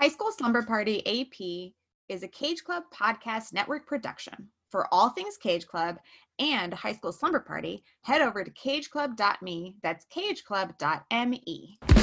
High 0.00 0.08
School 0.08 0.32
Slumber 0.32 0.62
Party 0.62 1.06
AP 1.06 1.74
is 2.08 2.22
a 2.22 2.28
Cage 2.28 2.64
Club 2.64 2.84
podcast 2.90 3.52
network 3.52 3.86
production. 3.86 4.48
For 4.70 4.88
all 4.90 5.10
things 5.10 5.36
Cage 5.36 5.66
Club 5.66 5.98
and 6.38 6.72
High 6.72 6.94
School 6.94 7.12
Slumber 7.12 7.40
Party, 7.40 7.84
head 8.00 8.22
over 8.22 8.42
to 8.42 8.50
cageclub.me. 8.50 9.76
That's 9.82 10.06
cageclub.me. 10.06 11.99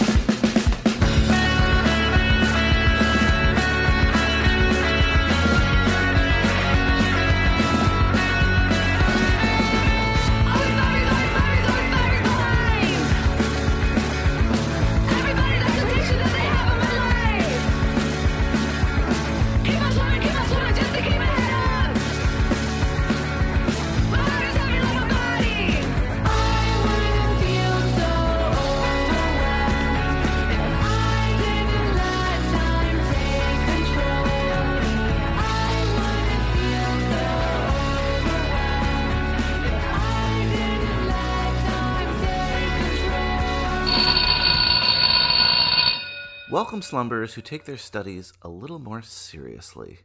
Welcome, 46.57 46.81
slumberers 46.81 47.35
who 47.35 47.43
take 47.43 47.65
their 47.65 47.77
studies 47.77 48.33
a 48.41 48.49
little 48.49 48.79
more 48.79 49.03
seriously. 49.03 49.99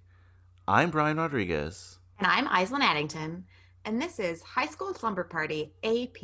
I'm 0.69 0.91
Brian 0.91 1.16
Rodriguez. 1.16 1.98
And 2.19 2.27
I'm 2.27 2.47
Aislinn 2.47 2.83
Addington. 2.83 3.44
And 3.86 4.03
this 4.03 4.19
is 4.19 4.42
High 4.42 4.67
School 4.67 4.92
Slumber 4.92 5.25
Party 5.25 5.72
AP, 5.83 6.22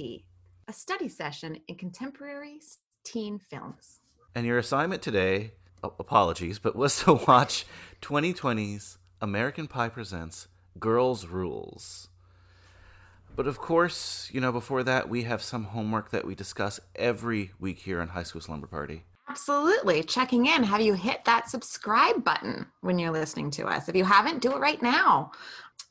a 0.68 0.72
study 0.74 1.08
session 1.08 1.56
in 1.66 1.76
contemporary 1.76 2.60
teen 3.04 3.38
films. 3.38 4.00
And 4.34 4.44
your 4.44 4.58
assignment 4.58 5.00
today, 5.00 5.52
apologies, 5.82 6.58
but 6.58 6.76
was 6.76 6.98
to 7.04 7.14
watch 7.14 7.64
2020's 8.02 8.98
American 9.22 9.66
Pie 9.66 9.88
Presents 9.88 10.48
Girls 10.78 11.24
Rules. 11.26 12.10
But 13.34 13.46
of 13.46 13.56
course, 13.56 14.28
you 14.30 14.42
know, 14.42 14.52
before 14.52 14.82
that, 14.82 15.08
we 15.08 15.22
have 15.22 15.40
some 15.40 15.64
homework 15.64 16.10
that 16.10 16.26
we 16.26 16.34
discuss 16.34 16.80
every 16.94 17.52
week 17.58 17.78
here 17.78 18.02
on 18.02 18.08
High 18.08 18.24
School 18.24 18.42
Slumber 18.42 18.66
Party. 18.66 19.04
Absolutely. 19.28 20.02
Checking 20.02 20.46
in. 20.46 20.62
Have 20.62 20.80
you 20.80 20.94
hit 20.94 21.24
that 21.24 21.50
subscribe 21.50 22.24
button 22.24 22.66
when 22.80 22.98
you're 22.98 23.10
listening 23.10 23.50
to 23.52 23.66
us? 23.66 23.88
If 23.88 23.94
you 23.94 24.04
haven't, 24.04 24.40
do 24.40 24.52
it 24.52 24.58
right 24.58 24.80
now. 24.80 25.32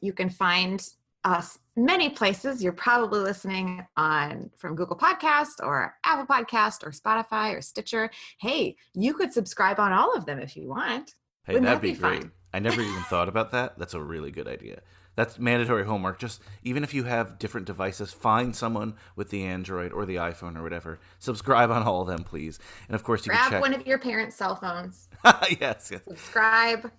You 0.01 0.13
can 0.13 0.29
find 0.29 0.87
us 1.23 1.59
many 1.75 2.09
places. 2.09 2.63
You're 2.63 2.73
probably 2.73 3.19
listening 3.19 3.85
on 3.95 4.49
from 4.57 4.75
Google 4.75 4.97
Podcast 4.97 5.61
or 5.61 5.95
Apple 6.03 6.25
Podcast 6.25 6.85
or 6.85 6.91
Spotify 6.91 7.55
or 7.55 7.61
Stitcher. 7.61 8.09
Hey, 8.39 8.75
you 8.93 9.13
could 9.13 9.33
subscribe 9.33 9.79
on 9.79 9.91
all 9.91 10.15
of 10.15 10.25
them 10.25 10.39
if 10.39 10.55
you 10.55 10.69
want. 10.69 11.13
Hey, 11.45 11.53
Wouldn't 11.53 11.65
that'd 11.65 11.79
that 11.79 11.81
be, 11.81 11.93
be 11.93 11.99
great. 11.99 12.25
I 12.53 12.59
never 12.59 12.81
even 12.81 13.03
thought 13.03 13.29
about 13.29 13.51
that. 13.51 13.77
That's 13.77 13.93
a 13.93 14.01
really 14.01 14.31
good 14.31 14.47
idea. 14.47 14.81
That's 15.17 15.39
mandatory 15.39 15.83
homework. 15.83 16.19
Just 16.19 16.43
even 16.61 16.83
if 16.83 16.93
you 16.93 17.05
have 17.05 17.39
different 17.39 17.65
devices, 17.65 18.13
find 18.13 18.55
someone 18.55 18.93
with 19.15 19.31
the 19.31 19.43
Android 19.43 19.91
or 19.91 20.05
the 20.05 20.17
iPhone 20.17 20.55
or 20.55 20.61
whatever. 20.61 20.99
Subscribe 21.17 21.71
on 21.71 21.81
all 21.81 22.03
of 22.03 22.07
them, 22.07 22.23
please. 22.23 22.59
And 22.87 22.93
of 22.93 23.03
course, 23.03 23.25
you 23.25 23.31
grab 23.31 23.41
can 23.41 23.51
check... 23.53 23.61
one 23.61 23.73
of 23.73 23.87
your 23.87 23.97
parents' 23.97 24.35
cell 24.35 24.55
phones. 24.55 25.09
yes, 25.59 25.89
yes. 25.91 26.03
Subscribe. 26.03 26.91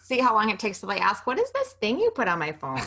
See 0.00 0.20
how 0.20 0.34
long 0.34 0.50
it 0.50 0.60
takes 0.60 0.78
till 0.78 0.88
they 0.88 1.00
ask, 1.00 1.26
"What 1.26 1.36
is 1.40 1.50
this 1.50 1.72
thing 1.72 1.98
you 1.98 2.12
put 2.12 2.28
on 2.28 2.38
my 2.38 2.52
phone?" 2.52 2.80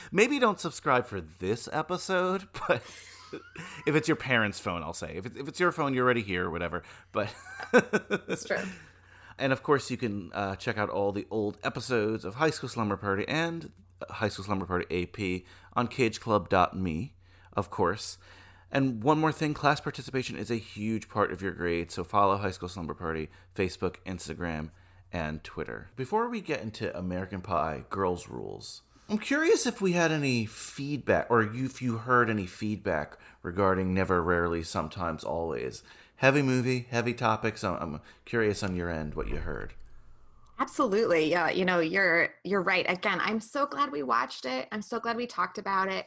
Maybe 0.12 0.38
don't 0.38 0.58
subscribe 0.58 1.06
for 1.06 1.20
this 1.20 1.68
episode, 1.70 2.48
but 2.68 2.82
if 3.86 3.94
it's 3.94 4.08
your 4.08 4.16
parents' 4.16 4.58
phone, 4.58 4.82
I'll 4.82 4.94
say. 4.94 5.16
If 5.16 5.26
it's, 5.26 5.36
if 5.36 5.46
it's 5.46 5.60
your 5.60 5.72
phone, 5.72 5.92
you're 5.92 6.06
already 6.06 6.22
here, 6.22 6.46
or 6.46 6.50
whatever. 6.50 6.84
But 7.12 7.28
that's 7.70 8.44
true. 8.44 8.56
And 9.38 9.52
of 9.52 9.62
course, 9.62 9.90
you 9.90 9.96
can 9.96 10.32
uh, 10.32 10.56
check 10.56 10.78
out 10.78 10.90
all 10.90 11.12
the 11.12 11.26
old 11.30 11.58
episodes 11.62 12.24
of 12.24 12.36
High 12.36 12.50
School 12.50 12.68
Slumber 12.68 12.96
Party 12.96 13.26
and 13.28 13.70
High 14.10 14.28
School 14.28 14.44
Slumber 14.44 14.66
Party 14.66 14.86
AP 15.02 15.42
on 15.74 15.88
cageclub.me, 15.88 17.14
of 17.52 17.70
course. 17.70 18.18
And 18.70 19.02
one 19.02 19.18
more 19.18 19.32
thing 19.32 19.54
class 19.54 19.80
participation 19.80 20.36
is 20.36 20.50
a 20.50 20.56
huge 20.56 21.08
part 21.08 21.32
of 21.32 21.40
your 21.40 21.52
grade, 21.52 21.90
so 21.90 22.04
follow 22.04 22.36
High 22.36 22.50
School 22.50 22.68
Slumber 22.68 22.94
Party, 22.94 23.28
Facebook, 23.54 23.96
Instagram, 24.04 24.70
and 25.12 25.42
Twitter. 25.42 25.88
Before 25.96 26.28
we 26.28 26.40
get 26.40 26.60
into 26.60 26.96
American 26.96 27.40
Pie 27.40 27.84
Girls 27.88 28.28
Rules, 28.28 28.82
I'm 29.08 29.18
curious 29.18 29.64
if 29.64 29.80
we 29.80 29.92
had 29.92 30.12
any 30.12 30.44
feedback, 30.44 31.28
or 31.30 31.42
if 31.42 31.80
you 31.80 31.96
heard 31.96 32.28
any 32.28 32.44
feedback 32.44 33.16
regarding 33.42 33.94
Never, 33.94 34.22
Rarely, 34.22 34.62
Sometimes, 34.62 35.24
Always 35.24 35.82
heavy 36.18 36.42
movie, 36.42 36.86
heavy 36.90 37.14
topics. 37.14 37.64
I'm, 37.64 37.76
I'm 37.80 38.00
curious 38.24 38.62
on 38.62 38.76
your 38.76 38.90
end 38.90 39.14
what 39.14 39.28
you 39.28 39.36
heard. 39.36 39.72
Absolutely. 40.60 41.30
Yeah, 41.30 41.50
you 41.50 41.64
know, 41.64 41.78
you're 41.78 42.30
you're 42.44 42.62
right. 42.62 42.84
Again, 42.88 43.18
I'm 43.20 43.40
so 43.40 43.64
glad 43.64 43.92
we 43.92 44.02
watched 44.02 44.44
it. 44.44 44.68
I'm 44.72 44.82
so 44.82 44.98
glad 44.98 45.16
we 45.16 45.26
talked 45.26 45.58
about 45.58 45.88
it. 45.88 46.06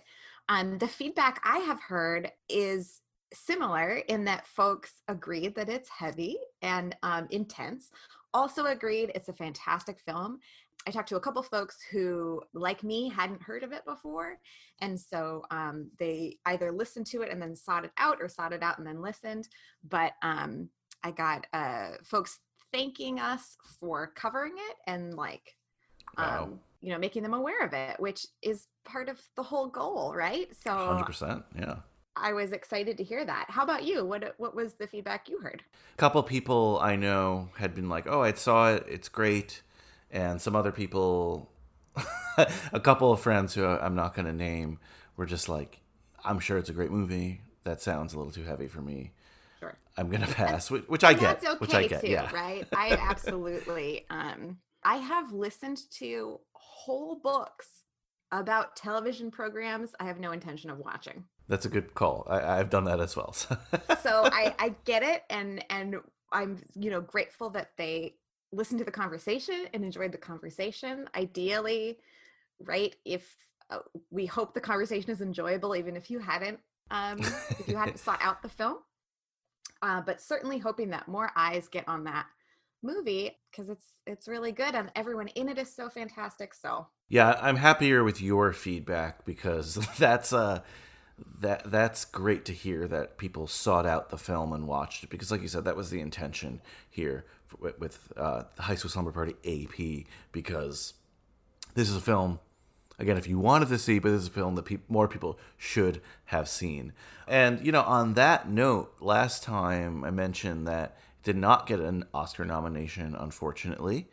Um, 0.49 0.77
the 0.77 0.87
feedback 0.87 1.41
I 1.45 1.59
have 1.59 1.81
heard 1.81 2.29
is 2.49 3.01
similar 3.33 4.01
in 4.09 4.25
that 4.25 4.45
folks 4.45 4.91
agreed 5.07 5.55
that 5.55 5.69
it's 5.69 5.87
heavy 5.87 6.37
and 6.61 6.95
um, 7.01 7.27
intense. 7.29 7.91
Also 8.33 8.65
agreed 8.65 9.11
it's 9.15 9.29
a 9.29 9.33
fantastic 9.33 9.99
film. 10.01 10.39
I 10.87 10.91
talked 10.91 11.09
to 11.09 11.15
a 11.15 11.21
couple 11.21 11.43
folks 11.43 11.77
who, 11.91 12.41
like 12.53 12.83
me, 12.83 13.09
hadn't 13.09 13.41
heard 13.41 13.63
of 13.63 13.71
it 13.71 13.85
before. 13.85 14.39
And 14.79 14.99
so 14.99 15.43
um, 15.51 15.91
they 15.99 16.37
either 16.45 16.71
listened 16.71 17.05
to 17.07 17.21
it 17.21 17.31
and 17.31 17.41
then 17.41 17.55
sought 17.55 17.85
it 17.85 17.91
out 17.97 18.17
or 18.19 18.27
sought 18.27 18.53
it 18.53 18.63
out 18.63 18.79
and 18.79 18.87
then 18.87 19.01
listened. 19.01 19.47
But 19.87 20.13
um, 20.23 20.69
I 21.03 21.11
got 21.11 21.45
uh, 21.53 21.91
folks 22.03 22.39
thanking 22.73 23.19
us 23.19 23.57
for 23.79 24.11
covering 24.15 24.53
it 24.55 24.75
and 24.87 25.13
like, 25.13 25.55
wow. 26.17 26.43
um, 26.43 26.59
you 26.81 26.91
know, 26.91 26.97
making 26.97 27.21
them 27.21 27.35
aware 27.35 27.63
of 27.63 27.73
it, 27.73 27.99
which 27.99 28.25
is 28.41 28.67
part 28.83 29.07
of 29.07 29.21
the 29.35 29.43
whole 29.43 29.67
goal, 29.67 30.13
right? 30.15 30.47
So 30.63 30.71
100%. 30.71 31.43
Yeah. 31.59 31.75
I 32.15 32.33
was 32.33 32.51
excited 32.51 32.97
to 32.97 33.03
hear 33.03 33.23
that. 33.23 33.45
How 33.49 33.63
about 33.63 33.85
you? 33.85 34.05
What 34.05 34.35
what 34.37 34.53
was 34.53 34.73
the 34.73 34.85
feedback 34.85 35.29
you 35.29 35.39
heard? 35.39 35.63
A 35.93 35.97
couple 35.97 36.21
people 36.23 36.77
I 36.81 36.97
know 36.97 37.49
had 37.57 37.73
been 37.73 37.87
like, 37.87 38.05
"Oh, 38.05 38.21
I 38.21 38.33
saw 38.33 38.73
it. 38.73 38.85
It's 38.89 39.07
great." 39.07 39.61
And 40.11 40.41
some 40.41 40.55
other 40.55 40.71
people, 40.71 41.51
a 42.37 42.79
couple 42.79 43.11
of 43.11 43.19
friends 43.19 43.53
who 43.53 43.65
I'm 43.65 43.95
not 43.95 44.13
going 44.13 44.25
to 44.25 44.33
name, 44.33 44.79
were 45.17 45.25
just 45.25 45.49
like, 45.49 45.81
"I'm 46.23 46.39
sure 46.39 46.57
it's 46.57 46.69
a 46.69 46.73
great 46.73 46.91
movie. 46.91 47.41
That 47.63 47.81
sounds 47.81 48.13
a 48.13 48.17
little 48.17 48.31
too 48.31 48.43
heavy 48.43 48.67
for 48.67 48.81
me." 48.81 49.13
Sure. 49.59 49.77
I'm 49.97 50.09
gonna 50.09 50.27
pass, 50.27 50.71
which, 50.71 50.83
which 50.87 51.03
I 51.03 51.13
get. 51.13 51.43
Okay 51.43 51.57
which 51.59 51.73
I 51.73 51.87
get, 51.87 52.01
too, 52.01 52.09
yeah. 52.09 52.33
right? 52.33 52.65
I 52.75 52.97
absolutely. 52.99 54.05
um, 54.09 54.57
I 54.83 54.97
have 54.97 55.31
listened 55.31 55.79
to 55.97 56.39
whole 56.53 57.15
books 57.15 57.67
about 58.31 58.75
television 58.75 59.29
programs 59.29 59.91
I 59.99 60.05
have 60.05 60.19
no 60.19 60.31
intention 60.31 60.69
of 60.69 60.79
watching. 60.79 61.25
That's 61.47 61.65
a 61.65 61.69
good 61.69 61.93
call. 61.93 62.25
I, 62.29 62.57
have 62.57 62.69
done 62.69 62.85
that 62.85 62.99
as 63.01 63.15
well. 63.15 63.33
So, 63.33 63.57
so 64.01 64.29
I, 64.31 64.55
I 64.59 64.75
get 64.85 65.03
it, 65.03 65.23
and 65.29 65.63
and 65.69 65.97
I'm 66.31 66.63
you 66.75 66.89
know 66.89 67.01
grateful 67.01 67.49
that 67.51 67.71
they 67.77 68.15
listened 68.51 68.79
to 68.79 68.85
the 68.85 68.91
conversation 68.91 69.65
and 69.73 69.83
enjoyed 69.83 70.11
the 70.11 70.17
conversation. 70.17 71.07
Ideally, 71.15 71.99
right? 72.59 72.95
If 73.05 73.35
uh, 73.69 73.79
we 74.09 74.25
hope 74.25 74.53
the 74.53 74.61
conversation 74.61 75.11
is 75.11 75.21
enjoyable, 75.21 75.75
even 75.75 75.95
if 75.95 76.11
you 76.11 76.19
hadn't, 76.19 76.59
um, 76.89 77.19
if 77.19 77.67
you 77.67 77.77
hadn't 77.77 77.99
sought 78.05 78.19
out 78.21 78.41
the 78.41 78.49
film. 78.49 78.77
Uh, 79.81 80.01
but 80.01 80.21
certainly 80.21 80.59
hoping 80.59 80.89
that 80.89 81.07
more 81.07 81.31
eyes 81.35 81.67
get 81.67 81.87
on 81.87 82.03
that 82.03 82.27
movie 82.83 83.37
because 83.49 83.69
it's 83.69 83.85
it's 84.07 84.27
really 84.27 84.51
good 84.51 84.73
and 84.73 84.91
everyone 84.95 85.27
in 85.29 85.49
it 85.49 85.57
is 85.57 85.73
so 85.73 85.89
fantastic. 85.89 86.53
So 86.53 86.87
yeah, 87.09 87.37
I'm 87.41 87.55
happier 87.55 88.03
with 88.03 88.21
your 88.21 88.53
feedback 88.53 89.25
because 89.25 89.75
that's 89.97 90.33
uh 90.33 90.61
that 91.39 91.69
that's 91.69 92.05
great 92.05 92.45
to 92.45 92.53
hear 92.53 92.87
that 92.87 93.17
people 93.17 93.47
sought 93.47 93.85
out 93.85 94.09
the 94.09 94.17
film 94.17 94.53
and 94.53 94.67
watched 94.67 95.03
it 95.03 95.09
because 95.09 95.29
like 95.31 95.41
you 95.41 95.47
said 95.47 95.65
that 95.65 95.75
was 95.75 95.89
the 95.89 95.99
intention 95.99 96.61
here 96.89 97.25
with, 97.59 97.79
with 97.79 98.13
uh, 98.17 98.43
the 98.55 98.63
high 98.63 98.75
school 98.75 98.89
slumber 98.89 99.11
party 99.11 99.35
ap 99.45 100.05
because 100.31 100.93
this 101.75 101.89
is 101.89 101.95
a 101.95 102.01
film 102.01 102.39
again 102.99 103.17
if 103.17 103.27
you 103.27 103.39
wanted 103.39 103.67
to 103.69 103.77
see 103.77 103.99
but 103.99 104.09
this 104.09 104.21
is 104.21 104.27
a 104.27 104.31
film 104.31 104.55
that 104.55 104.65
pe- 104.65 104.77
more 104.87 105.07
people 105.07 105.39
should 105.57 106.01
have 106.25 106.47
seen 106.47 106.93
and 107.27 107.65
you 107.65 107.71
know 107.71 107.81
on 107.81 108.13
that 108.13 108.49
note 108.49 108.93
last 108.99 109.43
time 109.43 110.03
i 110.03 110.11
mentioned 110.11 110.67
that 110.67 110.97
it 111.19 111.23
did 111.23 111.37
not 111.37 111.67
get 111.67 111.79
an 111.79 112.03
oscar 112.13 112.45
nomination 112.45 113.15
unfortunately 113.15 114.07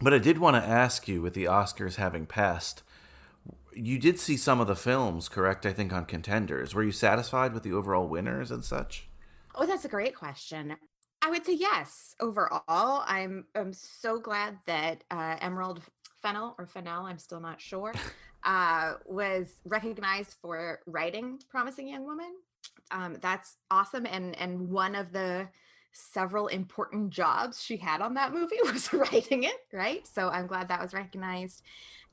but 0.00 0.14
i 0.14 0.18
did 0.18 0.38
want 0.38 0.56
to 0.56 0.68
ask 0.68 1.08
you 1.08 1.20
with 1.20 1.34
the 1.34 1.44
oscars 1.44 1.96
having 1.96 2.26
passed 2.26 2.82
you 3.76 3.98
did 3.98 4.18
see 4.18 4.36
some 4.36 4.60
of 4.60 4.66
the 4.66 4.74
films, 4.74 5.28
correct? 5.28 5.66
I 5.66 5.72
think 5.72 5.92
on 5.92 6.06
contenders. 6.06 6.74
Were 6.74 6.82
you 6.82 6.92
satisfied 6.92 7.52
with 7.52 7.62
the 7.62 7.74
overall 7.74 8.08
winners 8.08 8.50
and 8.50 8.64
such? 8.64 9.06
Oh, 9.54 9.66
that's 9.66 9.84
a 9.84 9.88
great 9.88 10.14
question. 10.14 10.76
I 11.26 11.28
would 11.28 11.44
say 11.44 11.54
yes. 11.54 12.14
Overall, 12.20 12.62
I'm 12.68 13.46
I'm 13.56 13.72
so 13.72 14.20
glad 14.20 14.58
that 14.66 15.02
uh, 15.10 15.34
Emerald 15.40 15.82
Fennell 16.22 16.54
or 16.56 16.66
Fennell, 16.66 17.04
I'm 17.06 17.18
still 17.18 17.40
not 17.40 17.60
sure, 17.60 17.92
uh, 18.44 18.94
was 19.06 19.56
recognized 19.64 20.36
for 20.40 20.78
writing 20.86 21.40
"Promising 21.48 21.88
Young 21.88 22.04
Woman." 22.04 22.32
Um, 22.92 23.16
that's 23.20 23.56
awesome, 23.72 24.06
and 24.06 24.38
and 24.38 24.70
one 24.70 24.94
of 24.94 25.10
the 25.10 25.48
several 25.90 26.46
important 26.46 27.10
jobs 27.10 27.60
she 27.60 27.76
had 27.76 28.00
on 28.00 28.14
that 28.14 28.32
movie 28.32 28.58
was 28.62 28.92
writing 28.92 29.42
it, 29.42 29.66
right? 29.72 30.06
So 30.06 30.28
I'm 30.28 30.46
glad 30.46 30.68
that 30.68 30.80
was 30.80 30.94
recognized, 30.94 31.62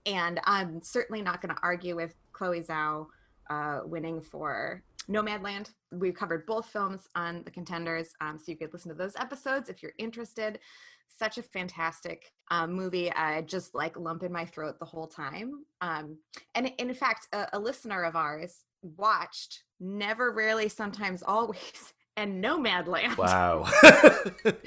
and 0.08 0.42
I'm 0.46 0.82
certainly 0.82 1.22
not 1.22 1.40
going 1.40 1.54
to 1.54 1.62
argue 1.62 1.96
with 1.96 2.16
Chloe 2.32 2.62
Zhao 2.62 3.06
uh, 3.48 3.82
winning 3.86 4.22
for 4.22 4.82
Nomadland. 5.10 5.72
We've 5.92 6.16
covered 6.16 6.46
both 6.46 6.68
films 6.68 7.08
on 7.16 7.44
the 7.44 7.52
contenders, 7.52 8.10
um, 8.22 8.38
so 8.40 8.52
you 8.52 8.58
could 8.58 8.74
listen 8.74 8.90
to 8.90 8.98
those 8.98 9.16
episodes 9.16 9.70
if 9.70 9.82
you're 9.82 9.94
interested. 9.98 10.60
Such 11.08 11.38
a 11.38 11.44
fantastic 11.44 12.32
um, 12.50 12.74
movie. 12.74 13.12
I 13.12 13.42
just 13.42 13.76
like 13.76 13.98
lump 13.98 14.24
in 14.24 14.32
my 14.32 14.46
throat 14.46 14.80
the 14.80 14.86
whole 14.86 15.08
time. 15.08 15.64
Um, 15.82 16.18
and, 16.56 16.72
and 16.80 16.90
in 16.90 16.96
fact, 16.96 17.28
a, 17.34 17.48
a 17.54 17.60
listener 17.60 18.04
of 18.04 18.16
ours 18.16 18.64
watched 18.82 19.64
Never, 19.80 20.32
Rarely, 20.32 20.70
Sometimes, 20.70 21.24
Always 21.24 21.94
and 22.18 22.44
Nomadland. 22.44 23.18
Wow. 23.18 23.64
Pretty 23.82 24.64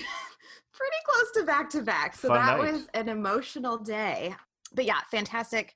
close 1.06 1.32
to 1.34 1.42
back 1.44 1.70
to 1.70 1.82
back. 1.82 2.14
So 2.14 2.28
Fun 2.28 2.36
that 2.38 2.58
night. 2.58 2.72
was 2.72 2.86
an 2.94 3.08
emotional 3.08 3.78
day. 3.78 4.34
But 4.74 4.84
yeah, 4.84 5.00
fantastic 5.10 5.74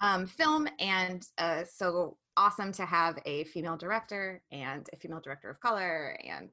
um, 0.00 0.26
film. 0.26 0.68
And 0.78 1.26
uh, 1.38 1.64
so 1.64 2.18
awesome 2.36 2.72
to 2.72 2.84
have 2.84 3.18
a 3.26 3.44
female 3.44 3.76
director 3.76 4.42
and 4.52 4.88
a 4.92 4.96
female 4.96 5.20
director 5.20 5.50
of 5.50 5.60
color 5.60 6.18
and 6.26 6.50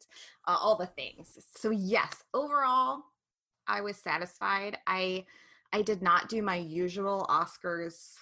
uh, 0.48 0.58
all 0.60 0.76
the 0.76 0.86
things. 0.86 1.38
So 1.56 1.72
yes, 1.72 2.24
overall, 2.34 3.04
I 3.68 3.82
was 3.82 3.98
satisfied. 3.98 4.78
I 4.88 5.26
I 5.74 5.82
did 5.82 6.02
not 6.02 6.28
do 6.28 6.42
my 6.42 6.58
usual 6.58 7.26
Oscars 7.30 8.16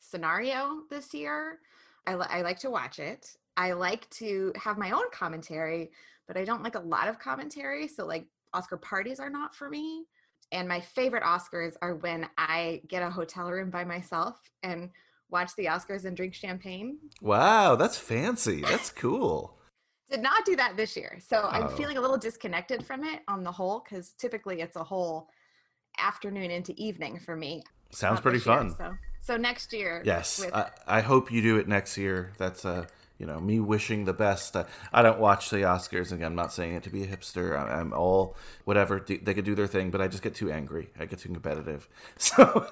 scenario 0.00 0.82
this 0.90 1.12
year. 1.12 1.58
I, 2.06 2.12
I 2.12 2.42
like 2.42 2.58
to 2.60 2.70
watch 2.70 2.98
it. 2.98 3.36
I 3.56 3.72
like 3.72 4.08
to 4.10 4.52
have 4.56 4.78
my 4.78 4.90
own 4.92 5.10
commentary, 5.12 5.90
but 6.26 6.36
I 6.36 6.44
don't 6.44 6.62
like 6.62 6.76
a 6.76 6.80
lot 6.80 7.08
of 7.08 7.18
commentary. 7.18 7.88
So 7.88 8.06
like 8.06 8.26
Oscar 8.52 8.76
parties 8.76 9.20
are 9.20 9.30
not 9.30 9.54
for 9.54 9.68
me. 9.68 10.06
And 10.52 10.68
my 10.68 10.80
favorite 10.80 11.24
Oscars 11.24 11.74
are 11.82 11.96
when 11.96 12.28
I 12.38 12.80
get 12.88 13.02
a 13.02 13.10
hotel 13.10 13.50
room 13.50 13.70
by 13.70 13.84
myself 13.84 14.40
and 14.62 14.90
watch 15.30 15.54
the 15.56 15.66
Oscars 15.66 16.04
and 16.04 16.16
drink 16.16 16.34
champagne. 16.34 16.98
Wow, 17.20 17.76
that's 17.76 17.98
fancy. 17.98 18.62
That's 18.62 18.90
cool. 18.90 19.58
Did 20.10 20.22
not 20.22 20.44
do 20.44 20.54
that 20.56 20.76
this 20.76 20.96
year. 20.96 21.18
So 21.26 21.40
oh. 21.42 21.48
I'm 21.48 21.68
feeling 21.76 21.96
a 21.96 22.00
little 22.00 22.18
disconnected 22.18 22.84
from 22.84 23.04
it 23.04 23.20
on 23.26 23.42
the 23.42 23.50
whole 23.50 23.82
because 23.84 24.12
typically 24.12 24.60
it's 24.60 24.76
a 24.76 24.84
whole 24.84 25.28
afternoon 25.98 26.50
into 26.50 26.74
evening 26.76 27.18
for 27.18 27.36
me. 27.36 27.62
Sounds 27.90 28.20
pretty 28.20 28.38
fun. 28.38 28.68
Year, 28.68 28.76
so. 28.76 28.94
so 29.20 29.36
next 29.36 29.72
year. 29.72 30.02
Yes. 30.04 30.40
With... 30.40 30.54
I, 30.54 30.70
I 30.86 31.00
hope 31.00 31.32
you 31.32 31.40
do 31.42 31.56
it 31.56 31.68
next 31.68 31.96
year. 31.96 32.32
That's 32.38 32.64
uh 32.64 32.86
you 33.18 33.26
know 33.26 33.40
me 33.40 33.60
wishing 33.60 34.04
the 34.04 34.12
best. 34.12 34.56
Uh, 34.56 34.64
I 34.92 35.02
don't 35.02 35.18
watch 35.18 35.50
the 35.50 35.58
Oscars 35.58 36.12
again. 36.12 36.26
I'm 36.26 36.34
not 36.34 36.52
saying 36.52 36.74
it 36.74 36.82
to 36.84 36.90
be 36.90 37.02
a 37.04 37.06
hipster. 37.06 37.58
I, 37.58 37.80
am 37.80 37.92
all 37.92 38.36
whatever 38.64 39.00
they 39.00 39.34
could 39.34 39.44
do 39.44 39.54
their 39.54 39.66
thing, 39.66 39.90
but 39.90 40.00
I 40.00 40.08
just 40.08 40.22
get 40.22 40.34
too 40.34 40.50
angry. 40.50 40.90
I 40.98 41.06
get 41.06 41.20
too 41.20 41.30
competitive. 41.30 41.88
So, 42.16 42.66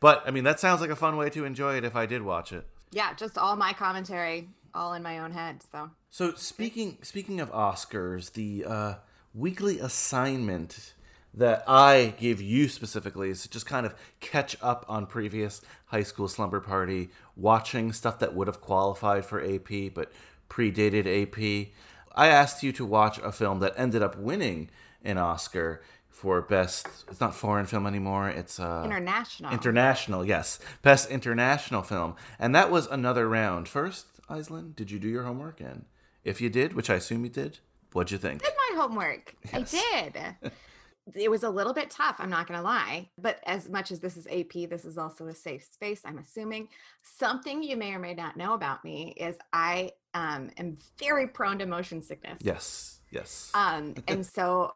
but 0.00 0.22
I 0.26 0.30
mean 0.30 0.44
that 0.44 0.60
sounds 0.60 0.80
like 0.80 0.90
a 0.90 0.96
fun 0.96 1.16
way 1.16 1.30
to 1.30 1.44
enjoy 1.44 1.76
it 1.76 1.84
if 1.84 1.96
I 1.96 2.06
did 2.06 2.22
watch 2.22 2.52
it. 2.52 2.66
Yeah, 2.90 3.12
just 3.14 3.36
all 3.36 3.56
my 3.56 3.72
commentary, 3.72 4.48
all 4.74 4.94
in 4.94 5.02
my 5.02 5.18
own 5.18 5.32
head. 5.32 5.62
So. 5.72 5.90
So 6.10 6.34
speaking 6.34 6.98
speaking 7.02 7.40
of 7.40 7.50
Oscars, 7.52 8.32
the 8.32 8.64
uh, 8.64 8.94
weekly 9.34 9.78
assignment 9.78 10.94
that 11.34 11.62
I 11.68 12.14
give 12.18 12.40
you 12.40 12.68
specifically 12.68 13.30
is 13.30 13.42
to 13.42 13.50
just 13.50 13.66
kind 13.66 13.86
of 13.86 13.94
catch 14.20 14.56
up 14.62 14.84
on 14.88 15.06
previous 15.06 15.60
high 15.86 16.02
school 16.02 16.28
slumber 16.28 16.60
party, 16.60 17.10
watching 17.38 17.92
stuff 17.92 18.18
that 18.18 18.34
would 18.34 18.46
have 18.46 18.60
qualified 18.60 19.24
for 19.24 19.42
AP 19.42 19.94
but 19.94 20.12
predated 20.50 21.06
AP. 21.06 21.68
I 22.14 22.28
asked 22.28 22.62
you 22.62 22.72
to 22.72 22.84
watch 22.84 23.18
a 23.18 23.32
film 23.32 23.60
that 23.60 23.74
ended 23.76 24.02
up 24.02 24.16
winning 24.18 24.70
an 25.04 25.16
Oscar 25.18 25.82
for 26.08 26.42
best 26.42 26.88
it's 27.08 27.20
not 27.20 27.32
foreign 27.32 27.64
film 27.64 27.86
anymore 27.86 28.28
it's 28.28 28.58
uh 28.58 28.82
international. 28.84 29.52
International 29.52 30.24
yes. 30.26 30.58
Best 30.82 31.08
international 31.10 31.82
film. 31.82 32.16
And 32.40 32.52
that 32.56 32.72
was 32.72 32.86
another 32.88 33.28
round. 33.28 33.68
First 33.68 34.06
Aislinn, 34.28 34.74
did 34.74 34.90
you 34.90 34.98
do 34.98 35.08
your 35.08 35.22
homework? 35.22 35.60
And 35.60 35.84
if 36.24 36.40
you 36.40 36.50
did 36.50 36.72
which 36.72 36.90
i 36.90 36.94
assume 36.94 37.24
you 37.24 37.30
did 37.30 37.60
what'd 37.92 38.10
you 38.10 38.18
think? 38.18 38.42
I 38.44 38.48
did 38.48 38.54
my 38.72 38.82
homework. 38.82 39.36
Yes. 39.52 39.74
i 39.74 40.10
did 40.10 40.52
it 41.14 41.30
was 41.30 41.42
a 41.42 41.50
little 41.50 41.72
bit 41.72 41.90
tough 41.90 42.16
i'm 42.18 42.30
not 42.30 42.46
going 42.46 42.58
to 42.58 42.64
lie 42.64 43.08
but 43.18 43.40
as 43.46 43.68
much 43.68 43.90
as 43.90 44.00
this 44.00 44.16
is 44.16 44.26
ap 44.26 44.68
this 44.68 44.84
is 44.84 44.98
also 44.98 45.26
a 45.28 45.34
safe 45.34 45.64
space 45.64 46.02
i'm 46.04 46.18
assuming. 46.18 46.68
Something 47.02 47.62
you 47.62 47.76
may 47.76 47.92
or 47.92 47.98
may 47.98 48.14
not 48.14 48.36
know 48.36 48.54
about 48.54 48.84
me 48.84 49.14
is 49.16 49.36
i 49.52 49.90
um, 50.14 50.50
am 50.58 50.78
very 50.98 51.28
prone 51.28 51.58
to 51.58 51.66
motion 51.66 52.02
sickness. 52.02 52.38
Yes 52.40 53.00
yes. 53.10 53.50
Um, 53.54 53.94
and 54.08 54.24
so 54.24 54.72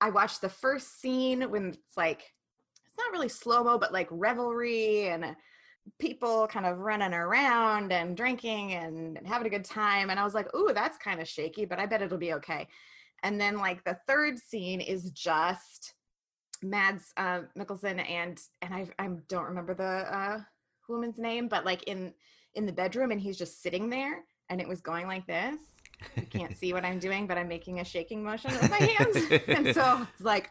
i 0.00 0.10
watched 0.10 0.40
the 0.40 0.48
first 0.48 1.00
scene 1.00 1.42
when 1.50 1.68
it's 1.68 1.96
like 1.96 2.32
it's 2.86 2.98
not 2.98 3.12
really 3.12 3.28
slow 3.28 3.64
mo 3.64 3.78
but 3.78 3.92
like 3.92 4.08
revelry 4.10 5.08
and 5.08 5.36
people 5.98 6.46
kind 6.46 6.66
of 6.66 6.78
running 6.78 7.12
around 7.12 7.92
and 7.92 8.16
drinking 8.16 8.72
and 8.72 9.18
having 9.24 9.46
a 9.46 9.50
good 9.50 9.64
time 9.64 10.10
and 10.10 10.20
i 10.20 10.24
was 10.24 10.34
like 10.34 10.52
ooh 10.54 10.70
that's 10.72 10.96
kind 10.98 11.20
of 11.20 11.26
shaky 11.26 11.64
but 11.64 11.78
i 11.78 11.86
bet 11.86 12.02
it'll 12.02 12.18
be 12.18 12.34
okay 12.34 12.68
and 13.22 13.40
then 13.40 13.58
like 13.58 13.84
the 13.84 13.98
third 14.06 14.38
scene 14.38 14.80
is 14.80 15.10
just 15.10 15.94
Mads 16.62 17.12
uh, 17.16 17.40
Mikkelsen 17.58 18.08
and 18.08 18.38
and 18.62 18.74
I 18.74 18.88
I 18.98 19.08
don't 19.28 19.44
remember 19.44 19.74
the 19.74 19.84
uh, 19.84 20.40
woman's 20.88 21.18
name, 21.18 21.48
but 21.48 21.64
like 21.64 21.82
in 21.84 22.12
in 22.54 22.66
the 22.66 22.72
bedroom, 22.72 23.10
and 23.10 23.20
he's 23.20 23.38
just 23.38 23.62
sitting 23.62 23.90
there, 23.90 24.24
and 24.48 24.60
it 24.60 24.68
was 24.68 24.80
going 24.80 25.06
like 25.06 25.26
this. 25.26 25.56
You 26.16 26.26
can't 26.26 26.56
see 26.58 26.72
what 26.72 26.84
I'm 26.84 26.98
doing, 26.98 27.26
but 27.26 27.38
I'm 27.38 27.48
making 27.48 27.80
a 27.80 27.84
shaking 27.84 28.22
motion 28.22 28.52
with 28.52 28.70
my 28.70 28.76
hands, 28.78 29.16
and 29.48 29.74
so 29.74 30.06
it's 30.14 30.24
like, 30.24 30.50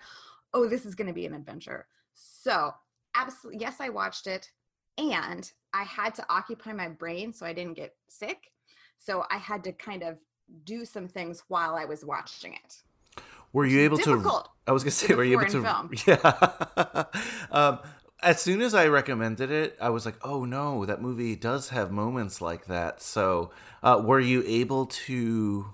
oh, 0.53 0.67
this 0.67 0.85
is 0.85 0.95
going 0.95 1.07
to 1.07 1.13
be 1.13 1.25
an 1.25 1.33
adventure. 1.33 1.87
So 2.13 2.73
absolutely, 3.15 3.61
yes, 3.61 3.77
I 3.79 3.89
watched 3.89 4.27
it, 4.27 4.49
and 4.97 5.49
I 5.73 5.83
had 5.83 6.13
to 6.15 6.25
occupy 6.29 6.73
my 6.73 6.89
brain 6.89 7.33
so 7.33 7.45
I 7.45 7.53
didn't 7.53 7.75
get 7.75 7.95
sick. 8.09 8.51
So 8.97 9.23
I 9.31 9.37
had 9.37 9.63
to 9.63 9.71
kind 9.71 10.03
of 10.03 10.17
do 10.65 10.85
some 10.85 11.07
things 11.07 11.43
while 11.47 11.75
I 11.75 11.85
was 11.85 12.05
watching 12.05 12.53
it. 12.53 12.77
Were 13.53 13.65
you 13.65 13.81
able 13.81 13.97
Difficult 13.97 14.45
to? 14.45 14.49
I 14.67 14.71
was 14.71 14.83
gonna 14.83 14.91
say, 14.91 15.13
were 15.13 15.23
you 15.23 15.39
able 15.39 15.51
to? 15.51 15.61
Film. 15.61 15.91
Yeah. 16.07 17.03
um, 17.51 17.79
as 18.23 18.39
soon 18.39 18.61
as 18.61 18.73
I 18.73 18.87
recommended 18.87 19.51
it, 19.51 19.77
I 19.81 19.89
was 19.89 20.05
like, 20.05 20.15
"Oh 20.21 20.45
no, 20.45 20.85
that 20.85 21.01
movie 21.01 21.35
does 21.35 21.69
have 21.69 21.91
moments 21.91 22.41
like 22.41 22.67
that." 22.67 23.01
So, 23.01 23.51
uh, 23.83 24.01
were 24.03 24.19
you 24.19 24.43
able 24.45 24.85
to 24.85 25.73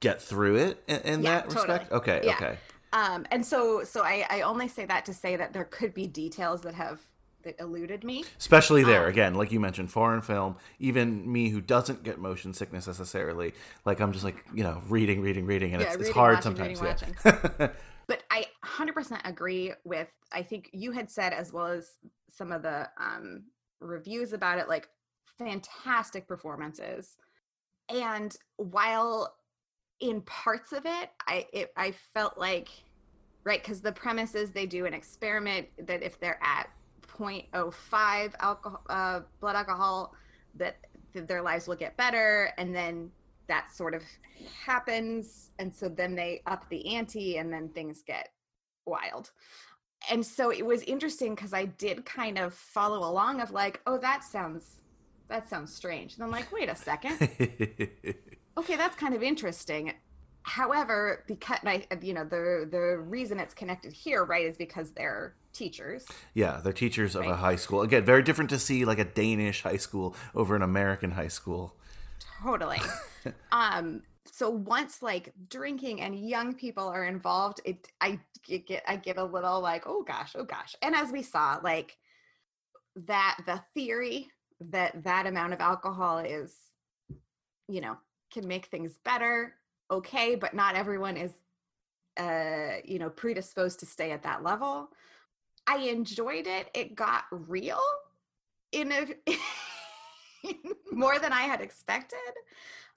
get 0.00 0.22
through 0.22 0.56
it 0.56 0.82
in, 0.86 1.00
in 1.00 1.22
yeah, 1.22 1.30
that 1.40 1.50
totally. 1.50 1.68
respect? 1.68 1.92
Okay, 1.92 2.20
yeah. 2.24 2.34
okay. 2.34 2.58
Um, 2.92 3.26
and 3.30 3.44
so, 3.44 3.84
so 3.84 4.02
I, 4.02 4.24
I 4.30 4.40
only 4.42 4.68
say 4.68 4.86
that 4.86 5.04
to 5.06 5.12
say 5.12 5.36
that 5.36 5.52
there 5.52 5.64
could 5.64 5.92
be 5.92 6.06
details 6.06 6.62
that 6.62 6.74
have 6.74 7.00
that 7.46 7.58
eluded 7.60 8.02
me. 8.04 8.24
Especially 8.38 8.82
there, 8.82 9.04
um, 9.04 9.08
again, 9.08 9.34
like 9.34 9.52
you 9.52 9.60
mentioned, 9.60 9.90
foreign 9.90 10.20
film. 10.20 10.56
Even 10.80 11.30
me, 11.30 11.48
who 11.48 11.60
doesn't 11.60 12.02
get 12.02 12.18
motion 12.18 12.52
sickness 12.52 12.86
necessarily, 12.88 13.54
like 13.84 14.00
I'm 14.00 14.12
just 14.12 14.24
like 14.24 14.44
you 14.52 14.64
know 14.64 14.82
reading, 14.88 15.22
reading, 15.22 15.46
reading, 15.46 15.72
and 15.72 15.80
yeah, 15.80 15.88
it's, 15.88 15.96
reading, 15.96 16.08
it's, 16.08 16.14
hard 16.14 16.34
watching, 16.34 16.76
sometimes. 16.76 16.82
Reading, 16.82 17.16
yeah. 17.24 17.68
but 18.08 18.24
I 18.30 18.46
100% 18.64 19.20
agree 19.24 19.72
with. 19.84 20.08
I 20.32 20.42
think 20.42 20.70
you 20.72 20.90
had 20.90 21.08
said 21.08 21.32
as 21.32 21.52
well 21.52 21.66
as 21.66 21.92
some 22.28 22.52
of 22.52 22.62
the 22.62 22.88
um, 23.00 23.44
reviews 23.80 24.32
about 24.32 24.58
it, 24.58 24.68
like 24.68 24.88
fantastic 25.38 26.26
performances, 26.26 27.16
and 27.88 28.36
while 28.56 29.36
in 30.00 30.20
parts 30.22 30.72
of 30.72 30.84
it, 30.84 31.10
I 31.28 31.46
it, 31.52 31.72
I 31.76 31.94
felt 32.12 32.36
like 32.36 32.68
right 33.44 33.62
because 33.62 33.80
the 33.80 33.92
premise 33.92 34.34
is 34.34 34.50
they 34.50 34.66
do 34.66 34.84
an 34.84 34.94
experiment 34.94 35.68
that 35.86 36.02
if 36.02 36.18
they're 36.18 36.40
at 36.42 36.68
0.05 37.16 38.32
alcohol, 38.40 38.82
uh, 38.88 39.20
blood 39.40 39.56
alcohol, 39.56 40.14
that, 40.54 40.76
that 41.12 41.28
their 41.28 41.42
lives 41.42 41.66
will 41.68 41.76
get 41.76 41.96
better. 41.96 42.52
And 42.58 42.74
then 42.74 43.10
that 43.48 43.74
sort 43.74 43.94
of 43.94 44.02
happens. 44.64 45.50
And 45.58 45.74
so 45.74 45.88
then 45.88 46.14
they 46.14 46.42
up 46.46 46.68
the 46.68 46.94
ante 46.94 47.38
and 47.38 47.52
then 47.52 47.68
things 47.70 48.02
get 48.06 48.30
wild. 48.86 49.30
And 50.10 50.24
so 50.24 50.50
it 50.50 50.64
was 50.64 50.82
interesting 50.82 51.34
because 51.34 51.52
I 51.52 51.64
did 51.64 52.04
kind 52.04 52.38
of 52.38 52.54
follow 52.54 53.08
along 53.08 53.40
of 53.40 53.50
like, 53.50 53.80
oh, 53.86 53.98
that 53.98 54.22
sounds 54.24 54.76
that 55.28 55.48
sounds 55.48 55.74
strange. 55.74 56.14
And 56.14 56.22
I'm 56.22 56.30
like, 56.30 56.52
wait 56.52 56.68
a 56.68 56.76
second. 56.76 57.20
okay, 58.58 58.76
that's 58.76 58.96
kind 58.96 59.14
of 59.14 59.22
interesting. 59.24 59.92
However, 60.46 61.24
because 61.26 61.58
I, 61.64 61.86
you 62.00 62.14
know, 62.14 62.24
the 62.24 62.68
the 62.70 62.98
reason 62.98 63.40
it's 63.40 63.52
connected 63.52 63.92
here, 63.92 64.24
right, 64.24 64.46
is 64.46 64.56
because 64.56 64.92
they're 64.92 65.34
teachers. 65.52 66.06
Yeah, 66.34 66.60
they're 66.62 66.72
teachers 66.72 67.16
right. 67.16 67.26
of 67.26 67.32
a 67.32 67.36
high 67.36 67.56
school. 67.56 67.82
Again, 67.82 68.04
very 68.04 68.22
different 68.22 68.50
to 68.50 68.58
see 68.60 68.84
like 68.84 69.00
a 69.00 69.04
Danish 69.04 69.62
high 69.62 69.76
school 69.76 70.14
over 70.36 70.54
an 70.54 70.62
American 70.62 71.10
high 71.10 71.28
school. 71.28 71.74
Totally. 72.42 72.80
um, 73.52 74.02
so 74.30 74.48
once 74.48 75.02
like 75.02 75.32
drinking 75.48 76.00
and 76.00 76.28
young 76.28 76.54
people 76.54 76.86
are 76.88 77.04
involved 77.04 77.60
it 77.64 77.88
i 78.00 78.18
get 78.44 78.82
i 78.86 78.96
get 78.96 79.16
a 79.16 79.24
little 79.24 79.60
like 79.60 79.84
oh 79.86 80.02
gosh 80.02 80.34
oh 80.36 80.44
gosh 80.44 80.74
and 80.82 80.94
as 80.94 81.10
we 81.10 81.22
saw 81.22 81.58
like 81.62 81.96
that 82.96 83.38
the 83.46 83.62
theory 83.72 84.28
that 84.60 85.04
that 85.04 85.26
amount 85.26 85.52
of 85.52 85.60
alcohol 85.60 86.18
is 86.18 86.54
you 87.68 87.80
know 87.80 87.96
can 88.32 88.46
make 88.46 88.66
things 88.66 88.98
better 89.04 89.54
okay 89.90 90.34
but 90.34 90.54
not 90.54 90.74
everyone 90.74 91.16
is 91.16 91.32
uh 92.18 92.80
you 92.84 92.98
know 92.98 93.10
predisposed 93.10 93.80
to 93.80 93.86
stay 93.86 94.10
at 94.12 94.22
that 94.22 94.42
level. 94.42 94.88
I 95.68 95.78
enjoyed 95.78 96.46
it. 96.46 96.70
It 96.74 96.94
got 96.94 97.24
real 97.30 97.80
in 98.72 98.92
a 98.92 99.06
more 100.92 101.18
than 101.18 101.32
i 101.32 101.42
had 101.42 101.60
expected 101.60 102.18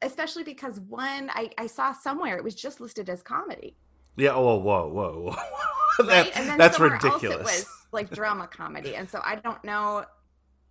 especially 0.02 0.44
because 0.44 0.80
one 0.82 1.30
I, 1.34 1.50
I 1.58 1.68
saw 1.68 1.94
somewhere 1.94 2.38
it 2.38 2.44
was 2.44 2.56
just 2.56 2.80
listed 2.80 3.10
as 3.10 3.22
comedy. 3.22 3.76
Yeah 4.18 4.34
oh 4.34 4.58
whoa 4.58 4.88
whoa 4.88 5.32
whoa. 5.32 5.36
That, 6.06 6.32
that's 6.58 6.80
ridiculous 6.80 7.24
else 7.24 7.34
it 7.34 7.40
was 7.42 7.66
like 7.92 8.10
drama 8.12 8.48
comedy. 8.48 8.96
And 8.96 9.10
so 9.10 9.22
i 9.24 9.36
don't 9.36 9.64
know 9.64 10.06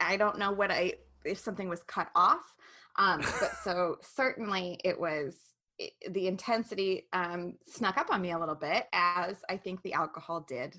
i 0.00 0.16
don't 0.16 0.38
know 0.38 0.52
what 0.52 0.70
i 0.70 0.94
if 1.24 1.38
something 1.38 1.68
was 1.68 1.82
cut 1.82 2.08
off 2.14 2.54
um 2.96 3.20
but 3.40 3.52
so 3.62 3.96
certainly 4.00 4.80
it 4.84 4.98
was 4.98 5.36
it, 5.78 5.92
the 6.12 6.26
intensity 6.26 7.06
um 7.12 7.54
snuck 7.66 7.96
up 7.98 8.10
on 8.10 8.20
me 8.20 8.32
a 8.32 8.38
little 8.38 8.54
bit 8.54 8.86
as 8.92 9.36
i 9.48 9.56
think 9.56 9.82
the 9.82 9.92
alcohol 9.92 10.40
did 10.40 10.76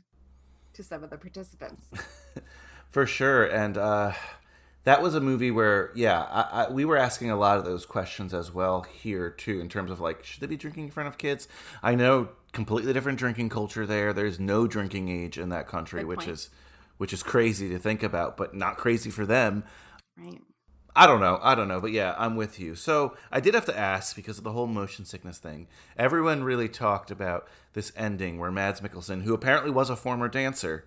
to 0.73 0.83
some 0.83 1.03
of 1.03 1.09
the 1.09 1.17
participants. 1.17 1.87
For 2.91 3.05
sure 3.05 3.45
and 3.45 3.77
uh 3.77 4.13
that 4.85 5.01
was 5.01 5.13
a 5.13 5.21
movie 5.21 5.51
where 5.51 5.91
yeah 5.93 6.21
I, 6.21 6.63
I, 6.63 6.71
we 6.71 6.85
were 6.85 6.97
asking 6.97 7.29
a 7.29 7.35
lot 7.35 7.57
of 7.57 7.65
those 7.65 7.85
questions 7.85 8.33
as 8.33 8.51
well 8.51 8.81
here 8.81 9.29
too 9.29 9.59
in 9.59 9.69
terms 9.69 9.91
of 9.91 9.99
like 9.99 10.23
should 10.23 10.41
they 10.41 10.47
be 10.47 10.57
drinking 10.57 10.85
in 10.85 10.91
front 10.91 11.07
of 11.07 11.17
kids? 11.17 11.47
I 11.83 11.95
know 11.95 12.29
completely 12.53 12.93
different 12.93 13.19
drinking 13.19 13.49
culture 13.49 13.85
there. 13.85 14.13
There's 14.13 14.39
no 14.39 14.65
drinking 14.67 15.09
age 15.09 15.37
in 15.37 15.49
that 15.49 15.67
country 15.67 16.03
which 16.03 16.27
is 16.27 16.49
which 16.97 17.13
is 17.13 17.21
crazy 17.21 17.69
to 17.69 17.77
think 17.77 18.01
about 18.01 18.37
but 18.37 18.55
not 18.55 18.77
crazy 18.77 19.11
for 19.11 19.25
them. 19.25 19.63
Right 20.17 20.41
I 20.95 21.07
don't 21.07 21.19
know. 21.19 21.39
I 21.41 21.55
don't 21.55 21.67
know. 21.67 21.79
But 21.79 21.91
yeah, 21.91 22.15
I'm 22.17 22.35
with 22.35 22.59
you. 22.59 22.75
So 22.75 23.15
I 23.31 23.39
did 23.39 23.53
have 23.53 23.65
to 23.65 23.77
ask 23.77 24.15
because 24.15 24.37
of 24.37 24.43
the 24.43 24.51
whole 24.51 24.67
motion 24.67 25.05
sickness 25.05 25.37
thing. 25.37 25.67
Everyone 25.97 26.43
really 26.43 26.69
talked 26.69 27.11
about 27.11 27.47
this 27.73 27.91
ending 27.95 28.39
where 28.39 28.51
Mads 28.51 28.81
Mikkelsen, 28.81 29.23
who 29.23 29.33
apparently 29.33 29.71
was 29.71 29.89
a 29.89 29.95
former 29.95 30.27
dancer, 30.27 30.85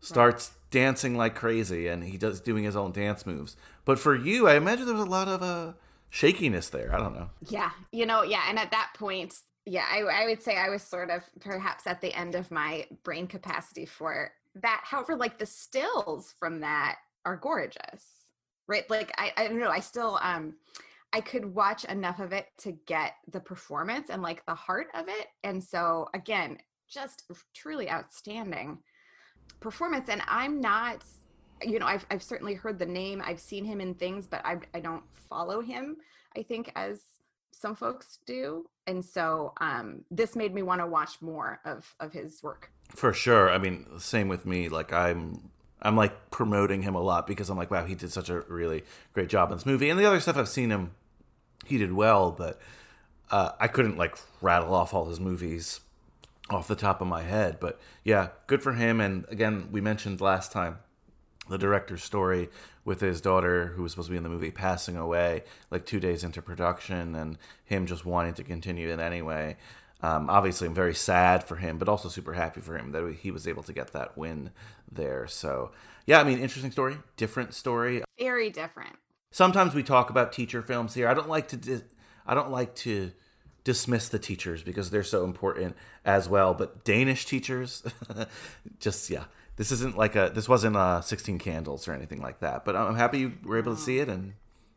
starts 0.00 0.50
right. 0.50 0.70
dancing 0.70 1.16
like 1.16 1.34
crazy 1.34 1.86
and 1.86 2.04
he 2.04 2.18
does 2.18 2.40
doing 2.40 2.64
his 2.64 2.76
own 2.76 2.92
dance 2.92 3.24
moves. 3.24 3.56
But 3.84 3.98
for 3.98 4.14
you, 4.14 4.48
I 4.48 4.56
imagine 4.56 4.86
there 4.86 4.94
was 4.94 5.04
a 5.04 5.10
lot 5.10 5.28
of 5.28 5.42
uh, 5.42 5.72
shakiness 6.10 6.68
there. 6.68 6.94
I 6.94 6.98
don't 6.98 7.14
know. 7.14 7.30
Yeah, 7.48 7.70
you 7.90 8.06
know, 8.06 8.22
yeah, 8.22 8.44
and 8.48 8.58
at 8.58 8.70
that 8.70 8.90
point, 8.96 9.34
yeah, 9.64 9.86
I, 9.90 10.00
I 10.00 10.26
would 10.26 10.42
say 10.42 10.56
I 10.56 10.68
was 10.68 10.82
sort 10.82 11.10
of 11.10 11.22
perhaps 11.40 11.86
at 11.86 12.00
the 12.00 12.12
end 12.12 12.34
of 12.34 12.50
my 12.50 12.86
brain 13.04 13.26
capacity 13.26 13.86
for 13.86 14.32
that. 14.56 14.82
However, 14.84 15.16
like 15.16 15.38
the 15.38 15.46
stills 15.46 16.34
from 16.38 16.60
that 16.60 16.96
are 17.24 17.36
gorgeous, 17.36 18.21
right? 18.72 18.90
Like 18.90 19.12
I, 19.18 19.32
I 19.36 19.48
don't 19.48 19.60
know, 19.60 19.70
I 19.70 19.80
still 19.80 20.18
um. 20.22 20.54
I 21.14 21.20
could 21.20 21.44
watch 21.44 21.84
enough 21.84 22.20
of 22.20 22.32
it 22.32 22.46
to 22.60 22.72
get 22.86 23.16
the 23.30 23.38
performance 23.38 24.08
and 24.08 24.22
like 24.22 24.46
the 24.46 24.54
heart 24.54 24.86
of 24.94 25.08
it. 25.08 25.26
And 25.44 25.62
so 25.62 26.08
again, 26.14 26.56
just 26.92 27.24
truly 27.54 27.90
outstanding 27.90 28.78
performance 29.60 30.08
and 30.08 30.22
i'm 30.28 30.60
not 30.60 31.04
you 31.62 31.78
know 31.78 31.86
I've, 31.86 32.04
I've 32.10 32.22
certainly 32.22 32.54
heard 32.54 32.78
the 32.78 32.86
name 32.86 33.22
i've 33.24 33.40
seen 33.40 33.64
him 33.64 33.80
in 33.80 33.94
things 33.94 34.26
but 34.26 34.44
I, 34.44 34.58
I 34.74 34.80
don't 34.80 35.04
follow 35.28 35.60
him 35.60 35.96
i 36.36 36.42
think 36.42 36.72
as 36.76 37.00
some 37.52 37.76
folks 37.76 38.18
do 38.26 38.66
and 38.88 39.04
so 39.04 39.52
um, 39.60 40.04
this 40.10 40.34
made 40.34 40.52
me 40.52 40.62
want 40.62 40.80
to 40.80 40.86
watch 40.86 41.22
more 41.22 41.60
of 41.64 41.94
of 42.00 42.12
his 42.12 42.42
work 42.42 42.70
for 42.90 43.12
sure 43.12 43.48
i 43.50 43.58
mean 43.58 43.86
same 43.98 44.28
with 44.28 44.44
me 44.46 44.68
like 44.68 44.92
i'm 44.92 45.51
i'm 45.82 45.96
like 45.96 46.30
promoting 46.30 46.82
him 46.82 46.94
a 46.94 47.00
lot 47.00 47.26
because 47.26 47.50
i'm 47.50 47.56
like 47.56 47.70
wow 47.70 47.84
he 47.84 47.94
did 47.94 48.10
such 48.10 48.28
a 48.28 48.40
really 48.42 48.84
great 49.12 49.28
job 49.28 49.50
in 49.50 49.56
this 49.56 49.66
movie 49.66 49.90
and 49.90 49.98
the 49.98 50.04
other 50.04 50.20
stuff 50.20 50.36
i've 50.36 50.48
seen 50.48 50.70
him 50.70 50.92
he 51.66 51.78
did 51.78 51.92
well 51.92 52.30
but 52.30 52.60
uh, 53.30 53.52
i 53.60 53.68
couldn't 53.68 53.96
like 53.96 54.16
rattle 54.40 54.74
off 54.74 54.94
all 54.94 55.06
his 55.06 55.20
movies 55.20 55.80
off 56.50 56.68
the 56.68 56.76
top 56.76 57.00
of 57.00 57.06
my 57.06 57.22
head. 57.22 57.58
But 57.60 57.80
yeah, 58.04 58.28
good 58.46 58.62
for 58.62 58.72
him. 58.72 59.00
And 59.00 59.24
again, 59.28 59.68
we 59.70 59.80
mentioned 59.80 60.20
last 60.20 60.52
time 60.52 60.78
the 61.48 61.58
director's 61.58 62.02
story 62.02 62.48
with 62.84 63.00
his 63.00 63.20
daughter, 63.20 63.66
who 63.68 63.82
was 63.82 63.92
supposed 63.92 64.08
to 64.08 64.12
be 64.12 64.16
in 64.16 64.22
the 64.22 64.28
movie, 64.28 64.50
passing 64.50 64.96
away 64.96 65.44
like 65.70 65.86
two 65.86 66.00
days 66.00 66.24
into 66.24 66.42
production, 66.42 67.14
and 67.14 67.38
him 67.64 67.86
just 67.86 68.04
wanting 68.04 68.34
to 68.34 68.44
continue 68.44 68.90
it 68.90 68.98
anyway. 68.98 69.56
Um, 70.02 70.28
obviously, 70.28 70.66
I'm 70.66 70.74
very 70.74 70.94
sad 70.94 71.44
for 71.44 71.56
him, 71.56 71.78
but 71.78 71.88
also 71.88 72.08
super 72.08 72.32
happy 72.32 72.60
for 72.60 72.76
him 72.76 72.90
that 72.90 73.18
he 73.20 73.30
was 73.30 73.46
able 73.46 73.62
to 73.62 73.72
get 73.72 73.92
that 73.92 74.18
win 74.18 74.50
there. 74.94 75.26
So, 75.26 75.72
yeah, 76.06 76.20
I 76.20 76.24
mean, 76.24 76.38
interesting 76.38 76.70
story, 76.70 76.96
different 77.16 77.54
story, 77.54 78.02
very 78.18 78.50
different. 78.50 78.96
Sometimes 79.30 79.74
we 79.74 79.82
talk 79.82 80.10
about 80.10 80.32
teacher 80.32 80.62
films 80.62 80.94
here. 80.94 81.08
I 81.08 81.14
don't 81.14 81.28
like 81.28 81.48
to. 81.48 81.56
Di- 81.56 81.84
I 82.26 82.34
don't 82.34 82.50
like 82.50 82.74
to 82.76 83.12
dismiss 83.64 84.08
the 84.08 84.18
teachers 84.18 84.62
because 84.62 84.90
they're 84.90 85.02
so 85.02 85.24
important 85.24 85.76
as 86.04 86.28
well. 86.28 86.54
But 86.54 86.84
Danish 86.84 87.26
teachers, 87.26 87.82
just 88.80 89.08
yeah, 89.10 89.24
this 89.56 89.72
isn't 89.72 89.96
like 89.96 90.16
a 90.16 90.30
this 90.34 90.48
wasn't 90.48 90.76
uh 90.76 91.00
16 91.00 91.38
candles 91.38 91.88
or 91.88 91.92
anything 91.92 92.20
like 92.20 92.40
that. 92.40 92.64
But 92.64 92.76
I'm 92.76 92.96
happy 92.96 93.20
you 93.20 93.32
were 93.44 93.58
able 93.58 93.74
to 93.74 93.80
see 93.80 93.98
it 93.98 94.08
and 94.08 94.34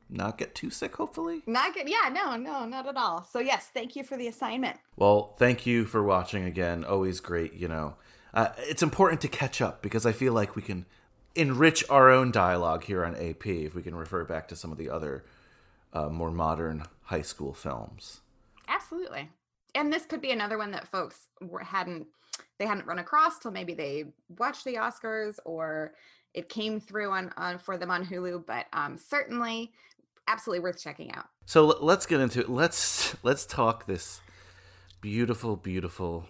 not 0.09 0.37
get 0.37 0.53
too 0.53 0.69
sick 0.69 0.95
hopefully 0.95 1.41
not 1.47 1.73
get 1.73 1.87
yeah 1.87 2.09
no 2.13 2.35
no 2.35 2.65
not 2.65 2.87
at 2.87 2.95
all 2.95 3.23
so 3.23 3.39
yes 3.39 3.69
thank 3.73 3.95
you 3.95 4.03
for 4.03 4.15
the 4.17 4.27
assignment 4.27 4.77
well 4.97 5.35
thank 5.39 5.65
you 5.65 5.85
for 5.85 6.03
watching 6.03 6.43
again 6.43 6.85
always 6.85 7.19
great 7.19 7.53
you 7.53 7.67
know 7.67 7.95
uh, 8.35 8.49
it's 8.59 8.83
important 8.83 9.21
to 9.21 9.27
catch 9.27 9.61
up 9.61 9.81
because 9.81 10.05
i 10.05 10.11
feel 10.11 10.33
like 10.33 10.55
we 10.55 10.61
can 10.61 10.85
enrich 11.35 11.83
our 11.89 12.09
own 12.09 12.31
dialogue 12.31 12.83
here 12.83 13.03
on 13.03 13.15
ap 13.15 13.45
if 13.47 13.75
we 13.75 13.81
can 13.81 13.95
refer 13.95 14.23
back 14.23 14.47
to 14.47 14.55
some 14.55 14.71
of 14.71 14.77
the 14.77 14.89
other 14.89 15.25
uh, 15.93 16.09
more 16.09 16.31
modern 16.31 16.83
high 17.03 17.21
school 17.21 17.53
films 17.53 18.21
Absolutely. 18.67 19.29
And 19.73 19.91
this 19.91 20.05
could 20.05 20.21
be 20.21 20.31
another 20.31 20.57
one 20.57 20.71
that 20.71 20.87
folks 20.87 21.27
hadn't 21.61 22.07
they 22.57 22.65
hadn't 22.65 22.85
run 22.85 22.99
across 22.99 23.39
till 23.39 23.51
maybe 23.51 23.73
they 23.73 24.05
watched 24.37 24.63
the 24.63 24.75
Oscars 24.75 25.39
or 25.43 25.93
it 26.33 26.47
came 26.49 26.79
through 26.79 27.11
on, 27.11 27.31
on 27.37 27.57
for 27.57 27.77
them 27.77 27.91
on 27.91 28.05
Hulu, 28.05 28.45
but 28.45 28.65
um, 28.73 28.97
certainly 28.97 29.71
absolutely 30.27 30.61
worth 30.61 30.81
checking 30.81 31.13
out. 31.13 31.25
So 31.45 31.65
let's 31.65 32.05
get 32.05 32.21
into 32.21 32.41
it. 32.41 32.49
Let's 32.49 33.15
let's 33.23 33.45
talk 33.45 33.85
this 33.85 34.21
beautiful, 35.01 35.55
beautiful 35.55 36.25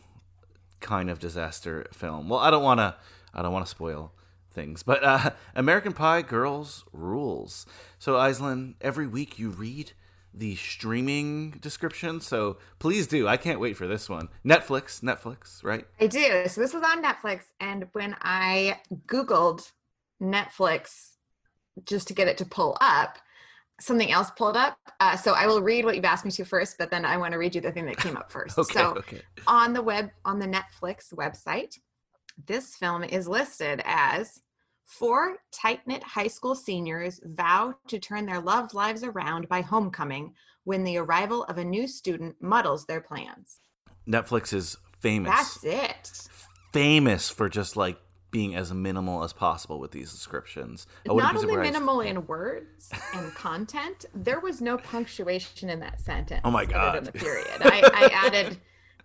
kind 0.80 1.10
of 1.10 1.20
disaster 1.20 1.88
film. 1.94 2.30
Well, 2.30 2.40
I 2.40 2.52
don't 2.52 2.64
want 2.64 2.80
to 2.80 2.96
I 3.34 3.42
don't 3.42 3.52
want 3.52 3.66
to 3.66 3.70
spoil 3.70 4.14
things, 4.52 4.84
but 4.84 5.04
uh, 5.04 5.32
American 5.56 5.94
Pie 5.94 6.22
Girls 6.22 6.86
Rules. 6.94 7.66
So, 8.00 8.14
Aislinn, 8.14 8.76
every 8.82 9.08
week 9.08 9.38
you 9.38 9.50
read 9.50 9.92
the 10.38 10.56
streaming 10.56 11.52
description. 11.52 12.20
So 12.20 12.58
please 12.80 13.08
do. 13.08 13.28
I 13.28 13.38
can't 13.38 13.60
wait 13.60 13.78
for 13.78 13.88
this 13.88 14.10
one. 14.10 14.30
Netflix, 14.46 15.02
Netflix, 15.02 15.64
right? 15.64 15.86
I 16.00 16.08
do. 16.08 16.44
So 16.48 16.62
this 16.62 16.74
was 16.74 16.84
on 16.84 17.04
Netflix. 17.04 17.44
And 17.60 17.88
when 17.94 18.16
I 18.22 18.80
Googled 19.08 19.72
Netflix 20.22 21.12
just 21.86 22.08
to 22.10 22.14
get 22.14 22.28
it 22.28 22.38
to 22.40 22.46
pull 22.46 22.78
up, 22.82 23.18
something 23.80 24.12
else 24.12 24.32
pulled 24.32 24.56
up. 24.58 24.78
Uh, 25.00 25.18
so 25.18 25.34
I 25.34 25.48
will 25.48 25.62
read 25.62 25.86
what 25.86 25.96
you've 25.96 26.06
asked 26.06 26.26
me 26.26 26.32
to 26.32 26.46
first, 26.46 26.78
but 26.78 26.90
then 26.90 27.06
I 27.06 27.18
want 27.18 27.34
to 27.34 27.38
read 27.38 27.56
you 27.56 27.62
the 27.62 27.72
thing 27.72 27.86
that 27.86 27.98
came 27.98 28.18
up 28.18 28.32
first. 28.32 28.58
okay, 28.58 28.74
so 28.74 28.96
okay. 28.98 29.22
on 29.48 29.74
the 29.74 29.82
web, 29.82 30.10
on 30.24 30.40
the 30.40 30.48
Netflix 30.48 31.14
website, 31.14 31.78
this 32.48 32.76
film 32.76 33.04
is 33.04 33.28
listed 33.28 33.82
as 33.86 34.42
Four 34.86 35.38
tight 35.52 35.86
knit 35.88 36.04
high 36.04 36.28
school 36.28 36.54
seniors 36.54 37.20
vow 37.24 37.74
to 37.88 37.98
turn 37.98 38.26
their 38.26 38.40
loved 38.40 38.74
lives 38.76 39.04
around 39.04 39.50
by 39.50 39.62
homecoming 39.62 40.34
when 40.64 40.84
the 40.84 40.98
arrival 40.98 41.44
of 41.46 41.58
a 41.58 41.64
new 41.64 41.88
student 41.88 42.36
muddles 42.40 42.86
their 42.86 43.02
plans. 43.02 43.62
Netflix 44.08 44.54
is 44.54 44.78
famous. 45.00 45.32
That's 45.32 45.64
it. 45.64 46.30
Famous 46.72 47.30
for 47.30 47.50
just 47.50 47.76
like 47.76 47.98
being 48.36 48.54
as 48.54 48.74
minimal 48.74 49.24
as 49.24 49.32
possible 49.32 49.80
with 49.80 49.92
these 49.92 50.12
descriptions. 50.12 50.88
Not 51.06 51.38
only 51.38 51.56
minimal 51.56 52.02
in 52.02 52.28
words 52.28 52.92
and 53.14 53.34
content, 53.34 54.04
there 54.14 54.42
was 54.42 54.60
no 54.60 54.78
punctuation 54.78 55.70
in 55.70 55.80
that 55.80 56.02
sentence. 56.02 56.42
Oh 56.44 56.52
my 56.52 56.66
god! 56.66 56.98
In 56.98 57.06
the 57.06 57.14
period, 57.14 57.48
I, 57.62 57.90
I 57.94 58.10
added, 58.26 58.58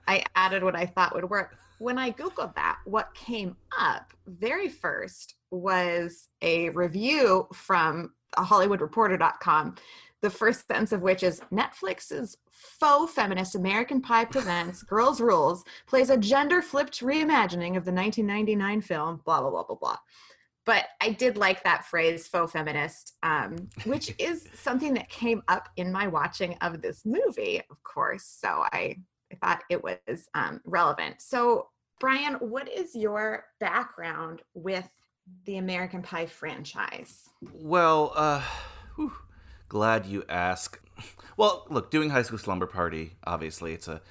I 0.09 0.25
added 0.35 0.65
what 0.65 0.75
I 0.75 0.85
thought 0.85 1.15
would 1.15 1.31
work. 1.31 1.55
When 1.79 1.97
I 1.97 2.11
googled 2.11 2.57
that, 2.57 2.79
what 2.87 3.15
came 3.15 3.57
up 3.79 4.13
very 4.27 4.69
first 4.69 5.37
was 5.53 6.27
a 6.43 6.71
review 6.71 7.47
from 7.53 8.13
hollywoodreporter.com 8.37 9.77
the 10.23 10.31
first 10.31 10.67
sentence 10.67 10.93
of 10.93 11.03
which 11.03 11.23
is 11.23 11.41
Netflix's 11.53 12.37
faux 12.53 13.13
feminist 13.13 13.55
American 13.55 14.01
Pie 14.01 14.27
presents 14.27 14.83
Girls 14.83 15.21
Rules 15.21 15.65
plays 15.87 16.11
a 16.11 16.17
gender 16.17 16.61
flipped 16.63 17.01
reimagining 17.01 17.77
of 17.77 17.85
the 17.85 17.93
1999 17.93 18.81
film, 18.83 19.21
blah, 19.25 19.41
blah, 19.41 19.51
blah, 19.51 19.65
blah, 19.65 19.77
blah. 19.77 19.97
but 20.67 20.87
I 21.01 21.11
did 21.11 21.37
like 21.37 21.65
that 21.65 21.87
phrase 21.87 22.27
faux 22.27 22.53
feminist, 22.53 23.15
um, 23.23 23.57
which 23.85 24.15
is 24.19 24.47
something 24.55 24.95
that 24.95 25.09
came 25.09 25.43
up 25.49 25.69
in 25.77 25.91
my 25.91 26.07
watching 26.07 26.57
of 26.61 26.83
this 26.83 27.03
movie, 27.05 27.63
of 27.71 27.83
course. 27.83 28.25
So 28.25 28.49
I, 28.73 28.97
I 29.33 29.37
thought 29.41 29.63
it 29.71 29.83
was 29.83 30.29
um, 30.35 30.61
relevant. 30.65 31.17
So, 31.21 31.69
Brian, 31.99 32.35
what 32.35 32.69
is 32.71 32.95
your 32.95 33.45
background 33.59 34.43
with 34.55 34.89
the 35.45 35.59
American 35.59 36.03
Pie 36.03 36.27
franchise? 36.27 37.29
Well, 37.53 38.13
uh, 38.17 38.43
whew, 38.97 39.13
glad 39.71 40.05
you 40.05 40.25
ask. 40.29 40.79
Well, 41.39 41.65
look, 41.71 41.91
doing 41.91 42.11
High 42.11 42.23
School 42.23 42.37
Slumber 42.37 42.67
Party, 42.67 43.13
obviously, 43.25 43.73
it's 43.73 43.89
a 43.89 44.03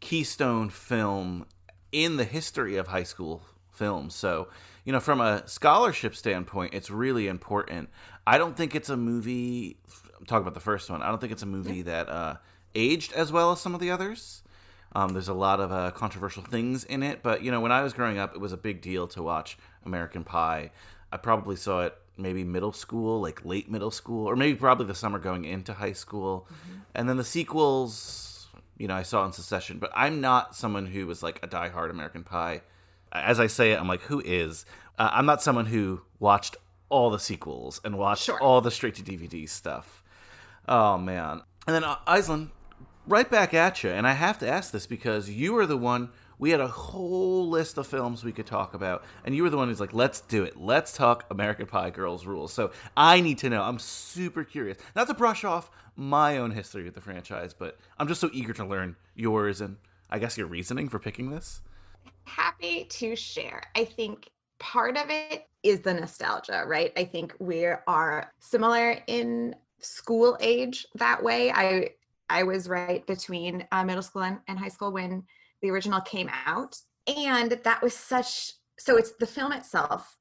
keystone 0.00 0.68
film 0.68 1.46
in 1.90 2.16
the 2.16 2.24
history 2.24 2.76
of 2.76 2.88
high 2.88 3.04
school 3.04 3.42
films. 3.70 4.14
So, 4.14 4.48
you 4.84 4.92
know, 4.92 5.00
from 5.00 5.22
a 5.22 5.46
scholarship 5.48 6.14
standpoint, 6.14 6.74
it's 6.74 6.90
really 6.90 7.28
important. 7.28 7.88
I 8.26 8.36
don't 8.36 8.56
think 8.56 8.74
it's 8.74 8.90
a 8.90 8.96
movie. 8.96 9.78
I'm 10.18 10.26
talking 10.26 10.42
about 10.42 10.54
the 10.54 10.60
first 10.60 10.90
one. 10.90 11.00
I 11.00 11.08
don't 11.08 11.20
think 11.20 11.32
it's 11.32 11.42
a 11.42 11.46
movie 11.46 11.82
that 11.82 12.10
uh, 12.10 12.34
aged 12.74 13.12
as 13.14 13.32
well 13.32 13.52
as 13.52 13.60
some 13.60 13.74
of 13.74 13.80
the 13.80 13.90
others. 13.90 14.42
Um, 14.94 15.12
there's 15.12 15.28
a 15.28 15.34
lot 15.34 15.60
of 15.60 15.72
uh, 15.72 15.92
controversial 15.92 16.42
things 16.42 16.84
in 16.84 17.02
it, 17.02 17.22
but 17.22 17.42
you 17.42 17.50
know, 17.50 17.60
when 17.60 17.72
I 17.72 17.82
was 17.82 17.92
growing 17.92 18.18
up, 18.18 18.34
it 18.34 18.40
was 18.40 18.52
a 18.52 18.56
big 18.56 18.82
deal 18.82 19.06
to 19.08 19.22
watch 19.22 19.56
American 19.84 20.24
Pie. 20.24 20.72
I 21.12 21.16
probably 21.16 21.56
saw 21.56 21.82
it 21.82 21.96
maybe 22.16 22.44
middle 22.44 22.72
school, 22.72 23.20
like 23.20 23.44
late 23.44 23.70
middle 23.70 23.90
school, 23.90 24.26
or 24.26 24.36
maybe 24.36 24.56
probably 24.56 24.86
the 24.86 24.94
summer 24.94 25.18
going 25.18 25.44
into 25.44 25.74
high 25.74 25.92
school. 25.92 26.46
Mm-hmm. 26.48 26.78
And 26.94 27.08
then 27.08 27.16
the 27.16 27.24
sequels, 27.24 28.48
you 28.78 28.88
know, 28.88 28.94
I 28.94 29.02
saw 29.02 29.24
in 29.24 29.32
succession, 29.32 29.78
but 29.78 29.90
I'm 29.94 30.20
not 30.20 30.54
someone 30.54 30.86
who 30.86 31.06
was 31.06 31.22
like 31.22 31.40
a 31.42 31.48
diehard 31.48 31.90
American 31.90 32.24
Pie. 32.24 32.62
As 33.12 33.40
I 33.40 33.46
say 33.46 33.72
it, 33.72 33.80
I'm 33.80 33.88
like, 33.88 34.02
who 34.02 34.20
is? 34.24 34.66
Uh, 34.98 35.10
I'm 35.12 35.26
not 35.26 35.42
someone 35.42 35.66
who 35.66 36.02
watched 36.18 36.56
all 36.88 37.10
the 37.10 37.18
sequels 37.18 37.80
and 37.84 37.98
watched 37.98 38.24
sure. 38.24 38.40
all 38.40 38.60
the 38.60 38.70
straight 38.70 38.94
to 38.96 39.02
DVD 39.02 39.48
stuff. 39.48 40.02
Oh, 40.68 40.98
man. 40.98 41.42
And 41.66 41.74
then, 41.74 41.84
uh, 41.84 41.96
Aislinn, 42.06 42.50
right 43.06 43.30
back 43.30 43.54
at 43.54 43.82
you. 43.82 43.90
And 43.90 44.06
I 44.06 44.12
have 44.12 44.38
to 44.40 44.48
ask 44.48 44.72
this 44.72 44.86
because 44.86 45.30
you 45.30 45.52
were 45.52 45.66
the 45.66 45.76
one 45.76 46.10
we 46.38 46.50
had 46.50 46.60
a 46.60 46.68
whole 46.68 47.48
list 47.48 47.78
of 47.78 47.86
films 47.86 48.24
we 48.24 48.32
could 48.32 48.46
talk 48.46 48.74
about, 48.74 49.04
and 49.24 49.34
you 49.34 49.42
were 49.42 49.50
the 49.50 49.56
one 49.56 49.68
who's 49.68 49.80
like, 49.80 49.94
"Let's 49.94 50.20
do 50.20 50.44
it. 50.44 50.56
Let's 50.56 50.92
talk 50.92 51.24
American 51.30 51.66
Pie 51.66 51.90
Girls 51.90 52.26
Rules." 52.26 52.52
So 52.52 52.70
I 52.96 53.20
need 53.20 53.38
to 53.38 53.50
know. 53.50 53.62
I'm 53.62 53.78
super 53.78 54.44
curious. 54.44 54.78
Not 54.94 55.06
to 55.08 55.14
brush 55.14 55.44
off 55.44 55.70
my 55.96 56.36
own 56.38 56.50
history 56.50 56.84
with 56.84 56.94
the 56.94 57.00
franchise, 57.00 57.54
but 57.54 57.78
I'm 57.98 58.08
just 58.08 58.20
so 58.20 58.30
eager 58.32 58.52
to 58.54 58.64
learn 58.64 58.96
yours 59.14 59.60
and 59.60 59.76
I 60.10 60.18
guess 60.18 60.36
your 60.36 60.46
reasoning 60.46 60.88
for 60.88 60.98
picking 60.98 61.30
this. 61.30 61.62
Happy 62.24 62.84
to 62.84 63.16
share. 63.16 63.62
I 63.74 63.84
think 63.84 64.30
part 64.58 64.96
of 64.96 65.06
it 65.08 65.46
is 65.62 65.80
the 65.80 65.94
nostalgia, 65.94 66.64
right? 66.66 66.92
I 66.96 67.04
think 67.04 67.34
we 67.38 67.64
are 67.64 68.32
similar 68.38 68.98
in 69.06 69.54
school 69.80 70.36
age 70.40 70.86
that 70.96 71.22
way. 71.22 71.50
I 71.50 71.90
I 72.28 72.42
was 72.42 72.68
right 72.68 73.06
between 73.06 73.66
uh, 73.72 73.84
middle 73.84 74.02
school 74.02 74.22
and, 74.22 74.38
and 74.48 74.58
high 74.58 74.68
school 74.68 74.92
when 74.92 75.24
the 75.62 75.70
original 75.70 76.00
came 76.00 76.30
out. 76.46 76.76
And 77.06 77.52
that 77.64 77.82
was 77.82 77.94
such 77.94 78.52
so 78.78 78.96
it's 78.96 79.12
the 79.12 79.26
film 79.26 79.52
itself 79.52 80.16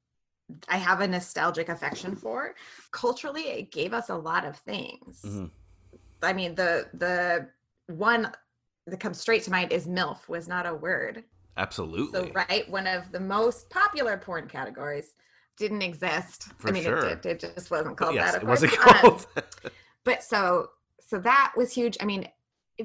I 0.70 0.78
have 0.78 1.02
a 1.02 1.08
nostalgic 1.08 1.70
affection 1.70 2.16
for. 2.16 2.56
Culturally, 2.92 3.44
it 3.44 3.72
gave 3.72 3.94
us 3.94 4.10
a 4.10 4.16
lot 4.16 4.46
of 4.46 4.58
things. 4.58 5.22
Mm-hmm. 5.26 5.46
I 6.22 6.34
mean, 6.34 6.56
the 6.56 6.88
the 6.94 7.50
one 7.88 8.32
that 8.88 9.00
comes 9.00 9.20
straight 9.20 9.44
to 9.44 9.52
mind 9.52 9.72
is 9.72 9.88
MILF 9.88 10.28
was 10.28 10.48
not 10.48 10.66
a 10.66 10.74
word. 10.74 11.24
Absolutely. 11.58 12.28
So 12.28 12.32
right, 12.34 12.70
one 12.70 12.88
of 12.88 13.12
the 13.12 13.20
most 13.20 13.70
popular 13.70 14.18
porn 14.18 14.48
categories 14.48 15.14
didn't 15.58 15.82
exist. 15.82 16.50
For 16.58 16.70
I 16.70 16.72
mean, 16.72 16.84
sure. 16.84 17.06
it, 17.06 17.26
it, 17.26 17.44
it 17.44 17.54
just 17.56 17.72
wasn't 17.72 17.98
called 17.98 18.16
yes, 18.16 18.34
that. 18.34 18.44
it 18.44 18.48
wasn't 18.48 18.72
called. 18.78 19.26
Um, 19.36 19.44
but 20.04 20.24
so 20.24 20.70
so 21.00 21.18
that 21.20 21.54
was 21.56 21.74
huge. 21.74 21.98
I 22.02 22.06
mean, 22.06 22.28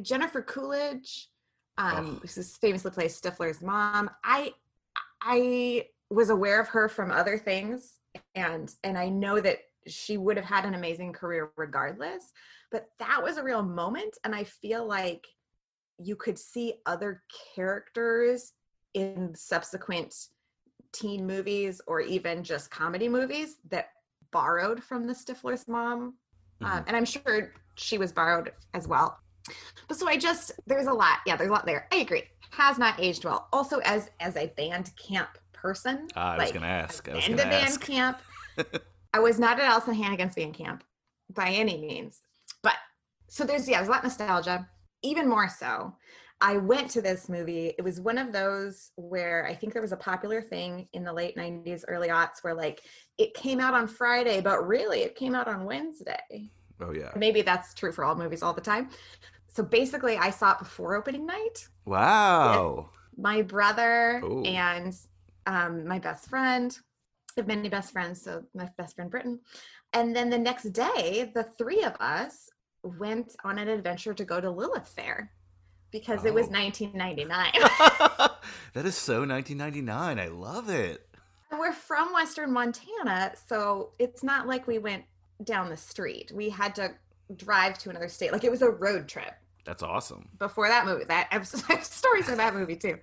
Jennifer 0.03 0.43
Coolidge 0.43 1.30
um, 1.81 2.21
oh. 2.23 2.27
this 2.27 2.57
famously 2.57 2.91
plays 2.91 3.19
Stifler's 3.21 3.63
mom. 3.63 4.11
I 4.25 4.53
I 5.23 5.87
was 6.11 6.31
aware 6.31 6.61
of 6.61 6.69
her 6.69 6.89
from 6.89 7.11
other 7.11 7.39
things, 7.39 8.01
and 8.35 8.73
and 8.85 8.99
I 8.99 9.09
know 9.09 9.41
that 9.41 9.59
she 9.87 10.17
would 10.17 10.37
have 10.37 10.47
had 10.47 10.65
an 10.65 10.75
amazing 10.75 11.13
career 11.13 11.51
regardless. 11.57 12.33
But 12.71 12.89
that 12.99 13.23
was 13.23 13.37
a 13.37 13.43
real 13.43 13.63
moment, 13.63 14.19
and 14.25 14.35
I 14.35 14.45
feel 14.45 14.87
like 14.87 15.27
you 15.99 16.17
could 16.17 16.39
see 16.39 16.75
other 16.87 17.23
characters 17.55 18.53
in 18.95 19.35
subsequent 19.35 20.15
teen 20.93 21.27
movies 21.27 21.81
or 21.87 22.01
even 22.01 22.43
just 22.43 22.71
comedy 22.71 23.09
movies 23.09 23.57
that 23.71 23.91
borrowed 24.33 24.83
from 24.83 25.07
the 25.07 25.13
Stifler's 25.13 25.69
mom. 25.69 25.93
Um, 25.93 26.15
mm-hmm. 26.63 26.67
Um, 26.67 26.85
and 26.87 26.97
I'm 26.97 27.05
sure 27.05 27.53
she 27.77 27.99
was 27.99 28.13
borrowed 28.13 28.53
as 28.75 28.87
well. 28.87 29.19
But 29.89 29.97
so 29.97 30.09
I 30.09 30.17
just 30.17 30.53
there's 30.67 30.87
a 30.87 30.93
lot. 30.93 31.19
Yeah, 31.27 31.37
there's 31.37 31.51
a 31.51 31.53
lot 31.53 31.67
there. 31.67 31.87
I 31.93 31.97
agree. 31.97 32.25
Has 32.51 32.79
not 32.79 32.99
aged 32.99 33.25
well. 33.25 33.49
Also, 33.53 33.79
as 33.81 34.11
as 34.21 34.37
a 34.37 34.49
band 34.57 34.91
camp 34.97 35.39
person, 35.53 36.09
uh, 36.17 36.21
I 36.21 36.37
like, 36.37 36.47
was 36.47 36.53
gonna 36.53 36.67
ask. 36.67 37.09
I 37.09 37.15
was 37.15 37.25
gonna 37.25 37.37
band 37.37 37.55
ask. 37.55 37.81
camp. 37.81 38.21
I 39.15 39.19
was 39.21 39.39
not 39.39 39.59
at 39.59 39.71
Alyson 39.71 39.95
Hannigan's 39.95 40.35
band 40.35 40.55
camp 40.55 40.85
by 41.35 41.51
any 41.51 41.81
means. 41.81 42.21
But 42.63 42.75
so 43.29 43.45
there's 43.45 43.69
yeah, 43.69 43.79
there's 43.79 43.89
a 43.89 43.91
lot 43.91 43.99
of 43.99 44.05
nostalgia. 44.05 44.69
Even 45.03 45.29
more 45.29 45.49
so, 45.49 45.95
I 46.41 46.57
went 46.57 46.91
to 46.91 47.03
this 47.03 47.29
movie. 47.29 47.75
It 47.77 47.83
was 47.83 48.01
one 48.01 48.17
of 48.19 48.33
those 48.33 48.93
where 48.97 49.47
I 49.47 49.55
think 49.55 49.73
there 49.73 49.83
was 49.83 49.93
a 49.93 49.97
popular 49.97 50.41
thing 50.41 50.89
in 50.95 51.05
the 51.05 51.13
late 51.13 51.37
90s, 51.37 51.85
early 51.87 52.09
aughts 52.09 52.43
where 52.43 52.55
like 52.55 52.83
it 53.19 53.35
came 53.35 53.61
out 53.61 53.75
on 53.75 53.87
Friday, 53.87 54.41
but 54.41 54.67
really 54.67 55.01
it 55.01 55.17
came 55.17 55.35
out 55.35 55.49
on 55.49 55.65
Wednesday. 55.65 56.51
Oh 56.81 56.93
yeah. 56.93 57.11
Maybe 57.15 57.43
that's 57.43 57.75
true 57.75 57.93
for 57.93 58.05
all 58.05 58.15
movies 58.15 58.43
all 58.43 58.55
the 58.55 58.61
time. 58.61 58.89
So 59.53 59.63
basically, 59.63 60.17
I 60.17 60.31
saw 60.31 60.53
it 60.53 60.61
before 60.61 60.95
opening 60.95 61.27
night. 61.27 61.69
Wow. 61.85 62.91
My 63.17 63.43
brother 63.43 64.23
Ooh. 64.25 64.43
and 64.45 64.97
um, 65.47 65.87
my 65.87 65.99
best 65.99 66.29
friend. 66.29 66.79
I 67.37 67.41
have 67.41 67.47
many 67.47 67.69
best 67.69 67.93
friends, 67.93 68.23
so 68.23 68.45
my 68.55 68.69
best 68.79 68.97
friend 68.97 69.11
Britton. 69.11 69.41
And 69.93 70.15
then 70.15 70.31
the 70.31 70.39
next 70.39 70.73
day, 70.73 71.31
the 71.35 71.45
three 71.59 71.83
of 71.83 71.95
us 72.01 72.49
went 72.83 73.37
on 73.45 73.59
an 73.59 73.69
adventure 73.69 74.15
to 74.15 74.25
go 74.25 74.41
to 74.41 74.51
Lilith 74.51 74.89
Fair 74.89 75.31
because 75.91 76.25
oh. 76.25 76.29
it 76.29 76.35
was 76.35 76.49
1999. 76.49 77.53
that 78.73 78.87
is 78.87 78.95
so 78.95 79.27
1999. 79.27 80.19
I 80.19 80.29
love 80.29 80.69
it. 80.71 81.07
We're 81.53 81.73
from 81.73 82.13
Western 82.13 82.53
Montana, 82.53 83.33
so 83.49 83.91
it's 83.99 84.23
not 84.23 84.47
like 84.47 84.67
we 84.67 84.79
went 84.79 85.05
down 85.43 85.69
the 85.69 85.77
street. 85.77 86.31
We 86.33 86.49
had 86.49 86.75
to 86.77 86.93
drive 87.37 87.79
to 87.79 87.91
another 87.91 88.09
state. 88.09 88.33
Like 88.33 88.45
it 88.45 88.51
was 88.51 88.63
a 88.63 88.71
road 88.71 89.09
trip. 89.09 89.35
That's 89.65 89.83
awesome. 89.83 90.29
Before 90.39 90.69
that 90.69 90.87
movie, 90.87 91.05
that 91.05 91.29
I 91.31 91.35
have, 91.35 91.47
stories 91.85 92.27
for 92.27 92.37
that 92.37 92.55
movie 92.55 92.77
too. 92.77 92.99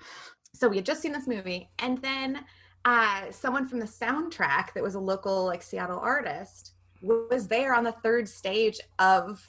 So 0.53 0.67
we 0.67 0.77
had 0.77 0.85
just 0.85 1.01
seen 1.01 1.11
this 1.11 1.27
movie, 1.27 1.69
and 1.79 2.01
then 2.01 2.43
uh, 2.85 3.31
someone 3.31 3.67
from 3.67 3.79
the 3.79 3.85
soundtrack 3.85 4.73
that 4.73 4.83
was 4.83 4.95
a 4.95 4.99
local 4.99 5.45
like 5.45 5.61
Seattle 5.61 5.99
artist 5.99 6.73
was 7.01 7.47
there 7.47 7.75
on 7.75 7.83
the 7.83 7.91
third 7.91 8.27
stage 8.27 8.79
of 8.99 9.45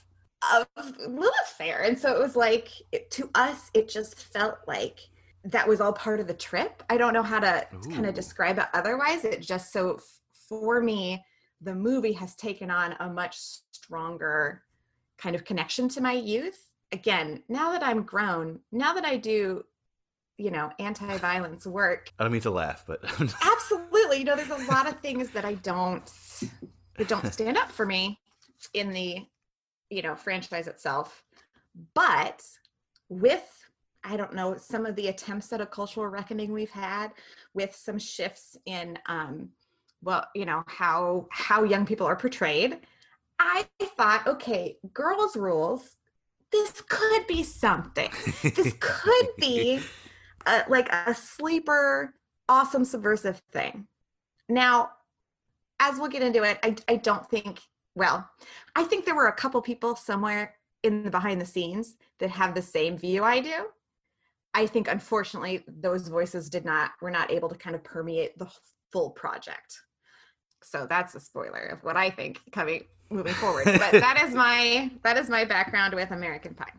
of 0.55 0.67
Lilith 1.07 1.55
Fair, 1.57 1.83
and 1.83 1.99
so 1.99 2.15
it 2.15 2.19
was 2.19 2.37
like 2.37 2.69
it, 2.93 3.11
to 3.13 3.31
us, 3.35 3.71
it 3.75 3.89
just 3.89 4.25
felt 4.33 4.59
like 4.67 4.99
that 5.45 5.67
was 5.67 5.81
all 5.81 5.93
part 5.93 6.21
of 6.21 6.27
the 6.27 6.35
trip. 6.35 6.83
I 6.91 6.99
don't 6.99 7.15
know 7.15 7.23
how 7.23 7.41
to 7.41 7.67
kind 7.91 8.07
of 8.07 8.15
describe 8.15 8.59
it 8.59 8.67
otherwise. 8.75 9.25
It 9.25 9.41
just 9.41 9.73
so 9.73 9.99
for 10.49 10.81
me 10.81 11.25
the 11.61 11.75
movie 11.75 12.13
has 12.13 12.37
taken 12.37 12.71
on 12.71 12.95
a 13.01 13.09
much 13.09 13.37
stronger 13.73 14.63
kind 15.19 15.37
of 15.37 15.45
connection 15.45 15.89
to 15.91 16.01
my 16.01 16.13
youth. 16.13 16.71
Again, 16.93 17.43
now 17.49 17.73
that 17.73 17.83
I'm 17.83 18.03
grown, 18.03 18.61
now 18.73 18.95
that 18.95 19.05
I 19.05 19.17
do, 19.17 19.65
you 20.39 20.51
know, 20.51 20.71
anti-violence 20.79 21.67
work. 21.67 22.11
I 22.19 22.23
don't 22.23 22.33
mean 22.33 22.41
to 22.43 22.51
laugh, 22.51 22.85
but 22.87 23.05
absolutely, 23.43 24.19
you 24.19 24.25
know, 24.25 24.37
there's 24.37 24.51
a 24.51 24.71
lot 24.71 24.89
of 24.89 24.99
things 25.01 25.31
that 25.31 25.45
I 25.45 25.55
don't 25.55 26.11
that 26.97 27.09
don't 27.09 27.33
stand 27.33 27.57
up 27.57 27.71
for 27.71 27.85
me 27.85 28.19
in 28.75 28.93
the, 28.93 29.27
you 29.91 30.03
know, 30.03 30.15
franchise 30.15 30.67
itself. 30.67 31.23
But 31.95 32.45
with 33.09 33.55
I 34.05 34.17
don't 34.17 34.33
know, 34.33 34.57
some 34.57 34.87
of 34.87 34.97
the 34.97 35.09
attempts 35.09 35.53
at 35.53 35.61
a 35.61 35.67
cultural 35.67 36.07
reckoning 36.07 36.53
we've 36.53 36.71
had 36.71 37.13
with 37.53 37.75
some 37.75 37.99
shifts 37.99 38.57
in 38.65 38.99
um, 39.07 39.51
well 40.03 40.27
you 40.35 40.45
know 40.45 40.63
how 40.67 41.27
how 41.31 41.65
young 41.65 41.85
people 41.85 42.07
are 42.07 42.17
portrayed 42.17 42.79
i 43.39 43.67
thought 43.97 44.27
okay 44.27 44.77
girls 44.93 45.37
rules 45.37 45.97
this 46.51 46.81
could 46.89 47.27
be 47.27 47.43
something. 47.43 48.11
This 48.43 48.75
could 48.81 49.27
be 49.39 49.81
a, 50.47 50.65
like 50.69 50.89
a 50.91 51.15
sleeper 51.15 52.15
awesome 52.49 52.85
subversive 52.85 53.43
thing. 53.53 53.87
Now 54.49 54.91
as 55.81 55.99
we'll 55.99 56.09
get 56.09 56.23
into 56.23 56.43
it 56.43 56.59
I, 56.63 56.75
I 56.89 56.97
don't 56.97 57.25
think 57.31 57.61
well 57.95 58.29
i 58.75 58.83
think 58.83 59.05
there 59.05 59.15
were 59.15 59.29
a 59.29 59.33
couple 59.33 59.63
people 59.63 59.95
somewhere 59.95 60.57
in 60.83 61.05
the 61.05 61.11
behind 61.11 61.41
the 61.41 61.47
scenes 61.47 61.97
that 62.19 62.31
have 62.31 62.53
the 62.55 62.63
same 62.63 62.97
view 62.97 63.23
i 63.23 63.41
do. 63.41 63.67
I 64.55 64.67
think 64.67 64.89
unfortunately 64.89 65.63
those 65.69 66.09
voices 66.09 66.49
did 66.51 66.65
not 66.65 66.93
were 67.01 67.13
not 67.13 67.31
able 67.31 67.49
to 67.49 67.55
kind 67.55 67.77
of 67.77 67.85
permeate 67.85 68.37
the 68.39 68.51
full 68.91 69.11
project 69.11 69.83
So 70.63 70.87
that's 70.89 71.15
a 71.15 71.21
spoiler 71.21 71.67
of 71.67 71.85
what 71.85 71.97
I 71.97 72.11
think 72.11 72.41
coming 72.53 72.85
moving 73.11 73.35
forward. 73.35 73.65
But 73.79 73.93
that 73.93 74.23
is 74.25 74.35
my 74.35 74.91
that 75.03 75.17
is 75.17 75.29
my 75.29 75.45
background 75.45 75.95
with 75.95 76.11
American 76.11 76.55
Pie. 76.55 76.73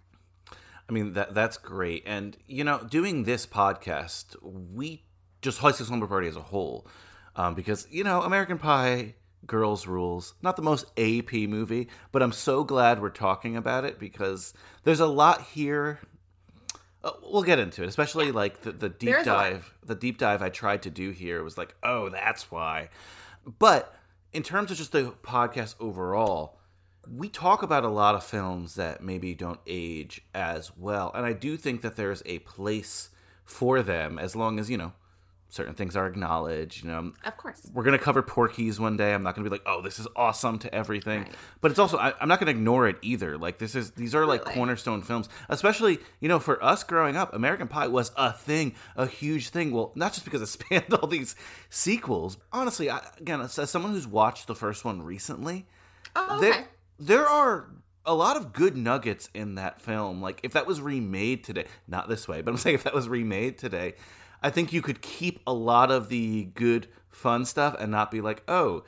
I 0.87 0.91
mean 0.91 1.13
that 1.13 1.33
that's 1.33 1.57
great, 1.57 2.03
and 2.05 2.35
you 2.47 2.63
know, 2.63 2.79
doing 2.89 3.23
this 3.23 3.45
podcast, 3.45 4.35
we 4.41 5.03
just 5.41 5.59
High 5.59 5.71
School 5.71 5.87
Slumber 5.87 6.07
Party 6.07 6.27
as 6.27 6.35
a 6.35 6.41
whole, 6.41 6.87
um, 7.35 7.53
because 7.53 7.87
you 7.91 8.03
know, 8.03 8.21
American 8.23 8.57
Pie, 8.57 9.15
Girls 9.45 9.87
Rules, 9.87 10.33
not 10.41 10.55
the 10.55 10.61
most 10.61 10.85
AP 10.97 11.33
movie, 11.33 11.89
but 12.11 12.23
I'm 12.23 12.31
so 12.31 12.63
glad 12.63 13.01
we're 13.01 13.09
talking 13.09 13.55
about 13.55 13.85
it 13.85 13.99
because 13.99 14.53
there's 14.83 14.99
a 14.99 15.07
lot 15.07 15.41
here. 15.41 15.99
Uh, 17.01 17.11
we'll 17.23 17.43
get 17.43 17.59
into 17.59 17.81
it, 17.81 17.87
especially 17.87 18.31
like 18.31 18.61
the, 18.61 18.73
the 18.73 18.89
deep 18.89 19.15
dive. 19.23 19.73
The 19.85 19.95
deep 19.95 20.17
dive 20.17 20.41
I 20.41 20.49
tried 20.49 20.81
to 20.83 20.89
do 20.89 21.11
here 21.11 21.43
was 21.43 21.57
like, 21.57 21.73
oh, 21.81 22.09
that's 22.09 22.51
why. 22.51 22.89
But 23.45 23.95
in 24.33 24.43
terms 24.43 24.71
of 24.71 24.77
just 24.77 24.91
the 24.91 25.13
podcast 25.23 25.75
overall, 25.79 26.59
we 27.11 27.29
talk 27.29 27.63
about 27.63 27.83
a 27.83 27.89
lot 27.89 28.15
of 28.15 28.23
films 28.23 28.75
that 28.75 29.01
maybe 29.03 29.33
don't 29.33 29.59
age 29.65 30.21
as 30.33 30.75
well. 30.77 31.11
And 31.15 31.25
I 31.25 31.33
do 31.33 31.57
think 31.57 31.81
that 31.81 31.95
there's 31.95 32.21
a 32.25 32.39
place 32.39 33.09
for 33.43 33.81
them 33.81 34.19
as 34.19 34.35
long 34.35 34.59
as, 34.59 34.69
you 34.69 34.77
know, 34.77 34.93
certain 35.49 35.73
things 35.73 35.95
are 35.95 36.07
acknowledged. 36.07 36.83
You 36.83 36.89
know, 36.89 37.13
of 37.25 37.37
course, 37.37 37.61
we're 37.73 37.83
gonna 37.83 37.99
cover 37.99 38.21
Porky's 38.21 38.79
one 38.79 38.97
day. 38.97 39.13
I'm 39.13 39.23
not 39.23 39.35
gonna 39.35 39.49
be 39.49 39.51
like, 39.51 39.63
oh, 39.65 39.81
this 39.81 39.99
is 39.99 40.07
awesome 40.15 40.59
to 40.59 40.73
everything, 40.73 41.23
right. 41.23 41.33
but 41.61 41.71
it's 41.71 41.79
also 41.79 41.97
I, 41.97 42.13
am 42.21 42.27
not 42.27 42.39
gonna 42.39 42.51
ignore 42.51 42.87
it 42.87 42.97
either. 43.01 43.37
Like 43.37 43.57
this 43.57 43.75
is 43.75 43.91
these 43.91 44.15
are 44.15 44.25
like 44.25 44.45
cornerstone 44.45 45.01
films, 45.01 45.29
especially 45.49 45.99
you 46.19 46.29
know 46.29 46.39
for 46.39 46.63
us 46.63 46.83
growing 46.83 47.17
up, 47.17 47.33
American 47.33 47.67
Pie 47.67 47.87
was 47.87 48.11
a 48.15 48.31
thing, 48.31 48.75
a 48.95 49.05
huge 49.05 49.49
thing. 49.49 49.71
Well, 49.71 49.91
not 49.95 50.13
just 50.13 50.25
because 50.25 50.41
it 50.41 50.47
spanned 50.47 50.93
all 50.93 51.07
these 51.07 51.35
sequels. 51.69 52.37
Honestly, 52.51 52.89
I, 52.89 53.01
again, 53.19 53.41
as 53.41 53.53
someone 53.69 53.91
who's 53.91 54.07
watched 54.07 54.47
the 54.47 54.55
first 54.55 54.85
one 54.85 55.01
recently, 55.01 55.65
oh, 56.15 56.37
okay 56.37 56.65
there 56.99 57.27
are 57.27 57.69
a 58.05 58.13
lot 58.13 58.37
of 58.37 58.53
good 58.53 58.75
nuggets 58.75 59.29
in 59.33 59.55
that 59.55 59.81
film. 59.81 60.21
Like 60.21 60.41
if 60.43 60.53
that 60.53 60.67
was 60.67 60.81
remade 60.81 61.43
today, 61.43 61.65
not 61.87 62.09
this 62.09 62.27
way, 62.27 62.41
but 62.41 62.51
I'm 62.51 62.57
saying 62.57 62.75
if 62.75 62.83
that 62.83 62.93
was 62.93 63.07
remade 63.07 63.57
today, 63.57 63.95
I 64.41 64.49
think 64.49 64.71
you 64.71 64.81
could 64.81 65.01
keep 65.01 65.39
a 65.45 65.53
lot 65.53 65.91
of 65.91 66.09
the 66.09 66.45
good 66.55 66.87
fun 67.09 67.45
stuff 67.45 67.75
and 67.79 67.91
not 67.91 68.11
be 68.11 68.21
like, 68.21 68.43
oh, 68.47 68.83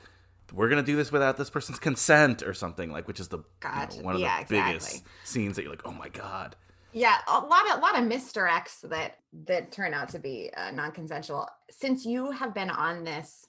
we're 0.53 0.69
gonna 0.69 0.83
do 0.83 0.95
this 0.95 1.11
without 1.11 1.37
this 1.37 1.49
person's 1.49 1.79
consent 1.87 2.43
or 2.43 2.53
something 2.53 2.91
like, 2.91 3.07
which 3.07 3.19
is 3.19 3.27
the 3.27 3.39
gotcha. 3.59 3.97
you 3.97 4.01
know, 4.01 4.05
one 4.05 4.15
of 4.15 4.21
yeah, 4.21 4.37
the 4.37 4.55
exactly. 4.55 4.73
biggest 4.73 5.03
scenes 5.23 5.55
that 5.55 5.63
you're 5.63 5.71
like, 5.71 5.85
oh 5.85 5.93
my 5.93 6.09
god. 6.09 6.55
Yeah, 6.93 7.17
a 7.27 7.39
lot 7.39 7.69
of 7.69 7.77
a 7.77 7.81
lot 7.81 7.97
of 7.97 8.03
misdirects 8.03 8.81
that 8.89 9.19
that 9.45 9.71
turn 9.71 9.93
out 9.93 10.09
to 10.09 10.19
be 10.19 10.51
uh, 10.57 10.71
non-consensual. 10.71 11.47
Since 11.69 12.05
you 12.05 12.31
have 12.31 12.53
been 12.53 12.69
on 12.69 13.05
this 13.05 13.47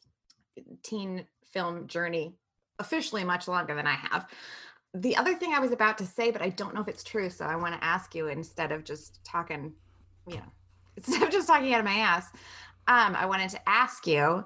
teen 0.83 1.27
film 1.53 1.87
journey 1.87 2.35
officially 2.79 3.25
much 3.25 3.49
longer 3.49 3.75
than 3.75 3.87
I 3.87 3.95
have. 3.95 4.27
The 4.95 5.17
other 5.17 5.35
thing 5.35 5.55
I 5.55 5.61
was 5.61 5.73
about 5.73 5.99
to 5.99 6.07
say, 6.07 6.31
but 6.31 6.43
I 6.43 6.51
don't 6.51 6.75
know 6.75 6.83
if 6.83 6.89
it's 6.89 7.05
true, 7.05 7.31
so 7.31 7.47
I 7.47 7.57
want 7.57 7.75
to 7.75 7.85
ask 7.85 8.15
you 8.15 8.29
instead 8.29 8.73
of 8.73 8.85
just 8.85 9.25
talking, 9.25 9.73
you 10.27 10.37
know, 10.37 10.53
instead 10.97 11.23
of 11.23 11.31
just 11.31 11.49
talking 11.49 11.73
out 11.75 11.81
of 11.81 11.87
my 11.87 11.95
ass. 11.95 12.29
Um, 12.89 13.15
I 13.15 13.27
wanted 13.27 13.51
to 13.51 13.69
ask 13.69 14.07
you, 14.07 14.45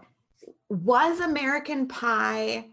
was 0.68 1.20
American 1.20 1.88
Pie? 1.88 2.68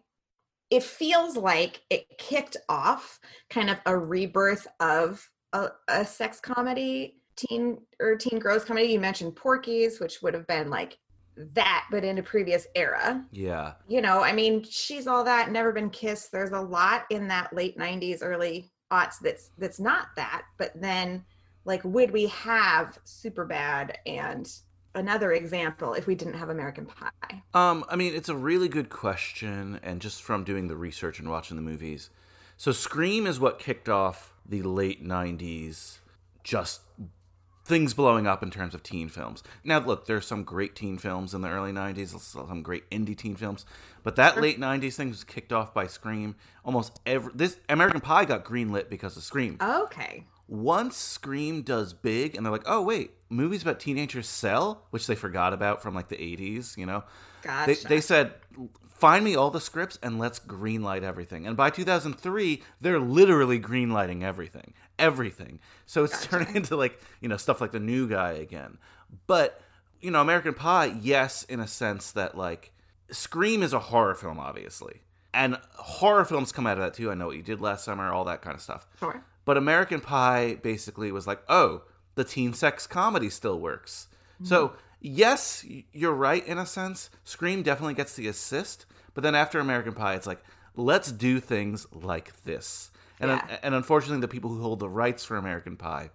It 0.70 0.84
feels 0.84 1.38
like 1.38 1.82
it 1.90 2.06
kicked 2.18 2.58
off 2.68 3.20
kind 3.50 3.70
of 3.70 3.78
a 3.86 3.98
rebirth 3.98 4.68
of 4.80 5.28
a, 5.54 5.70
a 5.88 6.06
sex 6.06 6.40
comedy 6.40 7.18
teen 7.36 7.78
or 8.00 8.16
teen 8.16 8.40
girls 8.40 8.66
comedy. 8.66 8.88
You 8.88 9.00
mentioned 9.00 9.36
Porky's, 9.36 10.00
which 10.00 10.22
would 10.22 10.34
have 10.34 10.48
been 10.48 10.70
like 10.70 10.98
that 11.36 11.88
but 11.90 12.04
in 12.04 12.20
a 12.20 12.24
previous 12.24 12.68
era 12.76 13.26
yeah 13.32 13.74
you 13.88 14.02
know 14.02 14.22
i 14.22 14.32
mean 14.32 14.64
she's 14.64 15.08
all 15.08 15.24
that 15.24 15.52
never 15.52 15.72
been 15.72 15.90
kissed 15.90 16.32
there's 16.32 16.52
a 16.52 16.62
lot 16.62 17.06
in 17.10 17.28
that 17.28 17.52
late 17.54 17.78
90s 17.78 18.20
early 18.22 18.72
aughts 18.92 19.16
that's 19.20 19.50
that's 19.58 19.80
not 19.80 20.08
that 20.16 20.44
but 20.58 20.72
then 20.80 21.24
like 21.66 21.82
would 21.84 22.12
we 22.12 22.28
have 22.28 22.98
super 23.04 23.46
bad 23.46 23.98
and 24.06 24.52
another 24.96 25.32
example 25.32 25.94
if 25.94 26.06
we 26.06 26.16
didn't 26.16 26.36
have 26.36 26.50
american 26.50 26.86
pie 26.86 27.42
um 27.54 27.84
i 27.90 27.96
mean 27.96 28.14
it's 28.14 28.30
a 28.30 28.36
really 28.36 28.68
good 28.68 28.90
question 28.90 29.80
and 29.84 30.02
just 30.02 30.22
from 30.22 30.44
doing 30.44 30.68
the 30.68 30.76
research 30.76 31.20
and 31.20 31.30
watching 31.30 31.58
the 31.58 31.64
movies 31.64 32.10
so 32.58 32.72
scream 32.72 33.26
is 33.26 33.40
what 33.40 33.60
kicked 33.60 33.90
off 33.90 34.34
the 34.46 34.62
late 34.62 35.04
90s 35.04 35.98
just 36.44 36.82
things 37.66 37.94
blowing 37.94 38.28
up 38.28 38.44
in 38.44 38.52
terms 38.52 38.76
of 38.76 38.84
teen 38.84 39.08
films. 39.08 39.44
Now, 39.64 39.80
look, 39.80 40.06
there's 40.06 40.28
some 40.28 40.44
great 40.44 40.76
teen 40.76 40.98
films 40.98 41.34
in 41.34 41.42
the 41.42 41.50
early 41.50 41.72
90s, 41.72 42.10
some 42.20 42.62
great 42.62 42.90
indie 42.90 43.18
teen 43.18 43.36
films, 43.36 43.66
but 44.04 44.16
that 44.18 44.40
late 44.40 44.60
90s 44.60 44.96
thing 44.96 45.10
was 45.10 45.24
kicked 45.24 45.54
off 45.54 45.74
by 45.74 45.88
Scream. 45.88 46.36
Almost 46.66 47.00
every 47.06 47.32
this 47.34 47.60
American 47.70 48.02
Pie 48.02 48.26
got 48.26 48.44
greenlit 48.44 48.90
because 48.90 49.16
of 49.16 49.24
Scream. 49.24 49.58
Okay. 49.62 50.26
Once 50.48 50.98
Scream 50.98 51.62
does 51.62 51.94
big 51.94 52.36
and 52.36 52.46
they're 52.46 52.52
like, 52.52 52.64
"Oh, 52.66 52.82
wait, 52.82 53.12
movies 53.30 53.62
about 53.62 53.80
teenagers 53.80 54.28
sell," 54.28 54.86
which 54.90 55.08
they 55.08 55.16
forgot 55.16 55.54
about 55.54 55.82
from 55.82 55.96
like 55.96 56.10
the 56.10 56.18
80s, 56.18 56.78
you 56.78 56.86
know. 56.86 57.04
Gotcha. 57.42 57.74
They, 57.84 57.96
they 57.96 58.02
said, 58.02 58.34
find 59.04 59.26
me 59.26 59.36
all 59.36 59.52
the 59.52 59.60
scripts 59.60 60.00
and 60.02 60.18
let's 60.18 60.40
greenlight 60.40 61.04
everything. 61.04 61.46
And 61.46 61.58
by 61.58 61.70
2003, 61.70 62.64
they're 62.80 63.02
literally 63.02 63.60
greenlighting 63.60 64.24
everything, 64.24 64.74
everything. 64.98 65.60
So 65.86 66.06
it's 66.06 66.14
gotcha. 66.14 66.30
turning 66.30 66.56
into 66.56 66.78
like 66.78 67.02
you 67.20 67.28
know 67.28 67.36
stuff 67.36 67.60
like 67.60 67.72
the 67.72 67.82
new 67.82 68.08
guy 68.08 68.32
again. 68.32 68.78
But 69.28 69.62
you 70.00 70.10
know, 70.10 70.22
American 70.22 70.54
Pie, 70.54 70.96
yes, 71.02 71.44
in 71.44 71.60
a 71.60 71.68
sense 71.68 72.12
that 72.14 72.38
like 72.38 72.72
Scream 73.12 73.62
is 73.62 73.74
a 73.74 73.80
horror 73.80 74.16
film, 74.16 74.40
obviously, 74.40 75.02
and 75.34 75.58
horror 75.76 76.24
films 76.24 76.54
come 76.54 76.66
out 76.66 76.78
of 76.78 76.84
that 76.84 76.94
too. 76.94 77.12
I 77.12 77.16
know 77.16 77.28
what 77.28 77.36
you 77.36 77.44
did 77.44 77.60
last 77.60 77.84
summer, 77.84 78.10
all 78.10 78.24
that 78.24 78.42
kind 78.42 78.56
of 78.56 78.62
stuff. 78.62 78.88
Sure. 79.00 79.24
But 79.46 79.58
American 79.58 80.00
Pie 80.00 80.56
basically 80.62 81.12
was 81.12 81.28
like, 81.28 81.42
oh, 81.50 81.84
the 82.16 82.24
teen 82.24 82.54
sex 82.54 82.88
comedy 82.88 83.30
still 83.30 83.60
works. 83.60 84.08
Mm-hmm. 84.36 84.46
So 84.46 84.74
yes, 85.02 85.66
you're 85.92 86.14
right 86.14 86.46
in 86.46 86.58
a 86.58 86.66
sense. 86.66 87.10
Scream 87.24 87.62
definitely 87.64 87.94
gets 87.94 88.16
the 88.16 88.28
assist, 88.28 88.86
but 89.14 89.24
then 89.24 89.36
after 89.36 89.60
American 89.60 89.94
Pie, 89.94 90.16
it's 90.16 90.28
like 90.28 90.44
let's 90.76 91.12
do 91.12 91.40
things 91.40 91.86
like 91.92 92.44
this. 92.44 92.92
And 93.20 93.30
yeah. 93.30 93.58
and 93.62 93.76
unfortunately, 93.76 94.22
the 94.22 94.28
people 94.28 94.50
who 94.50 94.62
hold 94.62 94.80
the 94.80 94.90
rights 94.90 95.24
for 95.24 95.38
American 95.38 95.78
Pie 95.78 96.10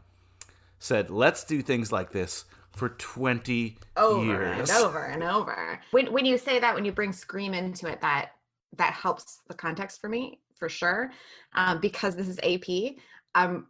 said 0.79 1.11
let's 1.11 1.45
do 1.45 1.62
things 1.62 1.93
like 1.93 2.12
this 2.12 2.45
for 2.73 2.91
20 2.91 3.77
over 3.97 4.25
years. 4.25 4.71
and 4.71 4.85
over 4.85 5.05
and 5.05 5.23
over. 5.23 5.81
When 5.91 6.12
when 6.12 6.25
you 6.25 6.38
say 6.38 6.59
that, 6.59 6.75
when 6.75 6.85
you 6.85 6.93
bring 6.93 7.12
Scream 7.12 7.55
into 7.55 7.88
it, 7.88 8.01
that 8.01 8.33
that 8.77 8.93
helps 8.93 9.41
the 9.49 9.55
context 9.55 10.01
for 10.01 10.09
me 10.09 10.41
for 10.59 10.69
sure. 10.69 11.11
Um, 11.55 11.81
because 11.81 12.17
this 12.17 12.29
is 12.29 12.38
AP, 12.43 12.97
I'm 13.35 13.67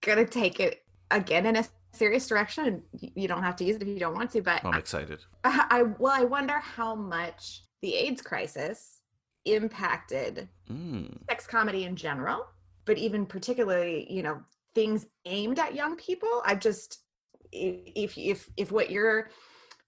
gonna 0.00 0.26
take 0.26 0.60
it 0.60 0.84
again 1.10 1.46
in 1.46 1.56
a 1.56 1.64
serious 1.92 2.26
direction 2.28 2.82
you 2.92 3.26
don't 3.26 3.42
have 3.42 3.56
to 3.56 3.64
use 3.64 3.76
it 3.76 3.82
if 3.82 3.88
you 3.88 3.98
don't 3.98 4.14
want 4.14 4.30
to 4.30 4.40
but 4.40 4.64
i'm 4.64 4.74
excited 4.74 5.18
I, 5.44 5.66
I 5.70 5.82
well 5.82 6.12
i 6.14 6.24
wonder 6.24 6.58
how 6.58 6.94
much 6.94 7.62
the 7.82 7.94
aids 7.94 8.22
crisis 8.22 9.00
impacted 9.44 10.48
mm. 10.70 11.12
sex 11.28 11.46
comedy 11.46 11.84
in 11.84 11.96
general 11.96 12.46
but 12.84 12.96
even 12.98 13.26
particularly 13.26 14.06
you 14.10 14.22
know 14.22 14.40
things 14.74 15.06
aimed 15.24 15.58
at 15.58 15.74
young 15.74 15.96
people 15.96 16.42
i 16.44 16.54
just 16.54 17.00
if 17.52 18.16
if 18.16 18.48
if 18.56 18.70
what 18.70 18.90
you're 18.90 19.30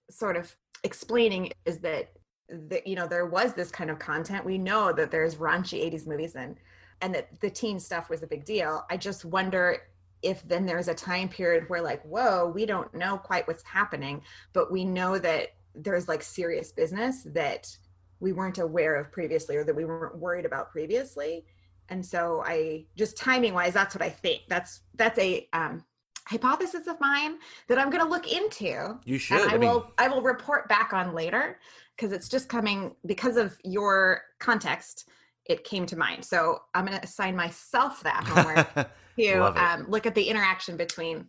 sort 0.09 0.35
of 0.35 0.53
explaining 0.83 1.51
is 1.65 1.79
that 1.79 2.11
that 2.49 2.85
you 2.85 2.95
know 2.95 3.07
there 3.07 3.25
was 3.25 3.53
this 3.53 3.71
kind 3.71 3.89
of 3.89 3.99
content 3.99 4.43
we 4.43 4.57
know 4.57 4.91
that 4.91 5.09
there's 5.09 5.35
raunchy 5.35 5.89
80s 5.89 6.05
movies 6.05 6.35
and 6.35 6.57
and 7.01 7.13
that 7.15 7.39
the 7.41 7.49
teen 7.49 7.79
stuff 7.79 8.09
was 8.09 8.23
a 8.23 8.27
big 8.27 8.45
deal. 8.45 8.85
I 8.89 8.97
just 8.97 9.25
wonder 9.25 9.77
if 10.21 10.47
then 10.47 10.65
there's 10.65 10.87
a 10.87 10.93
time 10.93 11.27
period 11.27 11.65
where 11.67 11.81
like 11.81 12.01
whoa 12.03 12.49
we 12.55 12.65
don't 12.65 12.93
know 12.93 13.17
quite 13.17 13.45
what's 13.45 13.63
happening 13.63 14.21
but 14.53 14.71
we 14.71 14.85
know 14.85 15.19
that 15.19 15.49
there's 15.75 16.07
like 16.07 16.21
serious 16.21 16.71
business 16.71 17.23
that 17.23 17.75
we 18.19 18.31
weren't 18.31 18.57
aware 18.57 18.95
of 18.95 19.11
previously 19.11 19.55
or 19.55 19.63
that 19.63 19.75
we 19.75 19.85
weren't 19.85 20.17
worried 20.17 20.45
about 20.45 20.71
previously. 20.71 21.45
And 21.89 22.03
so 22.03 22.41
i 22.45 22.85
just 22.95 23.17
timing 23.17 23.53
wise 23.53 23.73
that's 23.73 23.93
what 23.93 24.01
i 24.01 24.09
think. 24.09 24.43
That's 24.47 24.81
that's 24.95 25.19
a 25.19 25.47
um 25.53 25.83
hypothesis 26.25 26.87
of 26.87 26.99
mine 27.01 27.37
that 27.67 27.77
i'm 27.77 27.89
going 27.89 28.03
to 28.03 28.09
look 28.09 28.31
into. 28.31 28.97
You 29.03 29.17
should. 29.17 29.41
I, 29.49 29.55
I 29.55 29.57
will 29.57 29.81
mean... 29.81 29.91
i 29.97 30.07
will 30.07 30.21
report 30.21 30.69
back 30.69 30.93
on 30.93 31.13
later 31.13 31.59
because 31.95 32.13
it's 32.13 32.29
just 32.29 32.47
coming 32.47 32.95
because 33.05 33.35
of 33.35 33.57
your 33.63 34.21
context 34.39 35.09
it 35.45 35.63
came 35.63 35.85
to 35.85 35.97
mind 35.97 36.23
so 36.23 36.61
i'm 36.73 36.85
going 36.85 36.97
to 36.97 37.03
assign 37.03 37.35
myself 37.35 38.01
that 38.03 38.23
homework 38.25 38.89
to 39.17 39.61
um, 39.61 39.85
look 39.89 40.05
at 40.05 40.15
the 40.15 40.23
interaction 40.23 40.77
between 40.77 41.27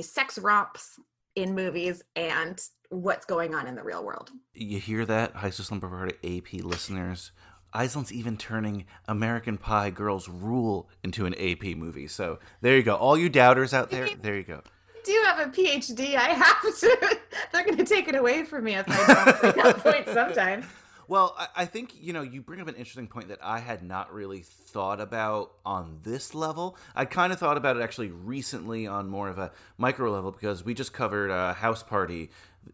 sex 0.00 0.38
romps 0.38 0.98
in 1.34 1.54
movies 1.54 2.02
and 2.16 2.60
what's 2.88 3.26
going 3.26 3.54
on 3.54 3.66
in 3.66 3.74
the 3.74 3.82
real 3.82 4.04
world. 4.04 4.30
You 4.54 4.80
hear 4.80 5.04
that, 5.06 5.34
High 5.34 5.50
School 5.50 5.64
Slumber 5.64 5.88
Party 5.88 6.38
AP 6.38 6.64
listeners? 6.64 7.32
Aislinn's 7.74 8.12
even 8.12 8.36
turning 8.36 8.86
American 9.06 9.58
Pie 9.58 9.90
Girls 9.90 10.28
Rule 10.28 10.88
into 11.04 11.26
an 11.26 11.34
AP 11.34 11.76
movie. 11.76 12.08
So 12.08 12.38
there 12.62 12.76
you 12.76 12.82
go. 12.82 12.94
All 12.94 13.18
you 13.18 13.28
doubters 13.28 13.74
out 13.74 13.90
there, 13.90 14.08
there 14.22 14.36
you 14.36 14.44
go. 14.44 14.62
I 14.64 15.00
do 15.04 15.22
have 15.26 15.38
a 15.40 15.50
PhD. 15.50 16.16
I 16.16 16.30
have 16.30 16.60
to. 16.62 17.18
They're 17.52 17.64
going 17.64 17.76
to 17.76 17.84
take 17.84 18.08
it 18.08 18.14
away 18.14 18.44
from 18.44 18.64
me 18.64 18.76
if 18.76 18.86
I 18.88 19.24
don't 19.24 19.54
bring 19.54 19.66
up 19.66 19.78
points 19.78 20.12
sometime. 20.12 20.64
Well, 21.08 21.34
I, 21.38 21.48
I 21.56 21.64
think 21.66 21.94
you 22.00 22.12
know 22.12 22.22
you 22.22 22.40
bring 22.42 22.60
up 22.60 22.68
an 22.68 22.74
interesting 22.74 23.06
point 23.06 23.28
that 23.28 23.38
I 23.42 23.60
had 23.60 23.82
not 23.82 24.12
really 24.12 24.40
thought 24.42 25.00
about 25.00 25.52
on 25.64 26.00
this 26.02 26.34
level. 26.34 26.76
I 26.94 27.04
kind 27.04 27.32
of 27.32 27.38
thought 27.38 27.56
about 27.56 27.76
it 27.76 27.82
actually 27.82 28.10
recently 28.10 28.86
on 28.86 29.08
more 29.08 29.28
of 29.28 29.38
a 29.38 29.52
micro 29.78 30.10
level 30.10 30.32
because 30.32 30.64
we 30.64 30.74
just 30.74 30.92
covered 30.92 31.30
a 31.30 31.54
house 31.54 31.82
party 31.82 32.30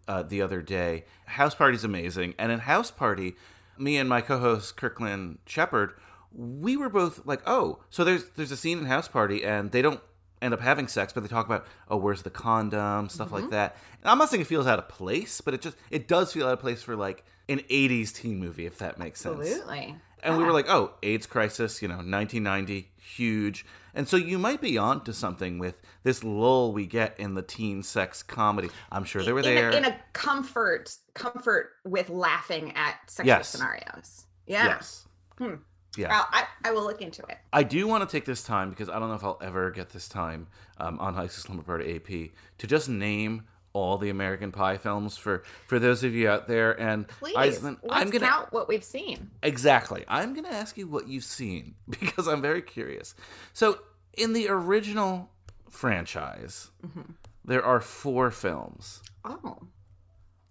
uh, 0.08 0.22
the 0.22 0.40
other 0.42 0.62
day. 0.62 1.04
House 1.26 1.54
Party's 1.54 1.84
amazing, 1.84 2.34
and 2.38 2.50
in 2.50 2.60
House 2.60 2.90
Party, 2.90 3.34
me 3.78 3.96
and 3.98 4.08
my 4.08 4.20
co-host 4.20 4.76
Kirkland 4.76 5.38
Shepard, 5.46 5.92
we 6.34 6.76
were 6.76 6.88
both 6.88 7.26
like, 7.26 7.42
"Oh, 7.46 7.80
so 7.90 8.04
there's 8.04 8.30
there's 8.30 8.50
a 8.52 8.56
scene 8.56 8.78
in 8.78 8.86
House 8.86 9.08
Party, 9.08 9.44
and 9.44 9.70
they 9.70 9.82
don't 9.82 10.00
end 10.40 10.52
up 10.54 10.60
having 10.60 10.88
sex, 10.88 11.12
but 11.12 11.20
they 11.22 11.28
talk 11.28 11.46
about, 11.46 11.64
oh, 11.88 11.96
where's 11.96 12.22
the 12.22 12.30
condom, 12.30 13.08
stuff 13.08 13.28
Mm-hmm. 13.28 13.34
like 13.36 13.50
that. 13.50 13.76
And 14.02 14.10
I'm 14.10 14.18
not 14.18 14.28
saying 14.28 14.40
it 14.40 14.46
feels 14.48 14.66
out 14.66 14.76
of 14.80 14.88
place, 14.88 15.40
but 15.40 15.54
it 15.54 15.60
just 15.60 15.76
it 15.90 16.08
does 16.08 16.32
feel 16.32 16.46
out 16.48 16.54
of 16.54 16.58
place 16.60 16.82
for 16.82 16.96
like 16.96 17.24
an 17.48 17.58
'80s 17.60 18.14
teen 18.14 18.38
movie, 18.38 18.66
if 18.66 18.78
that 18.78 18.98
makes 18.98 19.20
sense. 19.20 19.40
Absolutely. 19.40 19.96
And 20.22 20.38
we 20.38 20.44
were 20.44 20.52
like, 20.52 20.68
oh, 20.68 20.94
AIDS 21.02 21.26
crisis, 21.26 21.82
you 21.82 21.88
know, 21.88 21.96
1990, 21.96 22.92
huge. 22.96 23.66
And 23.92 24.06
so 24.06 24.16
you 24.16 24.38
might 24.38 24.60
be 24.60 24.78
onto 24.78 25.12
something 25.12 25.58
with 25.58 25.74
this 26.04 26.22
lull 26.22 26.72
we 26.72 26.86
get 26.86 27.18
in 27.18 27.34
the 27.34 27.42
teen 27.42 27.82
sex 27.82 28.22
comedy. 28.22 28.70
I'm 28.92 29.02
sure 29.02 29.24
they 29.24 29.32
were 29.32 29.40
in 29.40 29.46
there. 29.46 29.70
A, 29.70 29.76
in 29.76 29.84
a 29.84 29.96
comfort, 30.12 30.96
comfort 31.14 31.70
with 31.84 32.08
laughing 32.08 32.72
at 32.76 32.98
sexual 33.08 33.26
Yes. 33.26 33.48
scenarios. 33.48 34.26
Yeah. 34.46 34.66
Yes. 34.66 35.06
Hmm. 35.38 35.54
Yeah. 35.96 36.08
Well, 36.08 36.28
I, 36.30 36.44
I 36.64 36.70
will 36.70 36.84
look 36.84 37.02
into 37.02 37.22
it. 37.26 37.38
I 37.52 37.64
do 37.64 37.86
want 37.86 38.08
to 38.08 38.16
take 38.16 38.24
this 38.24 38.42
time 38.44 38.70
because 38.70 38.88
I 38.88 38.98
don't 38.98 39.08
know 39.08 39.14
if 39.14 39.24
I'll 39.24 39.38
ever 39.42 39.70
get 39.70 39.90
this 39.90 40.08
time 40.08 40.46
um, 40.78 40.98
on 41.00 41.14
High 41.14 41.26
School 41.26 41.42
Slumber 41.48 41.62
Party 41.64 41.96
AP 41.96 42.30
to 42.58 42.66
just 42.66 42.88
name 42.88 43.42
all 43.74 43.96
the 43.98 44.10
American 44.10 44.52
Pie 44.52 44.76
films 44.76 45.16
for 45.16 45.44
for 45.66 45.78
those 45.78 46.04
of 46.04 46.14
you 46.14 46.28
out 46.28 46.46
there. 46.48 46.78
And 46.78 47.08
Please, 47.08 47.34
let's 47.62 47.64
I'm 47.88 48.10
gonna 48.10 48.26
count 48.26 48.52
what 48.52 48.68
we've 48.68 48.84
seen. 48.84 49.30
exactly. 49.42 50.04
I'm 50.08 50.34
gonna 50.34 50.48
ask 50.50 50.76
you 50.76 50.86
what 50.86 51.08
you've 51.08 51.24
seen 51.24 51.74
because 51.88 52.28
I'm 52.28 52.42
very 52.42 52.62
curious. 52.62 53.14
So 53.52 53.78
in 54.14 54.32
the 54.34 54.48
original 54.48 55.30
franchise, 55.70 56.70
Mm-hmm. 56.86 57.12
there 57.44 57.64
are 57.64 57.80
four 57.80 58.30
films. 58.30 59.02
Oh, 59.24 59.58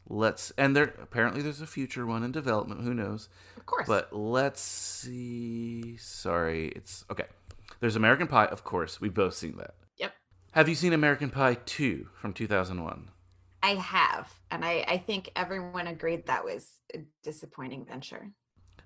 Let's 0.08 0.52
and 0.58 0.76
there 0.76 0.94
apparently 1.02 1.42
there's 1.42 1.62
a 1.62 1.68
future 1.68 2.06
one 2.06 2.24
in 2.24 2.32
development. 2.32 2.82
Who 2.82 2.94
knows? 2.94 3.30
of 3.56 3.66
course. 3.66 3.88
But 3.88 4.12
let's 4.12 4.60
see. 4.60 5.96
Sorry, 5.98 6.68
it's 6.76 7.06
okay. 7.10 7.26
There's 7.80 7.96
American 7.96 8.28
Pie, 8.28 8.48
of 8.48 8.64
course. 8.64 9.00
We've 9.00 9.14
both 9.14 9.36
seen 9.36 9.56
that. 9.58 9.74
Have 10.54 10.68
you 10.68 10.76
seen 10.76 10.92
American 10.92 11.30
Pie 11.30 11.60
2 11.66 12.10
from 12.14 12.34
2001? 12.34 13.10
I 13.64 13.70
have, 13.76 14.34
and 14.50 14.66
I, 14.66 14.84
I 14.86 14.98
think 14.98 15.32
everyone 15.34 15.88
agreed 15.88 16.26
that 16.26 16.44
was 16.44 16.68
a 16.94 16.98
disappointing 17.24 17.86
venture. 17.86 18.32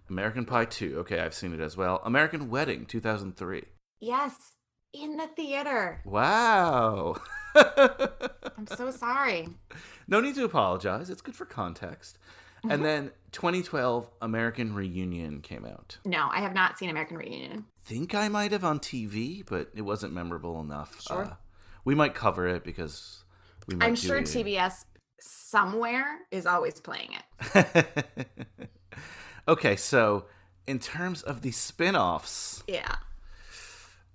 American 0.07 0.45
Pie 0.45 0.65
2. 0.65 0.99
Okay, 0.99 1.19
I've 1.19 1.33
seen 1.33 1.55
it 1.55 1.59
as 1.59 1.75
well. 1.75 2.03
American 2.05 2.51
Wedding 2.51 2.85
2003. 2.85 3.63
Yes, 3.99 4.53
in 4.93 5.17
the 5.17 5.25
theater. 5.35 6.03
Wow. 6.05 7.15
I'm 7.55 8.67
so 8.67 8.91
sorry. 8.91 9.47
no 10.07 10.21
need 10.21 10.35
to 10.35 10.45
apologize. 10.45 11.09
It's 11.09 11.23
good 11.23 11.35
for 11.35 11.45
context. 11.45 12.19
Mm-hmm. 12.59 12.71
And 12.71 12.85
then 12.85 13.11
2012 13.31 14.07
American 14.21 14.75
Reunion 14.75 15.41
came 15.41 15.65
out. 15.65 15.97
No, 16.05 16.29
I 16.31 16.41
have 16.41 16.53
not 16.53 16.77
seen 16.77 16.91
American 16.91 17.17
Reunion. 17.17 17.65
Think 17.83 18.13
I 18.13 18.27
might 18.27 18.51
have 18.51 18.63
on 18.63 18.79
TV, 18.79 19.43
but 19.43 19.71
it 19.73 19.81
wasn't 19.81 20.13
memorable 20.13 20.59
enough. 20.61 21.01
Sure. 21.01 21.23
Uh, 21.23 21.33
we 21.85 21.95
might 21.95 22.13
cover 22.13 22.47
it 22.47 22.63
because 22.65 23.23
we 23.67 23.75
might 23.75 23.85
I'm 23.85 23.95
sure 23.95 24.17
a- 24.17 24.23
TBS 24.23 24.83
somewhere 25.19 26.19
is 26.31 26.45
always 26.45 26.79
playing 26.81 27.11
it. 27.55 28.27
okay, 29.47 29.75
so 29.75 30.25
in 30.67 30.79
terms 30.79 31.21
of 31.21 31.41
the 31.41 31.51
spin-offs, 31.51 32.63
Yeah. 32.67 32.95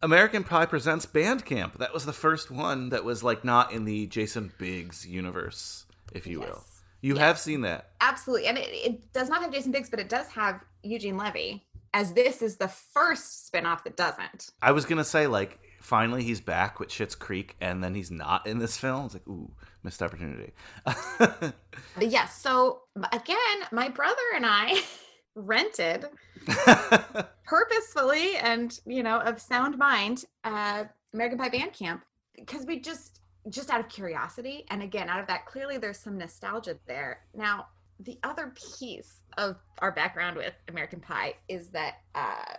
American 0.02 0.44
Pie 0.44 0.66
presents 0.66 1.04
Bandcamp. 1.06 1.74
That 1.78 1.92
was 1.92 2.06
the 2.06 2.12
first 2.12 2.50
one 2.50 2.88
that 2.88 3.04
was 3.04 3.22
like 3.22 3.44
not 3.44 3.72
in 3.72 3.85
the 3.85 4.06
Jason 4.06 4.52
Biggs 4.59 5.06
universe, 5.06 5.85
if 6.12 6.26
you 6.26 6.40
will. 6.40 6.46
Yes. 6.48 6.83
You 7.02 7.16
have 7.16 7.38
seen 7.38 7.62
that. 7.62 7.90
Absolutely. 8.00 8.46
And 8.46 8.59
it, 8.59 8.68
it 8.68 9.12
does 9.12 9.28
not 9.28 9.42
have 9.42 9.52
Jason 9.52 9.72
Biggs, 9.72 9.88
but 9.90 10.00
it 10.00 10.09
does 10.09 10.26
have 10.28 10.61
Eugene 10.83 11.16
Levy, 11.18 11.64
as 11.94 12.12
this 12.14 12.40
is 12.42 12.56
the 12.56 12.68
first 12.68 13.50
spinoff 13.52 13.85
that 13.85 13.96
doesn't. 13.96 14.50
I 14.62 14.72
was 14.72 14.85
gonna 14.87 15.04
say 15.04 15.26
like 15.26 15.59
finally 15.81 16.23
he's 16.23 16.40
back 16.40 16.79
with 16.79 16.90
Schitt's 16.90 17.14
Creek, 17.14 17.57
and 17.61 17.83
then 17.83 17.95
he's 17.95 18.11
not 18.11 18.47
in 18.47 18.59
this 18.59 18.77
film. 18.77 19.07
It's 19.07 19.14
like 19.14 19.27
ooh, 19.29 19.51
missed 19.83 20.03
opportunity. 20.03 20.53
Yes, 22.01 22.40
so 22.40 22.83
again, 23.12 23.66
my 23.73 23.88
brother 23.88 24.23
and 24.35 24.47
I 24.47 24.83
rented 25.35 26.07
purposefully 27.45 28.37
and 28.37 28.81
you 28.85 29.03
know 29.03 29.21
of 29.21 29.40
sound 29.40 29.79
mind 29.79 30.25
uh 30.43 30.85
american 31.14 31.38
pie 31.38 31.49
band 31.49 31.73
camp 31.73 32.03
because 32.35 32.66
we 32.66 32.81
just 32.81 33.21
just 33.49 33.71
out 33.71 33.79
of 33.81 33.88
curiosity 33.88 34.64
and 34.71 34.83
again 34.83 35.09
out 35.09 35.21
of 35.21 35.27
that 35.29 35.47
clearly 35.47 35.79
there's 35.79 35.99
some 35.99 36.19
nostalgia 36.19 36.77
there 36.87 37.21
now 37.35 37.66
the 38.01 38.19
other 38.25 38.53
piece 38.79 39.23
of 39.38 39.57
our 39.79 39.93
background 39.93 40.37
with 40.37 40.53
american 40.69 41.01
pie 41.01 41.33
is 41.49 41.69
that 41.69 41.95
uh 42.16 42.55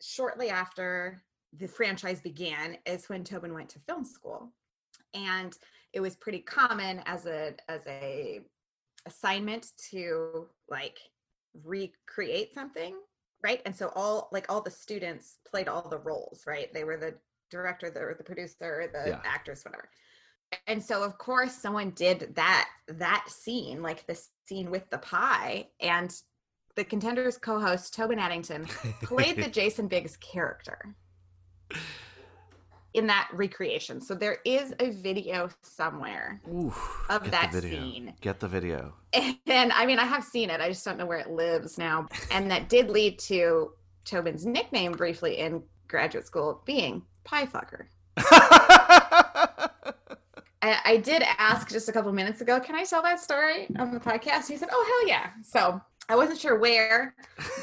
shortly 0.00 0.48
after 0.48 1.20
the 1.56 1.66
franchise 1.68 2.20
began 2.20 2.76
is 2.86 3.08
when 3.08 3.24
tobin 3.24 3.54
went 3.54 3.68
to 3.70 3.78
film 3.80 4.04
school. 4.04 4.52
And 5.14 5.56
it 5.92 6.00
was 6.00 6.16
pretty 6.16 6.40
common 6.40 7.00
as 7.06 7.26
a 7.26 7.54
as 7.68 7.82
a 7.86 8.40
assignment 9.06 9.72
to 9.90 10.46
like 10.68 10.98
recreate 11.64 12.52
something 12.54 12.94
right? 13.42 13.62
And 13.64 13.74
so 13.74 13.92
all 13.94 14.28
like 14.32 14.46
all 14.48 14.60
the 14.60 14.70
students 14.70 15.38
played 15.48 15.68
all 15.68 15.88
the 15.88 15.98
roles 15.98 16.42
right? 16.46 16.72
They 16.74 16.84
were 16.84 16.96
the 16.96 17.14
director 17.50 17.88
the, 17.88 18.14
the 18.18 18.24
producer 18.24 18.90
the 18.92 19.10
Yeah. 19.10 19.20
actors 19.24 19.64
whatever. 19.64 19.88
And 20.66 20.82
so 20.82 21.02
of 21.02 21.16
course 21.18 21.54
someone 21.54 21.90
did 21.90 22.34
that 22.34 22.68
that 22.88 23.24
scene 23.28 23.82
like 23.82 24.06
the 24.06 24.20
scene 24.44 24.70
with 24.70 24.88
the 24.90 24.98
pie 24.98 25.68
and 25.80 26.14
the 26.76 26.84
contenders 26.84 27.38
co-host 27.38 27.94
tobin 27.94 28.18
addington 28.18 28.66
played 29.02 29.36
the 29.36 29.48
jason 29.58 29.88
biggs 29.88 30.16
character 30.18 30.94
in 32.94 33.06
that 33.06 33.28
recreation 33.32 34.00
so 34.00 34.14
there 34.14 34.38
is 34.44 34.74
a 34.80 34.90
video 34.90 35.48
somewhere 35.62 36.40
Of 37.10 37.30
that 37.30 37.52
scene. 37.52 38.14
Get 38.20 38.40
the 38.40 38.48
video. 38.48 38.94
and 39.12 39.72
I 39.72 39.84
mean, 39.86 39.98
I 39.98 40.04
have 40.04 40.24
seen 40.24 40.50
it. 40.50 40.60
I 40.60 40.68
just 40.68 40.84
don't 40.84 40.96
know 40.98 41.06
where 41.06 41.18
it 41.18 41.30
lives 41.30 41.78
now. 41.78 42.08
And 42.30 42.50
that 42.50 42.68
did 42.68 42.90
lead 42.90 43.18
to 43.20 43.72
Tobin's 44.04 44.46
nickname 44.46 44.92
briefly 44.92 45.38
in 45.38 45.62
graduate 45.86 46.26
school 46.26 46.62
being 46.64 47.02
Pie 47.24 47.46
Fucker. 47.46 47.86
I, 50.60 50.78
I 50.84 50.96
did 51.02 51.22
ask 51.38 51.68
just 51.70 51.88
a 51.88 51.92
couple 51.92 52.12
minutes 52.12 52.40
ago, 52.40 52.58
can 52.58 52.74
I 52.74 52.84
tell 52.84 53.02
that 53.02 53.20
story 53.20 53.68
on 53.78 53.92
the 53.92 54.00
podcast? 54.00 54.48
He 54.48 54.56
said, 54.56 54.68
oh, 54.72 54.84
hell 54.88 55.08
yeah. 55.08 55.30
So 55.42 55.80
I 56.08 56.16
wasn't 56.16 56.38
sure 56.38 56.58
where, 56.58 57.14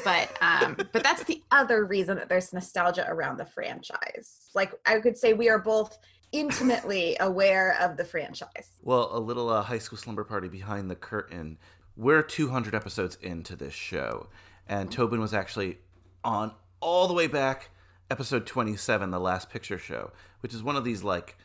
but 0.04 0.30
um, 0.40 0.76
but 0.92 1.02
that's 1.02 1.24
the 1.24 1.42
other 1.50 1.84
reason 1.84 2.16
that 2.16 2.28
there's 2.28 2.52
nostalgia 2.52 3.06
around 3.08 3.38
the 3.38 3.44
franchise. 3.44 4.50
Like 4.54 4.72
I 4.86 5.00
could 5.00 5.16
say 5.16 5.32
we 5.32 5.48
are 5.48 5.58
both 5.58 5.98
intimately 6.32 7.16
aware 7.20 7.76
of 7.80 7.96
the 7.96 8.04
franchise. 8.04 8.70
Well, 8.82 9.10
a 9.12 9.18
little 9.18 9.48
uh, 9.48 9.62
high 9.62 9.78
school 9.78 9.98
slumber 9.98 10.24
party 10.24 10.48
behind 10.48 10.90
the 10.90 10.96
curtain. 10.96 11.58
We're 11.96 12.22
200 12.22 12.74
episodes 12.74 13.16
into 13.20 13.56
this 13.56 13.74
show, 13.74 14.28
and 14.68 14.92
Tobin 14.92 15.20
was 15.20 15.34
actually 15.34 15.78
on 16.22 16.52
all 16.80 17.08
the 17.08 17.14
way 17.14 17.26
back, 17.26 17.70
episode 18.10 18.46
27, 18.46 19.10
the 19.10 19.18
last 19.18 19.50
picture 19.50 19.78
show, 19.78 20.12
which 20.40 20.54
is 20.54 20.62
one 20.62 20.76
of 20.76 20.84
these 20.84 21.02
like 21.02 21.36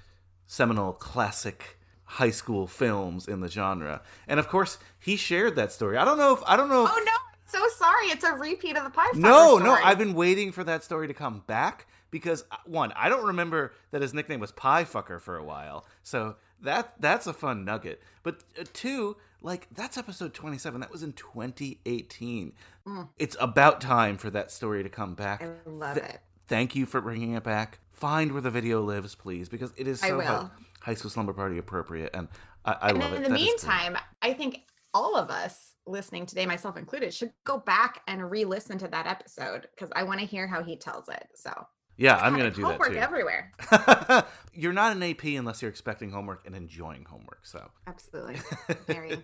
seminal 0.46 0.92
classic 0.92 1.80
high 2.16 2.30
school 2.32 2.68
films 2.68 3.28
in 3.28 3.40
the 3.40 3.48
genre. 3.48 4.02
And 4.28 4.40
of 4.40 4.48
course, 4.48 4.78
he 5.00 5.16
shared 5.16 5.56
that 5.56 5.72
story. 5.72 5.98
I 5.98 6.04
don't 6.06 6.18
know 6.18 6.34
if 6.34 6.42
I 6.46 6.58
don't 6.58 6.70
know. 6.70 6.84
If, 6.86 6.92
Oh 6.94 7.04
no, 7.06 7.12
so 7.46 7.66
sorry. 7.78 8.08
It's 8.08 8.24
a 8.24 8.34
repeat 8.34 8.76
of 8.78 8.84
the 8.84 8.90
pie. 8.90 9.08
Fucker 9.14 9.20
no, 9.20 9.58
no. 9.58 9.74
I've 9.74 9.98
been 9.98 10.14
waiting 10.14 10.52
for 10.52 10.64
that 10.66 10.84
story 10.84 11.08
to 11.08 11.14
come 11.14 11.44
back 11.48 11.88
because 12.12 12.44
uh, 12.52 12.58
one, 12.66 12.92
I 12.98 13.08
don't 13.10 13.26
remember 13.26 13.74
that 13.92 14.02
his 14.02 14.14
nickname 14.14 14.40
was 14.42 14.52
Pie 14.52 14.84
Fucker 14.84 15.22
for 15.22 15.38
a 15.38 15.44
while, 15.44 15.86
so 16.04 16.36
that 16.62 16.94
that's 17.00 17.28
a 17.28 17.34
fun 17.34 17.64
nugget. 17.64 18.02
But 18.24 18.44
uh, 18.60 18.64
two, 18.74 19.16
like 19.42 19.68
that's 19.74 19.98
episode 19.98 20.34
twenty 20.34 20.58
seven. 20.58 20.82
That 20.82 20.92
was 20.92 21.04
in 21.04 21.14
twenty 21.14 21.80
eighteen. 21.86 22.52
Mm. 22.86 23.08
It's 23.20 23.38
about 23.40 23.80
time 23.80 24.18
for 24.18 24.30
that 24.32 24.52
story 24.52 24.84
to 24.84 24.90
come 24.90 25.16
back. 25.16 25.42
I 25.44 25.70
love 25.70 25.96
Th- 25.96 26.06
it. 26.10 26.20
Thank 26.48 26.76
you 26.76 26.86
for 26.86 27.00
bringing 27.00 27.34
it 27.36 27.44
back. 27.44 27.80
Find 27.94 28.34
where 28.34 28.42
the 28.42 28.52
video 28.52 28.82
lives, 28.82 29.16
please, 29.16 29.48
because 29.48 29.72
it 29.78 29.88
is 29.88 30.04
I 30.04 30.10
so 30.10 30.18
will. 30.18 30.26
hi- 30.26 30.50
high 30.82 30.94
school 30.94 31.10
slumber 31.10 31.34
party 31.34 31.58
appropriate, 31.58 32.12
and 32.14 32.28
I, 32.66 32.74
I 32.74 32.90
and 32.90 33.00
love 33.00 33.14
in 33.14 33.24
the 33.24 33.30
That 33.30 33.36
meantime, 33.36 33.98
I 34.22 34.34
think 34.34 34.62
all 34.94 35.16
of 35.16 35.30
us 35.30 35.76
listening 35.88 36.26
today, 36.26 36.46
myself 36.46 36.78
included, 36.78 37.14
should 37.14 37.32
go 37.44 37.58
back 37.58 38.02
and 38.08 38.30
re-listen 38.30 38.78
to 38.80 38.88
that 38.90 39.08
episode 39.08 39.68
because 39.76 39.92
I 39.96 40.04
want 40.04 40.20
to 40.20 40.26
hear 40.26 40.48
how 40.48 40.64
he 40.64 40.76
tells 40.76 41.10
it. 41.10 41.28
So 41.36 41.52
yeah, 41.98 42.18
I'm 42.18 42.36
gonna 42.36 42.52
do 42.52 42.62
that 42.62 42.72
homework 42.72 42.94
too. 42.94 42.98
everywhere. 42.98 43.54
you're 44.54 44.74
not 44.74 44.96
an 44.96 45.04
AP 45.04 45.24
unless 45.24 45.62
you're 45.62 45.72
expecting 45.72 46.12
homework 46.12 46.46
and 46.46 46.56
enjoying 46.56 47.06
homework. 47.06 47.46
So 47.46 47.70
Absolutely, 47.88 48.40
very, 48.88 49.18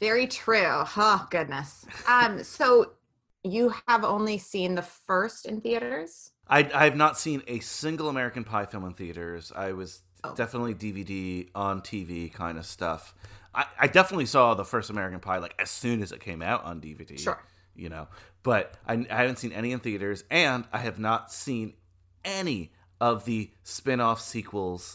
Very 0.00 0.26
true. 0.26 0.84
Oh 0.96 1.26
goodness. 1.30 1.84
Um, 2.06 2.42
so 2.44 2.92
you 3.42 3.74
have 3.86 4.04
only 4.04 4.38
seen 4.38 4.74
the 4.74 4.82
first 4.82 5.46
in 5.46 5.60
theaters? 5.60 6.32
I 6.46 6.70
I 6.72 6.84
have 6.84 6.96
not 6.96 7.18
seen 7.18 7.42
a 7.46 7.58
single 7.60 8.08
American 8.08 8.44
Pie 8.44 8.66
film 8.66 8.84
in 8.84 8.94
theaters. 8.94 9.52
I 9.54 9.72
was 9.72 10.02
oh. 10.24 10.34
definitely 10.34 10.74
DVD 10.74 11.48
on 11.54 11.80
TV 11.80 12.32
kind 12.32 12.58
of 12.58 12.66
stuff. 12.66 13.14
I, 13.54 13.66
I 13.78 13.86
definitely 13.86 14.26
saw 14.26 14.54
the 14.54 14.64
first 14.64 14.90
American 14.90 15.20
Pie 15.20 15.38
like 15.38 15.54
as 15.58 15.70
soon 15.70 16.02
as 16.02 16.12
it 16.12 16.20
came 16.20 16.42
out 16.42 16.64
on 16.64 16.80
DVD. 16.80 17.18
Sure. 17.18 17.42
You 17.74 17.88
know, 17.88 18.08
but 18.42 18.74
I, 18.86 19.06
I 19.10 19.22
haven't 19.22 19.36
seen 19.36 19.52
any 19.52 19.70
in 19.70 19.78
theaters, 19.78 20.24
and 20.30 20.64
I 20.72 20.78
have 20.78 20.98
not 20.98 21.32
seen 21.32 21.74
any 22.24 22.72
of 23.00 23.24
the 23.24 23.50
spin-off 23.62 24.20
sequels 24.20 24.94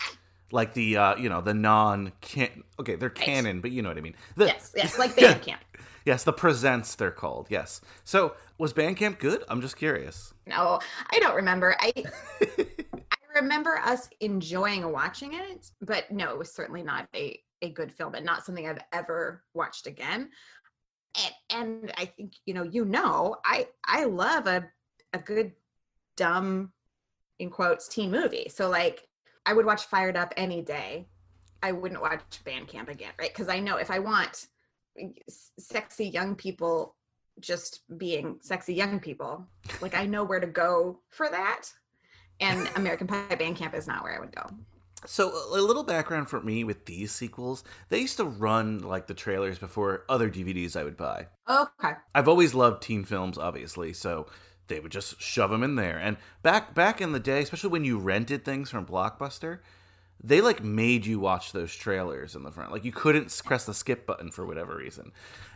like 0.52 0.74
the 0.74 0.98
uh 0.98 1.16
you 1.16 1.30
know 1.30 1.42
the 1.42 1.54
non 1.54 2.12
can 2.22 2.64
okay 2.80 2.96
they're 2.96 3.10
canon 3.10 3.62
but 3.62 3.72
you 3.72 3.82
know 3.82 3.90
what 3.90 3.98
i 3.98 4.02
mean 4.02 4.16
the, 4.36 4.46
yes 4.46 4.72
yes 4.76 5.00
like 5.00 5.16
bandcamp 5.16 5.58
yes 6.06 6.24
the 6.24 6.34
presents 6.34 6.96
they're 6.96 7.12
called 7.12 7.48
yes 7.50 7.82
so 8.04 8.36
was 8.58 8.74
bandcamp 8.74 9.20
good 9.20 9.44
i'm 9.48 9.62
just 9.62 9.78
curious 9.78 10.34
no 10.46 10.80
i 11.12 11.20
don't 11.20 11.36
remember 11.36 11.76
i 11.80 11.94
i 12.42 12.66
remember 13.36 13.78
us 13.78 14.10
enjoying 14.20 14.92
watching 14.92 15.34
it 15.34 15.72
but 15.82 16.10
no 16.12 16.32
it 16.32 16.38
was 16.38 16.54
certainly 16.54 16.84
not 16.84 17.08
a 17.16 17.40
a 17.62 17.70
good 17.70 17.92
film 17.92 18.14
and 18.14 18.26
not 18.26 18.46
something 18.46 18.68
i've 18.68 18.84
ever 18.92 19.44
watched 19.54 19.88
again 19.88 20.30
and, 21.24 21.34
and 21.50 21.94
i 21.98 22.06
think 22.06 22.34
you 22.46 22.54
know 22.54 22.64
you 22.64 22.86
know 22.86 23.38
i 23.46 23.68
i 23.86 24.04
love 24.04 24.48
a 24.48 24.66
a 25.14 25.20
good 25.20 25.54
dumb 26.16 26.72
in 27.40 27.50
quotes 27.50 27.88
teen 27.88 28.12
movie. 28.12 28.50
So 28.50 28.70
like 28.70 29.08
I 29.46 29.54
would 29.54 29.66
watch 29.66 29.86
Fired 29.86 30.18
Up 30.18 30.34
any 30.38 30.62
day. 30.62 31.08
I 31.62 31.72
wouldn't 31.72 32.02
watch 32.02 32.44
Band 32.44 32.68
Camp 32.68 32.90
again, 32.90 33.12
right? 33.20 33.32
Because 33.32 33.48
I 33.48 33.60
know 33.60 33.78
if 33.78 33.90
I 33.90 34.00
want 34.00 34.48
sexy 35.58 36.08
young 36.08 36.36
people 36.36 36.96
just 37.40 37.82
being 37.98 38.38
sexy 38.42 38.74
young 38.74 39.00
people, 39.00 39.48
like 39.82 39.96
I 39.96 40.06
know 40.06 40.24
where 40.24 40.40
to 40.40 40.48
go 40.48 41.00
for 41.10 41.30
that. 41.30 41.66
And 42.44 42.70
American 42.76 43.08
Pie 43.08 43.36
Band 43.36 43.56
Camp 43.56 43.74
is 43.74 43.88
not 43.88 44.04
where 44.04 44.16
I 44.16 44.20
would 44.20 44.36
go. 44.36 44.50
So 45.06 45.32
a 45.54 45.60
little 45.60 45.84
background 45.84 46.30
for 46.30 46.42
me 46.42 46.64
with 46.64 46.86
these 46.86 47.12
sequels, 47.12 47.64
they 47.90 48.00
used 48.00 48.18
to 48.18 48.26
run 48.26 48.80
like 48.80 49.08
the 49.08 49.14
trailers 49.14 49.60
before 49.60 50.04
other 50.08 50.30
DVDs 50.30 50.76
I 50.76 50.84
would 50.84 50.98
buy. 50.98 51.28
Okay. 51.50 51.94
I've 52.16 52.28
always 52.28 52.54
loved 52.54 52.84
teen 52.84 53.04
films, 53.04 53.38
obviously, 53.38 53.94
so 53.94 54.28
they 54.68 54.80
would 54.80 54.92
just 54.92 55.22
shove 55.22 55.52
them 55.52 55.64
in 55.64 55.76
there. 55.76 55.98
And 55.98 56.18
back 56.42 56.74
back 56.74 57.02
in 57.02 57.12
the 57.12 57.20
day, 57.20 57.42
especially 57.42 57.70
when 57.70 57.86
you 57.86 57.98
rented 57.98 58.46
things 58.46 58.70
from 58.70 58.86
Blockbuster, 58.86 59.60
they 60.22 60.42
like 60.42 60.64
made 60.64 61.06
you 61.06 61.20
watch 61.20 61.52
those 61.52 61.76
trailers 61.76 62.36
in 62.36 62.44
the 62.44 62.52
front. 62.52 62.72
Like 62.72 62.86
you 62.86 62.92
couldn't 62.92 63.42
press 63.46 63.66
the 63.66 63.74
skip 63.74 64.06
button 64.06 64.32
for 64.32 64.46
whatever 64.46 64.76
reason. 64.76 65.12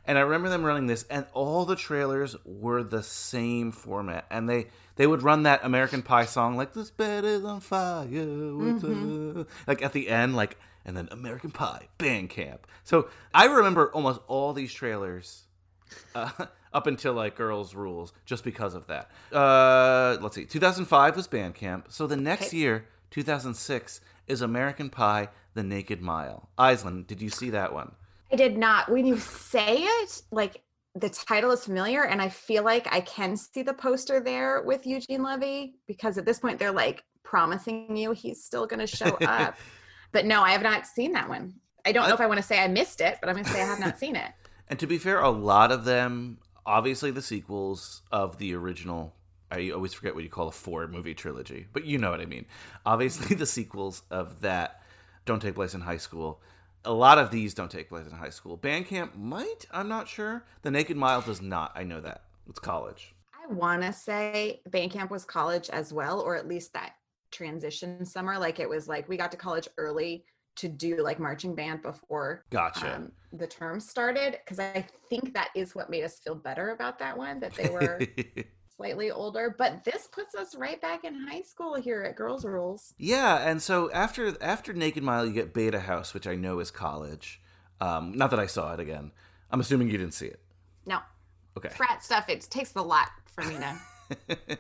And 0.06 0.18
I 0.18 0.22
remember 0.22 0.50
them 0.50 0.64
running 0.64 0.88
this, 0.88 1.06
and 1.10 1.26
all 1.34 1.66
the 1.66 1.76
trailers 1.76 2.36
were 2.46 2.84
the 2.84 3.04
same 3.04 3.72
format. 3.72 4.26
And 4.30 4.48
they 4.48 4.68
they 4.96 5.08
would 5.08 5.22
run 5.22 5.44
that 5.44 5.64
American 5.64 6.02
Pie 6.02 6.26
song 6.26 6.56
like 6.56 6.74
"This 6.74 6.92
bed 6.92 7.26
is 7.26 7.44
on 7.44 7.60
fire," 7.60 8.08
mm-hmm. 8.08 9.42
like 9.68 9.82
at 9.82 9.94
the 9.94 10.10
end, 10.10 10.36
like 10.36 10.58
and 10.86 10.96
then 10.96 11.10
American 11.12 11.52
Pie 11.52 11.88
Band 11.98 12.30
Camp. 12.30 12.68
So 12.84 13.10
I 13.34 13.46
remember 13.46 13.92
almost 13.92 14.22
all 14.28 14.54
these 14.54 14.74
trailers. 14.74 15.44
Uh, 16.14 16.30
up 16.74 16.86
until 16.86 17.14
like 17.14 17.36
Girls 17.36 17.74
Rules, 17.74 18.14
just 18.26 18.44
because 18.44 18.76
of 18.76 18.88
that. 18.88 19.10
Uh, 19.32 20.18
let's 20.22 20.36
see, 20.36 20.46
2005 20.46 21.16
was 21.16 21.28
Band 21.28 21.56
Camp. 21.56 21.88
So 21.90 22.08
the 22.08 22.18
next 22.18 22.50
okay. 22.50 22.58
year, 22.58 22.86
2006, 23.12 24.02
is 24.28 24.42
American 24.42 24.90
Pie: 24.90 25.30
The 25.54 25.64
Naked 25.64 26.02
Mile. 26.02 26.50
Aislinn, 26.58 27.08
did 27.08 27.22
you 27.22 27.30
see 27.30 27.50
that 27.52 27.74
one? 27.74 27.94
I 28.32 28.36
did 28.36 28.58
not. 28.58 28.92
When 28.92 29.06
you 29.06 29.18
say 29.18 29.78
it, 29.84 30.22
like 30.32 30.62
the 30.96 31.10
title 31.10 31.52
is 31.52 31.64
familiar, 31.64 32.04
and 32.04 32.22
I 32.22 32.30
feel 32.30 32.64
like 32.64 32.88
I 32.92 33.02
can 33.02 33.38
see 33.38 33.62
the 33.62 33.74
poster 33.74 34.20
there 34.20 34.62
with 34.64 34.86
Eugene 34.86 35.24
Levy 35.24 35.76
because 35.88 36.18
at 36.18 36.26
this 36.26 36.40
point 36.40 36.60
they're 36.60 36.72
like 36.72 37.04
promising 37.24 37.96
you 37.96 38.14
he's 38.14 38.44
still 38.44 38.66
going 38.66 38.80
to 38.80 38.88
show 38.88 39.18
up. 39.22 39.58
but 40.12 40.26
no, 40.26 40.42
I 40.42 40.52
have 40.52 40.62
not 40.62 40.88
seen 40.88 41.12
that 41.14 41.30
one. 41.30 41.54
I 41.86 41.92
don't 41.92 42.08
know 42.08 42.14
if 42.14 42.22
I 42.22 42.28
want 42.28 42.38
to 42.38 42.46
say 42.46 42.60
I 42.60 42.68
missed 42.68 43.02
it, 43.02 43.18
but 43.22 43.30
I'm 43.30 43.36
going 43.36 43.46
to 43.46 43.52
say 43.52 43.62
I 43.62 43.66
have 43.66 43.80
not 43.80 43.98
seen 43.98 44.16
it. 44.16 44.32
And 44.68 44.78
to 44.80 44.88
be 44.88 44.98
fair, 44.98 45.22
a 45.22 45.30
lot 45.30 45.72
of 45.72 45.86
them 45.86 46.40
obviously 46.66 47.10
the 47.10 47.22
sequels 47.22 48.04
of 48.12 48.38
the 48.38 48.54
original 48.54 49.16
I 49.52 49.70
always 49.72 49.94
forget 49.94 50.16
what 50.16 50.24
you 50.24 50.30
call 50.30 50.48
a 50.48 50.52
four 50.52 50.88
movie 50.88 51.14
trilogy, 51.14 51.68
but 51.74 51.86
you 51.86 51.98
know 51.98 52.12
what 52.12 52.22
I 52.22 52.26
mean. 52.26 52.46
Obviously, 52.86 53.36
the 53.38 53.46
sequels 53.46 54.04
of 54.12 54.42
that 54.42 54.82
don't 55.26 55.42
take 55.42 55.56
place 55.56 55.74
in 55.74 55.82
high 55.82 55.98
school. 55.98 56.42
A 56.86 56.94
lot 56.94 57.18
of 57.18 57.32
these 57.32 57.54
don't 57.54 57.72
take 57.72 57.90
place 57.90 58.06
in 58.06 58.14
high 58.14 58.30
school. 58.30 58.56
Band 58.56 58.88
Camp 58.88 59.16
might, 59.16 59.66
I'm 59.72 59.90
not 59.90 60.08
sure. 60.08 60.46
The 60.62 60.72
Naked 60.72 60.96
Mile 60.96 61.22
does 61.22 61.42
not. 61.42 61.72
I 61.76 61.84
know 61.84 62.00
that. 62.02 62.24
It's 62.50 62.60
college. 62.60 63.14
I 63.34 63.52
want 63.54 63.82
to 63.82 63.92
say 63.92 64.62
Band 64.70 64.92
Camp 64.92 65.12
was 65.12 65.26
college 65.26 65.70
as 65.70 65.92
well, 65.92 66.22
or 66.22 66.36
at 66.36 66.48
least 66.48 66.74
that 66.74 66.94
transition 67.32 68.06
summer. 68.06 68.38
Like 68.38 68.60
it 68.60 68.70
was 68.70 68.88
like 68.88 69.10
we 69.10 69.18
got 69.18 69.32
to 69.32 69.38
college 69.38 69.68
early 69.78 70.24
to 70.58 70.68
do 70.68 70.98
like 71.02 71.20
marching 71.20 71.56
band 71.56 71.82
before 71.82 72.44
gotcha 72.50 72.96
um, 72.96 73.12
the 73.34 73.48
term 73.48 73.80
started 73.80 74.38
because 74.44 74.60
i 74.60 74.86
think 75.10 75.34
that 75.34 75.50
is 75.56 75.76
what 75.76 75.90
made 75.90 76.04
us 76.04 76.20
feel 76.20 76.36
better 76.36 76.72
about 76.72 77.00
that 77.00 77.16
one 77.18 77.40
that 77.40 77.54
they 77.54 77.70
were 77.70 78.00
slightly 78.78 79.12
older 79.12 79.54
but 79.58 79.84
this 79.84 80.08
puts 80.08 80.36
us 80.36 80.56
right 80.56 80.80
back 80.82 81.04
in 81.04 81.28
high 81.28 81.42
school 81.42 81.76
here 81.76 82.04
at 82.04 82.16
girls 82.16 82.46
rules 82.46 82.94
yeah 82.98 83.50
and 83.50 83.62
so 83.62 83.92
after 83.92 84.36
after 84.42 84.72
naked 84.74 85.04
mile 85.04 85.26
you 85.26 85.34
get 85.34 85.54
beta 85.54 85.80
house 85.80 86.14
which 86.14 86.28
i 86.28 86.36
know 86.36 86.60
is 86.60 86.72
college 86.72 87.42
um 87.82 88.12
not 88.16 88.30
that 88.30 88.40
i 88.40 88.46
saw 88.46 88.74
it 88.74 88.80
again 88.80 89.12
i'm 89.52 89.60
assuming 89.60 89.90
you 89.90 89.98
didn't 89.98 90.14
see 90.14 90.28
it 90.28 90.40
no 90.86 91.00
okay 91.58 91.70
frat 91.70 92.04
stuff 92.04 92.30
it 92.30 92.42
takes 92.50 92.76
a 92.76 92.82
lot 92.82 93.10
for 93.26 93.44
me 93.44 93.56
to 93.56 93.80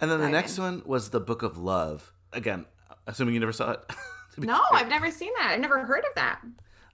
and 0.00 0.10
then 0.10 0.20
the 0.20 0.28
next 0.28 0.56
in. 0.56 0.64
one 0.64 0.82
was 0.86 1.10
the 1.10 1.20
book 1.20 1.42
of 1.42 1.58
love 1.58 2.12
again 2.32 2.64
assuming 3.06 3.34
you 3.34 3.40
never 3.40 3.52
saw 3.52 3.72
it 3.72 3.80
no, 4.38 4.54
fair. 4.70 4.80
I've 4.80 4.88
never 4.88 5.10
seen 5.10 5.32
that. 5.38 5.50
I've 5.52 5.60
never 5.60 5.84
heard 5.84 6.04
of 6.04 6.14
that. 6.14 6.40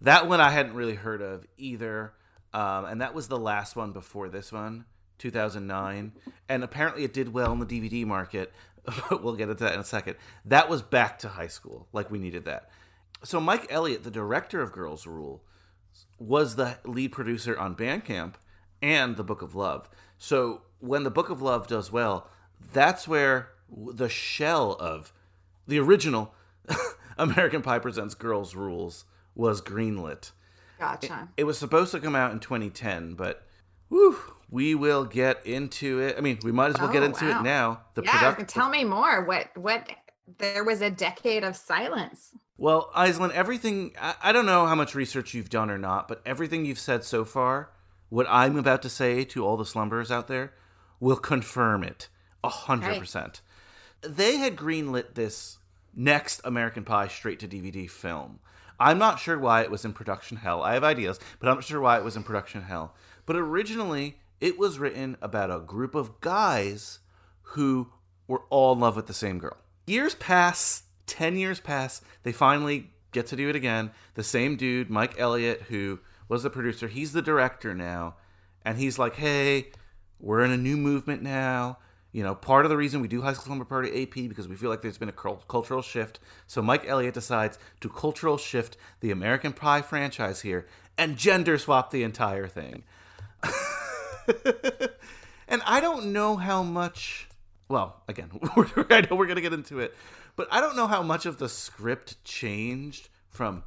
That 0.00 0.28
one 0.28 0.40
I 0.40 0.50
hadn't 0.50 0.74
really 0.74 0.94
heard 0.94 1.22
of 1.22 1.46
either. 1.56 2.12
Um, 2.52 2.86
and 2.86 3.00
that 3.00 3.14
was 3.14 3.28
the 3.28 3.38
last 3.38 3.76
one 3.76 3.92
before 3.92 4.28
this 4.28 4.52
one, 4.52 4.86
2009. 5.18 6.12
And 6.48 6.64
apparently 6.64 7.04
it 7.04 7.12
did 7.12 7.32
well 7.32 7.52
in 7.52 7.58
the 7.58 7.66
DVD 7.66 8.06
market. 8.06 8.52
we'll 9.10 9.36
get 9.36 9.48
into 9.48 9.64
that 9.64 9.74
in 9.74 9.80
a 9.80 9.84
second. 9.84 10.16
That 10.44 10.68
was 10.68 10.82
back 10.82 11.18
to 11.20 11.28
high 11.28 11.48
school. 11.48 11.88
Like 11.92 12.10
we 12.10 12.18
needed 12.18 12.44
that. 12.46 12.70
So 13.24 13.40
Mike 13.40 13.66
Elliott, 13.70 14.04
the 14.04 14.10
director 14.10 14.62
of 14.62 14.72
Girls 14.72 15.06
Rule, 15.06 15.42
was 16.18 16.56
the 16.56 16.78
lead 16.84 17.12
producer 17.12 17.58
on 17.58 17.74
Band 17.74 18.04
Camp 18.04 18.38
and 18.80 19.16
The 19.16 19.24
Book 19.24 19.42
of 19.42 19.54
Love. 19.54 19.88
So 20.16 20.62
when 20.78 21.02
The 21.02 21.10
Book 21.10 21.30
of 21.30 21.42
Love 21.42 21.66
does 21.66 21.90
well, 21.90 22.28
that's 22.72 23.08
where 23.08 23.50
the 23.70 24.08
shell 24.08 24.76
of 24.78 25.12
the 25.66 25.78
original 25.78 26.34
American 27.18 27.62
Pie 27.62 27.80
Presents 27.80 28.14
Girls 28.14 28.54
Rules 28.54 29.04
was 29.34 29.60
greenlit. 29.60 30.32
Gotcha. 30.78 31.28
It, 31.36 31.42
it, 31.42 31.44
was 31.44 31.58
supposed 31.58 31.92
to 31.92 32.00
come 32.00 32.14
out 32.14 32.32
in 32.32 32.38
2010, 32.38 33.14
but 33.14 33.46
whew, 33.88 34.18
we 34.50 34.74
will 34.74 35.04
get 35.04 35.44
into 35.46 36.00
it. 36.00 36.16
I 36.16 36.20
mean, 36.20 36.38
we 36.42 36.52
might 36.52 36.68
as 36.68 36.78
well 36.78 36.88
oh, 36.88 36.92
get 36.92 37.02
into 37.02 37.26
wow. 37.26 37.40
it 37.40 37.42
now. 37.42 37.80
The 37.94 38.02
yeah, 38.02 38.18
product- 38.18 38.50
tell 38.50 38.68
me 38.68 38.84
more. 38.84 39.24
What 39.24 39.56
what? 39.56 39.88
There 40.38 40.62
was 40.62 40.82
a 40.82 40.90
decade 40.90 41.42
of 41.42 41.56
silence. 41.56 42.32
Well, 42.56 42.90
Aislinn, 42.94 43.30
everything. 43.32 43.92
I, 44.00 44.14
I 44.22 44.32
don't 44.32 44.46
know 44.46 44.66
how 44.66 44.74
much 44.74 44.94
research 44.94 45.34
you've 45.34 45.50
done 45.50 45.70
or 45.70 45.78
not, 45.78 46.08
but 46.08 46.20
everything 46.26 46.64
you've 46.64 46.78
said 46.78 47.04
so 47.04 47.24
far, 47.24 47.70
what 48.08 48.26
I'm 48.28 48.56
about 48.56 48.82
to 48.82 48.88
say 48.88 49.24
to 49.24 49.46
all 49.46 49.56
the 49.56 49.64
slumberers 49.64 50.10
out 50.10 50.28
there, 50.28 50.52
will 51.00 51.16
confirm 51.16 51.82
it 51.82 52.08
a 52.42 52.48
hundred 52.48 52.98
percent. 52.98 53.40
They 54.02 54.36
had 54.36 54.56
greenlit 54.56 55.14
this 55.14 55.58
next 55.94 56.40
American 56.44 56.84
Pie 56.84 57.08
straight 57.08 57.40
to 57.40 57.48
DVD 57.48 57.90
film. 57.90 58.40
I'm 58.80 58.98
not 58.98 59.18
sure 59.18 59.38
why 59.38 59.62
it 59.62 59.70
was 59.70 59.84
in 59.84 59.92
production 59.92 60.36
hell. 60.36 60.62
I 60.62 60.74
have 60.74 60.84
ideas, 60.84 61.18
but 61.40 61.48
I'm 61.48 61.56
not 61.56 61.64
sure 61.64 61.80
why 61.80 61.98
it 61.98 62.04
was 62.04 62.16
in 62.16 62.22
production 62.22 62.62
hell. 62.62 62.94
But 63.26 63.36
originally, 63.36 64.18
it 64.40 64.58
was 64.58 64.78
written 64.78 65.16
about 65.20 65.50
a 65.50 65.60
group 65.60 65.94
of 65.94 66.20
guys 66.20 67.00
who 67.42 67.90
were 68.26 68.42
all 68.50 68.72
in 68.72 68.80
love 68.80 68.96
with 68.96 69.06
the 69.06 69.14
same 69.14 69.38
girl. 69.38 69.56
Years 69.86 70.14
pass, 70.14 70.82
10 71.06 71.36
years 71.36 71.60
pass, 71.60 72.02
they 72.22 72.32
finally 72.32 72.90
get 73.12 73.26
to 73.28 73.36
do 73.36 73.48
it 73.48 73.56
again. 73.56 73.90
The 74.14 74.22
same 74.22 74.56
dude, 74.56 74.90
Mike 74.90 75.14
Elliott, 75.18 75.62
who 75.62 76.00
was 76.28 76.42
the 76.42 76.50
producer, 76.50 76.88
he's 76.88 77.12
the 77.12 77.22
director 77.22 77.74
now. 77.74 78.16
And 78.64 78.76
he's 78.78 78.98
like, 78.98 79.14
hey, 79.14 79.68
we're 80.20 80.44
in 80.44 80.50
a 80.50 80.56
new 80.58 80.76
movement 80.76 81.22
now. 81.22 81.78
You 82.12 82.22
know, 82.22 82.34
part 82.34 82.64
of 82.64 82.70
the 82.70 82.76
reason 82.76 83.00
we 83.00 83.08
do 83.08 83.22
High 83.22 83.32
School 83.32 83.46
Slumber 83.46 83.64
Party 83.64 84.02
AP 84.02 84.28
because 84.28 84.48
we 84.48 84.56
feel 84.56 84.70
like 84.70 84.82
there's 84.82 84.98
been 84.98 85.08
a 85.08 85.12
cultural 85.12 85.82
shift. 85.82 86.20
So 86.46 86.60
Mike 86.60 86.84
Elliott 86.86 87.14
decides 87.14 87.58
to 87.80 87.88
cultural 87.88 88.36
shift 88.36 88.76
the 89.00 89.10
American 89.10 89.52
Pie 89.52 89.82
franchise 89.82 90.42
here 90.42 90.66
and 90.96 91.16
gender 91.16 91.56
swap 91.58 91.90
the 91.90 92.02
entire 92.02 92.46
thing. 92.46 92.82
and 95.48 95.62
I 95.66 95.80
don't 95.80 96.12
know 96.12 96.36
how 96.36 96.62
much. 96.62 97.28
Well, 97.68 98.02
again, 98.08 98.30
I 98.42 99.00
know 99.02 99.16
we're 99.16 99.26
going 99.26 99.36
to 99.36 99.42
get 99.42 99.52
into 99.52 99.80
it, 99.80 99.94
but 100.36 100.48
I 100.50 100.60
don't 100.60 100.76
know 100.76 100.86
how 100.86 101.02
much 101.02 101.26
of 101.26 101.38
the 101.38 101.48
script 101.48 102.22
changed 102.24 103.08
from 103.28 103.62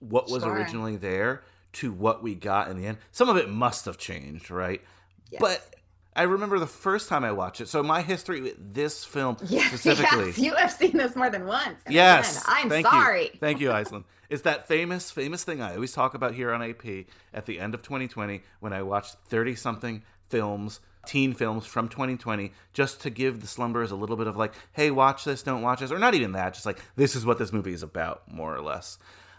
what 0.00 0.30
was 0.30 0.42
sure. 0.42 0.52
originally 0.52 0.96
there 0.96 1.42
to 1.74 1.92
what 1.92 2.22
we 2.22 2.34
got 2.34 2.68
in 2.70 2.76
the 2.76 2.86
end. 2.86 2.98
Some 3.12 3.28
of 3.28 3.36
it 3.36 3.48
must 3.48 3.84
have 3.84 3.98
changed, 3.98 4.50
right? 4.50 4.82
Yes. 5.30 5.40
But 5.40 5.74
I 6.16 6.22
remember 6.22 6.58
the 6.58 6.66
first 6.66 7.08
time 7.08 7.24
I 7.24 7.32
watched 7.32 7.60
it. 7.60 7.68
So 7.68 7.82
my 7.82 8.00
history 8.00 8.40
with 8.40 8.74
this 8.74 9.04
film 9.04 9.36
yes, 9.46 9.66
specifically. 9.68 10.28
Yes, 10.28 10.38
you 10.38 10.54
have 10.54 10.72
seen 10.72 10.96
this 10.96 11.14
more 11.14 11.28
than 11.30 11.46
once. 11.46 11.78
And 11.84 11.94
Yes, 11.94 12.42
again, 12.42 12.56
I'm 12.56 12.68
thank 12.70 12.86
sorry. 12.86 13.24
You. 13.24 13.30
Thank 13.40 13.60
you, 13.60 13.68
Aislinn. 13.68 14.04
It's 14.30 14.42
that 14.42 14.66
famous, 14.66 15.10
famous 15.10 15.44
thing 15.44 15.60
I 15.60 15.74
always 15.74 15.92
talk 15.92 16.14
about 16.14 16.34
here 16.34 16.52
on 16.52 16.62
AP 16.62 17.04
at 17.34 17.46
the 17.46 17.60
end 17.60 17.74
of 17.74 17.82
2020 17.82 18.42
when 18.60 18.72
I 18.72 18.82
watched 18.82 19.16
30 19.26 19.54
something 19.54 20.02
films, 20.28 20.80
teen 21.06 21.34
films 21.34 21.66
from 21.66 21.88
2020, 21.88 22.50
just 22.72 23.00
to 23.02 23.10
give 23.10 23.40
the 23.40 23.46
slumbers 23.46 23.90
a 23.90 23.96
little 23.96 24.16
bit 24.16 24.26
of 24.26 24.36
like, 24.36 24.54
hey, 24.72 24.90
watch 24.90 25.24
this, 25.24 25.42
don't 25.42 25.62
watch 25.62 25.80
this, 25.80 25.92
or 25.92 25.98
not 25.98 26.14
even 26.14 26.32
that, 26.32 26.54
just 26.54 26.66
like, 26.66 26.80
this 26.96 27.14
is 27.14 27.24
what 27.24 27.38
this 27.38 27.52
movie 27.52 27.72
is 27.74 27.82
about, 27.84 28.22
more 28.32 28.56
or 28.56 28.62
less. 28.62 28.98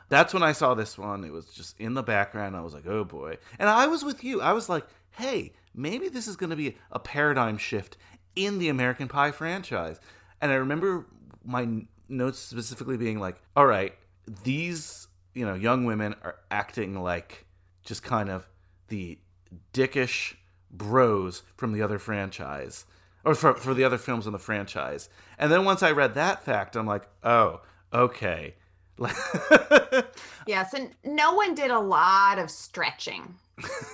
That's 0.09 0.33
when 0.33 0.43
I 0.43 0.53
saw 0.53 0.73
this 0.73 0.97
one. 0.97 1.25
It 1.25 1.33
was 1.33 1.47
just 1.47 1.77
in 1.79 1.93
the 1.93 2.03
background. 2.03 2.55
I 2.55 2.61
was 2.61 2.73
like, 2.73 2.87
oh 2.87 3.03
boy. 3.03 3.37
And 3.59 3.67
I 3.67 3.87
was 3.87 4.05
with 4.05 4.23
you. 4.23 4.41
I 4.41 4.53
was 4.53 4.69
like, 4.69 4.85
hey, 5.17 5.51
maybe 5.73 6.09
this 6.09 6.27
is 6.27 6.35
going 6.35 6.51
to 6.51 6.55
be 6.55 6.77
a 6.91 6.99
paradigm 6.99 7.57
shift 7.57 7.97
in 8.35 8.59
the 8.59 8.69
American 8.69 9.07
Pie 9.07 9.31
franchise. 9.31 9.99
And 10.41 10.51
I 10.51 10.55
remember 10.55 11.07
my 11.43 11.67
notes 12.07 12.37
specifically 12.37 12.97
being 12.97 13.19
like, 13.19 13.41
all 13.55 13.65
right, 13.65 13.95
these, 14.43 15.07
you 15.33 15.43
know, 15.43 15.55
young 15.55 15.85
women 15.85 16.15
are 16.23 16.35
acting 16.51 17.01
like 17.01 17.45
just 17.83 18.03
kind 18.03 18.29
of 18.29 18.47
the 18.89 19.17
dickish 19.73 20.35
bros 20.69 21.41
from 21.55 21.73
the 21.73 21.81
other 21.81 21.97
franchise 21.97 22.85
or 23.25 23.33
for, 23.33 23.55
for 23.55 23.73
the 23.73 23.83
other 23.83 23.97
films 23.97 24.27
in 24.27 24.33
the 24.33 24.39
franchise. 24.39 25.09
And 25.39 25.51
then 25.51 25.65
once 25.65 25.81
I 25.81 25.91
read 25.91 26.13
that 26.13 26.43
fact, 26.43 26.75
I'm 26.75 26.85
like, 26.85 27.07
oh, 27.23 27.61
okay. 27.91 28.53
yes, 30.47 30.73
and 30.73 30.91
no 31.03 31.33
one 31.33 31.55
did 31.55 31.71
a 31.71 31.79
lot 31.79 32.37
of 32.37 32.51
stretching 32.51 33.35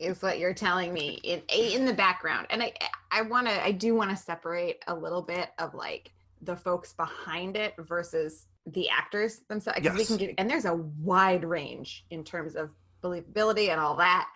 is 0.00 0.22
what 0.22 0.38
you're 0.38 0.54
telling 0.54 0.92
me 0.94 1.20
in 1.22 1.42
in 1.54 1.84
the 1.84 1.92
background 1.92 2.46
and 2.48 2.62
i 2.62 2.72
i 3.10 3.20
want 3.20 3.46
to 3.46 3.64
i 3.64 3.70
do 3.70 3.94
want 3.94 4.08
to 4.10 4.16
separate 4.16 4.82
a 4.86 4.94
little 4.94 5.20
bit 5.20 5.50
of 5.58 5.74
like 5.74 6.12
the 6.42 6.56
folks 6.56 6.94
behind 6.94 7.56
it 7.56 7.74
versus 7.78 8.46
the 8.66 8.88
actors 8.88 9.40
themselves 9.48 9.78
because 9.80 9.98
Yes. 9.98 10.10
we 10.10 10.16
can 10.16 10.26
get 10.26 10.34
and 10.38 10.48
there's 10.48 10.64
a 10.64 10.74
wide 10.74 11.44
range 11.44 12.06
in 12.10 12.24
terms 12.24 12.54
of 12.56 12.70
believability 13.02 13.68
and 13.68 13.80
all 13.80 13.96
that 13.96 14.28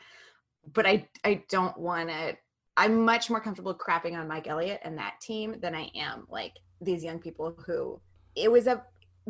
but 0.72 0.86
i 0.86 1.06
i 1.24 1.42
don't 1.48 1.76
want 1.78 2.08
to 2.10 2.36
i'm 2.76 3.04
much 3.04 3.30
more 3.30 3.40
comfortable 3.40 3.74
crapping 3.74 4.18
on 4.18 4.28
mike 4.28 4.48
elliott 4.48 4.80
and 4.84 4.98
that 4.98 5.14
team 5.20 5.56
than 5.60 5.74
i 5.74 5.90
am 5.94 6.26
like 6.30 6.58
these 6.80 7.02
young 7.02 7.18
people 7.18 7.56
who 7.66 7.98
it 8.36 8.50
was 8.50 8.66
a 8.66 8.82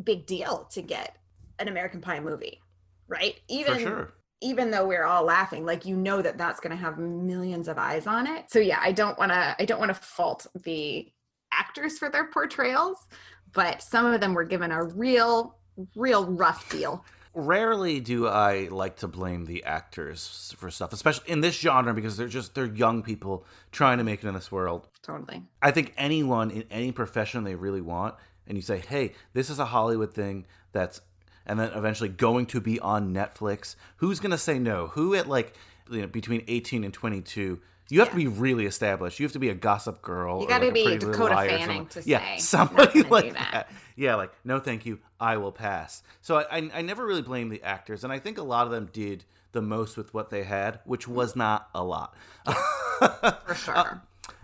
big 0.02 0.26
deal 0.26 0.66
to 0.70 0.82
get 0.82 1.16
an 1.58 1.68
american 1.68 2.00
pie 2.00 2.20
movie 2.20 2.60
right 3.08 3.40
even 3.48 3.74
for 3.74 3.80
sure. 3.80 4.12
Even 4.42 4.70
though 4.70 4.86
we're 4.86 5.04
all 5.04 5.24
laughing 5.24 5.64
like 5.64 5.86
you 5.86 5.96
know 5.96 6.20
that 6.20 6.36
that's 6.36 6.60
going 6.60 6.76
to 6.76 6.82
have 6.82 6.98
millions 6.98 7.68
of 7.68 7.78
eyes 7.78 8.06
on 8.06 8.26
it. 8.26 8.50
So 8.50 8.58
yeah 8.58 8.80
i 8.82 8.92
don't 8.92 9.18
want 9.18 9.32
to 9.32 9.56
i 9.58 9.64
don't 9.64 9.78
want 9.78 9.90
to 9.90 9.94
fault 9.94 10.46
the 10.64 11.10
actors 11.52 11.98
for 11.98 12.10
their 12.10 12.26
portrayals 12.26 13.06
but 13.52 13.82
some 13.82 14.06
of 14.06 14.20
them 14.20 14.34
were 14.34 14.44
given 14.44 14.70
a 14.72 14.82
real 14.84 15.56
real 15.94 16.26
rough 16.26 16.68
deal. 16.70 17.04
Rarely 17.34 18.00
do 18.00 18.26
I 18.26 18.68
like 18.70 18.96
to 18.96 19.08
blame 19.08 19.46
the 19.46 19.64
actors 19.64 20.54
for 20.58 20.70
stuff, 20.70 20.92
especially 20.92 21.30
in 21.30 21.40
this 21.40 21.58
genre 21.58 21.94
because 21.94 22.18
they're 22.18 22.28
just 22.28 22.54
they're 22.54 22.66
young 22.66 23.02
people 23.02 23.46
trying 23.70 23.98
to 23.98 24.04
make 24.04 24.22
it 24.22 24.28
in 24.28 24.34
this 24.34 24.52
world. 24.52 24.88
totally. 25.02 25.42
I 25.62 25.70
think 25.70 25.94
anyone 25.96 26.50
in 26.50 26.64
any 26.70 26.92
profession 26.92 27.44
they 27.44 27.54
really 27.54 27.80
want, 27.80 28.16
and 28.46 28.58
you 28.58 28.62
say, 28.62 28.78
"Hey, 28.78 29.14
this 29.32 29.48
is 29.48 29.58
a 29.58 29.66
Hollywood 29.66 30.12
thing 30.12 30.46
that's," 30.72 31.00
and 31.46 31.58
then 31.58 31.70
eventually 31.74 32.08
going 32.08 32.46
to 32.46 32.60
be 32.60 32.78
on 32.80 33.12
Netflix. 33.14 33.76
Who's 33.96 34.20
gonna 34.20 34.38
say 34.38 34.58
no? 34.58 34.88
Who 34.88 35.14
at 35.14 35.28
like 35.28 35.54
you 35.90 36.00
know 36.02 36.06
between 36.06 36.44
eighteen 36.48 36.84
and 36.84 36.92
twenty 36.92 37.20
two? 37.20 37.60
You 37.88 38.00
have 38.00 38.10
to 38.10 38.16
be 38.16 38.26
really 38.26 38.64
established. 38.64 39.20
You 39.20 39.26
have 39.26 39.32
to 39.32 39.38
be 39.38 39.50
a 39.50 39.54
Gossip 39.54 40.00
Girl. 40.00 40.40
You 40.42 40.48
like 40.48 40.62
a 40.62 40.70
be 40.70 40.96
Dakota 40.96 41.34
Fanning 41.34 41.86
to 41.86 42.02
yeah, 42.06 42.36
say, 42.36 42.38
somebody 42.38 43.02
like 43.02 43.34
that. 43.34 43.50
that." 43.52 43.70
Yeah, 43.96 44.14
like 44.14 44.32
no, 44.44 44.58
thank 44.60 44.86
you. 44.86 44.98
I 45.20 45.36
will 45.36 45.52
pass. 45.52 46.02
So 46.22 46.36
I, 46.36 46.58
I, 46.58 46.70
I 46.74 46.82
never 46.82 47.04
really 47.04 47.22
blame 47.22 47.50
the 47.50 47.62
actors, 47.62 48.04
and 48.04 48.12
I 48.12 48.18
think 48.18 48.38
a 48.38 48.42
lot 48.42 48.66
of 48.66 48.72
them 48.72 48.88
did 48.92 49.24
the 49.52 49.62
most 49.62 49.96
with 49.96 50.14
what 50.14 50.30
they 50.30 50.44
had, 50.44 50.80
which 50.84 51.06
was 51.06 51.36
not 51.36 51.68
a 51.74 51.84
lot. 51.84 52.16
for 52.46 53.54
sure 53.54 53.76
Uh, 53.76 53.94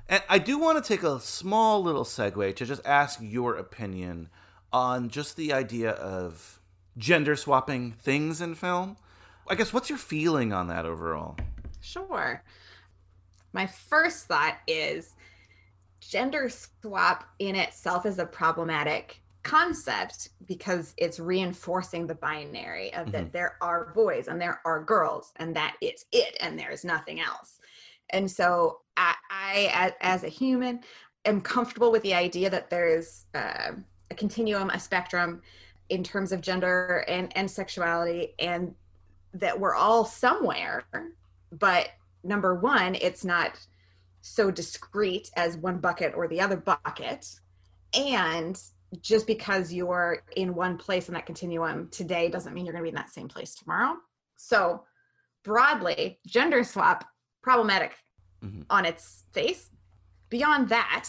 and 0.09 0.23
I 0.29 0.39
do 0.39 0.59
want 0.59 0.83
to 0.83 0.87
take 0.87 1.03
a 1.03 1.21
small 1.21 1.83
little 1.83 2.05
segue 2.05 2.57
to 2.57 2.65
just 2.65 2.81
ask 2.87 3.19
your 3.23 3.57
opinion 3.57 4.31
on 4.73 5.11
just 5.11 5.37
the 5.37 5.53
idea 5.53 5.91
of 5.91 6.58
gender 6.99 7.37
swapping 7.37 7.93
things 7.93 8.41
in 8.41 8.55
film. 8.55 8.97
I 9.49 9.55
guess 9.55 9.73
what's 9.73 9.89
your 9.89 9.99
feeling 9.99 10.53
on 10.53 10.67
that 10.67 10.85
overall? 10.85 11.37
Sure. 11.81 12.43
My 13.53 13.67
first 13.67 14.27
thought 14.27 14.59
is 14.67 15.15
gender 16.01 16.49
swap 16.51 17.25
in 17.39 17.57
itself 17.57 18.05
is 18.05 18.19
a 18.19 18.27
problematic 18.27 19.23
concept 19.43 20.31
because 20.47 20.93
it's 20.99 21.19
reinforcing 21.19 22.07
the 22.07 22.15
binary 22.15 22.93
of 22.93 23.11
that 23.13 23.33
there 23.33 23.57
are 23.63 23.93
boys 23.95 24.29
and 24.29 24.41
there 24.41 24.61
are 24.67 24.83
girls 24.83 25.33
and 25.37 25.57
that 25.57 25.77
is 25.81 26.05
it 26.13 26.37
and 26.41 26.59
there's 26.59 26.85
nothing 26.85 27.21
else. 27.21 27.59
And 28.11 28.31
so 28.31 28.81
I, 28.97 29.15
I 29.31 29.95
as 30.01 30.25
a 30.25 30.29
human, 30.29 30.81
am 31.25 31.41
comfortable 31.41 31.91
with 31.91 32.03
the 32.03 32.15
idea 32.15 32.51
that 32.51 32.71
there's 32.71 33.27
uh, 33.35 33.73
a 34.11 34.15
continuum, 34.15 34.71
a 34.71 34.81
spectrum 34.81 35.43
in 35.89 36.05
terms 36.05 36.33
of 36.33 36.41
gender 36.41 37.05
and, 37.09 37.35
and 37.37 37.51
sexuality, 37.51 38.35
and 38.39 38.75
that 39.35 39.59
we're 39.59 39.75
all 39.75 40.05
somewhere. 40.05 40.85
But 41.53 41.91
number 42.25 42.55
one, 42.55 42.95
it's 42.95 43.25
not 43.25 43.59
so 44.21 44.51
discrete 44.51 45.31
as 45.37 45.57
one 45.57 45.79
bucket 45.79 46.15
or 46.15 46.29
the 46.29 46.41
other 46.41 46.57
bucket. 46.57 47.27
And 47.95 48.61
just 49.01 49.27
because 49.27 49.73
you're 49.73 50.23
in 50.37 50.55
one 50.55 50.77
place 50.77 51.09
in 51.09 51.15
that 51.15 51.27
continuum 51.27 51.89
today 51.91 52.29
doesn't 52.29 52.55
mean 52.55 52.65
you're 52.67 52.73
going 52.73 52.83
to 52.83 52.91
be 52.91 52.97
in 52.97 53.03
that 53.03 53.11
same 53.11 53.29
place 53.29 53.55
tomorrow. 53.55 53.97
So, 54.37 54.85
broadly, 55.45 56.21
gender 56.27 56.65
swap 56.65 57.07
problematic 57.43 57.95
Mhm. 58.43 58.65
on 58.71 58.85
its 58.85 59.25
face. 59.33 59.71
Beyond 60.29 60.69
that, 60.69 61.09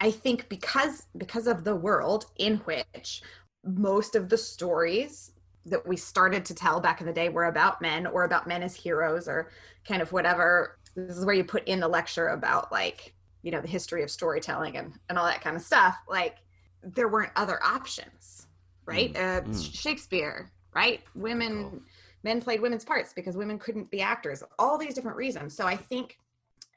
I 0.00 0.10
think 0.10 0.48
because 0.48 1.06
because 1.16 1.46
of 1.46 1.64
the 1.64 1.74
world 1.74 2.26
in 2.36 2.58
which 2.58 3.22
most 3.64 4.14
of 4.14 4.28
the 4.28 4.38
stories 4.38 5.32
that 5.66 5.86
we 5.86 5.96
started 5.96 6.44
to 6.44 6.54
tell 6.54 6.80
back 6.80 7.00
in 7.00 7.06
the 7.06 7.12
day 7.12 7.28
were 7.28 7.46
about 7.46 7.80
men 7.80 8.06
or 8.06 8.24
about 8.24 8.46
men 8.46 8.62
as 8.62 8.74
heroes 8.76 9.28
or 9.28 9.50
kind 9.86 10.02
of 10.02 10.12
whatever. 10.12 10.78
This 10.94 11.16
is 11.16 11.24
where 11.24 11.34
you 11.34 11.44
put 11.44 11.66
in 11.66 11.80
the 11.80 11.88
lecture 11.88 12.28
about 12.28 12.70
like 12.70 13.14
you 13.42 13.50
know 13.50 13.60
the 13.60 13.68
history 13.68 14.02
of 14.02 14.10
storytelling 14.10 14.76
and, 14.76 14.92
and 15.08 15.18
all 15.18 15.26
that 15.26 15.40
kind 15.40 15.56
of 15.56 15.62
stuff. 15.62 15.96
Like 16.08 16.36
there 16.82 17.08
weren't 17.08 17.32
other 17.36 17.62
options 17.62 18.46
right? 18.86 19.16
Uh, 19.16 19.40
mm. 19.42 19.74
shakespeare 19.74 20.50
right? 20.74 21.02
Women 21.14 21.70
Oh. 21.72 21.82
men 22.24 22.40
played 22.40 22.60
women's 22.60 22.84
parts 22.84 23.12
because 23.12 23.36
women 23.36 23.58
couldn't 23.58 23.90
be 23.90 24.00
actors. 24.00 24.42
All 24.58 24.76
these 24.76 24.94
different 24.94 25.16
reasons. 25.16 25.54
So 25.56 25.66
i 25.66 25.76
think 25.76 26.18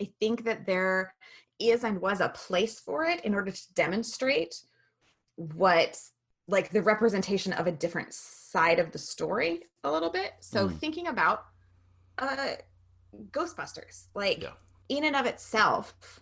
i 0.01 0.09
think 0.19 0.45
that 0.45 0.65
there 0.65 1.13
is 1.59 1.83
and 1.83 1.99
was 1.99 2.21
a 2.21 2.29
place 2.29 2.79
for 2.79 3.05
it 3.05 3.25
in 3.25 3.33
order 3.33 3.51
to 3.51 3.73
demonstrate 3.73 4.61
what 5.35 5.99
like 6.47 6.69
the 6.69 6.81
representation 6.81 7.53
of 7.53 7.67
a 7.67 7.71
different 7.71 8.13
side 8.13 8.79
of 8.79 8.91
the 8.91 8.97
story 8.97 9.63
a 9.83 9.91
little 9.91 10.09
bit 10.09 10.33
so 10.39 10.67
Mm. 10.67 10.79
thinking 10.79 11.07
about 11.07 11.45
uh 12.17 12.55
ghostbusters 13.31 14.05
like 14.15 14.41
Yeah. 14.41 14.53
in 14.89 15.03
and 15.05 15.15
of 15.15 15.25
itself 15.25 16.21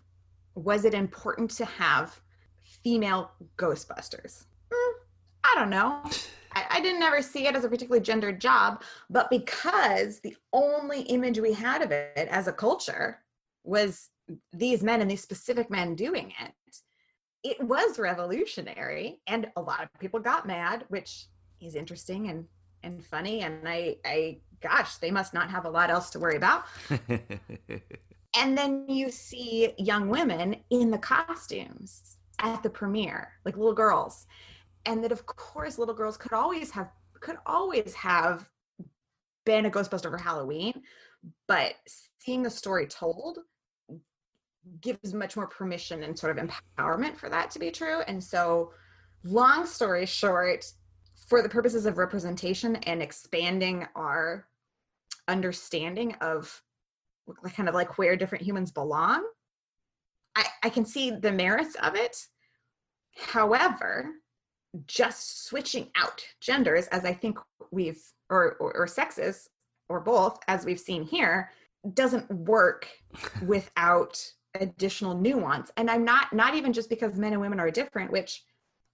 was 0.55 0.86
it 0.86 0.93
important 0.93 1.51
to 1.51 1.65
have 1.65 2.19
female 2.84 3.32
ghostbusters 3.57 4.45
Mm, 4.71 4.93
i 5.43 5.53
don't 5.55 5.69
know 5.69 6.01
I, 6.53 6.65
I 6.69 6.80
didn't 6.82 7.03
ever 7.03 7.21
see 7.21 7.47
it 7.47 7.55
as 7.55 7.63
a 7.65 7.69
particularly 7.69 8.03
gendered 8.03 8.39
job 8.41 8.82
but 9.09 9.30
because 9.30 10.19
the 10.21 10.36
only 10.53 11.01
image 11.01 11.39
we 11.39 11.53
had 11.53 11.82
of 11.82 11.91
it 11.91 12.28
as 12.30 12.47
a 12.47 12.53
culture 12.53 13.23
was 13.63 14.09
these 14.53 14.84
men 14.84 15.01
and 15.01 15.09
these 15.11 15.21
specific 15.21 15.69
men 15.69 15.95
doing 15.95 16.34
it 16.39 16.53
it 17.46 17.62
was 17.64 18.00
revolutionary 18.00 19.22
and 19.28 19.48
a 19.56 19.62
lot 19.62 19.84
of 19.84 19.89
people 20.00 20.20
got 20.20 20.48
mad 20.48 20.84
which 20.89 21.28
is 21.62 21.76
interesting 21.76 22.30
and 22.30 22.46
and 22.84 23.06
funny 23.06 23.41
and 23.41 23.68
i 23.68 23.96
i 24.06 24.38
gosh 24.62 24.98
they 24.98 25.12
must 25.12 25.34
not 25.34 25.50
have 25.50 25.66
a 25.66 25.70
lot 25.70 25.89
else 25.91 26.10
to 26.10 26.20
worry 26.20 26.38
about. 26.38 26.66
And 28.38 28.58
then 28.58 28.86
you 28.89 29.12
see 29.12 29.74
young 29.78 30.10
women 30.10 30.58
in 30.70 30.91
the 30.91 30.98
costumes 30.98 32.18
at 32.39 32.62
the 32.62 32.70
premiere 32.70 33.32
like 33.46 33.56
little 33.56 33.74
girls 33.74 34.28
and 34.86 35.02
that 35.04 35.14
of 35.14 35.26
course 35.26 35.78
little 35.78 35.96
girls 35.96 36.18
could 36.18 36.34
always 36.34 36.70
have 36.72 36.89
could 37.22 37.38
always 37.46 37.93
have 37.93 38.50
been 39.46 39.66
a 39.66 39.70
ghostbuster 39.70 40.12
for 40.12 40.18
halloween 40.18 40.74
but 41.48 41.76
seeing 42.20 42.43
the 42.43 42.50
story 42.50 42.86
told 42.88 43.39
gives 44.82 45.13
much 45.13 45.36
more 45.36 45.47
permission 45.47 46.03
and 46.03 46.18
sort 46.18 46.38
of 46.38 46.47
empowerment 46.47 47.18
for 47.18 47.30
that 47.30 47.51
to 47.51 47.59
be 47.59 47.72
true. 47.72 48.01
And 48.07 48.24
so 48.24 48.72
long 49.24 49.66
story 49.66 50.05
short 50.05 50.66
for 51.28 51.41
the 51.41 51.49
purposes 51.49 51.86
of 51.86 51.97
representation 51.97 52.76
and 52.78 53.01
expanding 53.01 53.88
our 53.95 54.47
understanding 55.28 56.13
of 56.22 56.61
kind 57.53 57.68
of 57.68 57.74
like 57.74 57.97
where 57.97 58.16
different 58.16 58.43
humans 58.43 58.72
belong 58.72 59.26
i 60.36 60.45
i 60.63 60.70
can 60.70 60.86
see 60.86 61.09
the 61.09 61.32
merits 61.32 61.76
of 61.82 61.95
it. 61.95 62.28
However 63.18 64.11
just 64.88 65.45
switching 65.45 65.89
out 65.95 66.22
genders 66.41 66.88
as 66.88 67.05
i 67.05 67.13
think 67.13 67.39
we've 67.72 68.01
or, 68.30 68.57
or, 68.59 68.76
or 68.76 68.88
sexes 68.88 69.49
or 69.88 70.01
both 70.01 70.38
as 70.47 70.66
we've 70.66 70.80
seen 70.80 71.03
here 71.03 71.49
doesn't 71.93 72.30
work 72.30 72.88
without 73.45 74.22
additional 74.62 75.18
nuance. 75.18 75.72
And 75.78 75.89
i'm 75.89 76.06
not 76.06 76.34
not 76.34 76.56
even 76.56 76.74
just 76.74 76.89
because 76.89 77.18
men 77.18 77.34
and 77.34 77.41
women 77.41 77.60
are 77.60 77.72
different 77.72 78.12
which 78.12 78.43